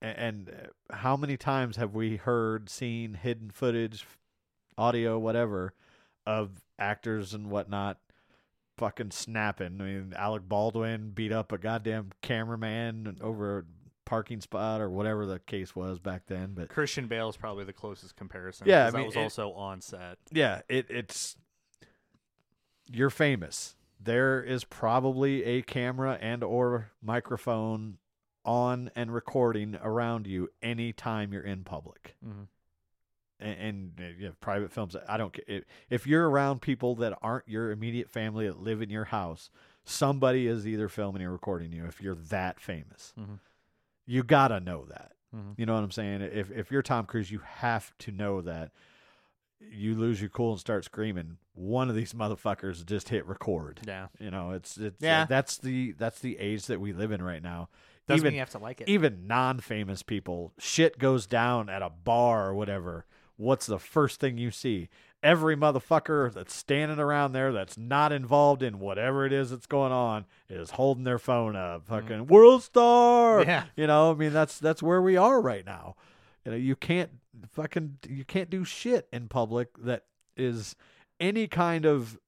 A- 0.00 0.18
And 0.20 0.50
uh, 0.50 0.94
how 0.94 1.16
many 1.16 1.36
times 1.36 1.76
have 1.76 1.94
we 1.96 2.16
heard, 2.16 2.70
seen 2.70 3.14
hidden 3.14 3.50
footage, 3.50 4.06
audio, 4.78 5.18
whatever, 5.18 5.74
of 6.24 6.62
actors 6.78 7.34
and 7.34 7.50
whatnot 7.50 7.98
fucking 8.78 9.10
snapping? 9.10 9.80
I 9.80 9.84
mean, 9.84 10.12
Alec 10.16 10.48
Baldwin 10.48 11.10
beat 11.10 11.32
up 11.32 11.52
a 11.52 11.58
goddamn 11.58 12.10
cameraman 12.22 13.18
over 13.20 13.58
a 13.58 13.62
parking 14.04 14.40
spot 14.40 14.80
or 14.80 14.90
whatever 14.90 15.24
the 15.26 15.38
case 15.38 15.74
was 15.76 15.98
back 15.98 16.22
then. 16.26 16.54
But 16.54 16.68
Christian 16.68 17.06
Bale 17.06 17.28
is 17.28 17.36
probably 17.36 17.64
the 17.64 17.72
closest 17.72 18.16
comparison. 18.16 18.66
Yeah, 18.68 18.82
I 18.86 18.90
mean, 18.90 18.92
that 19.02 19.06
was 19.06 19.16
it- 19.16 19.20
also 19.20 19.52
on 19.52 19.80
set. 19.80 20.18
yeah, 20.32 20.62
it, 20.68 20.86
it's 20.90 21.36
you're 22.90 23.10
famous. 23.10 23.76
There 24.00 24.42
is 24.42 24.64
probably 24.64 25.44
a 25.44 25.62
camera 25.62 26.18
and 26.20 26.42
or 26.42 26.90
microphone 27.00 27.98
on 28.44 28.90
and 28.96 29.14
recording 29.14 29.76
around 29.80 30.26
you 30.26 30.48
anytime 30.60 31.32
you're 31.32 31.44
in 31.44 31.62
public. 31.62 32.16
Mhm. 32.26 32.48
And, 33.42 33.58
and 33.60 33.92
uh, 34.00 34.04
you 34.18 34.26
have 34.26 34.40
private 34.40 34.72
films. 34.72 34.96
I 35.08 35.16
don't 35.16 35.32
care 35.32 35.44
if, 35.48 35.64
if 35.90 36.06
you're 36.06 36.28
around 36.30 36.62
people 36.62 36.94
that 36.96 37.18
aren't 37.22 37.48
your 37.48 37.70
immediate 37.70 38.08
family 38.08 38.46
that 38.46 38.60
live 38.62 38.80
in 38.82 38.88
your 38.90 39.04
house. 39.06 39.50
Somebody 39.84 40.46
is 40.46 40.66
either 40.66 40.88
filming 40.88 41.22
or 41.22 41.32
recording 41.32 41.72
you. 41.72 41.84
If 41.86 42.00
you're 42.00 42.14
that 42.14 42.60
famous, 42.60 43.12
Mhm. 43.18 43.38
you 44.06 44.22
gotta 44.22 44.60
know 44.60 44.84
that. 44.86 45.12
Mhm. 45.34 45.54
You 45.56 45.66
know 45.66 45.74
what 45.74 45.82
I'm 45.82 45.90
saying? 45.90 46.20
If 46.22 46.50
if 46.52 46.70
you're 46.70 46.82
Tom 46.82 47.04
Cruise, 47.06 47.30
you 47.32 47.40
have 47.40 47.92
to 47.98 48.12
know 48.12 48.40
that. 48.42 48.70
You 49.60 49.94
lose 49.94 50.20
your 50.20 50.28
cool 50.30 50.50
and 50.52 50.60
start 50.60 50.84
screaming. 50.84 51.38
One 51.54 51.88
of 51.88 51.94
these 51.94 52.12
motherfuckers 52.14 52.84
just 52.84 53.08
hit 53.10 53.26
record. 53.26 53.80
Yeah, 53.86 54.08
You 54.18 54.30
know, 54.30 54.50
it's 54.52 54.76
it's 54.76 55.02
Yeah. 55.02 55.24
that's 55.24 55.56
the 55.58 55.92
that's 55.92 56.18
the 56.20 56.38
age 56.38 56.66
that 56.66 56.80
we 56.80 56.92
live 56.92 57.12
in 57.12 57.22
right 57.22 57.42
now. 57.42 57.68
doesn't 58.08 58.18
even 58.20 58.30
mean 58.30 58.34
you 58.34 58.40
have 58.40 58.50
to 58.50 58.58
like 58.58 58.80
it. 58.80 58.88
even 58.88 59.26
non-famous 59.28 60.02
people, 60.02 60.52
shit 60.58 60.98
goes 60.98 61.26
down 61.26 61.68
at 61.68 61.82
a 61.82 61.90
bar 61.90 62.48
or 62.48 62.54
whatever. 62.54 63.06
What's 63.36 63.66
the 63.66 63.78
first 63.78 64.20
thing 64.20 64.38
you 64.38 64.50
see? 64.50 64.88
Every 65.22 65.56
motherfucker 65.56 66.32
that's 66.32 66.54
standing 66.54 66.98
around 66.98 67.32
there 67.32 67.52
that's 67.52 67.78
not 67.78 68.12
involved 68.12 68.62
in 68.62 68.80
whatever 68.80 69.24
it 69.24 69.32
is 69.32 69.50
that's 69.50 69.66
going 69.66 69.92
on 69.92 70.24
is 70.48 70.72
holding 70.72 71.04
their 71.04 71.18
phone 71.18 71.54
up, 71.54 71.86
fucking 71.86 72.26
world 72.26 72.62
star. 72.64 73.40
Mm-hmm. 73.40 73.50
Yeah. 73.50 73.64
You 73.76 73.86
know, 73.86 74.10
I 74.10 74.14
mean 74.14 74.32
that's 74.32 74.58
that's 74.58 74.82
where 74.82 75.00
we 75.00 75.16
are 75.16 75.40
right 75.40 75.64
now. 75.64 75.94
You 76.44 76.52
know, 76.52 76.56
you 76.56 76.74
can't 76.74 77.10
fucking 77.52 77.98
you 78.08 78.24
can't 78.24 78.50
do 78.50 78.64
shit 78.64 79.08
in 79.12 79.28
public 79.28 79.68
that 79.78 80.04
is 80.36 80.74
any 81.20 81.46
kind 81.46 81.84
of 81.84 82.18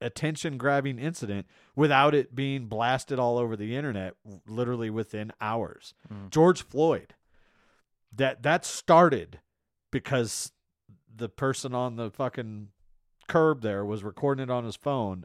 attention 0.00 0.58
grabbing 0.58 0.98
incident 0.98 1.46
without 1.74 2.14
it 2.14 2.34
being 2.34 2.66
blasted 2.66 3.18
all 3.18 3.38
over 3.38 3.56
the 3.56 3.74
internet 3.74 4.14
literally 4.46 4.90
within 4.90 5.32
hours. 5.40 5.94
Mm. 6.12 6.30
George 6.30 6.62
Floyd 6.62 7.14
that 8.16 8.42
that 8.42 8.64
started 8.64 9.40
because 9.94 10.50
the 11.16 11.28
person 11.28 11.72
on 11.72 11.94
the 11.94 12.10
fucking 12.10 12.66
curb 13.28 13.62
there 13.62 13.84
was 13.84 14.02
recording 14.02 14.42
it 14.42 14.50
on 14.50 14.64
his 14.64 14.74
phone, 14.74 15.24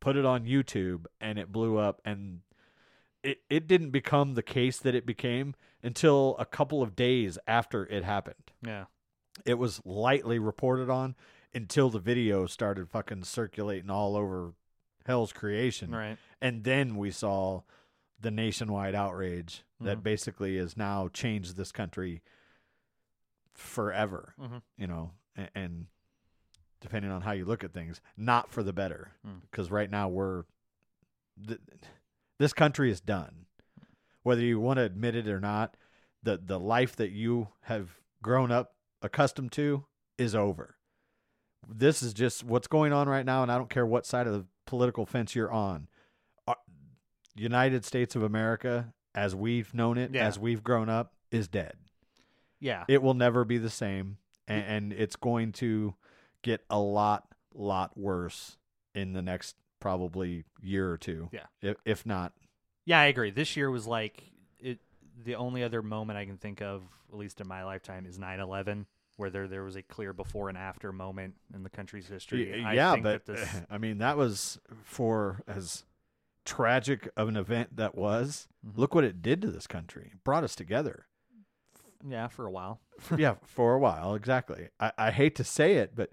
put 0.00 0.16
it 0.16 0.24
on 0.24 0.46
YouTube 0.46 1.04
and 1.20 1.38
it 1.38 1.52
blew 1.52 1.76
up 1.76 2.00
and 2.02 2.40
it 3.22 3.42
it 3.50 3.66
didn't 3.66 3.90
become 3.90 4.32
the 4.32 4.42
case 4.42 4.78
that 4.78 4.94
it 4.94 5.04
became 5.04 5.54
until 5.82 6.34
a 6.38 6.46
couple 6.46 6.82
of 6.82 6.96
days 6.96 7.38
after 7.46 7.84
it 7.86 8.04
happened 8.04 8.50
yeah, 8.66 8.84
it 9.44 9.54
was 9.58 9.82
lightly 9.84 10.38
reported 10.38 10.88
on 10.88 11.14
until 11.52 11.90
the 11.90 11.98
video 11.98 12.46
started 12.46 12.88
fucking 12.88 13.24
circulating 13.24 13.90
all 13.90 14.16
over 14.16 14.52
hell's 15.06 15.32
creation 15.32 15.90
right. 15.90 16.16
and 16.40 16.64
then 16.64 16.96
we 16.96 17.10
saw 17.10 17.60
the 18.20 18.30
nationwide 18.30 18.94
outrage 18.94 19.62
that 19.80 19.98
Mhm. 19.98 20.02
basically 20.02 20.56
has 20.56 20.76
now 20.76 21.08
changed 21.08 21.56
this 21.56 21.72
country 21.72 22.22
forever 23.56 24.34
Mhm. 24.40 24.62
you 24.76 24.86
know 24.86 25.12
and, 25.34 25.50
and 25.54 25.86
depending 26.80 27.10
on 27.10 27.22
how 27.22 27.32
you 27.32 27.44
look 27.44 27.64
at 27.64 27.72
things 27.72 28.00
not 28.16 28.50
for 28.50 28.62
the 28.62 28.72
better 28.72 29.12
Mm. 29.26 29.40
because 29.50 29.70
right 29.70 29.90
now 29.90 30.08
we're 30.08 30.44
th- 31.46 31.60
this 32.38 32.52
country 32.52 32.90
is 32.90 33.00
done 33.00 33.46
whether 34.22 34.40
you 34.42 34.58
want 34.60 34.76
to 34.78 34.82
admit 34.82 35.14
it 35.16 35.28
or 35.28 35.40
not 35.40 35.76
the 36.22 36.36
the 36.38 36.58
life 36.60 36.96
that 36.96 37.10
you 37.10 37.48
have 37.62 37.98
grown 38.22 38.50
up 38.50 38.74
accustomed 39.02 39.52
to 39.52 39.84
is 40.18 40.34
over 40.34 40.76
this 41.68 42.02
is 42.02 42.12
just 42.14 42.44
what's 42.44 42.66
going 42.68 42.92
on 42.92 43.08
right 43.08 43.26
now 43.26 43.42
and 43.42 43.50
i 43.52 43.56
don't 43.58 43.70
care 43.70 43.86
what 43.86 44.06
side 44.06 44.26
of 44.26 44.32
the 44.32 44.46
political 44.66 45.06
fence 45.06 45.34
you're 45.34 45.50
on 45.52 45.88
Uh, 46.46 46.54
united 47.34 47.84
states 47.84 48.14
of 48.16 48.22
america 48.22 48.92
as 49.14 49.34
we've 49.34 49.72
known 49.74 49.96
it 49.98 50.12
Yeah. 50.14 50.26
as 50.26 50.38
we've 50.38 50.62
grown 50.64 50.88
up 50.88 51.14
is 51.30 51.48
dead 51.48 51.76
Yeah, 52.60 52.84
it 52.88 53.02
will 53.02 53.14
never 53.14 53.44
be 53.44 53.58
the 53.58 53.70
same 53.70 54.18
and, 54.48 54.64
and 54.64 54.92
it's 54.92 55.16
going 55.16 55.52
to 55.52 55.94
get 56.42 56.64
a 56.70 56.78
lot 56.78 57.26
lot 57.54 57.96
worse 57.96 58.56
in 58.94 59.12
the 59.12 59.22
next 59.22 59.56
probably 59.80 60.44
year 60.62 60.90
or 60.90 60.96
two 60.98 61.28
Yeah. 61.32 61.46
if, 61.62 61.76
if 61.84 62.06
not 62.06 62.32
yeah, 62.88 63.00
I 63.00 63.06
agree. 63.06 63.30
This 63.32 63.56
year 63.56 63.68
was 63.70 63.86
like 63.88 64.22
it. 64.60 64.78
The 65.24 65.34
only 65.34 65.64
other 65.64 65.82
moment 65.82 66.16
I 66.18 66.24
can 66.24 66.36
think 66.36 66.62
of, 66.62 66.82
at 67.12 67.18
least 67.18 67.40
in 67.40 67.48
my 67.48 67.64
lifetime, 67.64 68.06
is 68.06 68.16
9/11, 68.16 68.86
where 69.16 69.28
there 69.28 69.48
there 69.48 69.64
was 69.64 69.74
a 69.74 69.82
clear 69.82 70.12
before 70.12 70.48
and 70.48 70.56
after 70.56 70.92
moment 70.92 71.34
in 71.52 71.64
the 71.64 71.68
country's 71.70 72.06
history. 72.06 72.62
I 72.64 72.74
yeah 72.74 72.92
think 72.92 73.02
but 73.02 73.24
that 73.26 73.34
this, 73.36 73.48
i 73.70 73.76
mean 73.78 73.98
that 73.98 74.16
was 74.16 74.60
for 74.84 75.40
as 75.48 75.82
tragic 76.44 77.08
of 77.16 77.26
an 77.28 77.36
event 77.36 77.74
that 77.76 77.94
was 77.96 78.46
Mhm. 78.64 78.76
look 78.78 78.94
what 78.94 79.02
it 79.04 79.20
did 79.20 79.42
to 79.42 79.50
this 79.50 79.66
country 79.66 80.10
It 80.12 80.22
brought 80.22 80.44
us 80.44 80.54
together 80.54 81.06
yeah, 82.08 82.28
for 82.28 82.46
a 82.46 82.50
while. 82.50 82.80
yeah 83.18 83.34
for 83.44 83.74
a 83.74 83.78
while 83.78 84.14
exactly 84.14 84.68
i, 84.80 84.90
I 84.96 85.10
hate 85.10 85.34
to 85.36 85.44
say 85.44 85.74
it 85.74 85.94
but 85.94 86.10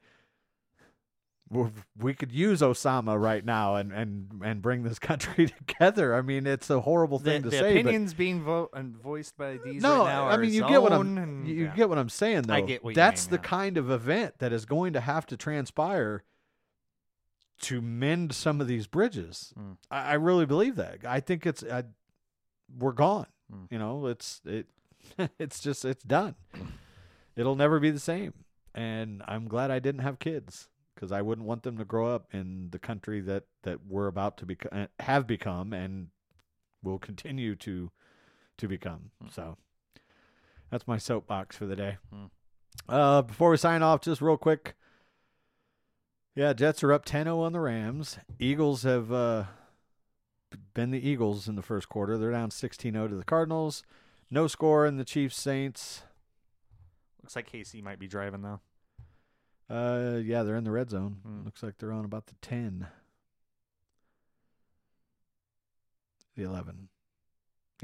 we 1.53 1.69
we 1.99 2.13
could 2.13 2.31
use 2.31 2.61
Osama 2.61 3.19
right 3.21 3.43
now 3.45 3.75
and, 3.75 3.91
and, 3.91 4.41
and 4.43 4.61
bring 4.61 4.83
this 4.83 4.99
country 5.11 5.47
together. 5.47 6.15
I 6.15 6.21
mean, 6.21 6.47
it's 6.47 6.69
a 6.69 6.81
horrible 6.81 7.19
The, 7.19 7.25
thing 7.31 7.43
to 7.43 7.49
the 7.49 7.57
say, 7.57 7.73
but 7.75 7.79
opinions 7.81 8.13
being 8.13 8.41
vo- 8.43 8.69
and 8.73 8.95
voiced 8.95 9.37
by 9.37 9.57
these 9.63 9.81
no, 9.81 9.99
right 9.99 10.05
now 10.13 10.27
I 10.27 10.35
are 10.35 10.37
mean 10.39 10.53
you 10.53 10.67
get 10.67 10.81
what 10.81 10.93
I'm 10.93 11.17
and- 11.17 11.47
you 11.47 11.65
yeah. 11.65 11.75
get 11.75 11.89
what 11.89 11.97
I'm 11.97 12.09
saying 12.09 12.43
though. 12.43 12.53
I 12.55 12.61
get 12.61 12.83
what 12.83 12.91
you 12.91 12.95
That's 12.95 13.25
mean, 13.27 13.31
the 13.31 13.37
yeah. 13.43 13.49
kind 13.49 13.77
of 13.77 13.91
event 13.91 14.35
that 14.39 14.51
is 14.51 14.65
going 14.65 14.93
to 14.93 14.99
have 14.99 15.25
to 15.27 15.37
transpire 15.37 16.23
to 17.61 17.81
mend 17.81 18.33
some 18.33 18.59
of 18.59 18.67
these 18.67 18.87
bridges. 18.87 19.53
Mm. 19.57 19.77
I, 19.91 20.11
I 20.11 20.13
really 20.13 20.45
believe 20.45 20.75
that. 20.77 20.99
I 21.07 21.19
think 21.19 21.45
it's 21.45 21.63
I, 21.63 21.83
we're 22.77 22.91
gone. 22.93 23.27
Mm. 23.53 23.67
You 23.69 23.79
know, 23.79 24.07
it's 24.07 24.41
it 24.45 24.67
it's 25.39 25.59
just 25.59 25.85
it's 25.85 26.03
done. 26.03 26.35
It'll 27.35 27.55
never 27.55 27.79
be 27.79 27.91
the 27.91 27.99
same. 27.99 28.33
And 28.75 29.21
I'm 29.27 29.47
glad 29.47 29.71
I 29.71 29.79
didn't 29.79 30.01
have 30.01 30.19
kids 30.19 30.67
because 30.95 31.11
I 31.11 31.21
wouldn't 31.21 31.47
want 31.47 31.63
them 31.63 31.77
to 31.77 31.85
grow 31.85 32.13
up 32.13 32.27
in 32.31 32.69
the 32.71 32.79
country 32.79 33.21
that 33.21 33.43
that 33.63 33.85
we're 33.87 34.07
about 34.07 34.37
to 34.37 34.45
become, 34.45 34.87
have 34.99 35.27
become, 35.27 35.73
and 35.73 36.07
will 36.81 36.99
continue 36.99 37.55
to 37.57 37.91
to 38.57 38.67
become. 38.67 39.11
So 39.29 39.57
that's 40.71 40.87
my 40.87 40.97
soapbox 40.97 41.55
for 41.55 41.65
the 41.65 41.75
day. 41.75 41.97
Hmm. 42.11 42.25
Uh, 42.87 43.21
before 43.21 43.51
we 43.51 43.57
sign 43.57 43.83
off, 43.83 44.01
just 44.01 44.21
real 44.21 44.37
quick. 44.37 44.75
Yeah, 46.35 46.53
Jets 46.53 46.83
are 46.83 46.91
up 46.91 47.05
10-0 47.05 47.37
on 47.37 47.53
the 47.53 47.59
Rams. 47.59 48.17
Eagles 48.39 48.81
have 48.81 49.11
uh, 49.11 49.43
been 50.73 50.89
the 50.89 51.07
Eagles 51.07 51.47
in 51.47 51.55
the 51.55 51.61
first 51.61 51.89
quarter. 51.89 52.17
They're 52.17 52.31
down 52.31 52.49
16-0 52.49 53.09
to 53.09 53.15
the 53.15 53.23
Cardinals. 53.23 53.83
No 54.33 54.47
score 54.47 54.87
in 54.87 54.97
the 54.97 55.05
Chiefs 55.05 55.39
Saints. 55.39 56.01
Looks 57.21 57.35
like 57.35 57.51
KC 57.51 57.83
might 57.83 57.99
be 57.99 58.07
driving 58.07 58.41
though. 58.41 58.61
Uh, 59.69 60.17
yeah, 60.17 60.41
they're 60.41 60.55
in 60.55 60.63
the 60.63 60.71
red 60.71 60.89
zone. 60.89 61.17
Hmm. 61.23 61.45
Looks 61.45 61.61
like 61.61 61.77
they're 61.77 61.91
on 61.91 62.03
about 62.03 62.25
the 62.25 62.33
10. 62.41 62.87
The 66.35 66.41
11. 66.41 66.89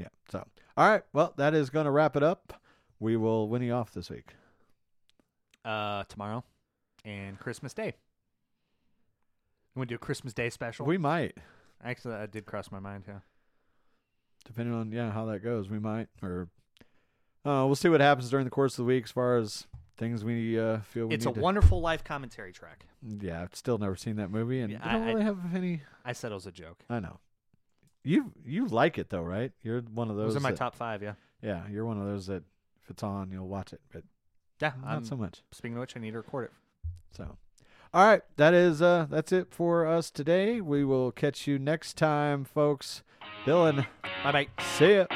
Yeah. 0.00 0.08
So, 0.28 0.44
all 0.76 0.88
right. 0.88 1.04
Well, 1.12 1.34
that 1.36 1.54
is 1.54 1.70
going 1.70 1.84
to 1.84 1.92
wrap 1.92 2.16
it 2.16 2.24
up. 2.24 2.60
We 2.98 3.16
will 3.16 3.48
win 3.48 3.62
you 3.62 3.72
off 3.72 3.92
this 3.92 4.10
week. 4.10 4.34
Uh, 5.64 6.02
tomorrow 6.08 6.42
and 7.04 7.38
Christmas 7.38 7.72
Day. 7.74 7.94
You 9.74 9.78
want 9.78 9.88
to 9.88 9.92
do 9.92 9.96
a 9.96 9.98
Christmas 9.98 10.32
Day 10.32 10.50
special? 10.50 10.84
We 10.84 10.98
might, 10.98 11.38
Actually, 11.84 12.16
that 12.16 12.32
did 12.32 12.44
cross 12.44 12.72
my 12.72 12.80
mind. 12.80 13.04
Yeah. 13.06 13.20
Depending 14.44 14.74
on 14.74 14.92
yeah 14.92 15.10
how 15.10 15.26
that 15.26 15.40
goes. 15.42 15.68
We 15.68 15.78
might, 15.78 16.08
or 16.22 16.48
uh, 17.44 17.64
we'll 17.66 17.74
see 17.76 17.88
what 17.88 18.00
happens 18.00 18.30
during 18.30 18.44
the 18.44 18.50
course 18.50 18.74
of 18.74 18.84
the 18.84 18.88
week 18.88 19.04
as 19.04 19.10
far 19.10 19.36
as 19.36 19.66
things 19.96 20.24
we 20.24 20.58
uh, 20.58 20.78
feel 20.80 21.06
we 21.08 21.14
It's 21.14 21.26
a 21.26 21.32
to- 21.32 21.40
wonderful 21.40 21.80
life 21.80 22.02
commentary 22.04 22.52
track. 22.52 22.86
Yeah, 23.02 23.42
I've 23.42 23.54
still 23.54 23.78
never 23.78 23.96
seen 23.96 24.16
that 24.16 24.30
movie, 24.30 24.60
and 24.60 24.72
Yeah, 24.72 24.80
I 24.82 24.92
don't 24.92 25.02
I- 25.02 25.06
really 25.12 25.22
have 25.24 25.38
any. 25.54 25.82
I 26.04 26.12
said 26.12 26.32
it 26.32 26.34
was 26.34 26.46
a 26.46 26.52
joke. 26.52 26.84
I 26.88 27.00
know. 27.00 27.18
You 28.02 28.32
you 28.44 28.66
like 28.66 28.96
it 28.98 29.10
though, 29.10 29.22
right? 29.22 29.52
You're 29.62 29.80
one 29.82 30.10
of 30.10 30.16
those. 30.16 30.26
was 30.26 30.36
in 30.36 30.42
my 30.42 30.50
that- 30.50 30.56
top 30.58 30.74
five. 30.74 31.02
Yeah. 31.02 31.14
Yeah, 31.42 31.66
you're 31.70 31.86
one 31.86 31.98
of 31.98 32.06
those 32.06 32.26
that 32.26 32.42
if 32.82 32.90
it's 32.90 33.02
on, 33.02 33.30
you'll 33.30 33.48
watch 33.48 33.72
it, 33.72 33.80
but 33.92 34.04
Yeah. 34.60 34.72
not 34.82 34.90
I'm, 34.98 35.04
so 35.04 35.16
much. 35.16 35.42
speaking 35.52 35.76
of 35.76 35.80
which, 35.80 35.96
I 35.96 36.00
need 36.00 36.10
to 36.12 36.18
record 36.18 36.44
it. 36.46 36.52
So, 37.12 37.36
All 37.92 38.04
right, 38.06 38.22
that 38.36 38.54
is 38.54 38.80
uh 38.82 39.06
that's 39.10 39.32
it 39.32 39.52
for 39.52 39.86
us 39.86 40.10
today. 40.10 40.60
We 40.60 40.84
will 40.84 41.10
catch 41.12 41.46
you 41.46 41.58
next 41.58 41.96
time, 41.96 42.44
folks. 42.44 43.02
Dylan, 43.46 43.86
Bye 44.24 44.32
bye. 44.32 44.48
see 44.78 44.94
ya. 44.96 45.06